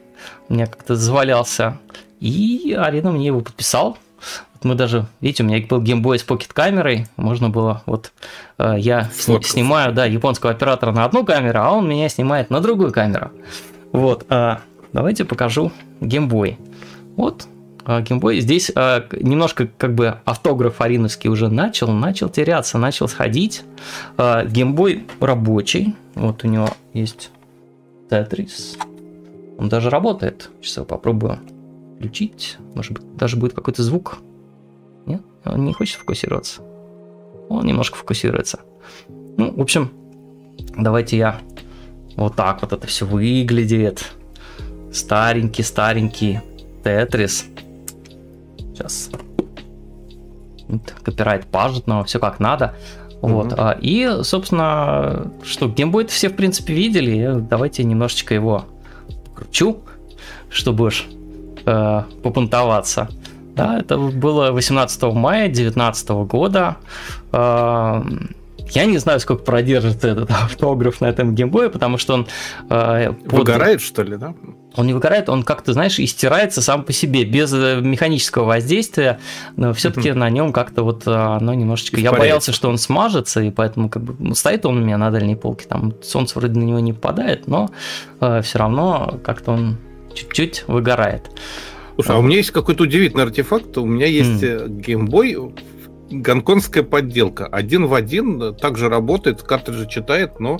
[0.48, 1.78] у меня как-то завалялся,
[2.20, 3.98] и Арина мне его подписал.
[4.62, 8.12] мы даже, видите, у меня был геймбой с покет-камерой, можно было, вот
[8.58, 9.52] э, я Фоткался.
[9.52, 13.30] снимаю, да, японского оператора на одну камеру, а он меня снимает на другую камеру.
[13.92, 14.56] Вот, э,
[14.92, 16.58] давайте покажу геймбой.
[17.16, 17.46] Вот,
[17.86, 18.40] геймбой.
[18.40, 23.62] Здесь немножко как бы автограф Ариновский уже начал, начал теряться, начал сходить.
[24.16, 25.94] Геймбой рабочий.
[26.14, 27.30] Вот у него есть
[28.08, 28.76] Тетрис.
[29.58, 30.50] Он даже работает.
[30.60, 31.38] Сейчас я попробую
[31.96, 32.58] включить.
[32.74, 34.18] Может быть, даже будет какой-то звук.
[35.06, 35.22] Нет?
[35.44, 36.62] Он не хочет фокусироваться.
[37.48, 38.60] Он немножко фокусируется.
[39.08, 39.90] Ну, в общем,
[40.76, 41.40] давайте я
[42.16, 44.12] вот так вот это все выглядит.
[44.92, 46.40] Старенький-старенький
[46.82, 47.46] Тетрис.
[48.74, 49.10] Сейчас.
[50.68, 52.74] Вот, копирайт пажетного, все как надо.
[53.20, 53.52] Вот.
[53.52, 53.78] Mm-hmm.
[53.80, 57.36] И, собственно, что, геймбой все, в принципе, видели.
[57.38, 58.66] Давайте немножечко его
[59.24, 59.78] покручу,
[60.50, 61.06] чтобы уж
[61.64, 63.08] э, попунтоваться.
[63.54, 66.76] Да, это было 18 мая 2019 года.
[67.32, 68.02] Э,
[68.74, 72.26] я не знаю, сколько продержится этот автограф на этом геймбое, потому что он...
[72.68, 73.32] Э, под...
[73.32, 74.34] Выгорает, что ли, да?
[74.76, 79.20] Он не выгорает, он как-то, знаешь, истирается сам по себе, без э, механического воздействия,
[79.56, 80.14] но все-таки mm-hmm.
[80.14, 82.00] на нем как-то вот э, оно немножечко...
[82.00, 85.10] Я боялся, что он смажется, и поэтому как бы ну, стоит он у меня на
[85.10, 87.70] дальней полке, там солнце вроде на него не попадает, но
[88.20, 89.76] э, все равно как-то он
[90.12, 91.30] чуть-чуть выгорает.
[91.94, 93.78] Слушай, а у меня есть какой-то удивительный артефакт.
[93.78, 95.58] У меня есть геймбой, mm
[96.20, 97.46] гонконгская подделка.
[97.46, 100.58] Один в один также работает, картриджи читает, но,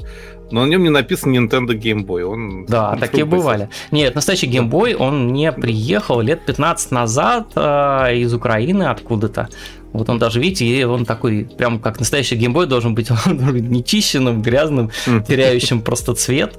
[0.50, 2.22] но на нем не написан Nintendo Game Boy.
[2.22, 3.68] Он, да, такие бывали.
[3.90, 9.48] Нет, настоящий Game Boy, он не приехал лет 15 назад э, из Украины откуда-то.
[9.94, 13.70] Вот он даже, видите, он такой, прям как настоящий геймбой должен быть, он должен быть
[13.70, 14.90] нечищенным, грязным,
[15.26, 16.58] теряющим просто цвет.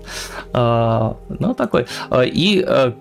[0.53, 1.85] А, ну, такой.
[2.09, 2.93] А, и э,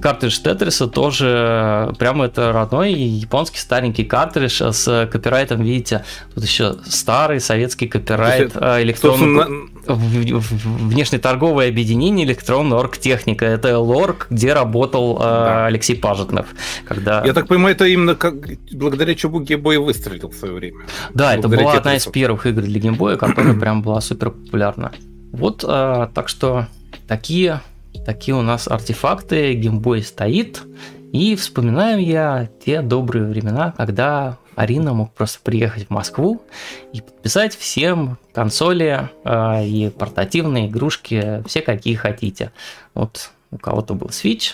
[0.00, 7.40] картридж Тетриса тоже прямо это родной японский старенький картридж с копирайтом, видите, тут еще старый
[7.40, 13.44] советский копирайт э, электронный внешнеторговое объединение электронная оргтехника.
[13.44, 15.66] Это лорг, где работал э, да.
[15.66, 16.46] Алексей Пажетнов.
[16.86, 17.24] Когда...
[17.24, 18.34] Я так понимаю, это именно как
[18.72, 20.84] благодаря чему геймбой выстрелил в свое время.
[21.14, 24.92] Да, это была одна из первых игр для геймбоя, которая прям была супер популярна.
[25.32, 26.66] Вот, э, так что
[27.06, 27.60] такие
[28.04, 30.62] Такие у нас артефакты, геймбой стоит.
[31.12, 36.42] И вспоминаю я те добрые времена, когда Арина мог просто приехать в Москву
[36.92, 42.52] и подписать всем консоли э, и портативные игрушки, все какие хотите.
[42.94, 44.52] Вот у кого-то был Switch,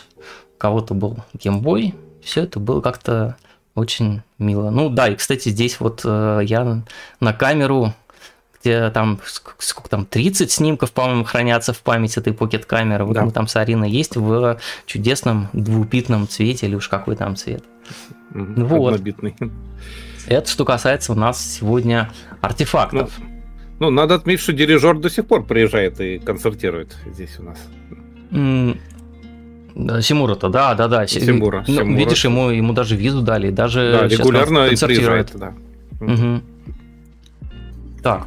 [0.55, 1.95] у кого-то был Game Boy.
[2.23, 3.37] Все это было как-то
[3.75, 4.71] очень мило.
[4.71, 6.83] Ну да, и кстати, здесь вот э, я
[7.21, 7.93] на камеру
[8.61, 9.21] где там,
[9.59, 13.05] сколько там, 30 снимков, по-моему, хранятся в памяти этой покет-камеры.
[13.05, 13.25] Вот да.
[13.25, 17.65] мы там с Ариной есть в чудесном двупитном цвете, или уж какой там цвет.
[18.35, 18.95] Угу, вот.
[18.95, 19.35] Однобитный.
[20.27, 22.11] Это что касается у нас сегодня
[22.41, 23.13] артефактов.
[23.19, 23.27] Ну,
[23.79, 27.59] ну, надо отметить, что дирижер до сих пор приезжает и концертирует здесь у нас.
[30.05, 31.07] Симура-то, да, да, да.
[31.07, 31.99] Симура, ну, Симура.
[31.99, 35.33] Видишь, ему, ему даже визу дали, даже да, регулярно концертирует.
[35.35, 35.55] Да.
[36.01, 36.43] Угу.
[38.03, 38.27] Так,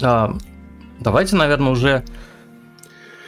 [0.00, 0.36] а,
[1.00, 2.04] давайте, наверное, уже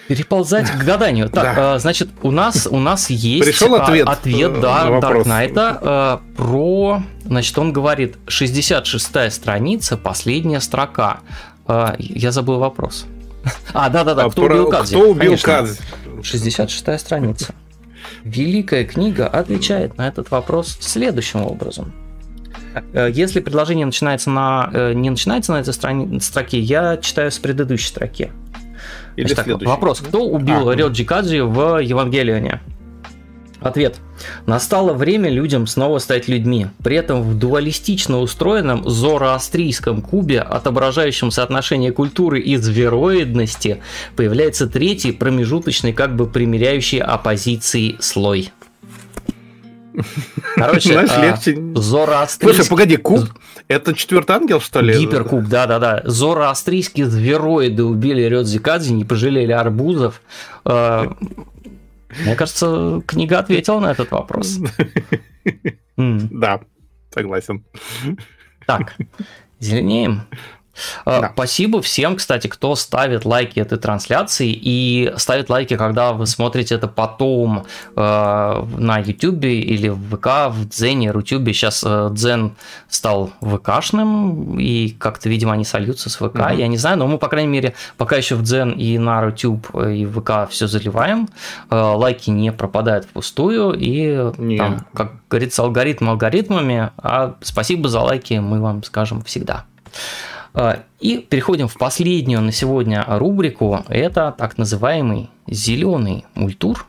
[0.08, 1.28] переползать к гаданию.
[1.28, 1.74] Так, да.
[1.74, 6.20] а, значит, у нас у нас есть Пришел ответ, ответ э, да, Дарк Найта а,
[6.36, 11.20] про, значит, он говорит 66 страница, последняя строка.
[11.66, 13.06] А, я забыл вопрос.
[13.74, 14.94] А, да-да-да, кто про, убил Кадзи?
[14.94, 15.78] Кто убил Кадзи?
[16.22, 17.54] 66 страница.
[18.22, 21.92] Великая книга отвечает на этот вопрос следующим образом.
[22.92, 27.38] Э, если предложение начинается на, э, не начинается на этой страни, строке, я читаю с
[27.38, 28.30] предыдущей строки.
[29.16, 30.00] Или Значит, так, вопрос.
[30.00, 32.60] Кто убил а, Рёджи Кадзи в Евангелионе?
[33.60, 33.96] Ответ.
[34.44, 36.66] Настало время людям снова стать людьми.
[36.82, 43.80] При этом в дуалистично устроенном зороастрийском кубе, отображающем соотношение культуры и звероидности,
[44.16, 48.50] появляется третий промежуточный, как бы примиряющий оппозиции слой.
[50.56, 51.80] Короче, Знаешь, а, легче.
[51.80, 52.56] Зороастрийский...
[52.56, 53.28] Слушай, погоди, куб?
[53.68, 54.98] Это четвертый ангел, что ли?
[54.98, 56.02] Гиперкуб, да-да-да.
[56.04, 60.20] Зороастрийские звероиды убили Рёдзикадзи, не пожалели арбузов.
[60.64, 61.12] А,
[62.24, 64.58] мне кажется, книга ответила на этот вопрос.
[65.96, 66.60] Да,
[67.14, 67.64] согласен.
[68.66, 68.96] Так,
[69.60, 70.22] зеленеем.
[71.06, 71.30] Э, да.
[71.34, 76.88] Спасибо всем, кстати, кто ставит лайки этой трансляции и ставит лайки, когда вы смотрите это
[76.88, 81.52] потом э, на YouTube или в ВК, в Дзене, Рутюбе.
[81.52, 82.56] Сейчас э, Дзен
[82.88, 86.34] стал ВКшным, и как-то, видимо, они сольются с ВК.
[86.34, 86.54] Угу.
[86.56, 89.68] Я не знаю, но мы, по крайней мере, пока еще в Дзен и на Рутюб
[89.74, 91.28] э, и в ВК все заливаем.
[91.70, 94.58] Э, лайки не пропадают впустую, и не.
[94.58, 99.64] там, как говорится, алгоритм алгоритмами, а спасибо за лайки мы вам скажем всегда.
[101.00, 103.84] И переходим в последнюю на сегодня рубрику.
[103.88, 106.86] Это так называемый зеленый мультур.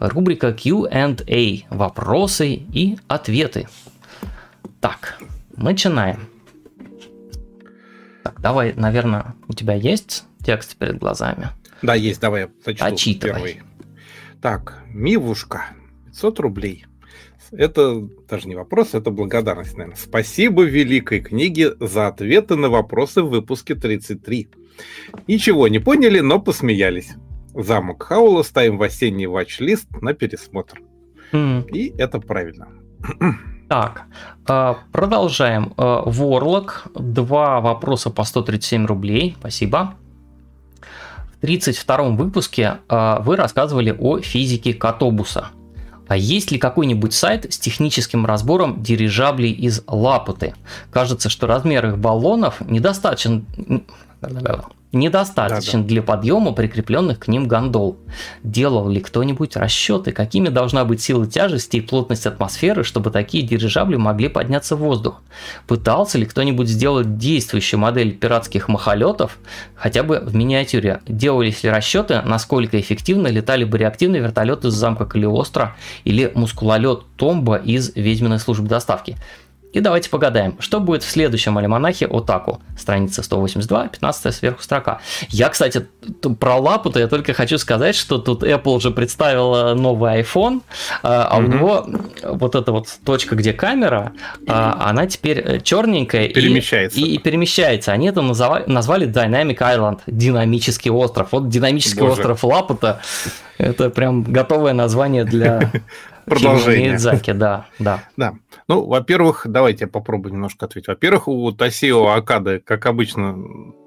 [0.00, 1.74] Рубрика Q&A.
[1.74, 3.68] Вопросы и ответы.
[4.80, 5.20] Так,
[5.56, 6.28] начинаем.
[8.24, 11.48] Так, давай, наверное, у тебя есть текст перед глазами?
[11.82, 13.32] Да, есть, давай я зачту Отчитывай.
[13.34, 13.62] первый.
[14.42, 15.66] Так, Мивушка,
[16.06, 16.86] 500 рублей.
[17.50, 19.96] Это даже не вопрос, это благодарность, наверное.
[19.96, 24.48] Спасибо великой книге за ответы на вопросы в выпуске 33.
[25.26, 27.10] Ничего не поняли, но посмеялись.
[27.54, 30.80] Замок Хаула ставим в осенний ватч-лист на пересмотр.
[31.32, 31.70] Mm.
[31.70, 32.68] И это правильно.
[33.68, 34.04] Так,
[34.46, 35.74] а, продолжаем.
[35.76, 39.94] Ворлок, два вопроса по 137 рублей, спасибо.
[41.36, 45.50] В 32 выпуске а, вы рассказывали о физике катобуса.
[46.08, 50.54] А есть ли какой-нибудь сайт с техническим разбором дирижаблей из Лапуты?
[50.90, 53.46] Кажется, что размер их баллонов недостаточен
[54.92, 55.88] недостаточен да, да.
[55.88, 57.98] для подъема прикрепленных к ним гондол.
[58.42, 63.96] Делал ли кто-нибудь расчеты, какими должна быть сила тяжести и плотность атмосферы, чтобы такие дирижабли
[63.96, 65.20] могли подняться в воздух?
[65.66, 69.38] Пытался ли кто-нибудь сделать действующую модель пиратских махолетов,
[69.74, 71.00] хотя бы в миниатюре?
[71.06, 77.56] Делались ли расчеты, насколько эффективно летали бы реактивные вертолеты с замка Калиостро или мускулолет Томба
[77.56, 79.16] из Ведьминой службы доставки?
[79.72, 82.60] И давайте погадаем, что будет в следующем альманахе Отаку.
[82.78, 85.00] Страница 182, 15 сверху строка.
[85.28, 85.86] Я, кстати,
[86.40, 90.62] про лапу-то я только хочу сказать, что тут Apple уже представила новый iPhone,
[91.02, 91.44] а, mm-hmm.
[91.44, 91.86] у него
[92.24, 94.12] вот эта вот точка, где камера,
[94.48, 96.98] а, она теперь э, черненькая перемещается.
[96.98, 97.92] И, и, перемещается.
[97.92, 101.28] Они это называли, назвали Dynamic Island, динамический остров.
[101.32, 102.12] Вот динамический Боже.
[102.12, 103.00] остров лапу-то,
[103.58, 105.70] это прям готовое название для
[106.28, 106.90] Продолжение.
[106.90, 108.04] Миядзаки, да, да.
[108.16, 108.34] Да.
[108.68, 110.88] Ну, во-первых, давайте я попробую немножко ответить.
[110.88, 113.36] Во-первых, у Тасио Акады, как обычно,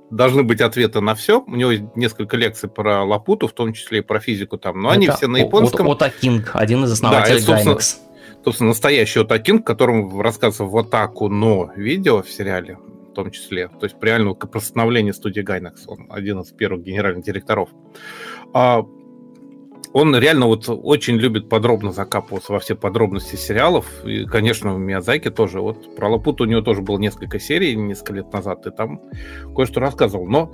[0.09, 1.41] должны быть ответы на все.
[1.41, 4.89] У него есть несколько лекций про Лапуту, в том числе и про физику там, но
[4.89, 5.87] Это они все на японском.
[5.87, 7.79] Ота Кинг, один из основателей да, это,
[8.43, 12.77] собственно, настоящий Ота Кинг, которому рассказывал в Атаку, но видео в сериале
[13.11, 17.25] в том числе, то есть при реальном постановлении студии Гайнакс, он один из первых генеральных
[17.25, 17.69] директоров.
[18.53, 18.85] А
[19.93, 23.85] он реально вот очень любит подробно закапываться во все подробности сериалов.
[24.05, 25.59] И, конечно, в Миязаки тоже.
[25.59, 29.01] Вот про Лапут у него тоже было несколько серий несколько лет назад, и там
[29.55, 30.27] кое-что рассказывал.
[30.27, 30.53] Но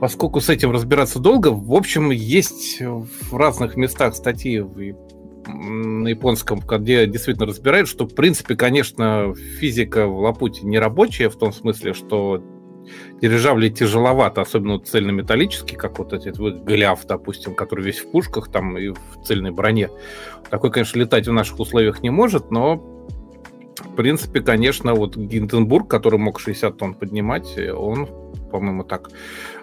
[0.00, 4.64] поскольку с этим разбираться долго, в общем, есть в разных местах статьи
[5.46, 11.36] на японском, где действительно разбирают, что, в принципе, конечно, физика в Лапуте не рабочая, в
[11.36, 12.42] том смысле, что
[13.20, 18.50] дирижабли тяжеловато, особенно вот цельнометаллический, как вот этот вот Голиаф, допустим, который весь в пушках
[18.50, 19.90] там и в цельной броне.
[20.50, 22.76] Такой, конечно, летать в наших условиях не может, но
[23.78, 28.08] в принципе, конечно, вот Гинденбург, который мог 60 тонн поднимать, он,
[28.50, 29.10] по-моему, так,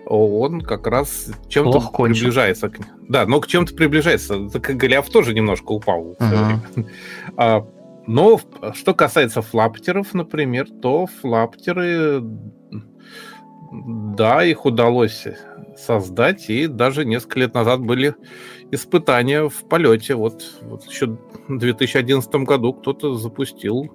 [0.05, 2.69] он как раз чем-то приближается.
[2.69, 2.79] К...
[3.07, 4.49] Да, но к чем-то приближается.
[4.49, 6.15] Так Голиаф тоже немножко упал.
[6.19, 7.67] Uh-huh.
[8.07, 8.39] Но
[8.73, 12.23] что касается флаптеров, например, то флаптеры
[13.71, 15.25] да, их удалось
[15.77, 18.15] создать, и даже несколько лет назад были
[18.71, 20.15] испытания в полете.
[20.15, 23.91] Вот, вот еще в 2011 году кто-то запустил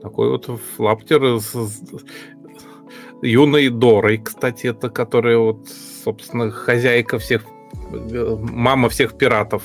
[0.00, 0.46] такой вот
[0.76, 1.54] флаптер с
[3.22, 7.44] юной Дорой, кстати, это которая вот, собственно, хозяйка всех,
[7.90, 9.62] мама всех пиратов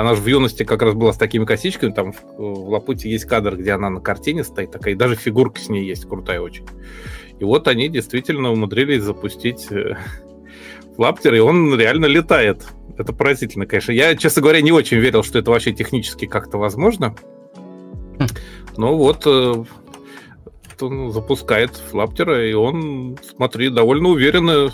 [0.00, 1.92] она же в юности как раз была с такими косичками.
[1.92, 5.60] Там в, в Лапуте есть кадр, где она на картине стоит такая, и даже фигурка
[5.60, 6.66] с ней есть, крутая очень.
[7.38, 9.96] И вот они действительно умудрились запустить э,
[10.96, 12.66] флаптер, и он реально летает.
[12.96, 13.92] Это поразительно, конечно.
[13.92, 17.14] Я, честно говоря, не очень верил, что это вообще технически как-то возможно.
[18.18, 18.26] Хм.
[18.76, 19.64] Но вот э,
[20.80, 24.72] он запускает флаптера, и он, смотри, довольно уверенно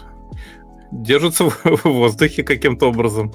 [0.92, 3.32] держится в воздухе каким-то образом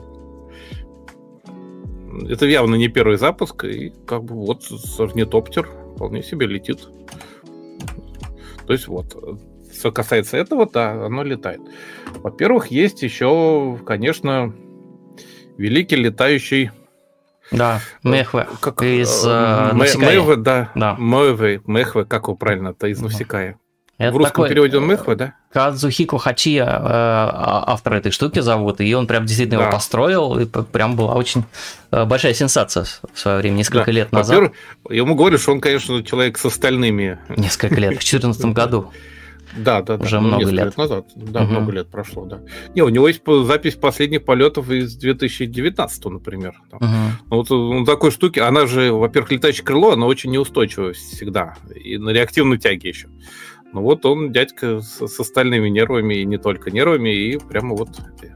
[2.30, 4.64] это явно не первый запуск, и как бы вот
[5.00, 6.80] орнитоптер вполне себе летит.
[8.66, 9.16] То есть вот,
[9.74, 11.62] что касается этого, да, оно летает.
[12.16, 14.54] Во-первых, есть еще, конечно,
[15.58, 16.72] великий летающий
[17.52, 18.48] Да, Мехве.
[18.62, 20.72] Как, из э, Мехве, да.
[20.76, 20.96] да.
[20.98, 23.60] Мехве, Мехве, как его правильно-то, из Навсекая.
[24.00, 25.36] Это в русском такой, переводе он Мехве, да?
[25.52, 29.64] Казухико Хачия, э, а, автор этой штуки зовут, и он прям действительно да.
[29.66, 31.44] его построил, и прям была очень
[31.92, 33.92] э, большая сенсация в свое время, несколько да.
[33.92, 34.52] лет назад.
[34.90, 37.20] Я ему говорю, что он, конечно, человек с остальными.
[37.30, 38.92] Несколько лет, в 2014 году.
[39.56, 40.04] Да, да, да.
[40.06, 40.66] Уже ну, много лет.
[40.66, 41.06] лет назад.
[41.16, 41.52] Да, угу.
[41.52, 42.42] много лет прошло, да.
[42.74, 46.56] Не, у него есть запись последних полетов из 2019, например.
[46.72, 46.80] Там.
[46.80, 47.28] Угу.
[47.30, 51.56] Ну, вот ну, такой штуки, она же, во-первых, летающее крыло, она очень неустойчивая всегда.
[51.76, 53.08] И на реактивной тяге еще.
[53.74, 57.90] Ну вот он, дядька, с, с остальными нервами, и не только нервами, и прямо вот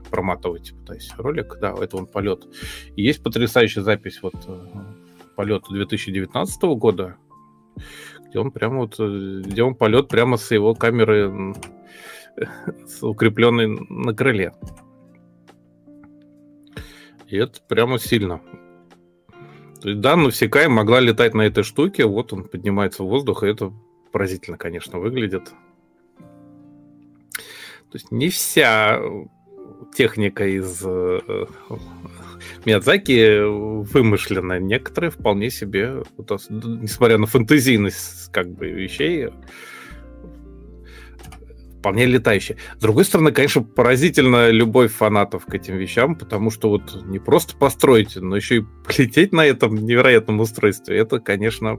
[0.10, 1.58] проматывать пытаюсь ролик.
[1.62, 2.48] Да, это он полет.
[2.96, 4.68] И есть потрясающая запись вот э,
[5.36, 7.18] полета 2019 года,
[8.28, 11.54] где он прямо вот, э, где он полет прямо с его камеры
[13.02, 14.54] укрепленной на крыле.
[17.28, 18.42] И это прямо сильно.
[19.82, 23.48] То есть, да, Навсекая могла летать на этой штуке, вот он поднимается в воздух, и
[23.48, 23.72] это
[24.12, 25.46] поразительно, конечно, выглядит.
[27.90, 29.00] То есть не вся
[29.96, 31.20] техника из э,
[32.66, 33.42] Миядзаки
[33.92, 34.60] вымышленно.
[34.60, 39.30] Некоторые вполне себе, несмотря на фэнтезийность как бы вещей,
[41.80, 42.58] вполне летающие.
[42.78, 47.56] С другой стороны, конечно, поразительно любовь фанатов к этим вещам, потому что вот не просто
[47.56, 51.78] построить, но еще и полететь на этом невероятном устройстве, это, конечно,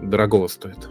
[0.00, 0.88] дорогого стоит.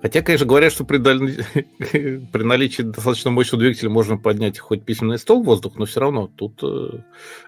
[0.00, 1.18] Хотя, конечно, говорят, что при, даль...
[1.78, 6.28] при наличии достаточно мощного двигателя можно поднять хоть письменный стол в воздух, но все равно
[6.28, 7.00] тут э,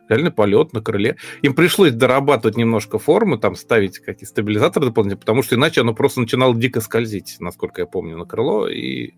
[0.08, 1.16] реальный полет на крыле.
[1.42, 6.20] Им пришлось дорабатывать немножко формы, там ставить какие-то стабилизаторы дополнительные, потому что иначе оно просто
[6.20, 9.12] начинало дико скользить, насколько я помню, на крыло и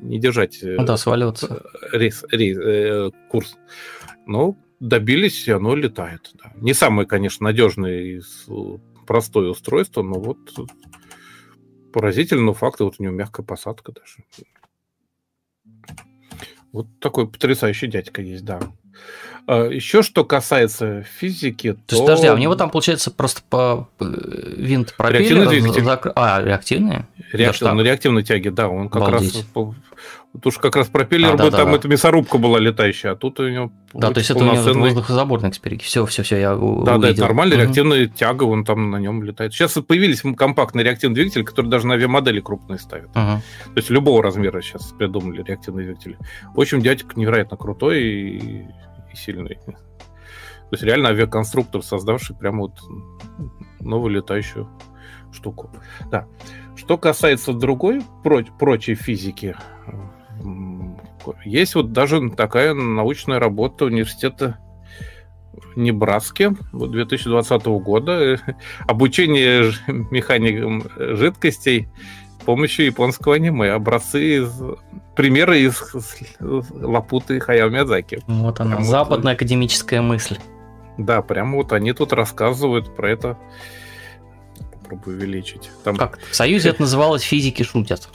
[0.00, 1.62] не держать э, ну, да, сваливаться.
[1.92, 3.56] Рейс, рейс, э, курс.
[4.26, 6.32] Но добились, и оно летает.
[6.42, 6.52] Да.
[6.56, 8.20] Не самое, конечно, надежное и
[9.06, 10.38] простое устройство, но вот
[11.92, 14.24] поразительно, но факт, вот у него мягкая посадка даже.
[16.72, 18.60] Вот такой потрясающий дядька есть, да.
[19.46, 21.80] А, еще что касается физики, то...
[21.86, 24.04] То есть, подожди, а у него там, получается, просто по э,
[24.56, 25.20] винт пропеллера...
[25.20, 25.84] Реактивный двигатель.
[25.84, 26.12] Зак...
[26.14, 27.06] А, реактивные?
[27.32, 27.72] Реактив...
[27.72, 29.34] На реактивной тяге, да, он как Обалдеть.
[29.34, 29.44] раз
[30.32, 31.76] Тут уж как раз пропеллер а, бы да, там, да.
[31.76, 33.70] это мясорубка была летающая, а тут у него...
[33.92, 35.82] Да, то есть это у него воздухозаборный эксперимент.
[35.82, 37.64] Все, все, все, я Да, да, это нормальная угу.
[37.64, 39.52] реактивная тяга, он там на нем летает.
[39.52, 43.10] Сейчас появились компактные реактивные двигатели, которые даже на авиамодели крупные ставят.
[43.10, 43.14] Угу.
[43.16, 43.42] То
[43.76, 46.16] есть любого размера сейчас придумали реактивные двигатели.
[46.54, 48.66] В общем, дядька невероятно крутой и,
[49.12, 49.58] и сильный.
[49.66, 52.78] То есть реально авиаконструктор, создавший прямо вот
[53.80, 54.66] новую летающую
[55.30, 55.70] штуку.
[56.10, 56.26] Да.
[56.76, 59.54] Что касается другой проч, прочей физики,
[61.44, 64.58] есть вот даже такая научная работа университета
[65.76, 68.40] Небраски 2020 года
[68.86, 71.88] обучение механикам жидкостей
[72.40, 73.70] с помощью японского аниме.
[73.70, 74.50] Образцы из
[75.14, 75.80] примеры из
[76.40, 78.22] Лапуты Хаяо Миядзаки.
[78.26, 80.38] Вот она, прям западная вот, академическая мысль.
[80.98, 83.38] Да, прямо вот они тут рассказывают про это.
[84.92, 85.70] Попробую увеличить.
[85.84, 85.96] Там...
[85.96, 86.18] Как?
[86.18, 88.10] В Союзе это называлось «Физики шутят».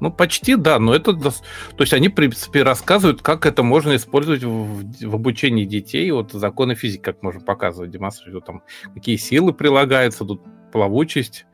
[0.00, 1.14] Ну, почти, да, но это...
[1.14, 1.32] То
[1.78, 6.74] есть они, в принципе, рассказывают, как это можно использовать в, в обучении детей, вот законы
[6.74, 8.62] физики, как можно показывать, демонстрировать, там,
[8.92, 11.46] какие силы прилагаются, тут плавучесть,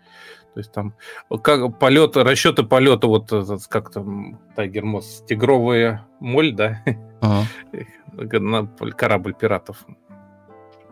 [0.55, 0.95] то есть там
[1.43, 3.31] как полет, расчеты полета, вот
[3.69, 6.83] как там Тайгер Мосс, тигровая моль, да,
[7.21, 7.47] ага.
[8.41, 9.85] на корабль пиратов.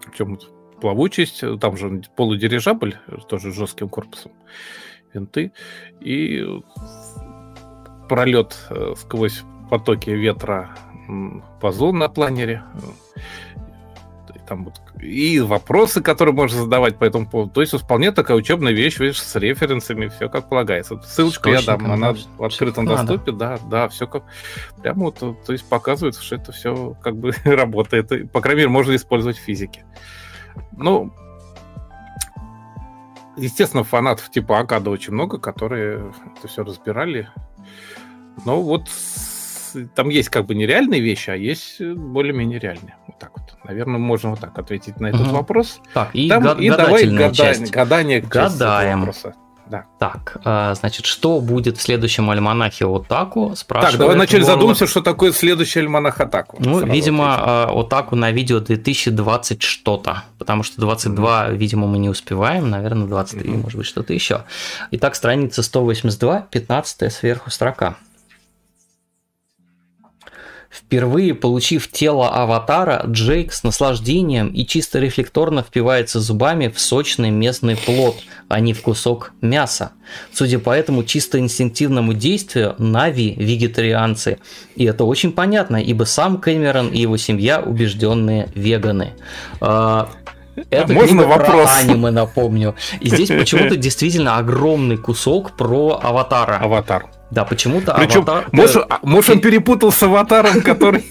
[0.07, 0.39] Причем
[0.81, 2.99] плавучесть, там же полудирижабль,
[3.29, 4.33] тоже с жестким корпусом,
[5.13, 5.53] винты,
[6.01, 6.47] и
[8.09, 10.71] пролет э, сквозь потоки ветра
[11.61, 12.63] по зону на планере.
[14.47, 17.51] Там вот, и вопросы, которые можно задавать по этому поводу.
[17.51, 20.99] То есть вполне такая учебная вещь, видишь, с референсами, все как полагается.
[21.03, 24.23] Ссылочку я дам, она в открытом доступе, да, да, все как
[24.81, 28.11] прямо вот, то есть показывает, что это все как бы работает.
[28.13, 29.85] И, по крайней мере, можно использовать в физике.
[30.77, 31.13] Ну,
[33.37, 37.29] естественно, фанатов типа Акада очень много, которые это все разбирали.
[38.45, 38.89] Но вот
[39.95, 42.97] там есть как бы нереальные вещи, а есть более-менее реальные.
[43.07, 43.57] Вот так вот.
[43.65, 45.37] Наверное, можно вот так ответить на этот угу.
[45.37, 45.81] вопрос.
[45.95, 47.71] Так, и, там, гад- и давай гада- часть.
[47.71, 49.01] гадание Гадаем.
[49.01, 49.35] Вопроса.
[49.71, 49.85] Да.
[49.99, 53.55] Так, а, значит, что будет в следующем альманахе Отаку?
[53.55, 54.57] Спрашивает так, давай вначале Ворон...
[54.57, 56.57] задумаемся, что такое следующий альманах Атаку.
[56.61, 57.81] Ну, Сразу видимо, отвечу.
[57.81, 61.57] Отаку на видео 2020 что-то, потому что 22, mm-hmm.
[61.57, 63.63] видимо, мы не успеваем, наверное, 23, mm-hmm.
[63.63, 64.45] может быть, что-то еще.
[64.91, 67.97] Итак, страница 182, 15 сверху строка.
[70.71, 77.77] Впервые получив тело аватара, Джейк с наслаждением и чисто рефлекторно впивается зубами в сочный местный
[77.77, 78.17] плод,
[78.49, 79.93] а не в кусок мяса.
[80.33, 84.39] Судя по этому чисто инстинктивному действию, Нави– вегетарианцы.
[84.77, 89.15] И это очень понятно, ибо сам Кэмерон и его семья– убежденные веганы.
[89.63, 90.11] А,
[90.71, 91.49] это Можно вопрос?
[91.49, 92.75] про аниме, напомню.
[93.01, 96.59] И здесь почему-то действительно огромный кусок про аватара.
[96.59, 97.07] Аватар.
[97.31, 98.49] Да, почему-то Причем, аватар...
[98.53, 101.05] Может, э, может он перепутал с аватаром, который...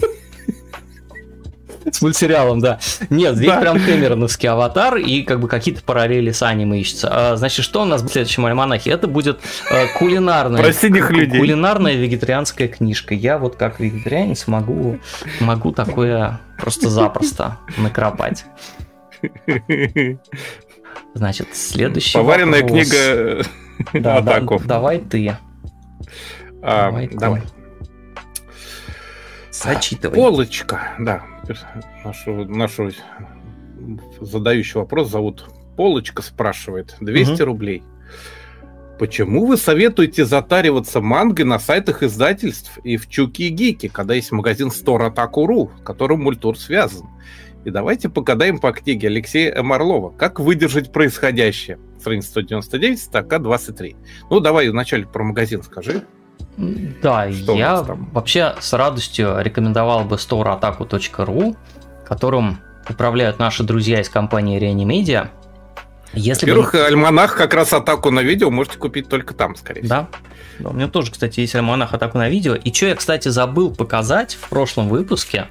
[1.90, 2.80] С мультсериалом, да.
[3.08, 3.60] Нет, здесь да.
[3.60, 7.08] прям Кэмероновский аватар и как бы какие-то параллели с аниме ищутся.
[7.10, 8.90] А, значит, что у нас в следующем альманахе?
[8.90, 9.40] Это будет
[9.70, 11.40] э, кулинарная, Про синих людей.
[11.40, 13.14] кулинарная вегетарианская книжка.
[13.14, 14.98] Я вот как вегетарианец могу,
[15.40, 18.44] могу такое просто запросто накропать.
[21.14, 22.88] Значит, следующий Поваренная вопрос.
[22.88, 23.44] книга
[23.94, 25.36] да, да, давай ты.
[26.60, 27.42] Давай, давай.
[29.50, 30.16] Зачитывай.
[30.16, 31.24] Полочка, да.
[32.04, 32.90] Нашу, нашу
[34.20, 36.96] задающий вопрос зовут Полочка спрашивает.
[37.00, 37.44] 200 угу.
[37.44, 37.84] рублей.
[38.98, 44.32] Почему вы советуете затариваться мангой на сайтах издательств и в Чуки и Гики, когда есть
[44.32, 45.14] магазин Store
[45.78, 47.06] с которым мультур связан?
[47.64, 51.78] И давайте погадаем по книге Алексея Марлова «Как выдержать происходящее».
[51.98, 53.96] Страница 199, строка 23.
[54.30, 56.04] Ну, давай вначале про магазин скажи.
[56.56, 61.56] Да, Что я вообще с радостью рекомендовал бы storeataku.ru,
[62.04, 65.28] которым управляют наши друзья из компании Reanimedia.
[66.14, 66.84] Если Во-первых, бы...
[66.84, 69.88] альманах как раз атаку на видео можете купить только там, скорее всего.
[69.88, 70.08] Да.
[70.58, 70.70] да.
[70.70, 72.54] У меня тоже, кстати, есть альманах атаку на видео.
[72.54, 75.48] И что я, кстати, забыл показать в прошлом выпуске,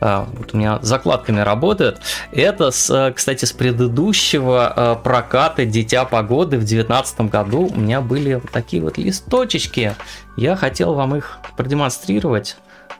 [0.00, 2.00] вот у меня закладками работает.
[2.32, 8.34] Это, с, кстати, с предыдущего а, проката «Дитя погоды» в 2019 году у меня были
[8.34, 9.94] вот такие вот листочечки.
[10.36, 12.56] Я хотел вам их продемонстрировать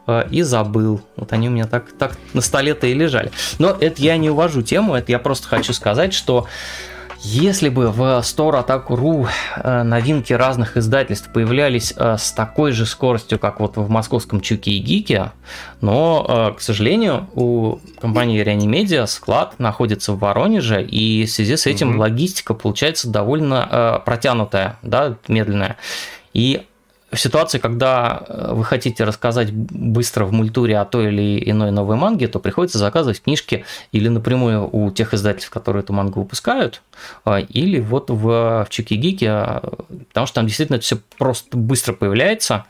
[0.06, 1.00] а, и забыл.
[1.16, 3.30] Вот они у меня так, так на столе-то и лежали.
[3.58, 6.46] Но это я не увожу тему, это я просто хочу сказать, что
[7.22, 13.38] если бы в Store Attack.ru э, новинки разных издательств появлялись э, с такой же скоростью,
[13.38, 15.32] как вот в московском Чуке и Гике,
[15.80, 21.66] но, э, к сожалению, у компании Reanimedia склад находится в Воронеже, и в связи с
[21.66, 22.00] этим угу.
[22.00, 25.76] логистика получается довольно протянутая, да, медленная.
[26.34, 26.62] И
[27.10, 31.96] в ситуации, когда э, вы хотите рассказать быстро в мультуре о той или иной новой
[31.96, 36.82] манге, то приходится заказывать книжки или напрямую у тех издательств, которые эту мангу выпускают,
[37.24, 39.62] а, или вот в, в Чукигике, а,
[40.08, 42.66] потому что там действительно все просто быстро появляется.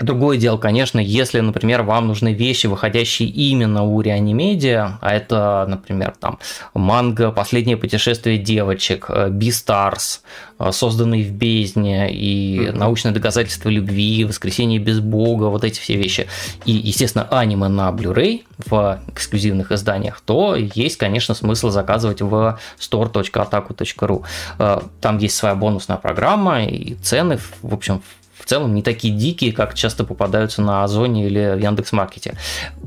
[0.00, 6.14] Другое дело, конечно, если, например, вам нужны вещи, выходящие именно у Реанимедиа, а это, например,
[6.18, 6.38] там
[6.72, 10.22] манга «Последнее путешествие девочек», «Бистарс»,
[10.58, 12.72] э, созданный в бездне, и mm-hmm.
[12.78, 16.28] научное доказательство любви, «Воскресенье без бога», вот эти все вещи,
[16.64, 24.24] и, естественно, аниме на Blu-ray в эксклюзивных изданиях, то есть, конечно, смысл заказывать в store.ataku.ru.
[24.58, 28.19] Э, там есть своя бонусная программа и цены, в общем, в
[28.50, 32.34] целом не такие дикие, как часто попадаются на Озоне или в Яндекс.Маркете.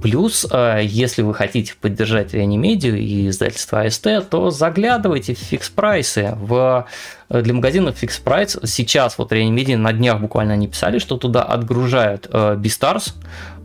[0.01, 6.35] Плюс, э, если вы хотите поддержать реанимедию и издательство АСТ, то заглядывайте в фикс-прайсы.
[6.35, 6.85] В,
[7.29, 12.27] э, для магазинов Fix Price сейчас вот Реанимедиа на днях буквально написали, что туда отгружают
[12.29, 13.13] э, Beastars,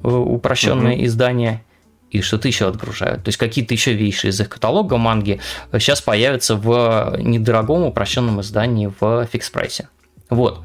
[0.05, 1.05] упрощенное угу.
[1.05, 1.65] издание,
[2.13, 3.25] и что-то еще отгружают.
[3.25, 5.41] То есть какие-то еще вещи из их каталога манги
[5.73, 9.89] сейчас появятся в недорогом упрощенном издании в Fix Price'е.
[10.31, 10.63] Вот.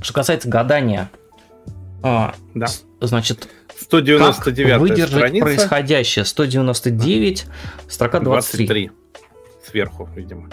[0.00, 1.10] Что касается гадания,
[2.02, 2.66] а, да.
[3.00, 3.48] значит,
[3.80, 5.44] 199 как выдержать страница.
[5.44, 6.24] происходящее?
[6.24, 7.46] 199,
[7.88, 8.66] строка 23.
[8.66, 8.90] 23.
[9.66, 10.48] Сверху, видимо.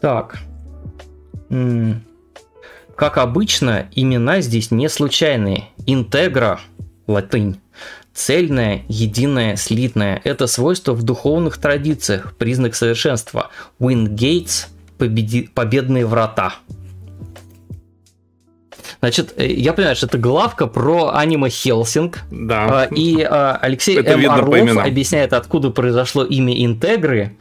[0.00, 0.38] Так.
[2.94, 5.68] Как обычно, имена здесь не случайные.
[5.86, 6.60] Интегра,
[7.06, 7.60] латынь,
[8.18, 13.50] Цельное, единое, слитное– это свойство в духовных традициях, признак совершенства.
[13.78, 14.66] Winggates–
[14.98, 15.48] победи...
[15.54, 16.54] победные врата.
[18.98, 22.24] Значит, э, я понимаю, что это главка про аниме Хелсинг.
[22.32, 22.82] Да.
[22.82, 24.28] А, и а, Алексей это М.
[24.28, 27.36] Орлов объясняет, откуда произошло имя Интегры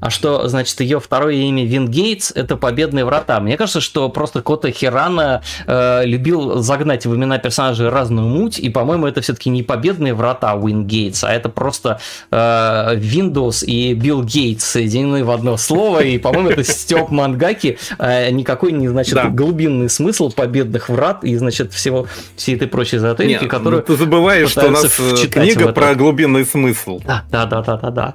[0.00, 3.40] а что, значит, ее второе имя Вин Гейтс– это победные врата.
[3.40, 8.68] Мне кажется, что просто Кота Хирана э, любил загнать в имена персонажей разную муть, и,
[8.68, 14.22] по-моему, это все-таки не победные врата Вин Гейтс, а это просто э, Windows и Билл
[14.22, 19.28] Гейтс соединены в одно слово, и, по-моему, это Степ Мангаки, э, никакой не, значит, да.
[19.28, 23.82] глубинный смысл победных врат и, значит, всего, всей этой прочей Нет, которую...
[23.82, 27.00] Ты забываешь, что у нас э, книга про глубинный смысл.
[27.04, 27.90] Да, да, да, да, да.
[27.90, 28.14] да.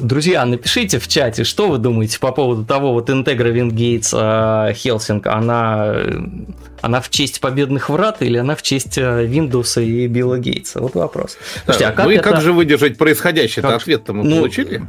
[0.00, 5.94] Друзья, напишите в чате, что вы думаете по поводу того, вот Интегра Вингейтс Хелсинг, она
[6.84, 10.80] она в честь победных врат или она в честь э, Windows и Билла Гейтса?
[10.80, 11.38] Вот вопрос.
[11.64, 12.30] Слушайте, а как ну и это...
[12.30, 13.62] как же выдержать происходящее?
[13.62, 13.76] Как...
[13.76, 14.82] Ответ-то мы ну, получили?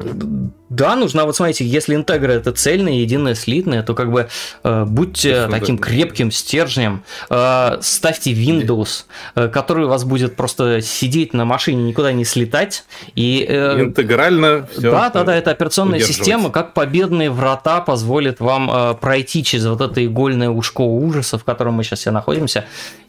[0.70, 4.28] Да, нужна, вот смотрите, если интегра это цельная, единая, слитная, то как бы
[4.64, 11.34] э, будьте таким крепким стержнем, э, ставьте Windows, э, который у вас будет просто сидеть
[11.34, 12.84] на машине, никуда не слетать.
[13.16, 18.70] И, э, Интегрально все Да, да, да, это операционная система, как победные врата позволит вам
[18.70, 22.66] э, пройти через вот это игольное ушко ужаса, в котором мы сейчас все находимся,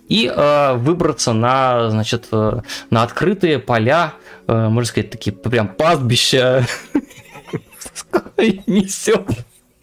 [0.09, 4.15] и э, выбраться на, значит, э, на открытые поля,
[4.47, 6.67] э, можно сказать, такие прям пастбища,
[8.67, 9.27] несет.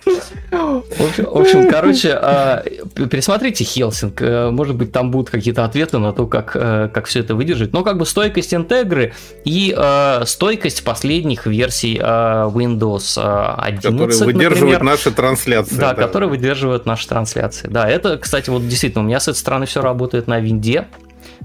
[0.05, 2.63] В общем, короче, а,
[3.09, 4.21] пересмотрите Хелсинг.
[4.21, 7.73] Э, может быть, там будут какие-то ответы на то, как, э, как все это выдержать.
[7.73, 9.13] Но как бы стойкость интегры
[9.45, 13.17] и э, стойкость последних версий Windows
[13.57, 15.75] 11, Которые выдерживают например, наши трансляции.
[15.75, 17.67] Да, да, которые выдерживают наши трансляции.
[17.67, 20.87] Да, это, кстати, вот действительно, у меня с этой стороны все работает на винде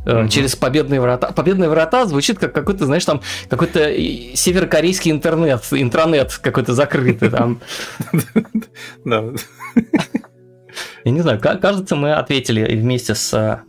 [0.05, 0.29] угу.
[0.29, 1.31] через победные врата.
[1.33, 3.93] Победные врата звучит как какой-то, знаешь, там какой-то
[4.35, 7.61] северокорейский интернет, интранет какой-то закрытый там.
[9.05, 9.25] Да.
[11.05, 13.63] Я не знаю, кажется, мы ответили вместе с...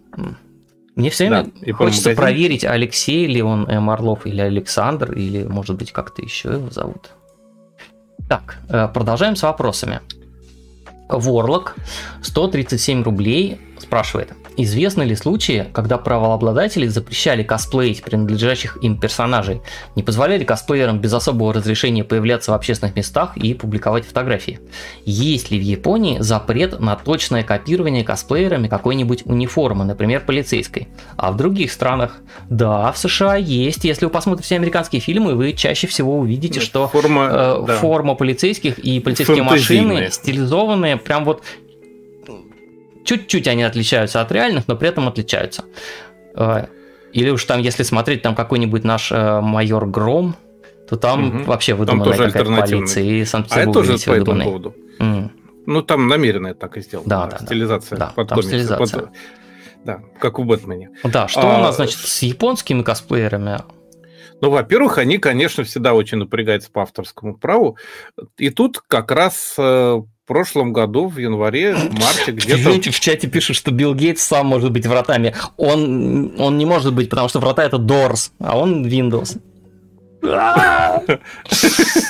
[0.96, 3.90] Мне все время да, хочется проверить, Алексей ли он М.
[3.90, 7.12] Орлов или Александр, или, может быть, как-то еще его зовут.
[8.28, 10.02] Так, э, продолжаем с вопросами.
[11.08, 11.76] Ворлок,
[12.22, 14.34] 137 рублей, спрашивает.
[14.62, 19.62] Известны ли случаи, когда правообладатели запрещали косплеить принадлежащих им персонажей,
[19.96, 24.60] не позволяли косплеерам без особого разрешения появляться в общественных местах и публиковать фотографии?
[25.06, 30.90] Есть ли в Японии запрет на точное копирование косплеерами какой-нибудь униформы, например, полицейской?
[31.16, 32.18] А в других странах?
[32.50, 33.86] Да, в США есть.
[33.86, 37.76] Если вы посмотрите американские фильмы, вы чаще всего увидите, что форма, э, да.
[37.78, 41.44] форма полицейских и полицейские машины стилизованные прям вот
[43.06, 45.66] Чуть-чуть они отличаются от реальных, но при этом отличаются.
[46.36, 46.68] Э,
[47.14, 50.36] или уж там, если смотреть там какой-нибудь наш э, майор Гром,
[50.88, 51.44] то там угу.
[51.44, 53.04] вообще выдуманная какая-то полиция.
[53.04, 54.76] И а это тоже по этому поводу.
[55.00, 55.30] Mm.
[55.66, 57.08] Ну, там намеренно так и сделано.
[57.08, 59.02] Да, да, стилизация да, под там стилизация.
[59.02, 59.10] Под...
[59.86, 60.90] Да, как у Бэтмене.
[61.04, 61.60] Да, что а...
[61.60, 63.60] у нас, значит, с японскими косплеерами?
[64.42, 67.78] Ну, во-первых, они, конечно, всегда очень напрягаются по авторскому праву.
[68.38, 72.92] И тут как раз э, прошлом году, в январе, марте, где-то...
[72.92, 75.34] В чате пишут, что Билл Гейтс сам может быть вратами.
[75.58, 79.42] Он, он не может быть, потому что врата это Doors, а он Windows.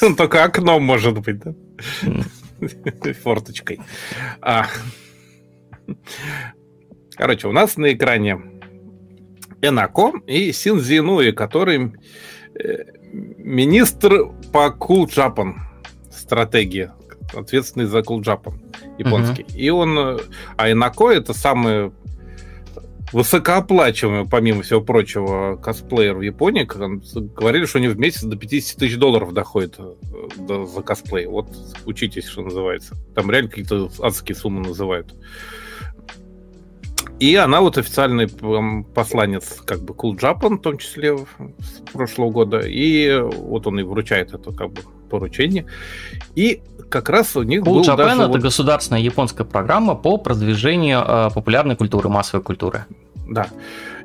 [0.02, 1.54] Он только окном может быть, да?
[3.24, 3.80] Форточкой.
[4.42, 4.66] А.
[7.16, 8.42] Короче, у нас на экране
[9.62, 11.94] Энако и Синзинуи, который
[12.54, 12.84] э,
[13.14, 15.54] министр по Cool Japan
[16.12, 16.90] стратегии
[17.34, 18.54] ответственный за Japan
[18.98, 19.44] японский.
[19.44, 19.58] Uh-huh.
[19.58, 19.98] И он...
[19.98, 20.18] Э,
[20.58, 21.92] а Инако это самый
[23.12, 26.64] высокооплачиваемый, помимо всего прочего, косплеер в Японии.
[26.64, 31.26] Говорили, что они в месяц до 50 тысяч долларов доходят э, за косплей.
[31.26, 31.48] Вот
[31.86, 32.96] учитесь, что называется.
[33.16, 35.14] Там реально какие-то адские суммы называют.
[37.20, 38.30] И она вот официальный
[38.94, 42.60] посланец как бы Cool Japan, в том числе с прошлого года.
[42.60, 45.66] И вот он и вручает это как бы поручение.
[46.36, 48.22] И как раз у них cool был Japan даже...
[48.22, 48.42] это вот...
[48.42, 52.86] государственная японская программа по продвижению э, популярной культуры, массовой культуры.
[53.28, 53.48] Да.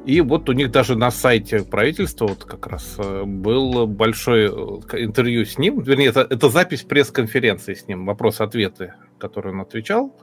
[0.05, 5.03] И вот у них даже на сайте правительства вот как раз э, был большой э,
[5.03, 10.15] интервью с ним, вернее, это, это запись пресс-конференции с ним, вопросы-ответы который он отвечал,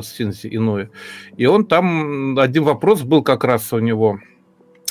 [0.00, 0.90] Синзи Иной.
[1.36, 4.20] И он там, один вопрос был как раз у него,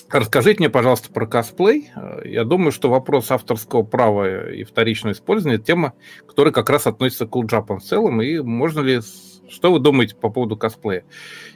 [0.10, 1.90] Расскажите мне, пожалуйста, про косплей.
[2.24, 5.94] Я думаю, что вопрос авторского права и вторичного использования– тема,
[6.28, 8.22] которая как раз относится к Cool Japan в целом.
[8.22, 9.00] И можно ли...
[9.48, 11.06] Что вы думаете по поводу косплея?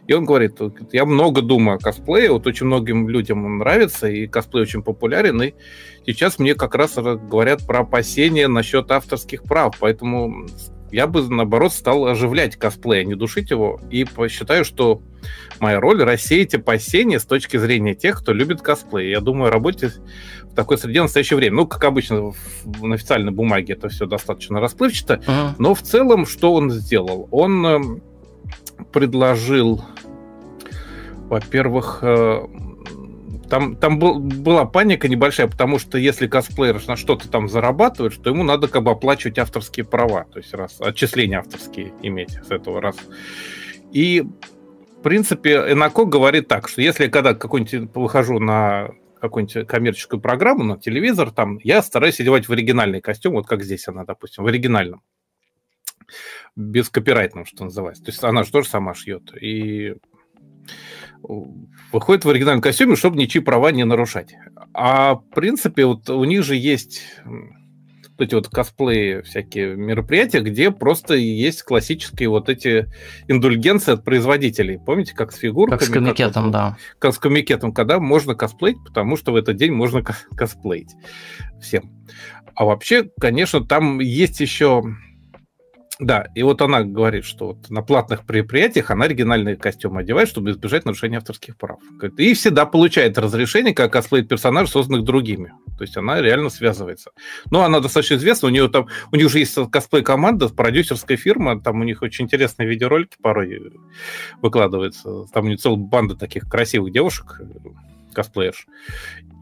[0.05, 0.59] И он говорит,
[0.91, 5.41] я много думаю о косплее, вот очень многим людям он нравится, и косплей очень популярен,
[5.41, 5.53] и
[6.05, 10.45] сейчас мне как раз говорят про опасения насчет авторских прав, поэтому
[10.91, 13.81] я бы, наоборот, стал оживлять косплей, а не душить его.
[13.89, 15.01] И считаю, что
[15.59, 19.09] моя роль рассеять опасения с точки зрения тех, кто любит косплей.
[19.09, 19.95] Я думаю, работать
[20.43, 21.57] в такой среде в настоящее время.
[21.57, 22.33] Ну, как обычно,
[22.81, 25.21] на официальной бумаге это все достаточно расплывчато.
[25.25, 25.53] Uh-huh.
[25.57, 27.27] Но в целом, что он сделал?
[27.31, 27.79] Он э,
[28.91, 29.83] предложил,
[31.29, 32.47] во-первых, э,
[33.49, 38.29] там, там был, была паника небольшая, потому что если косплеер на что-то там зарабатывает, что
[38.29, 42.79] ему надо как бы оплачивать авторские права, то есть раз, отчисления авторские иметь с этого
[42.79, 42.95] раз.
[43.91, 44.23] И,
[44.99, 48.89] в принципе, Энако говорит так, что если когда какой-нибудь выхожу на
[49.21, 53.87] какую-нибудь коммерческую программу на телевизор, там, я стараюсь одевать в оригинальный костюм, вот как здесь
[53.87, 55.01] она, допустим, в оригинальном.
[56.57, 58.03] Без копирайтного, что называется.
[58.03, 59.31] То есть она же тоже сама шьет.
[59.41, 59.95] И
[61.21, 64.35] выходит в оригинальном костюме, чтобы ничьи права не нарушать.
[64.73, 67.03] А в принципе, вот у них же есть
[68.21, 72.87] эти вот косплеи, всякие мероприятия, где просто есть классические вот эти
[73.27, 74.79] индульгенции от производителей.
[74.79, 75.79] Помните, как с фигурками?
[75.79, 77.11] Как с комикетом, как, да.
[77.11, 80.95] С комикетом, когда можно косплеить, потому что в этот день можно косплеить
[81.61, 81.91] всем.
[82.55, 84.83] А вообще, конечно, там есть еще
[85.99, 90.51] да, и вот она говорит, что вот на платных предприятиях она оригинальные костюмы одевает, чтобы
[90.51, 91.79] избежать нарушения авторских прав.
[92.17, 95.51] И всегда получает разрешение, как косплеит персонаж, созданных другими.
[95.77, 97.11] То есть она реально связывается.
[97.51, 101.81] Но она достаточно известна, у нее там, у них уже есть косплей-команда, продюсерская фирма, там
[101.81, 103.73] у них очень интересные видеоролики порой
[104.41, 105.25] выкладываются.
[105.33, 107.41] Там у нее целая банда таких красивых девушек,
[108.13, 108.67] косплеерш.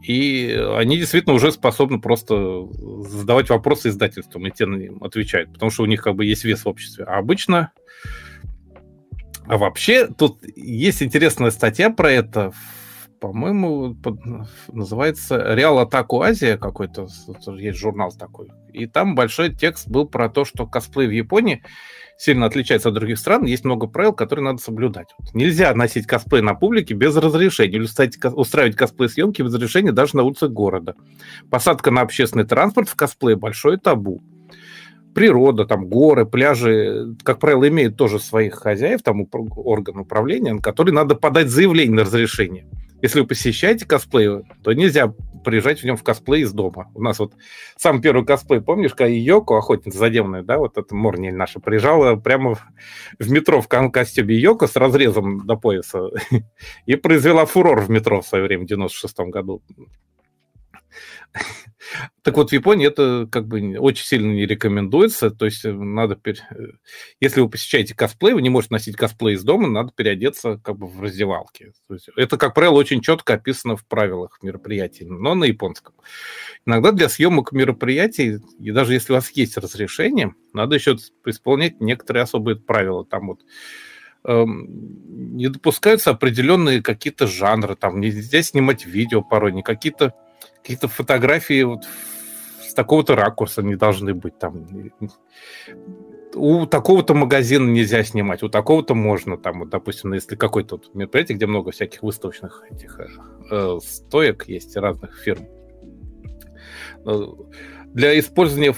[0.02, 2.66] И они действительно уже способны просто
[3.08, 6.44] задавать вопросы издательствам, и те на них отвечают, потому что у них как бы есть
[6.44, 7.04] вес в обществе.
[7.04, 7.72] А обычно...
[9.46, 12.52] А вообще, тут есть интересная статья про это,
[13.18, 14.20] по-моему, под,
[14.70, 17.08] называется «Реал Атаку Азия» какой-то,
[17.56, 18.50] есть журнал такой.
[18.74, 21.62] И там большой текст был про то, что косплей в Японии
[22.18, 25.14] сильно отличается от других стран, есть много правил, которые надо соблюдать.
[25.18, 30.16] Вот нельзя носить косплей на публике без разрешения, или устраивать, устраивать косплей-съемки без разрешения даже
[30.16, 30.94] на улицах города.
[31.48, 34.20] Посадка на общественный транспорт в косплее– большое табу.
[35.14, 40.92] Природа, там горы, пляжи, как правило, имеют тоже своих хозяев, там орган управления, на который
[40.92, 42.66] надо подать заявление на разрешение.
[43.00, 45.14] Если вы посещаете косплей, то нельзя
[45.44, 46.90] приезжать в нем в косплей из дома.
[46.94, 47.34] У нас вот
[47.76, 52.56] самый первый косплей, помнишь, когда Йоко, охотница задемная, да, вот эта Морнель наша, приезжала прямо
[53.18, 56.08] в метро в костюме Йоко с разрезом до пояса
[56.86, 59.62] и произвела фурор в метро в свое время, в 96 году.
[62.22, 65.30] Так вот, в Японии это как бы очень сильно не рекомендуется.
[65.30, 66.18] То есть э, надо...
[66.24, 66.32] Э,
[67.20, 70.86] если вы посещаете косплей, вы не можете носить косплей из дома, надо переодеться как бы
[70.86, 71.72] в раздевалке.
[71.86, 75.94] То есть это, как правило, очень четко описано в правилах мероприятий, но на японском.
[76.66, 82.24] Иногда для съемок мероприятий, и даже если у вас есть разрешение, надо еще исполнять некоторые
[82.24, 83.04] особые правила.
[83.04, 83.40] Там вот
[84.24, 90.14] эм, не допускаются определенные какие-то жанры, там нельзя снимать видео порой, не какие-то
[90.68, 91.86] какие-то фотографии вот
[92.60, 94.66] с такого-то ракурса не должны быть там.
[96.34, 101.36] У такого-то магазина нельзя снимать, у такого-то можно, там, вот, допустим, если какой-то вот мероприятие,
[101.36, 103.06] где много всяких выставочных этих э,
[103.50, 105.48] э стоек есть разных фирм.
[107.06, 107.22] Э,
[107.94, 108.74] для использования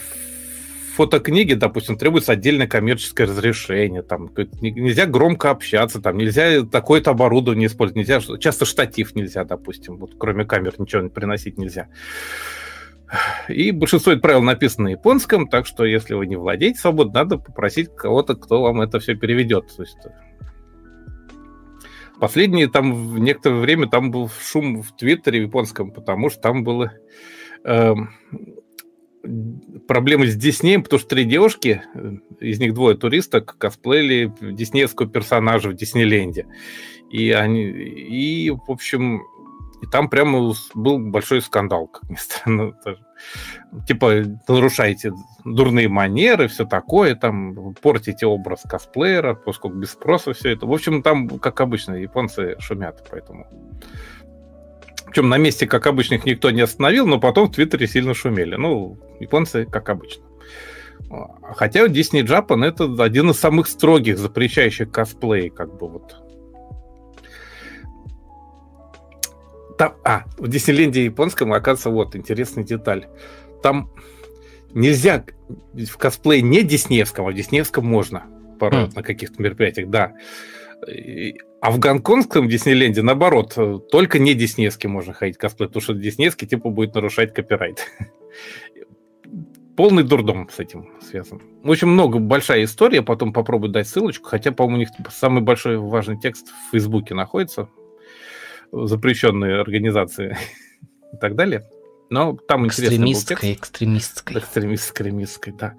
[1.00, 4.30] фотокниги, допустим, требуется отдельное коммерческое разрешение, там
[4.60, 10.44] нельзя громко общаться, там нельзя такое-то оборудование использовать, нельзя, часто штатив нельзя, допустим, вот кроме
[10.44, 11.88] камер ничего приносить нельзя.
[13.48, 17.88] И большинство правил написано на японском, так что если вы не владеете свободно, надо попросить
[17.96, 19.74] кого-то, кто вам это все переведет.
[19.74, 20.10] То есть э,
[22.20, 26.62] Последние там в некоторое время там был шум в Твиттере в японском, потому что там
[26.62, 26.92] было
[27.64, 27.94] э,
[29.86, 31.82] проблемы с Диснеем, потому что три девушки,
[32.40, 36.46] из них двое туристок, косплеили диснеевского персонажа в Диснейленде.
[37.10, 39.22] И они, и, в общем,
[39.82, 42.74] и там прямо был большой скандал, как ни странно.
[43.86, 45.12] Типа, нарушаете
[45.44, 50.66] дурные манеры, все такое, там, портите образ косплеера, поскольку без спроса все это.
[50.66, 53.46] В общем, там, как обычно, японцы шумят, поэтому
[55.10, 58.54] причем на месте, как обычно, их никто не остановил, но потом в Твиттере сильно шумели.
[58.54, 60.24] Ну, японцы, как обычно.
[61.56, 66.16] Хотя Disney Japan это один из самых строгих, запрещающих косплей, как бы вот.
[69.76, 73.08] Там, а, в Диснейленде японском, оказывается, вот интересная деталь.
[73.62, 73.90] Там
[74.72, 75.24] нельзя
[75.72, 78.24] в косплее не диснеевском, а в диснеевском можно
[78.60, 78.94] порой mm.
[78.94, 80.12] на каких-то мероприятиях, да.
[81.60, 83.56] А в гонконгском Диснейленде, наоборот,
[83.90, 87.86] только не диснеевский можно ходить косплей, потому что диснеевский типа будет нарушать копирайт.
[89.76, 91.42] Полный дурдом с этим связан.
[91.62, 95.78] В общем, много, большая история, потом попробую дать ссылочку, хотя, по-моему, у них самый большой
[95.78, 97.68] важный текст в Фейсбуке находится,
[98.72, 100.36] запрещенные организации
[101.12, 101.66] и так далее.
[102.10, 103.44] Но там интересный был текст.
[103.44, 105.52] Экстремистской, экстремистской.
[105.52, 105.76] да.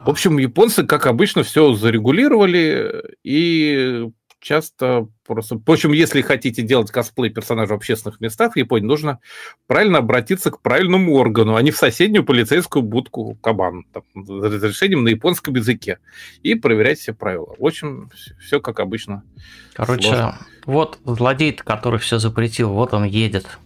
[0.00, 4.08] В общем, японцы, как обычно, все зарегулировали, и
[4.44, 5.56] часто просто...
[5.56, 9.18] В общем, если хотите делать косплей персонажа в общественных местах в Японии, нужно
[9.66, 15.02] правильно обратиться к правильному органу, а не в соседнюю полицейскую будку Кабан там, с разрешением
[15.02, 15.98] на японском языке
[16.42, 17.54] и проверять все правила.
[17.58, 19.24] В общем, все как обычно.
[19.72, 20.38] Короче, сложно.
[20.66, 23.58] вот злодей, который все запретил, вот он едет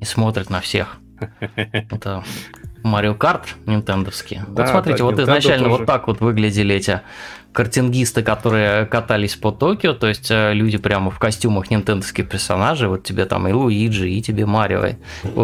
[0.00, 0.98] и смотрит на всех.
[1.56, 2.24] Это
[2.84, 4.44] Марио Карт нинтендовские.
[4.48, 5.78] Да, вот смотрите, да, вот изначально тоже.
[5.78, 7.00] вот так вот выглядели эти
[7.52, 13.04] картингисты, которые катались по Токио, то есть э, люди прямо в костюмах нинтендовских персонажей, вот
[13.04, 14.96] тебе там и Луиджи, и тебе Марио, и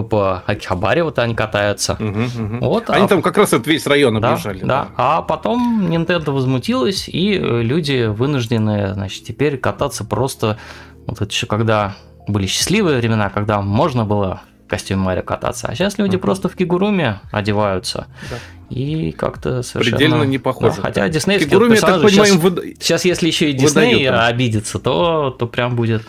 [0.02, 1.94] по Акихабаре вот они катаются.
[1.94, 2.66] Угу, угу.
[2.66, 3.08] Вот, они а...
[3.08, 4.60] там как раз этот весь район объезжали.
[4.60, 4.84] Да, да.
[4.84, 10.58] да, а потом Nintendo возмутилась, и э, люди вынуждены, значит, теперь кататься просто,
[11.06, 11.94] вот это еще когда
[12.28, 15.66] были счастливые времена, когда можно было костюме Марио кататься.
[15.68, 16.20] А сейчас люди uh-huh.
[16.20, 18.06] просто в кигуруме одеваются.
[18.30, 18.36] Да.
[18.70, 19.98] И как-то совершенно...
[19.98, 20.76] Предельно не похоже.
[20.76, 22.62] Да, хотя диснейские кигуруме, я так понимаю, сейчас, выда...
[22.80, 26.02] сейчас, если еще и Дисней обидится, то, то прям будет...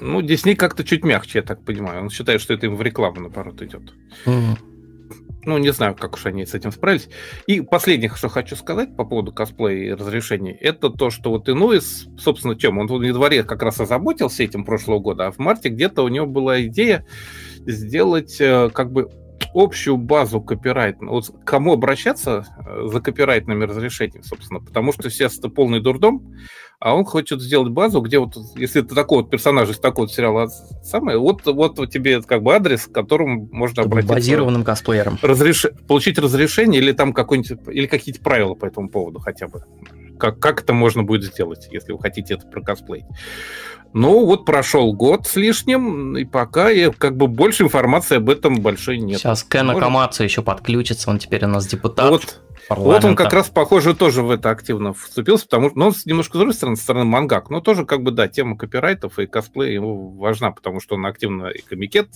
[0.00, 2.02] Ну, Дисней как-то чуть мягче, я так понимаю.
[2.02, 3.94] Он считает, что это им в рекламу, наоборот, идет.
[4.26, 4.58] Mm.
[5.44, 7.08] Ну, не знаю, как уж они с этим справились.
[7.46, 12.06] И последнее, что хочу сказать по поводу косплея и разрешений, это то, что вот Инуис,
[12.18, 12.78] собственно, чем?
[12.78, 16.26] Он в январе как раз озаботился этим прошлого года, а в марте где-то у него
[16.26, 17.04] была идея
[17.66, 19.10] сделать э, как бы
[19.54, 20.96] общую базу копирайт.
[21.00, 26.34] Вот к кому обращаться э, за копирайтными разрешениями, собственно, потому что сейчас это полный дурдом,
[26.80, 30.12] а он хочет сделать базу, где вот, если ты такой вот персонаж из такого вот
[30.12, 30.48] сериала
[30.82, 34.14] самое, вот, вот тебе как бы адрес, к которому можно обратиться.
[34.14, 35.18] Базированным косплеером.
[35.22, 35.66] Разреш...
[35.86, 39.64] Получить разрешение или там какой-нибудь, или какие-то правила по этому поводу хотя бы.
[40.18, 43.06] Как, как это можно будет сделать, если вы хотите это прокосплеить.
[43.94, 48.60] Ну, вот прошел год с лишним, и пока я, как бы больше информации об этом
[48.60, 49.18] большой нет.
[49.18, 52.10] Сейчас Кен Акамацу еще подключится, он теперь у нас депутат.
[52.10, 52.40] Вот,
[52.70, 56.38] вот он как раз, похоже, тоже в это активно вступился, потому что, ну, он немножко
[56.38, 59.72] с другой стороны, со стороны мангак, но тоже, как бы, да, тема копирайтов и косплея
[59.72, 62.08] ему важна, потому что он активно и комикет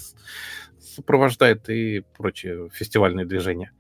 [0.96, 3.70] сопровождает, и прочие фестивальные движения.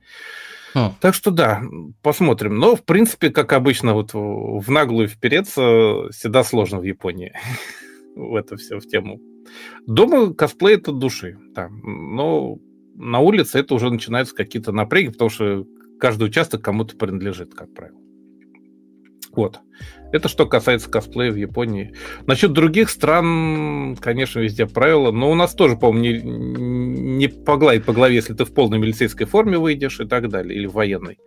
[0.74, 0.92] Хм.
[1.00, 1.62] Так что да,
[2.02, 2.58] посмотрим.
[2.58, 7.32] Но, в принципе, как обычно, вот в наглую впереться всегда сложно в Японии.
[8.16, 9.20] в это все, в тему.
[9.86, 11.68] Дома косплей это души, да.
[11.68, 12.58] Но
[12.94, 15.66] на улице это уже начинаются какие-то напряги, потому что
[16.00, 18.00] каждый участок кому-то принадлежит, как правило.
[19.32, 19.60] Вот.
[20.12, 21.94] Это что касается косплея в Японии.
[22.26, 27.92] Насчет других стран, конечно, везде правила, но у нас тоже, по-моему, не, не погладить по
[27.92, 31.18] голове, если ты в полной милицейской форме выйдешь и так далее, или в военной.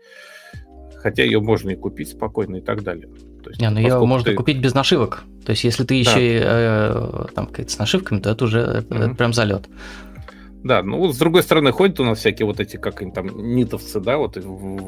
[0.95, 3.09] Хотя ее можно и купить спокойно и так далее.
[3.43, 4.35] То есть, не, ну ее можно ты...
[4.35, 5.23] купить без нашивок.
[5.45, 6.19] То есть, если ты еще да.
[6.19, 9.05] и, э, там с нашивками, то это уже mm-hmm.
[9.05, 9.67] это прям залет.
[10.63, 13.27] Да, ну вот с другой стороны ходят у нас всякие вот эти, как они там,
[13.55, 14.41] нитовцы, да, вот в,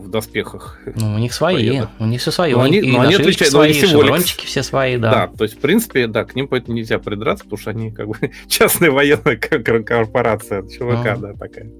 [0.04, 0.80] в доспехах.
[0.96, 1.90] Ну, у них свои, поедут.
[2.00, 2.54] у них все свои.
[2.54, 5.12] Но они, но они отличаются, свои, шеврончики все свои, да.
[5.12, 8.08] Да, то есть, в принципе, да, к ним поэтому нельзя придраться, потому что они как
[8.10, 8.18] бы
[8.50, 11.22] частная военная корпорация, чувака, ну.
[11.22, 11.72] да, такая.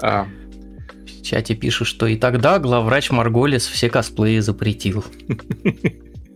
[0.00, 0.26] А.
[1.20, 5.04] В чате пишут, что и тогда главврач Марголис все косплеи запретил.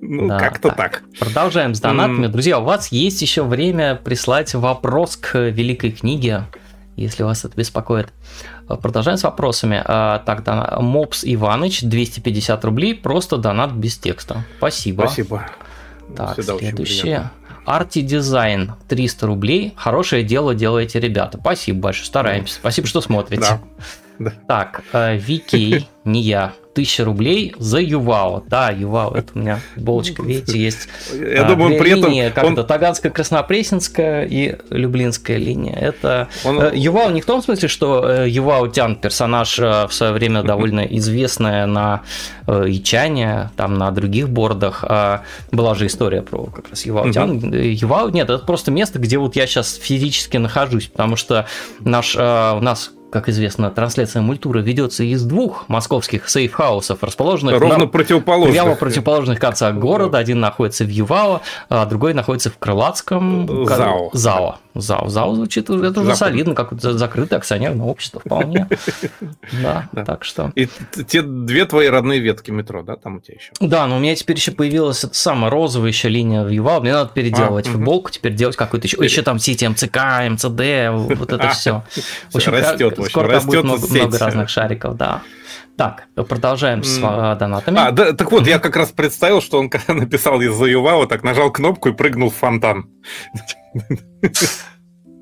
[0.06, 0.76] Ну, да, как-то так.
[0.76, 1.02] так.
[1.18, 2.26] Продолжаем с донатами.
[2.26, 2.28] Mm.
[2.28, 6.44] Друзья, у вас есть еще время прислать вопрос к великой книге,
[6.96, 8.12] если вас это беспокоит.
[8.68, 9.82] Продолжаем с вопросами.
[9.82, 10.44] А, так,
[10.82, 14.44] Мопс Иваныч, 250 рублей, просто донат без текста.
[14.58, 15.06] Спасибо.
[15.06, 15.46] Спасибо.
[16.14, 17.30] Так, Всегда следующее.
[17.64, 19.72] Арти Дизайн 300 рублей.
[19.76, 21.38] Хорошее дело делаете, ребята.
[21.40, 22.56] Спасибо большое, стараемся.
[22.56, 23.40] Спасибо, что смотрите.
[23.40, 23.60] Да.
[24.18, 24.32] Да.
[24.46, 28.42] Так, э, Вики, не я, 1000 рублей за Ювао.
[28.48, 30.88] Да, Ювао, это у меня булочка, видите, есть.
[31.12, 32.46] Я а, думаю, при линии, этом...
[32.46, 32.66] Как-то он...
[32.66, 35.76] Таганская, Краснопресненская и Люблинская линия.
[35.76, 36.60] Это он...
[36.60, 40.80] Э, Ювао не в том смысле, что э, Ювао Тян, персонаж в свое время довольно
[40.80, 42.02] известная на
[42.46, 44.84] Ичане, там на других бордах.
[44.86, 47.52] А была же история про как раз Ювао Тян.
[47.52, 51.46] Ювао, нет, это просто место, где вот я сейчас физически нахожусь, потому что
[51.80, 57.86] наш, у нас как известно, трансляция мультура ведется из двух московских сейфхаусов, расположенных Ровно на
[57.86, 58.52] противоположных.
[58.52, 60.18] прямо противоположных концах города.
[60.18, 63.66] Один находится в Ювао, а другой находится в Крылатском.
[63.66, 64.10] ЗАО.
[64.14, 64.56] ЗАО.
[64.74, 65.08] ЗАО.
[65.08, 68.68] ЗАО звучит, это уже солидно, как закрытое акционерное общество вполне.
[69.62, 70.52] Да, так что.
[70.54, 70.68] И
[71.06, 73.52] те две твои родные ветки метро, да, там у тебя еще?
[73.60, 76.80] Да, но у меня теперь еще появилась эта самая розовая еще линия в Ювао.
[76.80, 78.96] Мне надо переделывать а, футболку, теперь делать какую-то еще.
[79.02, 79.98] Еще там все эти МЦК,
[80.30, 81.84] МЦД, вот это все.
[82.30, 85.22] В общем, растет растет много разных шариков, да.
[85.76, 87.38] Так, продолжаем с mm.
[87.38, 87.78] донатами.
[87.78, 91.24] А, да, так вот, я как раз представил, что он когда написал из-за Ювава, так
[91.24, 92.88] нажал кнопку и прыгнул в фонтан.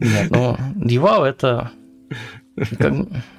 [0.00, 1.70] Нет, ну, Ювау это...
[2.78, 2.92] Как,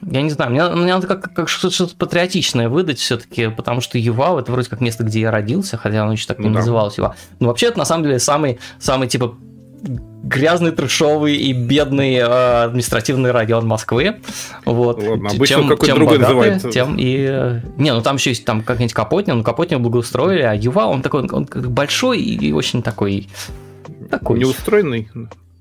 [0.09, 4.39] я не знаю, мне, мне надо как, как что-то патриотичное выдать все-таки, потому что Ювау
[4.39, 7.13] это вроде как место, где я родился, хотя оно еще так не ну, называлось Ювау.
[7.39, 9.37] Но вообще это на самом деле самый, самый типа
[9.83, 14.21] грязный, трешовый и бедный э, административный район Москвы.
[14.65, 15.03] Вот.
[15.03, 16.71] Ладно, обычно чем, какой чем другой богатый, называется.
[16.71, 17.61] Тем и...
[17.77, 21.27] Не, ну там еще есть там как-нибудь Капотня, ну Капотня благоустроили, а Юва, он такой,
[21.29, 23.27] он большой и очень такой...
[24.09, 24.39] такой...
[24.39, 25.09] Неустроенный?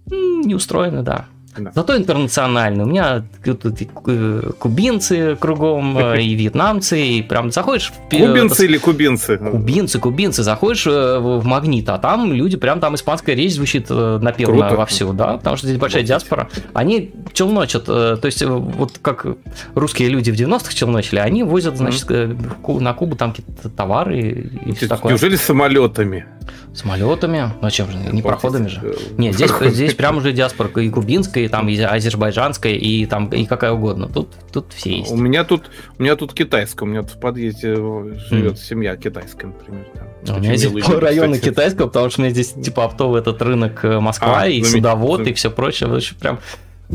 [0.07, 1.26] Неустроенный, да.
[1.56, 1.70] Да.
[1.74, 2.84] Зато интернациональный.
[2.84, 3.64] У меня тут
[4.06, 7.92] э, кубинцы кругом, э, и вьетнамцы, и прям заходишь...
[7.92, 9.36] В, кубинцы или кубинцы?
[9.36, 10.42] Кубинцы, кубинцы.
[10.42, 14.76] Заходишь э, в магнит, а там люди, прям там испанская речь звучит напевно Круто.
[14.76, 16.48] вовсю, да, потому что здесь большая диаспора.
[16.72, 19.26] Они челночат, то есть вот как
[19.74, 22.81] русские люди в 90-х челночили, они возят, значит, mm-hmm.
[22.81, 25.12] на Кубу там какие-то товары и все такое.
[25.12, 26.26] Неужели самолетами?
[26.75, 27.52] Самолетами?
[27.60, 27.99] Ну, чем же?
[27.99, 28.97] Не проходами же.
[29.18, 33.44] Нет, здесь, здесь прям уже диаспора и кубинская, и там и азербайджанская, и там и
[33.44, 34.09] какая угодно.
[34.09, 35.10] Тут, тут все есть.
[35.10, 36.86] У меня тут, у меня тут китайская.
[36.86, 38.57] У меня тут в подъезде живет mm.
[38.57, 39.86] семья китайская, например.
[40.25, 40.36] Там.
[40.36, 41.51] У меня здесь люди, районы кстати.
[41.51, 45.26] китайского, потому что у меня здесь типа оптовый этот рынок э, Москва, а, и судовод,
[45.26, 45.91] и все прочее.
[45.91, 46.39] Вообще прям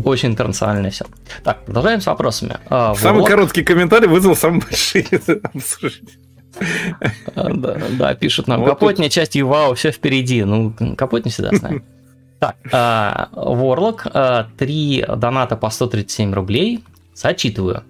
[0.04, 1.06] очень интернационально все.
[1.44, 2.58] Так, продолжаем с вопросами.
[2.70, 3.30] А, самый вот.
[3.30, 5.06] короткий комментарий вызвал самые большие
[5.44, 5.60] а,
[7.36, 8.66] да, да, пишут нам.
[8.66, 10.44] Капотня, часть ЮВАО, все впереди.
[10.44, 11.84] Ну, Капот не всегда с нами.
[12.40, 12.56] Так,
[13.32, 16.84] Ворлок, а, три доната по 137 рублей.
[17.16, 17.82] Зачитываю.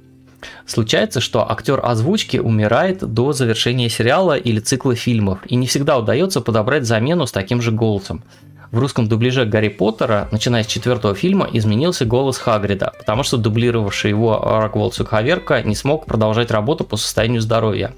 [0.66, 6.42] Случается, что актер озвучки умирает до завершения сериала или цикла фильмов, и не всегда удается
[6.42, 8.24] подобрать замену с таким же голосом.
[8.72, 14.10] В русском дубляже Гарри Поттера, начиная с четвертого фильма, изменился голос Хагрида, потому что дублировавший
[14.10, 17.94] его Роквол Сукхаверка не смог продолжать работу по состоянию здоровья.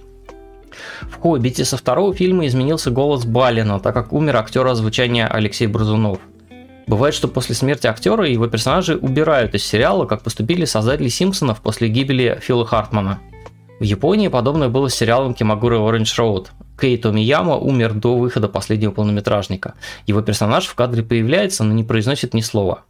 [1.01, 6.19] В «Хоббите» со второго фильма изменился голос Балина, так как умер актер озвучания Алексей Бразунов.
[6.87, 11.87] Бывает, что после смерти актера его персонажи убирают из сериала, как поступили создатели «Симпсонов» после
[11.87, 13.19] гибели Фила Хартмана.
[13.79, 16.47] В Японии подобное было с сериалом Кимагура Orange Road.
[16.79, 19.75] Кейто Мияма умер до выхода последнего полнометражника.
[20.07, 22.83] Его персонаж в кадре появляется, но не произносит ни слова.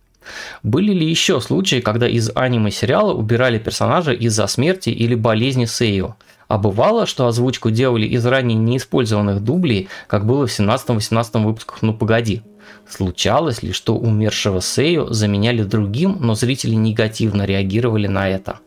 [0.63, 6.15] Были ли еще случаи, когда из аниме-сериала убирали персонажа из-за смерти или болезни Сею?
[6.49, 11.93] А бывало, что озвучку делали из ранее неиспользованных дублей, как было в 17-18 выпусках «Ну
[11.93, 12.41] погоди».
[12.89, 18.59] Случалось ли, что умершего Сею заменяли другим, но зрители негативно реагировали на это?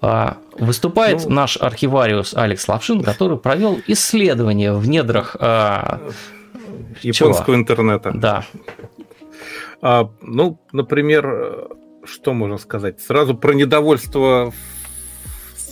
[0.00, 6.00] А, выступает ну, наш архивариус Алекс Лапшин, который провел исследование в недрах а,
[7.02, 7.56] японского чего?
[7.56, 8.12] интернета.
[8.14, 8.44] Да.
[9.80, 11.68] А, ну, например,
[12.04, 13.00] что можно сказать?
[13.00, 14.52] Сразу про недовольство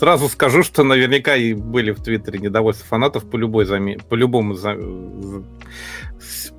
[0.00, 4.00] Сразу скажу, что наверняка и были в Твиттере недовольства фанатов по любой замен...
[4.00, 4.74] по любому за...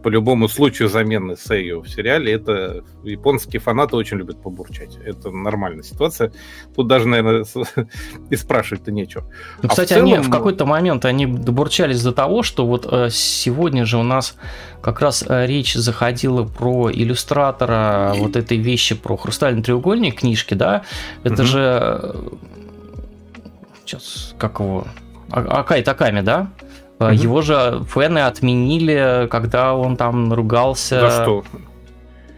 [0.04, 2.34] по любому случаю замены Сэйю в сериале.
[2.34, 4.96] Это японские фанаты очень любят побурчать.
[5.04, 6.32] Это нормальная ситуация.
[6.76, 7.44] Тут даже, наверное,
[8.30, 9.24] и спрашивать-то нечего.
[9.64, 10.14] Ну, а кстати, в целом...
[10.14, 14.36] они в какой-то момент они добурчались из-за того, что вот э, сегодня же у нас
[14.84, 20.84] как раз э, речь заходила про иллюстратора вот этой вещи про хрустальный треугольник книжки, да?
[21.24, 21.50] Это угу.
[21.50, 22.16] же
[23.92, 24.86] сейчас, как его,
[25.32, 26.48] а, Акай Таками, да?
[27.00, 27.10] Угу.
[27.10, 31.02] Его же фэны отменили, когда он там ругался.
[31.02, 31.44] За что?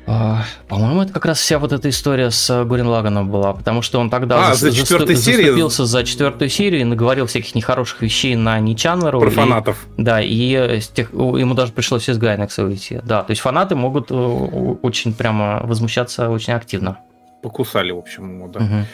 [0.05, 3.99] А, по-моему, это как раз вся вот эта история с Гурин Лаганом была, потому что
[3.99, 5.45] он тогда а, за, за четвертой серии...
[5.45, 9.21] заступился за четвертую серию и наговорил всяких нехороших вещей на Ничанверу.
[9.21, 9.85] Про и, фанатов.
[9.97, 12.99] Да, и тех, ему даже пришлось из Гайнекса уйти.
[13.03, 16.99] Да, то есть фанаты могут э, очень прямо возмущаться очень активно.
[17.41, 18.59] Покусали, в общем, ему, да.
[18.59, 18.85] Угу.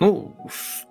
[0.00, 0.34] Ну,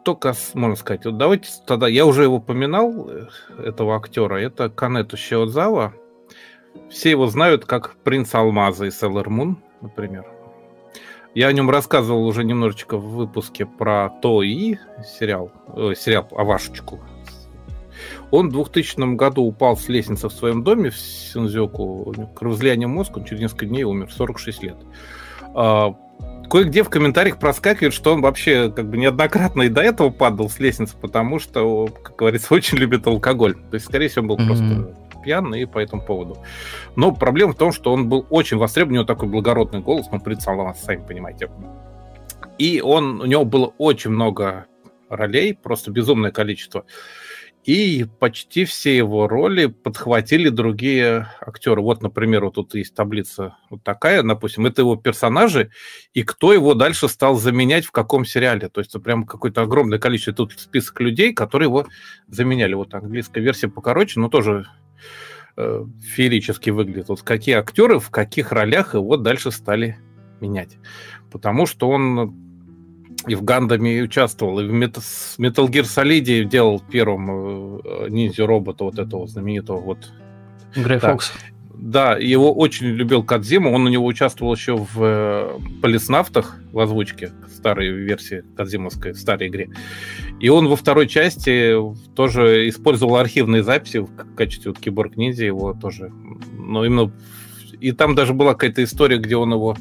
[0.03, 3.27] только можно сказать, вот давайте тогда, я уже его упоминал, э,
[3.63, 5.93] этого актера, это Канету Шиодзава.
[6.89, 10.25] Все его знают как принц Алмаза из Sailor Moon, например.
[11.33, 16.99] Я о нем рассказывал уже немножечко в выпуске про Тои сериал, э, сериал Авашечку.
[18.31, 23.25] Он в 2000 году упал с лестницы в своем доме в Синзёку, кровоизлияние мозга, он
[23.25, 24.77] через несколько дней умер, 46 лет.
[26.51, 30.59] Кое-где в комментариях проскакивает, что он вообще как бы неоднократно и до этого падал с
[30.59, 33.53] лестницы, потому что, как говорится, очень любит алкоголь.
[33.53, 34.45] То есть, скорее всего, он был mm-hmm.
[34.47, 36.37] просто пьяный по этому поводу.
[36.97, 40.19] Но проблема в том, что он был очень востребован, у него такой благородный голос, ну,
[40.19, 41.49] принц вас сами понимаете.
[42.57, 44.65] И он, у него было очень много
[45.07, 46.83] ролей, просто безумное количество.
[47.63, 51.81] И почти все его роли подхватили другие актеры.
[51.81, 55.69] Вот, например, вот тут есть таблица вот такая, допустим, это его персонажи,
[56.13, 58.67] и кто его дальше стал заменять в каком сериале.
[58.67, 61.85] То есть это прям какое-то огромное количество, тут список людей, которые его
[62.27, 62.73] заменяли.
[62.73, 64.65] Вот английская версия покороче, но тоже
[65.55, 67.09] э, феерически выглядит.
[67.09, 69.99] Вот какие актеры в каких ролях его дальше стали
[70.39, 70.79] менять.
[71.31, 72.50] Потому что он
[73.27, 79.27] и в Гандаме участвовал, и в Metal Gear Solid делал первым э, ниндзя-робота вот этого
[79.27, 80.11] знаменитого вот.
[80.75, 81.11] Грей да.
[81.11, 81.31] Фокс.
[81.73, 87.31] Да, его очень любил Кадзима, он у него участвовал еще в э, Полиснавтах в озвучке
[87.49, 89.69] старой версии Кадзимовской, старой игре.
[90.39, 91.75] И он во второй части
[92.15, 96.11] тоже использовал архивные записи в качестве вот, киборг-ниндзя его тоже.
[96.53, 97.11] Но именно...
[97.79, 99.75] И там даже была какая-то история, где он его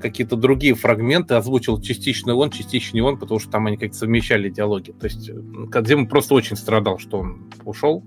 [0.00, 4.50] какие-то другие фрагменты озвучил частично он, частично не он, потому что там они как-то совмещали
[4.50, 4.92] диалоги.
[4.92, 5.30] То есть
[5.70, 8.04] Кадзима просто очень страдал, что он ушел.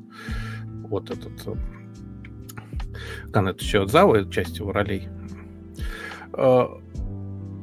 [0.90, 1.32] Вот этот
[3.32, 5.07] Канет еще отзава, часть его ролей.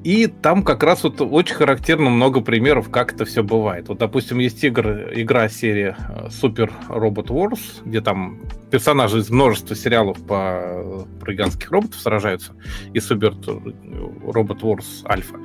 [0.05, 3.89] И там как раз вот очень характерно много примеров, как это все бывает.
[3.89, 9.75] Вот, допустим, есть игр, игра серии э, Super Robot Wars, где там персонажи из множества
[9.75, 12.53] сериалов по, про гигантских роботов сражаются,
[12.93, 15.43] и Super Robot Wars Alpha.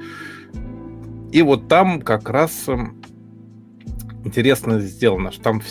[1.32, 3.02] И вот там как раз эм,
[4.26, 5.62] интересно сделано, что там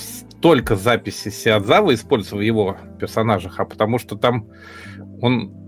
[0.40, 4.46] только записи Сиадзавы используются в его персонажах, а потому что там
[5.20, 5.67] он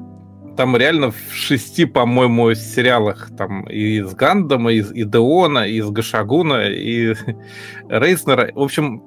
[0.56, 5.90] там реально в шести, по-моему, сериалах там и из Гандама, и из Идеона, и из
[5.90, 7.14] Гашагуна, и
[7.88, 8.50] Рейснера.
[8.54, 9.02] В общем,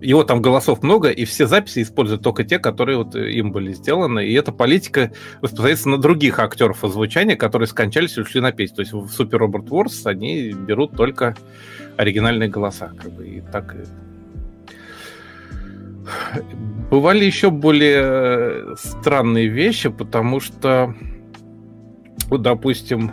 [0.00, 4.26] его там голосов много, и все записи используют только те, которые вот им были сделаны.
[4.26, 8.76] И эта политика распространяется на других актеров озвучания, которые скончались и ушли на песню.
[8.76, 11.36] То есть в Супер Роберт Ворс они берут только
[11.96, 12.92] оригинальные голоса.
[12.96, 13.76] Как бы, и так
[16.90, 20.94] Бывали еще более э, странные вещи, потому что,
[22.28, 23.12] вот, допустим,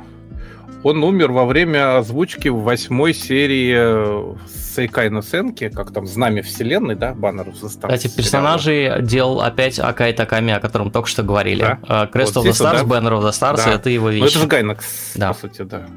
[0.83, 6.95] он умер во время озвучки в восьмой серии э, Сейкай Сенки, как там Знамя Вселенной,
[6.95, 7.95] да, баннер заставки.
[7.95, 11.61] Кстати, персонажей делал опять Акай Таками, о котором только что говорили.
[11.61, 11.79] Да?
[11.81, 12.95] Uh, Crest вот of the Stars, да?
[12.95, 13.73] Banner of the Stars, да.
[13.73, 14.21] это его вещи.
[14.21, 15.33] Ну, это же Гайнакс, да.
[15.33, 15.87] по сути, да.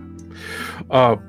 [0.88, 1.20] А,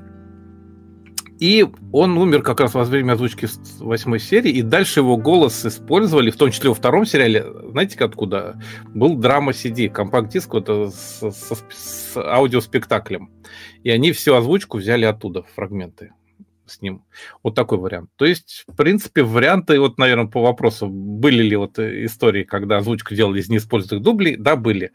[1.42, 3.48] и он умер как раз во время озвучки
[3.80, 8.62] восьмой серии, и дальше его голос использовали, в том числе во втором сериале, знаете откуда?
[8.94, 13.32] Был драма CD, компакт-диск вот, э, с, с, с аудиоспектаклем.
[13.84, 16.12] И они всю озвучку взяли оттуда, фрагменты
[16.72, 17.04] с ним.
[17.44, 18.10] Вот такой вариант.
[18.16, 23.14] То есть, в принципе, варианты, вот, наверное, по вопросу, были ли вот истории, когда озвучку
[23.14, 24.36] делали из неиспользованных дублей?
[24.36, 24.92] Да, были.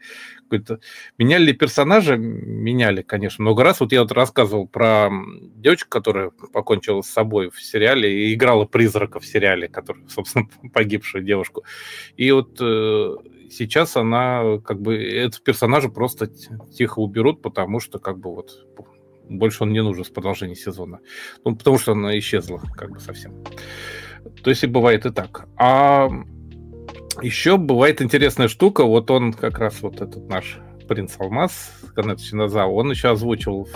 [1.17, 2.15] Меняли ли персонажа?
[2.17, 3.79] Меняли, конечно, много раз.
[3.79, 5.09] Вот я вот рассказывал про
[5.55, 11.23] девочку, которая покончила с собой в сериале и играла призрака в сериале, который, собственно, погибшую
[11.23, 11.63] девушку.
[12.15, 13.15] И вот э,
[13.49, 16.27] сейчас она, как бы, этот персонажа просто
[16.73, 18.65] тихо уберут, потому что, как бы, вот
[19.29, 20.99] больше он не нужен с продолжения сезона.
[21.43, 23.43] Ну, потому что она исчезла как бы совсем.
[24.43, 25.47] То есть и бывает и так.
[25.57, 26.09] А
[27.21, 28.83] еще бывает интересная штука.
[28.83, 33.67] Вот он как раз вот этот наш принц Алмаз, Канет Шиназао, он еще озвучил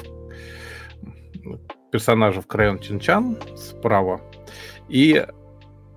[1.91, 4.21] персонажа в Крайон Чинчан справа.
[4.87, 5.25] И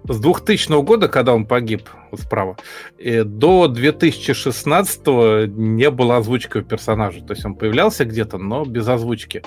[0.07, 2.57] с 2000 года, когда он погиб вот справа,
[2.99, 5.07] до 2016
[5.57, 7.23] не было озвучки у персонажа.
[7.23, 9.43] То есть он появлялся где-то, но без озвучки.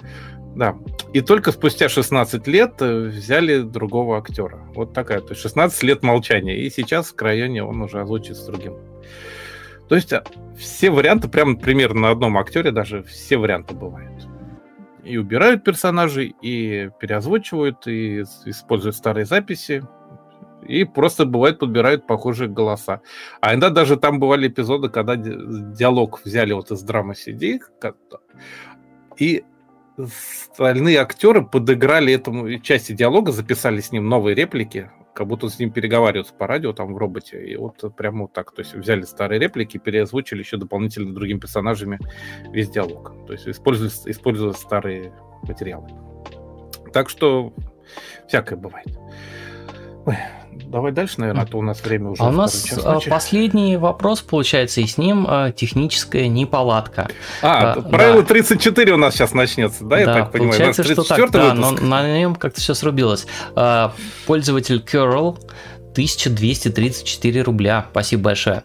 [0.56, 0.76] Да.
[1.14, 4.58] И только спустя 16 лет э, взяли другого актера.
[4.74, 5.20] Вот такая.
[5.22, 6.58] То есть 16 лет молчания.
[6.58, 8.76] И сейчас в крайоне он уже озвучит с другим.
[9.88, 10.24] То есть а,
[10.58, 14.28] все варианты, прямо примерно на одном актере даже все варианты бывают.
[15.04, 19.84] И убирают персонажей, и переозвучивают, и используют старые записи
[20.64, 23.02] и просто бывает подбирают похожие голоса.
[23.42, 27.60] А иногда даже там бывали эпизоды, когда диалог взяли вот из драмы CD,
[29.18, 29.44] и
[29.98, 35.72] остальные актеры подыграли этому части диалога, записали с ним новые реплики, как будто с ним
[35.72, 37.44] переговариваются по радио там в роботе.
[37.44, 38.52] И вот прямо вот так.
[38.54, 42.00] То есть взяли старые реплики, переозвучили еще дополнительно другими персонажами
[42.52, 43.26] весь диалог.
[43.26, 45.90] То есть используя, используя старые материалы.
[46.94, 47.54] Так что
[48.28, 48.96] всякое бывает.
[50.06, 50.18] Ой,
[50.66, 52.22] давай дальше, наверное, а то у нас время уже.
[52.22, 57.08] А у нас а, последний вопрос получается, и с ним а, техническая неполадка.
[57.42, 58.28] А, а правило да.
[58.28, 60.52] 34 у нас сейчас начнется, да, я да, так понимаю?
[60.52, 63.28] Получается, что так, да, но на нем как-то все срубилось.
[63.56, 63.94] А,
[64.26, 65.38] пользователь Curl
[65.92, 67.88] 1234 рубля.
[67.92, 68.64] Спасибо большое.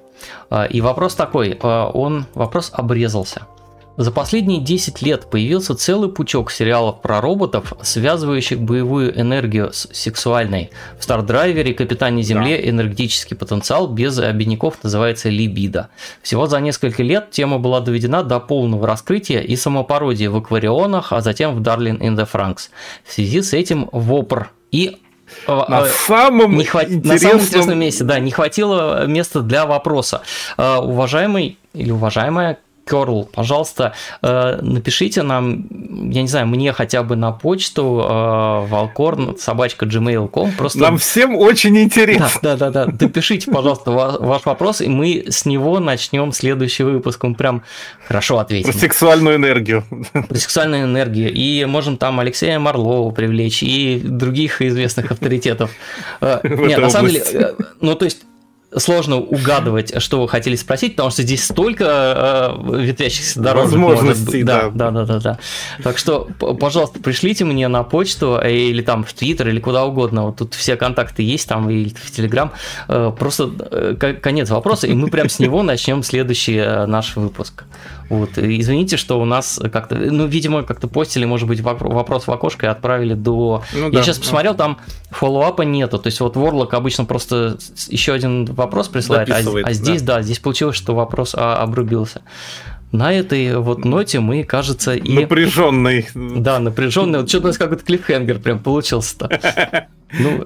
[0.70, 3.46] И вопрос такой, он вопрос обрезался.
[3.98, 10.70] За последние 10 лет появился целый пучок сериалов про роботов, связывающих боевую энергию с сексуальной.
[10.98, 12.70] В Стардрайвере Капитане Земле да.
[12.70, 15.90] энергетический потенциал без обиняков называется либидо.
[16.22, 21.20] Всего за несколько лет тема была доведена до полного раскрытия и самопародии в акварионах, а
[21.20, 22.70] затем в Darling in the Franks.
[23.04, 24.96] В связи с этим ВОПР и
[25.46, 26.90] а, на а, самом не хват...
[26.90, 27.12] интересном...
[27.12, 30.22] На самом интересном месте, да, не хватило места для вопроса.
[30.56, 35.66] Uh, уважаемый или уважаемая Curl, пожалуйста, э, напишите нам,
[36.10, 38.12] я не знаю, мне хотя бы на почту э,
[38.70, 40.52] valkorn собачка gmail.com.
[40.52, 40.78] Просто...
[40.80, 42.28] Нам всем очень интересно.
[42.42, 42.92] Да, да, да, да.
[42.92, 47.22] Допишите, пожалуйста, ваш вопрос, и мы с него начнем следующий выпуск.
[47.22, 47.62] Мы прям
[48.06, 48.72] хорошо ответим.
[48.72, 49.84] Про сексуальную энергию.
[50.12, 51.32] Про сексуальную энергию.
[51.32, 55.70] И можем там Алексея Марлова привлечь, и других известных авторитетов.
[56.20, 58.22] Э, нет, на самом деле, ну то есть
[58.76, 63.64] сложно угадывать, что вы хотели спросить, потому что здесь столько э, ветвящихся дорог.
[63.64, 64.70] Возможностей, да.
[64.70, 65.38] Да, да, да, да.
[65.82, 70.26] Так что, пожалуйста, пришлите мне на почту или там в Твиттер или куда угодно.
[70.26, 72.52] Вот тут все контакты есть, там или в Телеграм.
[72.88, 77.64] Э, просто э, конец вопроса, и мы прям с него начнем следующий э, наш выпуск.
[78.12, 78.36] Вот.
[78.36, 82.68] Извините, что у нас как-то, ну, видимо, как-то постили, может быть, вопрос в окошко и
[82.68, 83.62] отправили до...
[83.72, 84.76] Ну, Я да, сейчас посмотрел, там
[85.10, 85.98] фоллоуапа нету.
[85.98, 87.56] То есть вот Ворлок обычно просто
[87.88, 90.16] еще один вопрос присылает, а, а здесь, да.
[90.16, 92.22] да, здесь получилось, что вопрос а, обрубился.
[92.92, 95.20] На этой вот ноте мы, кажется, и...
[95.20, 96.08] Напряженный.
[96.14, 97.20] Да, напряженный.
[97.20, 99.88] Вот что-то у нас какой-то клиффхенгер прям получился-то.
[100.14, 100.44] Ну,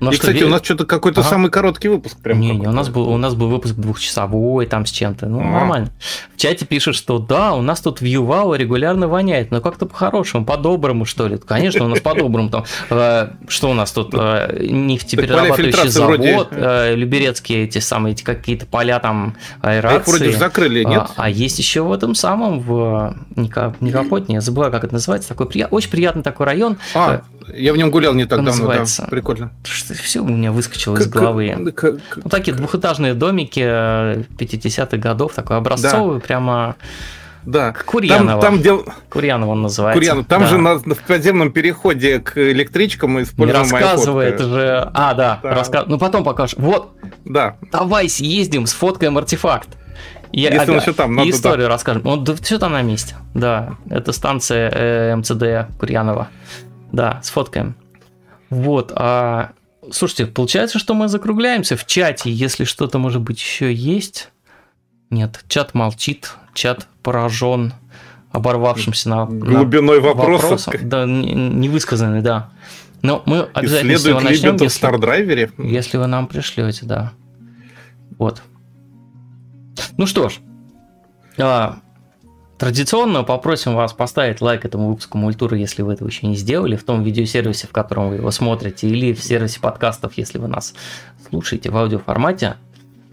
[0.00, 0.44] но и, кстати, ве...
[0.46, 1.30] у нас что-то какой-то ага.
[1.30, 2.18] самый короткий выпуск.
[2.22, 5.26] Прям не, не, у нас был у нас был выпуск двухчасовой там с чем-то.
[5.26, 5.44] Ну, а.
[5.44, 5.90] нормально.
[6.34, 11.04] В чате пишут, что да, у нас тут вьювау регулярно воняет, но как-то по-хорошему, по-доброму,
[11.04, 11.36] что ли.
[11.36, 12.64] Конечно, у нас по-доброму там.
[12.88, 14.14] Э, что у нас тут?
[14.14, 19.98] Э, нефтеперерабатывающий завод, э, Люберецкие эти самые эти какие-то поля там аэрации.
[19.98, 21.08] Их вроде закрыли, нет?
[21.16, 25.90] А есть еще в этом самом, в Никопотне, я забываю, как это называется, такой очень
[25.90, 26.78] приятный такой район.
[26.94, 27.22] А,
[27.54, 29.52] я в нем гулял не так давно, да, прикольно.
[29.64, 31.54] Что все у меня выскочило из головы.
[31.56, 36.76] Ну, такие двухэтажные домики 50-х годов, такой образцовый, прямо...
[37.44, 37.72] Да.
[37.72, 38.40] Курьянова.
[38.40, 38.84] Там, там дел...
[39.08, 39.98] Курьянова он называется.
[39.98, 40.26] Курьянов.
[40.26, 40.48] Там да.
[40.48, 44.90] же на, в подземном переходе к электричкам используем Не рассказывай, это же...
[44.92, 45.54] А, да, да.
[45.54, 45.84] Рассказ...
[45.86, 46.56] ну потом покажешь.
[46.58, 46.92] Вот,
[47.24, 47.56] да.
[47.72, 49.70] давай съездим, сфоткаем артефакт.
[50.32, 51.68] Я, Если а, он все там, надо историю туда.
[51.70, 52.06] расскажем.
[52.06, 53.16] Он да, все там на месте.
[53.34, 56.28] Да, это станция э, МЦД Курьянова.
[56.92, 57.74] Да, сфоткаем.
[58.48, 59.50] Вот, а
[59.92, 64.30] Слушайте, получается, что мы закругляемся в чате, если что-то, может быть, еще есть.
[65.10, 67.72] Нет, чат молчит, чат поражен
[68.30, 70.72] оборвавшимся на глубиной на вопроса.
[70.82, 72.50] Да, невысказанный, да.
[73.02, 75.50] Но мы обязательно с него начнем, если, в Стардрайвере.
[75.58, 77.12] если вы нам пришлете, да.
[78.18, 78.42] Вот.
[79.96, 80.38] Ну что ж,
[81.38, 81.78] а,
[82.60, 86.84] Традиционно попросим вас поставить лайк этому выпуску Мультуры, если вы этого еще не сделали, в
[86.84, 90.74] том видеосервисе, в котором вы его смотрите, или в сервисе подкастов, если вы нас
[91.26, 92.56] слушаете в аудиоформате.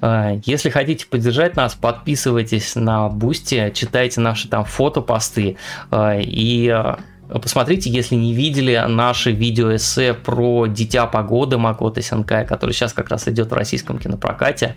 [0.01, 5.56] А, если хотите поддержать нас, подписывайтесь на Boosty, читайте наши там фотопосты
[5.92, 12.72] а, и а, Посмотрите, если не видели наши видеоэссе про Дитя погоды Макото Синкая, который
[12.72, 14.76] сейчас как раз идет в российском кинопрокате.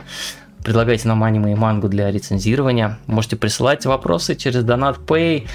[0.65, 2.99] Предлагайте нам аниме и мангу для рецензирования.
[3.07, 5.49] Можете присылать вопросы через Donat Pay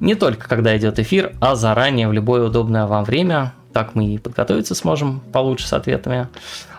[0.00, 3.52] не только когда идет эфир, а заранее в любое удобное вам время.
[3.72, 6.28] Так мы и подготовиться сможем получше с ответами.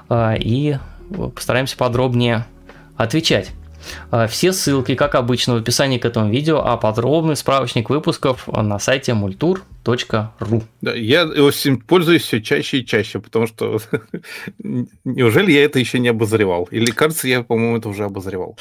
[0.10, 0.78] А, и
[1.36, 2.46] постараемся подробнее
[2.98, 3.52] отвечать.
[4.10, 8.80] А, все ссылки, как обычно, в описании к этому видео, а подробный справочник выпусков на
[8.80, 10.64] сайте multur.ru.
[10.82, 11.30] Да, я
[11.88, 13.80] пользуюсь все чаще и чаще, потому что
[15.04, 16.68] неужели я это еще не обозревал?
[16.72, 18.58] Или кажется, я, по-моему, это уже обозревал.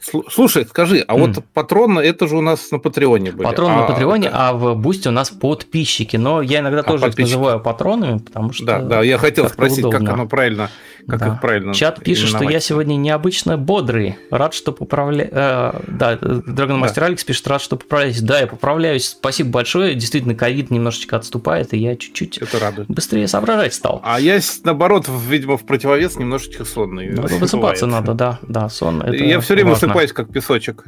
[0.00, 3.46] Слушай, скажи, а вот патроны, это же у нас на Патреоне были.
[3.46, 6.16] Патроны а, на Патреоне, а в Бусте у нас подписчики.
[6.16, 8.64] Но я иногда а, тоже их называю патронами, потому что...
[8.64, 10.00] Да, да, я хотел спросить, удобно.
[10.00, 10.70] как оно правильно,
[11.06, 11.28] как да.
[11.28, 14.16] их правильно Чат пишет, что я сегодня необычно бодрый.
[14.30, 15.28] Рад, что поправляю...
[15.32, 17.06] Э, да, Dragon Master да.
[17.06, 18.20] Алекс пишет, рад, что поправляюсь.
[18.20, 19.08] Да, я поправляюсь.
[19.08, 19.94] Спасибо большое.
[19.94, 22.40] Действительно, ковид немножечко отступает, и я чуть-чуть
[22.88, 24.00] быстрее соображать стал.
[24.04, 27.10] А я, наоборот, видимо, в противовес немножечко сонный.
[27.14, 29.02] Высыпаться надо, да, да, сон.
[29.02, 30.84] Это я все время важно высыпаюсь, как песочек.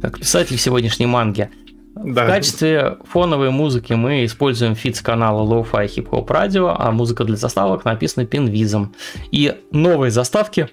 [0.00, 1.50] Как писатель сегодняшней манги.
[1.94, 2.24] Да.
[2.24, 7.24] В качестве фоновой музыки мы используем бит с канала Lo-Fi Hip Hop Radio, а музыка
[7.24, 8.94] для заставок написана пинвизом.
[9.30, 10.68] И новые заставки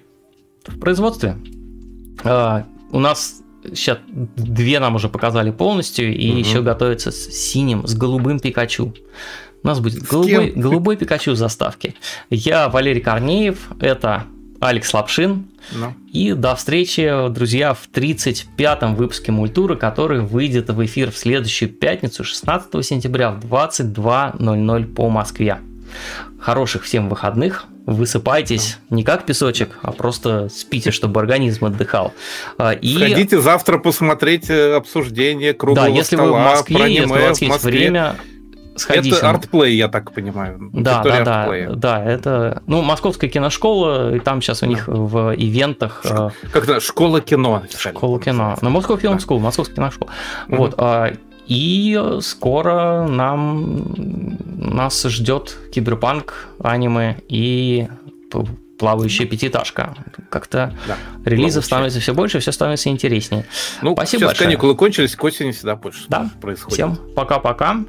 [0.66, 1.36] в производстве.
[2.22, 6.38] Uh, у нас сейчас две нам уже показали полностью, и угу.
[6.38, 8.94] еще готовится с синим, с голубым Пикачу.
[9.62, 11.94] У нас будет голубой, голубой Пикачу заставки.
[12.30, 14.24] Я Валерий Корнеев, это
[14.60, 15.46] Алекс Лапшин.
[15.72, 15.94] Ну.
[16.12, 22.24] И до встречи, друзья, в 35-м выпуске Мультуры, который выйдет в эфир в следующую пятницу,
[22.24, 25.58] 16 сентября в 22.00 по Москве.
[26.38, 27.66] Хороших всем выходных.
[27.86, 32.12] Высыпайтесь не как песочек, а просто спите, чтобы организм отдыхал.
[32.56, 32.96] А, и...
[32.96, 37.40] Сходите завтра посмотреть э, обсуждение круглого Да, если стола вы в Москве, если у вас
[37.42, 38.16] есть время,
[38.80, 39.16] сходите.
[39.16, 40.70] Это артплей, я так понимаю.
[40.72, 46.02] Да, да, да, да, это, ну, московская киношкола, и там сейчас у них в ивентах...
[46.04, 46.32] Ш...
[46.42, 47.62] Э, как то школа кино.
[47.76, 48.56] Школа кино.
[48.60, 50.10] Ну, Moscow Film School, московская киношкола.
[50.48, 50.56] Угу.
[50.56, 51.12] Вот, а,
[51.46, 57.88] и скоро нам нас ждет киберпанк, аниме и
[58.80, 59.94] плавающая пятиэтажка.
[60.30, 63.44] Как-то да, релизов становится все больше, все становится интереснее.
[63.82, 64.46] Ну, Спасибо сейчас большое.
[64.46, 66.30] каникулы кончились, к осени всегда больше да.
[66.40, 66.74] происходит.
[66.74, 67.84] Всем пока-пока.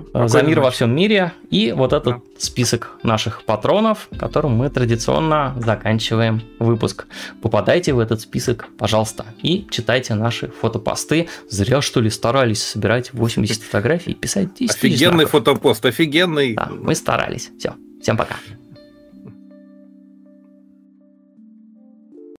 [0.00, 0.64] Все, за мир ночи.
[0.64, 1.32] во всем мире.
[1.50, 2.22] И вот этот да.
[2.38, 7.06] список наших патронов, которым мы традиционно заканчиваем выпуск.
[7.42, 11.28] Попадайте в этот список, пожалуйста, и читайте наши фотопосты.
[11.48, 16.54] Зря, что ли, старались собирать 80 фотографий и писать 10 Офигенный фотопост, офигенный.
[16.54, 17.50] Да, мы старались.
[17.58, 18.36] Все, всем пока.